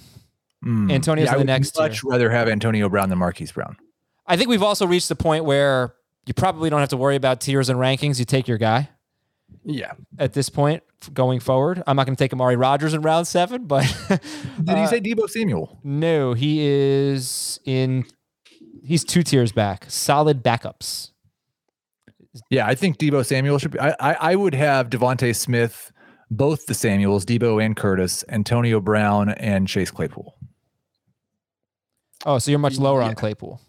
Mm. 0.65 0.93
Antonio's 0.93 1.27
Yeah, 1.27 1.31
in 1.31 1.35
I 1.35 1.39
the 1.39 1.39
would 1.39 1.47
next 1.47 1.79
much 1.79 2.05
rather 2.05 2.31
have 2.31 2.49
Antonio 2.49 2.89
Brown 2.89 3.09
than 3.09 3.19
Marquise 3.19 3.53
Brown. 3.53 3.77
I 4.27 4.37
think 4.37 4.49
we've 4.49 4.63
also 4.63 4.87
reached 4.87 5.09
the 5.09 5.17
point 5.17 5.45
where 5.45 5.95
you 6.27 6.35
probably 6.35 6.71
don't 6.71 6.81
have 6.81 6.89
to 6.91 6.97
worry 6.97 7.17
about 7.17 7.41
tiers 7.41 7.69
and 7.69 7.79
rankings. 7.79 8.19
You 8.19 8.25
take 8.25 8.47
your 8.49 8.59
guy 8.59 8.89
Yeah. 9.65 9.93
at 10.19 10.33
this 10.33 10.49
point 10.49 10.83
going 11.13 11.41
forward. 11.41 11.83
I'm 11.87 11.97
not 11.97 12.07
going 12.07 12.17
to 12.17 12.23
take 12.23 12.33
Amari 12.33 12.57
Rodgers 12.57 12.95
in 12.95 13.03
round 13.03 13.27
seven, 13.27 13.65
but 13.67 13.83
Did 14.09 14.21
you 14.69 14.75
uh, 14.75 14.87
say 14.87 15.01
Deebo 15.01 15.29
Samuel? 15.29 15.79
no, 15.85 16.35
he 16.35 16.61
is 16.63 17.61
in. 17.65 18.05
He's 18.83 19.05
two 19.05 19.23
tiers 19.23 19.53
back. 19.53 19.87
Solid 19.89 20.43
backups. 20.43 21.11
Yeah, 22.51 22.67
I 22.67 22.75
think 22.75 22.99
Deebo 22.99 23.25
Samuel 23.25 23.59
should 23.59 23.71
be. 23.71 23.79
I, 23.81 23.95
I, 24.01 24.17
I 24.33 24.35
would 24.37 24.55
have 24.55 24.91
DeVonta 24.91 25.35
Smith, 25.35 25.93
both 26.31 26.67
the 26.67 26.75
Samuels, 26.75 27.25
Deebo 27.25 27.65
and 27.65 27.77
Curtis, 27.77 28.25
Antonio 28.29 28.81
Brown, 28.81 29.31
and 29.31 29.69
Chase 29.69 29.91
Claypool. 29.91 30.35
Oh, 32.27 32.39
so 32.39 32.51
you're 32.51 32.59
much 32.59 32.79
lower 32.79 33.03
on 33.03 33.15
Claypool. 33.15 33.61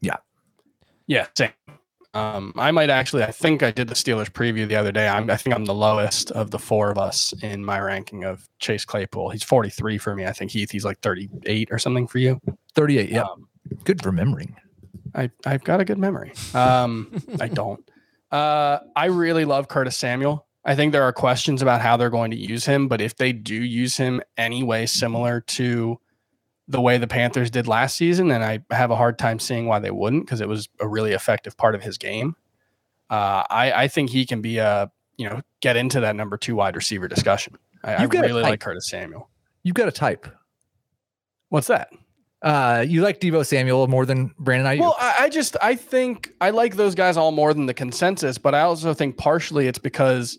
Yeah. 0.00 0.16
Yeah, 1.06 1.26
same. 1.36 1.50
Um, 2.14 2.52
I 2.56 2.70
might 2.70 2.90
actually. 2.90 3.24
I 3.24 3.32
think 3.32 3.62
I 3.62 3.70
did 3.70 3.88
the 3.88 3.94
Steelers 3.94 4.30
preview 4.30 4.68
the 4.68 4.76
other 4.76 4.92
day. 4.92 5.08
I'm, 5.08 5.28
I 5.28 5.36
think 5.36 5.54
I'm 5.54 5.64
the 5.64 5.74
lowest 5.74 6.30
of 6.30 6.50
the 6.52 6.58
four 6.58 6.90
of 6.90 6.98
us 6.98 7.34
in 7.42 7.64
my 7.64 7.80
ranking 7.80 8.24
of 8.24 8.48
Chase 8.60 8.84
Claypool. 8.84 9.30
He's 9.30 9.42
43 9.42 9.98
for 9.98 10.14
me. 10.14 10.24
I 10.24 10.32
think 10.32 10.52
Heath. 10.52 10.70
He's 10.70 10.84
like 10.84 11.00
38 11.00 11.68
or 11.72 11.78
something 11.78 12.06
for 12.06 12.18
you. 12.18 12.40
38. 12.74 13.10
Yeah. 13.10 13.22
Um, 13.22 13.48
Good 13.84 14.02
for 14.02 14.10
remembering. 14.10 14.56
I 15.14 15.30
I've 15.46 15.64
got 15.64 15.80
a 15.80 15.84
good 15.84 15.98
memory. 15.98 16.32
Um, 16.54 17.10
I 17.40 17.48
don't. 17.52 17.88
Uh, 18.30 18.78
I 18.96 19.06
really 19.06 19.44
love 19.44 19.68
Curtis 19.68 19.96
Samuel. 19.96 20.46
I 20.64 20.74
think 20.74 20.92
there 20.92 21.02
are 21.02 21.12
questions 21.12 21.62
about 21.62 21.82
how 21.82 21.96
they're 21.96 22.10
going 22.10 22.30
to 22.30 22.36
use 22.36 22.64
him, 22.64 22.88
but 22.88 23.00
if 23.00 23.16
they 23.16 23.32
do 23.32 23.54
use 23.54 23.96
him 23.96 24.22
anyway 24.36 24.86
similar 24.86 25.40
to 25.42 26.00
the 26.68 26.80
way 26.80 26.98
the 26.98 27.06
Panthers 27.06 27.50
did 27.50 27.66
last 27.66 27.96
season, 27.96 28.30
and 28.30 28.42
I 28.42 28.60
have 28.70 28.90
a 28.90 28.96
hard 28.96 29.18
time 29.18 29.38
seeing 29.38 29.66
why 29.66 29.78
they 29.78 29.90
wouldn't 29.90 30.24
because 30.24 30.40
it 30.40 30.48
was 30.48 30.68
a 30.80 30.88
really 30.88 31.12
effective 31.12 31.56
part 31.56 31.74
of 31.74 31.82
his 31.82 31.98
game. 31.98 32.36
Uh, 33.10 33.44
I, 33.50 33.72
I 33.72 33.88
think 33.88 34.10
he 34.10 34.24
can 34.24 34.40
be 34.40 34.58
a 34.58 34.90
you 35.16 35.28
know 35.28 35.42
get 35.60 35.76
into 35.76 36.00
that 36.00 36.16
number 36.16 36.36
two 36.36 36.56
wide 36.56 36.76
receiver 36.76 37.08
discussion. 37.08 37.56
I, 37.82 37.94
I 37.94 38.02
You've 38.02 38.10
got 38.10 38.24
a 38.24 38.28
really 38.28 38.42
like 38.42 38.60
Curtis 38.60 38.88
Samuel. 38.88 39.28
You've 39.62 39.74
got 39.74 39.88
a 39.88 39.92
type. 39.92 40.26
What's 41.50 41.66
that? 41.66 41.90
Uh, 42.42 42.84
you 42.86 43.00
like 43.00 43.20
Deebo 43.20 43.46
Samuel 43.46 43.86
more 43.88 44.04
than 44.04 44.34
Brandon 44.38 44.76
Aiyuk. 44.76 44.80
Well, 44.80 44.96
I, 44.98 45.14
I 45.20 45.28
just 45.30 45.56
I 45.62 45.74
think 45.74 46.32
I 46.40 46.50
like 46.50 46.76
those 46.76 46.94
guys 46.94 47.16
all 47.16 47.32
more 47.32 47.54
than 47.54 47.66
the 47.66 47.74
consensus, 47.74 48.36
but 48.38 48.54
I 48.54 48.60
also 48.60 48.92
think 48.92 49.16
partially 49.16 49.66
it's 49.66 49.78
because 49.78 50.38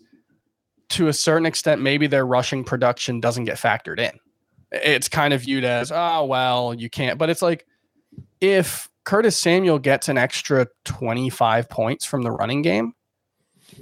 to 0.90 1.08
a 1.08 1.12
certain 1.12 1.46
extent 1.46 1.82
maybe 1.82 2.06
their 2.06 2.24
rushing 2.24 2.62
production 2.62 3.20
doesn't 3.20 3.44
get 3.44 3.56
factored 3.56 3.98
in. 3.98 4.18
It's 4.72 5.08
kind 5.08 5.32
of 5.32 5.42
viewed 5.42 5.64
as 5.64 5.92
oh 5.94 6.24
well 6.24 6.74
you 6.74 6.90
can't, 6.90 7.18
but 7.18 7.30
it's 7.30 7.42
like 7.42 7.66
if 8.40 8.88
Curtis 9.04 9.36
Samuel 9.36 9.78
gets 9.78 10.08
an 10.08 10.18
extra 10.18 10.66
25 10.84 11.68
points 11.68 12.04
from 12.04 12.22
the 12.22 12.30
running 12.32 12.62
game, 12.62 12.92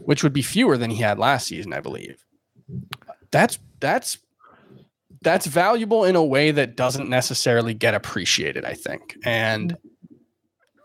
which 0.04 0.22
would 0.22 0.32
be 0.34 0.42
fewer 0.42 0.76
than 0.76 0.90
he 0.90 1.00
had 1.02 1.18
last 1.18 1.46
season, 1.48 1.72
I 1.72 1.80
believe. 1.80 2.22
That's 3.30 3.58
that's 3.80 4.18
that's 5.22 5.46
valuable 5.46 6.04
in 6.04 6.16
a 6.16 6.24
way 6.24 6.50
that 6.50 6.76
doesn't 6.76 7.08
necessarily 7.08 7.72
get 7.72 7.94
appreciated, 7.94 8.64
I 8.66 8.74
think. 8.74 9.16
And 9.24 9.76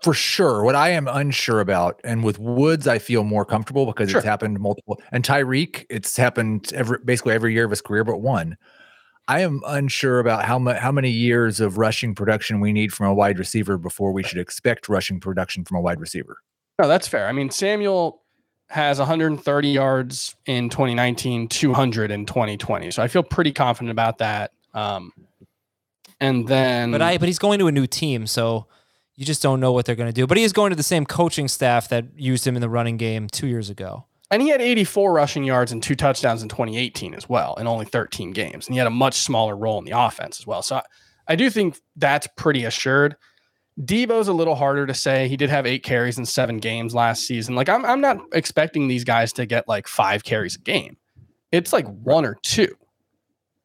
for 0.02 0.14
sure. 0.14 0.64
What 0.64 0.76
I 0.76 0.89
am 0.91 1.10
unsure 1.10 1.60
about, 1.60 2.00
and 2.06 2.24
with 2.24 2.39
Woods, 2.39 2.88
I 2.88 3.00
feel 3.00 3.26
more 3.26 3.43
comfortable 3.43 3.86
because 3.86 4.10
Sure. 4.10 4.20
it's 4.20 4.26
happened 4.26 4.58
multiple. 4.60 5.02
And 5.12 5.26
Tyreek, 5.26 5.86
it's 5.89 6.16
happened 6.16 6.72
every 6.74 7.00
basically 7.04 7.34
every 7.34 7.54
year 7.54 7.66
of 7.66 7.70
his 7.72 7.82
career, 7.82 8.06
but 8.06 8.22
one. 8.22 8.56
I 9.30 9.42
am 9.42 9.62
unsure 9.68 10.20
about 10.20 10.44
how 10.44 10.58
much 10.58 10.78
how 10.78 10.92
many 10.92 11.12
years 11.12 11.60
of 11.60 11.78
rushing 11.78 12.16
production 12.16 12.60
we 12.60 12.74
need 12.74 12.92
from 12.92 13.06
a 13.06 13.14
wide 13.14 13.38
receiver 13.38 13.78
before 13.78 14.12
we 14.12 14.24
should 14.24 14.40
expect 14.40 14.90
rushing 14.90 15.20
production 15.20 15.64
from 15.64 15.78
a 15.78 15.82
wide 15.82 16.00
receiver. 16.00 16.38
No, 16.80 16.88
that's 16.88 17.08
fair. 17.08 17.28
I 17.28 17.32
mean, 17.32 17.52
Samuel 17.52 18.24
has 18.70 18.98
130 18.98 19.70
yards 19.70 20.36
in 20.48 20.70
2019, 20.70 21.48
200 21.48 22.10
in 22.10 22.26
2020. 22.26 22.90
So 22.90 23.04
I 23.04 23.08
feel 23.08 23.22
pretty 23.22 23.52
confident 23.52 23.92
about 23.92 24.18
that. 24.18 24.52
Um, 24.74 25.14
and 26.20 26.48
then, 26.48 26.92
But 26.92 27.04
I 27.04 27.20
but 27.20 27.30
he's 27.30 27.40
going 27.40 27.60
to 27.60 27.68
a 27.68 27.72
new 27.72 27.86
team, 27.86 28.26
so 28.26 28.66
you 29.16 29.26
just 29.26 29.44
don't 29.44 29.60
know 29.60 29.72
what 29.72 29.86
they're 29.86 29.96
going 29.96 30.10
to 30.10 30.14
do. 30.14 30.26
But 30.26 30.38
he 30.38 30.44
is 30.44 30.54
going 30.54 30.72
to 30.72 30.76
the 30.76 30.82
same 30.82 31.06
coaching 31.06 31.48
staff 31.48 31.90
that 31.90 32.06
used 32.18 32.48
him 32.48 32.56
in 32.56 32.62
the 32.62 32.70
running 32.70 32.98
game 32.98 33.28
two 33.28 33.46
years 33.46 33.70
ago. 33.70 34.06
And 34.32 34.42
he 34.42 34.50
had 34.50 34.62
84 34.62 35.12
rushing 35.12 35.44
yards 35.44 35.72
and 35.72 35.82
two 35.82 35.96
touchdowns 35.96 36.44
in 36.44 36.50
2018 36.50 37.14
as 37.16 37.28
well, 37.28 37.56
in 37.56 37.66
only 37.68 37.86
13 37.86 38.32
games. 38.32 38.68
And 38.68 38.76
he 38.76 38.78
had 38.78 38.86
a 38.88 38.92
much 38.92 39.16
smaller 39.16 39.56
role 39.58 39.80
in 39.80 39.86
the 39.86 39.98
offense 40.00 40.40
as 40.40 40.46
well. 40.46 40.62
So 40.62 40.78
I, 40.78 40.84
I 41.30 41.36
do 41.36 41.50
think 41.50 41.80
that's 41.96 42.28
pretty 42.38 42.66
assured. 42.66 43.16
Deebo's 43.82 44.28
a 44.28 44.34
little 44.34 44.56
harder 44.56 44.86
to 44.86 44.94
say. 44.94 45.28
He 45.30 45.38
did 45.38 45.50
have 45.50 45.66
eight 45.66 45.84
carries 45.84 46.18
in 46.20 46.26
seven 46.26 46.58
games 46.58 46.94
last 46.94 47.26
season. 47.26 47.56
Like 47.56 47.70
I'm, 47.70 47.86
I'm 47.86 48.02
not 48.02 48.18
expecting 48.34 48.88
these 48.88 49.04
guys 49.04 49.34
to 49.34 49.46
get 49.46 49.68
like 49.68 49.88
five 49.88 50.24
carries 50.24 50.56
a 50.56 50.60
game. 50.60 50.98
It's 51.52 51.74
like 51.74 51.88
one 51.88 52.26
or 52.26 52.38
two. 52.44 52.76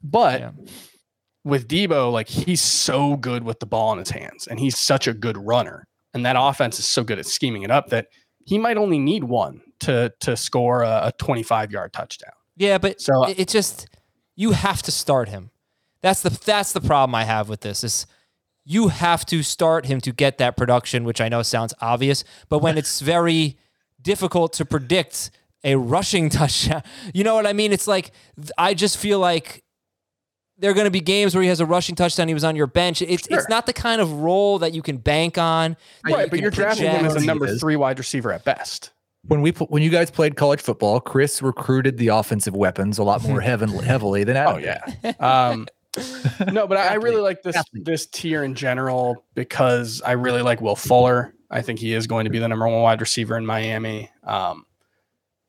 But 0.03 0.41
Yeah. 0.41 0.51
with 1.45 1.69
Deebo, 1.69 2.13
like 2.13 2.29
he's 2.29 2.63
so 2.63 3.17
good 3.17 3.43
with 3.45 3.61
the 3.61 3.67
ball 3.67 3.93
in 3.93 3.99
his 3.99 4.11
hands 4.11 4.47
and 4.47 4.59
he's 4.61 4.79
such 4.79 5.07
a 5.09 5.13
good 5.15 5.37
runner. 5.37 5.87
And 6.15 6.25
that 6.25 6.37
offense 6.39 6.79
is 6.79 6.87
so 6.89 7.03
good 7.03 7.19
at 7.19 7.27
scheming 7.27 7.63
it 7.65 7.71
up 7.71 7.89
that 7.89 8.07
he 8.47 8.57
might 8.57 8.77
only 8.77 8.99
need 8.99 9.25
one 9.25 9.63
to 9.85 10.13
to 10.21 10.37
score 10.37 10.83
a, 10.83 11.07
a 11.07 11.13
25 11.19 11.71
yard 11.73 11.93
touchdown. 11.93 12.33
Yeah, 12.57 12.79
but 12.79 13.01
So- 13.01 13.25
it, 13.25 13.39
it 13.41 13.49
just 13.49 13.89
you 14.37 14.53
have 14.53 14.83
to 14.83 14.91
start 14.93 15.29
him. 15.29 15.51
That's 16.03 16.23
the 16.23 16.31
that's 16.31 16.73
the 16.73 16.81
problem 16.81 17.15
I 17.15 17.25
have 17.25 17.49
with 17.49 17.61
this 17.61 17.83
is 17.85 18.07
you 18.67 18.89
have 18.89 19.25
to 19.27 19.43
start 19.43 19.87
him 19.87 20.01
to 20.03 20.13
get 20.13 20.39
that 20.39 20.57
production, 20.57 21.05
which 21.05 21.21
I 21.21 21.29
know 21.29 21.43
sounds 21.43 21.75
obvious, 21.81 22.25
but 22.49 22.59
when 22.61 22.77
it's 22.79 23.01
very 23.15 23.57
difficult 24.01 24.53
to 24.55 24.65
predict 24.65 25.31
a 25.65 25.77
rushing 25.77 26.29
touchdown, 26.41 26.83
you 27.15 27.25
know 27.25 27.35
what 27.35 27.47
I 27.47 27.53
mean? 27.53 27.73
It's 27.73 27.87
like 27.87 28.13
I 28.59 28.75
just 28.75 28.99
feel 28.99 29.19
like 29.19 29.63
there 30.59 30.71
are 30.71 30.75
going 30.75 30.85
to 30.85 30.91
be 30.91 31.01
games 31.01 31.35
where 31.35 31.43
he 31.43 31.49
has 31.49 31.59
a 31.61 31.67
rushing 31.67 31.95
touchdown. 31.97 32.29
He 32.29 32.35
was 32.35 32.45
on 32.45 32.55
your 32.55 32.67
bench. 32.69 33.03
It's 33.03 33.27
Sure. 33.27 33.39
it's 33.39 33.49
not 33.49 33.67
the 33.67 33.73
kind 33.73 34.01
of 34.01 34.13
role 34.21 34.61
that 34.61 34.73
you 34.73 34.83
can 34.83 34.99
bank 34.99 35.37
on. 35.37 35.77
Right, 36.05 36.25
you 36.25 36.31
but 36.31 36.39
you're 36.41 36.51
drafting 36.51 36.91
him 36.91 37.05
as 37.07 37.17
a 37.17 37.25
number 37.25 37.57
three 37.57 37.77
wide 37.77 37.99
receiver 37.99 38.33
at 38.33 38.45
best. 38.45 38.91
When 39.27 39.41
we 39.41 39.51
when 39.53 39.83
you 39.83 39.91
guys 39.91 40.11
played 40.11 40.37
college 40.37 40.61
football, 40.61 41.01
Chris 41.01 41.41
recruited 41.41 41.97
the 41.97 42.09
offensive 42.09 42.55
weapons 42.55 42.99
a 42.99 43.03
lot 43.05 43.23
more 43.23 43.41
heavily 43.43 43.85
heavily 43.85 44.25
than 44.25 44.37
Adam. 44.37 44.57
Oh 44.57 44.61
did. 44.61 44.79
yeah. 45.03 45.51
Um, 45.51 45.67
no, 46.53 46.67
but 46.67 46.77
I, 46.77 46.89
I 46.89 46.95
really 46.95 47.21
like 47.21 47.43
this 47.43 47.57
Athlete. 47.57 47.85
this 47.85 48.07
tier 48.07 48.45
in 48.45 48.55
general 48.55 49.25
because 49.35 50.03
I 50.03 50.13
really 50.13 50.43
like 50.43 50.61
Will 50.61 50.77
Fuller. 50.77 51.35
I 51.51 51.63
think 51.63 51.79
he 51.79 51.95
is 51.95 52.07
going 52.07 52.25
to 52.25 52.31
be 52.31 52.39
the 52.39 52.49
number 52.49 52.67
one 52.67 52.83
wide 52.83 53.01
receiver 53.01 53.37
in 53.37 53.47
Miami. 53.47 54.11
Um, 54.25 54.67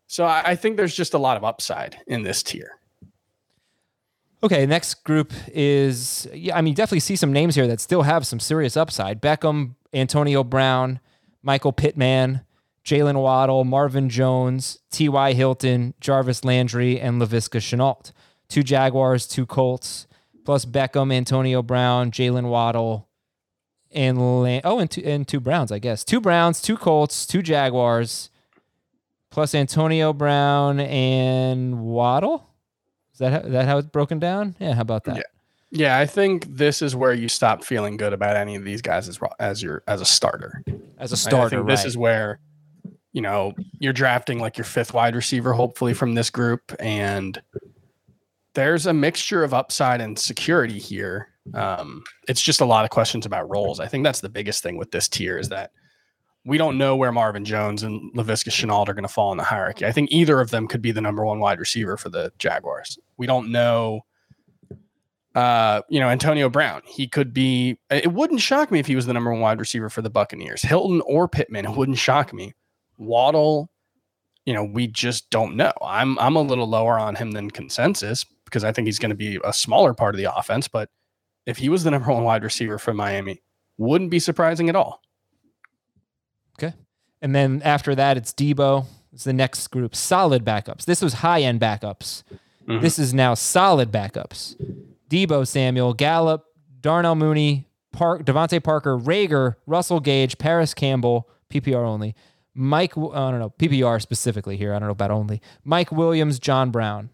so 0.08 0.26
I, 0.26 0.52
I 0.52 0.56
think 0.56 0.78
there's 0.78 0.96
just 0.96 1.14
a 1.14 1.18
lot 1.18 1.36
of 1.36 1.44
upside 1.44 1.98
in 2.08 2.22
this 2.22 2.44
tier. 2.44 2.80
Okay, 4.44 4.68
next 4.68 5.04
group 5.04 5.34
is 5.48 6.28
yeah, 6.32 6.56
I 6.56 6.62
mean, 6.62 6.76
definitely 6.76 7.00
see 7.00 7.16
some 7.16 7.34
names 7.34 7.56
here 7.56 7.66
that 7.68 7.82
still 7.82 8.04
have 8.04 8.28
some 8.28 8.40
serious 8.40 8.78
upside. 8.78 9.22
Beckham, 9.22 9.76
Antonio 9.94 10.44
Brown, 10.44 11.00
Michael 11.42 11.74
Pittman, 11.74 12.42
Jaylen 12.86 13.20
Waddle, 13.22 13.64
Marvin 13.64 14.10
Jones, 14.10 14.78
T.Y. 14.92 15.34
Hilton, 15.34 15.96
Jarvis 16.00 16.46
Landry, 16.46 17.00
and 17.00 17.20
Laviska 17.20 17.60
Shenault. 17.60 18.12
Two 18.48 18.62
Jaguars, 18.62 19.28
two 19.28 19.48
Colts, 19.48 20.06
plus 20.46 20.66
Beckham, 20.66 21.12
Antonio 21.12 21.64
Brown, 21.64 22.12
Jaylen 22.12 22.48
Waddle, 22.50 23.10
and 23.92 24.44
Lan- 24.44 24.62
oh, 24.64 24.78
and 24.78 24.92
two, 24.92 25.02
and 25.04 25.28
two 25.28 25.40
Browns, 25.40 25.72
I 25.72 25.80
guess. 25.80 26.04
Two 26.04 26.22
Browns, 26.22 26.62
two 26.62 26.78
Colts, 26.78 27.26
two 27.26 27.42
Jaguars, 27.42 28.30
plus 29.32 29.56
Antonio 29.56 30.14
Brown 30.14 30.80
and 30.80 31.82
Waddle. 31.82 32.48
Is 33.14 33.20
that 33.20 33.32
how, 33.32 33.50
that 33.50 33.66
how 33.66 33.78
it's 33.80 33.88
broken 33.88 34.20
down? 34.20 34.56
Yeah, 34.60 34.76
how 34.76 34.82
about 34.82 35.06
that? 35.06 35.18
Yeah. 35.18 35.24
Yeah, 35.72 35.98
I 36.00 36.06
think 36.06 36.46
this 36.56 36.82
is 36.82 36.96
where 36.96 37.14
you 37.14 37.28
stop 37.28 37.64
feeling 37.64 37.98
good 37.98 38.14
about 38.14 38.38
any 38.38 38.56
of 38.56 38.64
these 38.64 38.82
guys 38.82 39.10
as 39.10 39.20
as 39.40 39.62
your 39.62 39.84
as 39.88 40.00
a 40.00 40.06
starter. 40.06 40.64
As 40.98 41.12
a 41.12 41.18
starter, 41.18 41.46
I 41.46 41.50
think 41.50 41.68
right? 41.68 41.76
this 41.76 41.86
is 41.86 41.98
where 41.98 42.40
you 43.16 43.22
know 43.22 43.54
you're 43.80 43.94
drafting 43.94 44.40
like 44.40 44.58
your 44.58 44.66
fifth 44.66 44.94
wide 44.94 45.16
receiver, 45.16 45.54
hopefully 45.54 45.94
from 45.94 46.16
this 46.16 46.30
group, 46.30 46.76
and 46.82 47.42
there's 48.56 48.86
a 48.86 48.94
mixture 48.94 49.42
of 49.42 49.54
upside 49.54 50.02
and 50.02 50.20
security 50.20 50.78
here. 50.78 51.30
Um, 51.54 52.04
it's 52.28 52.42
just 52.42 52.60
a 52.60 52.66
lot 52.66 52.84
of 52.84 52.92
questions 52.92 53.26
about 53.26 53.50
roles. 53.50 53.80
I 53.80 53.88
think 53.88 54.04
that's 54.04 54.20
the 54.20 54.28
biggest 54.28 54.62
thing 54.62 54.76
with 54.76 54.92
this 54.92 55.08
tier 55.08 55.38
is 55.38 55.48
that 55.48 55.72
we 56.44 56.58
don't 56.58 56.78
know 56.78 56.98
where 56.98 57.14
Marvin 57.14 57.46
Jones 57.46 57.84
and 57.84 58.14
Laviska 58.16 58.50
Shenault 58.50 58.90
are 58.90 58.94
going 58.94 59.04
to 59.04 59.08
fall 59.08 59.32
in 59.32 59.38
the 59.38 59.46
hierarchy. 59.46 59.86
I 59.86 59.94
think 59.94 60.12
either 60.12 60.42
of 60.42 60.52
them 60.52 60.68
could 60.68 60.82
be 60.82 60.92
the 60.92 61.02
number 61.02 61.26
one 61.26 61.40
wide 61.40 61.60
receiver 61.60 61.96
for 61.96 62.10
the 62.10 62.34
Jaguars. 62.38 63.00
We 63.16 63.28
don't 63.28 63.50
know. 63.50 64.02
Uh, 65.36 65.82
you 65.90 66.02
know, 66.02 66.10
Antonio 66.10 66.50
Brown, 66.50 66.82
he 66.86 67.08
could 67.08 67.34
be. 67.34 67.80
It 67.90 68.12
wouldn't 68.12 68.42
shock 68.42 68.72
me 68.72 68.80
if 68.80 68.88
he 68.88 68.96
was 68.98 69.06
the 69.06 69.14
number 69.14 69.32
one 69.32 69.40
wide 69.40 69.60
receiver 69.62 69.90
for 69.90 70.02
the 70.02 70.10
Buccaneers. 70.10 70.62
Hilton 70.62 71.02
or 71.06 71.30
Pittman, 71.30 71.64
it 71.64 71.78
wouldn't 71.78 71.98
shock 71.98 72.34
me. 72.34 72.54
Waddle, 72.98 73.70
you 74.46 74.54
know, 74.54 74.64
we 74.64 74.88
just 74.88 75.30
don't 75.30 75.56
know. 75.56 75.74
I'm 75.84 76.18
I'm 76.20 76.36
a 76.36 76.42
little 76.42 76.68
lower 76.68 76.98
on 77.00 77.16
him 77.16 77.32
than 77.32 77.50
consensus 77.52 78.24
because 78.46 78.64
I 78.64 78.72
think 78.72 78.88
he's 78.88 79.00
going 79.00 79.10
to 79.10 79.16
be 79.16 79.40
a 79.44 79.52
smaller 79.54 79.94
part 79.94 80.16
of 80.16 80.20
the 80.20 80.34
offense, 80.36 80.68
but 80.68 80.90
if 81.46 81.58
he 81.58 81.70
was 81.70 81.84
the 81.84 81.92
number 81.96 82.12
one 82.12 82.24
wide 82.24 82.44
receiver 82.44 82.78
for 82.78 82.94
Miami, 82.94 83.42
wouldn't 83.78 84.12
be 84.12 84.20
surprising 84.20 84.70
at 84.70 84.76
all. 84.76 85.02
Okay. 86.58 86.74
And 87.22 87.36
then 87.36 87.62
after 87.64 87.96
that, 87.96 88.18
it's 88.18 88.32
Deebo. 88.34 88.86
It's 89.14 89.24
the 89.24 89.34
next 89.34 89.68
group. 89.70 89.96
Solid 89.96 90.44
backups. 90.46 90.86
This 90.86 91.02
was 91.02 91.16
high 91.16 91.42
end 91.42 91.60
backups. 91.60 92.24
Mhm. 92.68 92.82
This 92.82 93.00
is 93.00 93.14
now 93.14 93.34
solid 93.34 93.92
backups. 93.92 94.56
Deebo 95.10 95.48
Samuel, 95.48 95.94
Gallup, 95.94 96.46
Darnell 96.82 97.16
Mooney, 97.16 97.68
Park, 97.92 98.26
DeVante 98.26 98.62
Parker, 98.62 98.98
Reagor, 98.98 99.56
Russell 99.66 100.00
Gage, 100.00 100.38
Parris 100.38 100.74
Campbell, 100.74 101.30
PPR 101.50 101.86
only. 101.86 102.16
Mike, 102.56 102.98
oh, 102.98 103.12
I 103.12 103.30
don't 103.32 103.40
know, 103.40 103.52
PPR 103.60 104.02
specifically 104.02 104.56
here. 104.58 104.74
I 104.74 104.80
don't 104.80 104.88
know 104.88 104.94
about 104.94 105.12
only. 105.12 105.42
Mike 105.64 105.92
Williams, 105.92 106.40
John 106.40 106.72
Brown. 106.72 107.10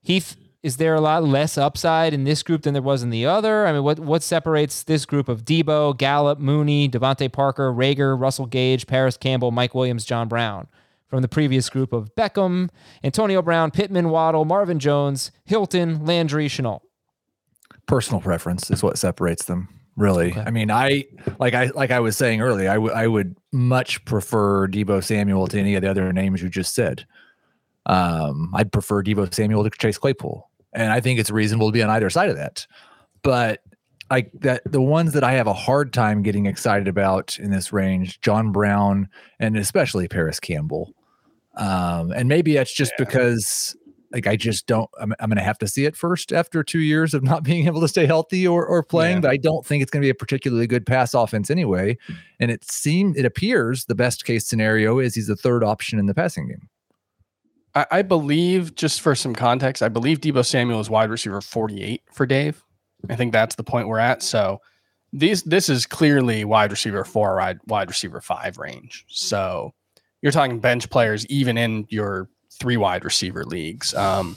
Heath, 0.00 0.36
is 0.62 0.78
there 0.78 0.94
a 0.94 1.00
lot 1.00 1.22
less 1.22 1.58
upside 1.58 2.14
in 2.14 2.24
this 2.24 2.42
group 2.42 2.62
than 2.62 2.72
there 2.72 2.82
was 2.82 3.02
in 3.02 3.10
the 3.10 3.26
other? 3.26 3.66
I 3.66 3.72
mean, 3.72 3.82
what 3.84 3.98
what 4.00 4.22
separates 4.22 4.82
this 4.82 5.04
group 5.04 5.28
of 5.28 5.44
Deebo, 5.44 5.96
Gallup, 5.98 6.38
Mooney, 6.38 6.88
DeVante 6.88 7.30
Parker, 7.30 7.70
Reagor, 7.72 8.18
Russell 8.18 8.46
Gage, 8.46 8.86
Parris 8.86 9.16
Campbell, 9.18 9.50
Mike 9.50 9.74
Williams, 9.74 10.04
John 10.04 10.26
Brown 10.28 10.66
from 11.06 11.20
the 11.22 11.28
previous 11.28 11.68
group 11.68 11.92
of 11.92 12.14
Beckham, 12.16 12.70
Antonio 13.04 13.42
Brown, 13.42 13.70
Pittman, 13.70 14.08
Waddle, 14.08 14.44
Marvin 14.46 14.78
Jones, 14.78 15.30
Hilton, 15.44 16.04
Landry, 16.04 16.48
Shenault? 16.48 16.80
personal 17.86 18.20
preference 18.20 18.70
is 18.70 18.82
what 18.82 18.96
separates 18.98 19.44
them 19.44 19.68
really 19.94 20.30
Okay. 20.30 20.40
i 20.40 20.50
mean 20.50 20.70
i 20.70 21.04
like 21.38 21.52
i 21.52 21.66
like 21.66 21.90
i 21.90 22.00
was 22.00 22.16
saying 22.16 22.40
earlier 22.40 22.70
I 22.70 22.78
would 22.78 22.92
I 22.92 23.06
would 23.06 23.36
much 23.54 24.04
prefer 24.04 24.66
deebo 24.68 25.02
samuel 25.02 25.46
to 25.46 25.58
any 25.58 25.74
of 25.74 25.82
the 25.82 25.90
other 25.90 26.12
names 26.12 26.42
you 26.42 26.48
just 26.48 26.74
said. 26.74 27.06
Um 27.86 28.50
i'd 28.54 28.72
prefer 28.72 29.02
deebo 29.02 29.32
samuel 29.32 29.62
to 29.62 29.70
chase 29.70 29.98
claypool 29.98 30.50
and 30.72 30.90
i 30.90 31.00
think 31.00 31.20
it's 31.20 31.30
reasonable 31.30 31.68
to 31.68 31.72
be 31.72 31.82
on 31.82 31.90
either 31.90 32.10
side 32.10 32.28
of 32.30 32.36
that. 32.36 32.66
But 33.22 33.60
like 34.10 34.30
that 34.40 34.62
the 34.66 34.82
ones 34.82 35.12
that 35.14 35.24
i 35.24 35.32
have 35.32 35.46
a 35.46 35.54
hard 35.54 35.92
time 35.92 36.22
getting 36.22 36.46
excited 36.46 36.88
about 36.88 37.38
in 37.38 37.50
this 37.50 37.72
range 37.72 38.20
john 38.20 38.52
brown 38.52 39.08
and 39.38 39.56
especially 39.56 40.08
parris 40.08 40.40
campbell. 40.40 40.92
Um 41.56 42.12
and 42.12 42.28
maybe 42.28 42.54
that's 42.54 42.72
just 42.74 42.92
because 42.98 43.76
like 44.14 44.26
I 44.26 44.36
just 44.36 44.66
don't. 44.66 44.88
I'm, 44.98 45.12
I'm 45.20 45.28
going 45.28 45.36
to 45.36 45.44
have 45.44 45.58
to 45.58 45.68
see 45.68 45.84
it 45.84 45.96
first 45.96 46.32
after 46.32 46.62
two 46.62 46.78
years 46.78 47.12
of 47.12 47.22
not 47.22 47.42
being 47.44 47.66
able 47.66 47.80
to 47.80 47.88
stay 47.88 48.06
healthy 48.06 48.46
or 48.46 48.64
or 48.64 48.82
playing. 48.82 49.16
Yeah. 49.16 49.22
But 49.22 49.30
I 49.32 49.36
don't 49.36 49.66
think 49.66 49.82
it's 49.82 49.90
going 49.90 50.00
to 50.00 50.06
be 50.06 50.10
a 50.10 50.14
particularly 50.14 50.66
good 50.66 50.86
pass 50.86 51.12
offense 51.12 51.50
anyway. 51.50 51.98
And 52.40 52.50
it 52.50 52.64
seems 52.64 53.16
it 53.16 53.24
appears 53.24 53.84
the 53.84 53.94
best 53.94 54.24
case 54.24 54.46
scenario 54.46 55.00
is 55.00 55.14
he's 55.14 55.26
the 55.26 55.36
third 55.36 55.64
option 55.64 55.98
in 55.98 56.06
the 56.06 56.14
passing 56.14 56.48
game. 56.48 56.68
I, 57.74 57.86
I 57.90 58.02
believe, 58.02 58.74
just 58.74 59.00
for 59.00 59.14
some 59.14 59.34
context, 59.34 59.82
I 59.82 59.88
believe 59.88 60.20
Deebo 60.20 60.46
Samuel 60.46 60.80
is 60.80 60.88
wide 60.88 61.10
receiver 61.10 61.40
48 61.40 62.02
for 62.12 62.24
Dave. 62.24 62.62
I 63.10 63.16
think 63.16 63.32
that's 63.32 63.56
the 63.56 63.64
point 63.64 63.88
we're 63.88 63.98
at. 63.98 64.22
So 64.22 64.60
these 65.12 65.42
this 65.42 65.68
is 65.68 65.86
clearly 65.86 66.44
wide 66.44 66.70
receiver 66.70 67.04
four, 67.04 67.36
wide 67.36 67.58
wide 67.66 67.88
receiver 67.88 68.20
five 68.20 68.58
range. 68.58 69.04
So 69.08 69.74
you're 70.22 70.32
talking 70.32 70.58
bench 70.58 70.88
players 70.88 71.26
even 71.26 71.58
in 71.58 71.86
your 71.88 72.28
three 72.58 72.76
wide 72.76 73.04
receiver 73.04 73.44
leagues. 73.44 73.94
Um, 73.94 74.36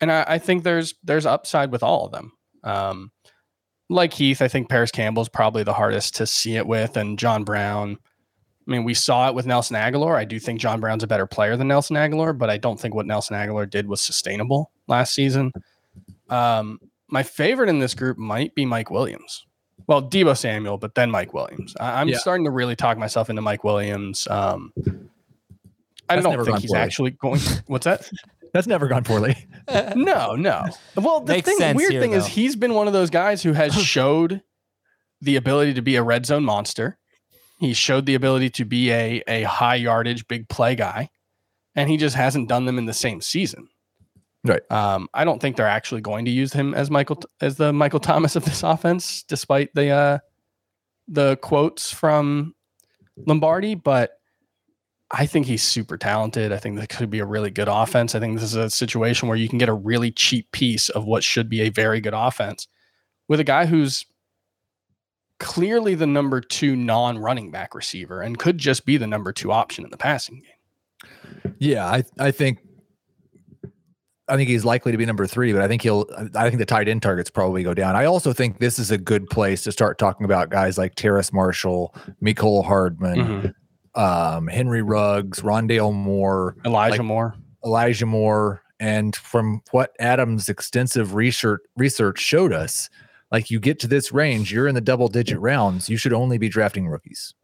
and 0.00 0.10
I, 0.10 0.24
I 0.26 0.38
think 0.38 0.64
there's 0.64 0.94
there's 1.04 1.26
upside 1.26 1.70
with 1.72 1.82
all 1.82 2.06
of 2.06 2.12
them. 2.12 2.32
Um, 2.64 3.10
like 3.88 4.12
Heath, 4.14 4.40
I 4.40 4.48
think 4.48 4.68
Parris 4.68 4.90
Campbell's 4.90 5.28
probably 5.28 5.62
the 5.64 5.72
hardest 5.74 6.16
to 6.16 6.26
see 6.26 6.56
it 6.56 6.66
with, 6.66 6.96
and 6.96 7.18
John 7.18 7.44
Brown. 7.44 7.98
I 8.66 8.70
mean, 8.70 8.84
we 8.84 8.94
saw 8.94 9.28
it 9.28 9.34
with 9.34 9.44
Nelson 9.44 9.76
Agholor. 9.76 10.14
I 10.16 10.24
do 10.24 10.38
think 10.38 10.60
John 10.60 10.80
Brown's 10.80 11.02
a 11.02 11.06
better 11.08 11.26
player 11.26 11.56
than 11.56 11.66
Nelson 11.68 11.96
Agholor, 11.96 12.36
but 12.36 12.48
I 12.48 12.58
don't 12.58 12.78
think 12.80 12.94
what 12.94 13.06
Nelson 13.06 13.36
Agholor 13.36 13.68
did 13.68 13.88
was 13.88 14.00
sustainable 14.00 14.70
last 14.86 15.14
season. 15.14 15.52
Um, 16.30 16.78
my 17.08 17.22
favorite 17.24 17.68
in 17.68 17.80
this 17.80 17.92
group 17.94 18.18
might 18.18 18.54
be 18.54 18.64
Mike 18.64 18.90
Williams. 18.90 19.44
Well, 19.88 20.00
Deebo 20.00 20.36
Samuel, 20.38 20.78
but 20.78 20.94
then 20.94 21.10
Mike 21.10 21.34
Williams. 21.34 21.74
I, 21.80 22.00
I'm 22.00 22.08
Yeah. 22.08 22.18
starting 22.18 22.44
to 22.44 22.50
really 22.52 22.76
talk 22.76 22.96
myself 22.98 23.28
into 23.28 23.42
Mike 23.42 23.64
Williams. 23.64 24.28
Um, 24.28 24.72
I 26.08 26.16
That's 26.16 26.26
don't 26.26 26.44
think 26.44 26.58
he's 26.60 26.70
poorly. 26.70 26.82
actually 26.82 27.10
going. 27.12 27.40
What's 27.66 27.84
that? 27.84 28.10
That's 28.52 28.66
never 28.66 28.86
gone 28.86 29.04
poorly. 29.04 29.36
no, 29.96 30.34
no. 30.34 30.64
Well, 30.96 31.20
the 31.20 31.32
Makes 31.34 31.56
thing, 31.56 31.76
weird 31.76 31.92
here, 31.92 32.00
thing 32.02 32.12
is 32.12 32.26
he's 32.26 32.54
been 32.54 32.74
one 32.74 32.86
of 32.86 32.92
those 32.92 33.08
guys 33.10 33.42
who 33.42 33.52
has 33.54 33.74
showed 33.82 34.42
the 35.20 35.36
ability 35.36 35.74
to 35.74 35.82
be 35.82 35.96
a 35.96 36.02
red 36.02 36.26
zone 36.26 36.44
monster. 36.44 36.98
He 37.58 37.72
showed 37.72 38.06
the 38.06 38.14
ability 38.14 38.50
to 38.50 38.64
be 38.64 38.90
a 38.90 39.22
a 39.26 39.42
high 39.44 39.76
yardage 39.76 40.26
big 40.28 40.48
play 40.48 40.74
guy, 40.74 41.10
and 41.74 41.88
he 41.88 41.96
just 41.96 42.16
hasn't 42.16 42.48
done 42.48 42.66
them 42.66 42.76
in 42.78 42.86
the 42.86 42.92
same 42.92 43.20
season. 43.20 43.68
Right. 44.44 44.62
Um, 44.72 45.08
I 45.14 45.24
don't 45.24 45.40
think 45.40 45.56
they're 45.56 45.68
actually 45.68 46.00
going 46.00 46.24
to 46.24 46.30
use 46.32 46.52
him 46.52 46.74
as 46.74 46.90
Michael 46.90 47.22
as 47.40 47.56
the 47.56 47.72
Michael 47.72 48.00
Thomas 48.10 48.34
of 48.36 48.44
this 48.44 48.62
offense, 48.62 49.22
despite 49.22 49.72
the 49.74 49.90
uh, 49.90 50.18
the 51.06 51.36
quotes 51.36 51.92
from 51.92 52.54
Lombardi. 53.16 53.76
But 53.76 54.18
I 55.12 55.26
think 55.26 55.46
he's 55.46 55.62
super 55.62 55.98
talented. 55.98 56.52
I 56.52 56.58
think 56.58 56.78
that 56.78 56.88
could 56.88 57.10
be 57.10 57.18
a 57.18 57.26
really 57.26 57.50
good 57.50 57.68
offense. 57.68 58.14
I 58.14 58.20
think 58.20 58.34
this 58.34 58.44
is 58.44 58.56
a 58.56 58.70
situation 58.70 59.28
where 59.28 59.36
you 59.36 59.48
can 59.48 59.58
get 59.58 59.68
a 59.68 59.74
really 59.74 60.10
cheap 60.10 60.50
piece 60.52 60.88
of 60.88 61.04
what 61.04 61.22
should 61.22 61.50
be 61.50 61.60
a 61.60 61.68
very 61.68 62.00
good 62.00 62.14
offense 62.14 62.66
with 63.28 63.38
a 63.38 63.44
guy 63.44 63.66
who's 63.66 64.06
clearly 65.38 65.94
the 65.94 66.06
number 66.06 66.40
two 66.40 66.76
non-running 66.76 67.50
back 67.50 67.74
receiver 67.74 68.22
and 68.22 68.38
could 68.38 68.56
just 68.56 68.86
be 68.86 68.96
the 68.96 69.06
number 69.06 69.32
two 69.32 69.52
option 69.52 69.84
in 69.84 69.90
the 69.90 69.96
passing 69.98 70.40
game. 70.40 71.52
Yeah, 71.58 71.86
I 71.86 72.04
I 72.18 72.30
think 72.30 72.60
I 74.28 74.36
think 74.36 74.48
he's 74.48 74.64
likely 74.64 74.92
to 74.92 74.98
be 74.98 75.04
number 75.04 75.26
three, 75.26 75.52
but 75.52 75.60
I 75.60 75.68
think 75.68 75.82
he'll 75.82 76.06
I 76.34 76.48
think 76.48 76.58
the 76.58 76.64
tight 76.64 76.88
end 76.88 77.02
targets 77.02 77.28
probably 77.28 77.62
go 77.62 77.74
down. 77.74 77.96
I 77.96 78.06
also 78.06 78.32
think 78.32 78.60
this 78.60 78.78
is 78.78 78.90
a 78.90 78.98
good 78.98 79.28
place 79.28 79.62
to 79.64 79.72
start 79.72 79.98
talking 79.98 80.24
about 80.24 80.48
guys 80.48 80.78
like 80.78 80.94
Terrace 80.94 81.32
Marshall, 81.32 81.94
Mecole 82.22 82.64
Hardman, 82.64 83.16
mm-hmm. 83.16 83.48
Um, 83.94 84.46
Henry 84.46 84.82
Ruggs, 84.82 85.40
Rondale 85.40 85.92
Moore, 85.92 86.56
Elijah 86.64 86.96
Like- 86.98 87.02
Moore. 87.06 87.34
Elijah 87.64 88.06
Moore, 88.06 88.62
and 88.80 89.14
from 89.14 89.62
what 89.70 89.92
Adam's 90.00 90.48
extensive 90.48 91.14
research 91.14 91.60
research 91.76 92.18
showed 92.18 92.52
us, 92.52 92.90
like 93.30 93.50
you 93.50 93.60
get 93.60 93.78
to 93.80 93.86
this 93.86 94.10
range, 94.12 94.52
you're 94.52 94.66
in 94.66 94.74
the 94.74 94.80
double 94.80 95.06
digit 95.08 95.38
rounds. 95.38 95.88
You 95.88 95.96
should 95.96 96.12
only 96.12 96.38
be 96.38 96.48
drafting 96.48 96.88
rookies. 96.88 97.34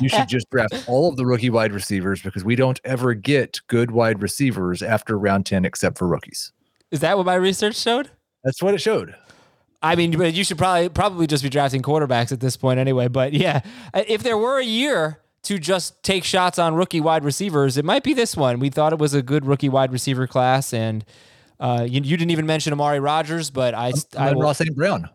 You 0.00 0.08
should 0.08 0.28
just 0.28 0.48
draft 0.50 0.84
all 0.88 1.10
of 1.10 1.16
the 1.16 1.26
rookie 1.26 1.50
wide 1.50 1.72
receivers 1.72 2.22
because 2.22 2.42
we 2.44 2.56
don't 2.56 2.80
ever 2.84 3.12
get 3.12 3.60
good 3.66 3.90
wide 3.90 4.22
receivers 4.22 4.82
after 4.82 5.18
round 5.18 5.44
10 5.44 5.66
except 5.66 5.98
for 5.98 6.08
rookies. 6.08 6.52
Is 6.90 7.00
that 7.00 7.18
what 7.18 7.26
my 7.26 7.34
research 7.34 7.76
showed? 7.76 8.10
That's 8.42 8.62
what 8.62 8.72
it 8.72 8.80
showed. 8.80 9.14
I 9.82 9.94
mean, 9.94 10.16
but 10.16 10.32
you 10.32 10.42
should 10.42 10.56
probably 10.58 10.88
probably 10.88 11.26
just 11.26 11.42
be 11.42 11.50
drafting 11.50 11.82
quarterbacks 11.82 12.32
at 12.32 12.40
this 12.40 12.56
point 12.56 12.80
anyway. 12.80 13.08
But 13.08 13.34
yeah, 13.34 13.60
if 13.94 14.22
there 14.22 14.38
were 14.38 14.58
a 14.58 14.64
year 14.64 15.20
to 15.44 15.58
just 15.58 16.02
take 16.02 16.24
shots 16.24 16.58
on 16.58 16.74
rookie 16.74 17.00
wide 17.00 17.24
receivers, 17.24 17.76
it 17.78 17.84
might 17.84 18.02
be 18.02 18.12
this 18.14 18.36
one. 18.36 18.58
We 18.58 18.70
thought 18.70 18.92
it 18.92 18.98
was 18.98 19.14
a 19.14 19.22
good 19.22 19.46
rookie 19.46 19.68
wide 19.68 19.92
receiver 19.92 20.26
class, 20.26 20.72
and 20.74 21.04
uh, 21.60 21.86
you, 21.88 22.00
you 22.02 22.16
didn't 22.16 22.30
even 22.30 22.46
mention 22.46 22.72
Amari 22.72 23.00
Rodgers, 23.00 23.50
but 23.50 23.74
I, 23.74 23.92
I 24.16 24.32
will- 24.32 24.42
Ross 24.42 24.58
St. 24.58 24.74
Brown. 24.76 25.08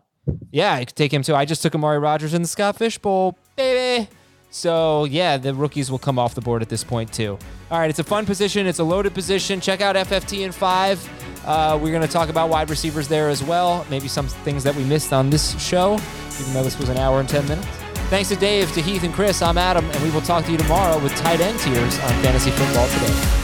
yeah, 0.50 0.74
I 0.74 0.84
could 0.84 0.96
take 0.96 1.12
him 1.12 1.22
too. 1.22 1.34
I 1.34 1.44
just 1.44 1.62
took 1.62 1.74
Amari 1.74 1.98
Rodgers 1.98 2.34
in 2.34 2.42
the 2.42 2.48
Scott 2.48 2.76
Fish 2.76 2.98
Bowl, 2.98 3.36
baby. 3.56 4.08
So 4.50 5.04
yeah, 5.04 5.36
the 5.36 5.52
rookies 5.52 5.90
will 5.90 5.98
come 5.98 6.16
off 6.18 6.34
the 6.36 6.40
board 6.40 6.62
at 6.62 6.68
this 6.68 6.84
point 6.84 7.12
too. 7.12 7.38
All 7.70 7.78
right, 7.78 7.90
it's 7.90 7.98
a 7.98 8.04
fun 8.04 8.24
position. 8.24 8.66
It's 8.68 8.78
a 8.78 8.84
loaded 8.84 9.12
position. 9.12 9.60
Check 9.60 9.80
out 9.80 9.96
FFT 9.96 10.44
in 10.44 10.52
five. 10.52 11.00
Uh, 11.44 11.76
we're 11.82 11.90
going 11.90 12.06
to 12.06 12.12
talk 12.12 12.28
about 12.28 12.48
wide 12.48 12.70
receivers 12.70 13.08
there 13.08 13.28
as 13.28 13.42
well. 13.42 13.84
Maybe 13.90 14.06
some 14.08 14.28
things 14.28 14.62
that 14.64 14.74
we 14.76 14.84
missed 14.84 15.12
on 15.12 15.28
this 15.28 15.60
show, 15.60 15.94
even 16.40 16.52
though 16.54 16.62
this 16.62 16.78
was 16.78 16.88
an 16.88 16.96
hour 16.98 17.18
and 17.20 17.28
ten 17.28 17.46
minutes. 17.48 17.66
Thanks 18.10 18.28
to 18.28 18.36
Dave, 18.36 18.70
to 18.72 18.82
Heath, 18.82 19.02
and 19.02 19.14
Chris. 19.14 19.40
I'm 19.40 19.56
Adam, 19.56 19.84
and 19.86 20.02
we 20.04 20.10
will 20.10 20.20
talk 20.20 20.44
to 20.44 20.52
you 20.52 20.58
tomorrow 20.58 20.98
with 20.98 21.14
tight 21.16 21.40
end 21.40 21.58
tiers 21.58 21.98
on 22.00 22.12
Fantasy 22.22 22.50
Football 22.50 22.86
Today. 22.88 23.40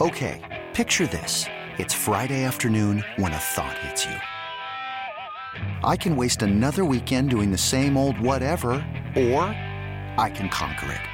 Okay, 0.00 0.64
picture 0.72 1.06
this. 1.06 1.46
It's 1.78 1.92
Friday 1.92 2.44
afternoon 2.44 3.04
when 3.16 3.32
a 3.32 3.38
thought 3.38 3.76
hits 3.78 4.06
you. 4.06 4.16
I 5.84 5.96
can 5.96 6.16
waste 6.16 6.42
another 6.42 6.84
weekend 6.84 7.30
doing 7.30 7.50
the 7.50 7.58
same 7.58 7.96
old 7.96 8.18
whatever, 8.18 8.72
or 9.16 9.42
I 10.18 10.32
can 10.34 10.48
conquer 10.48 10.90
it. 10.90 11.13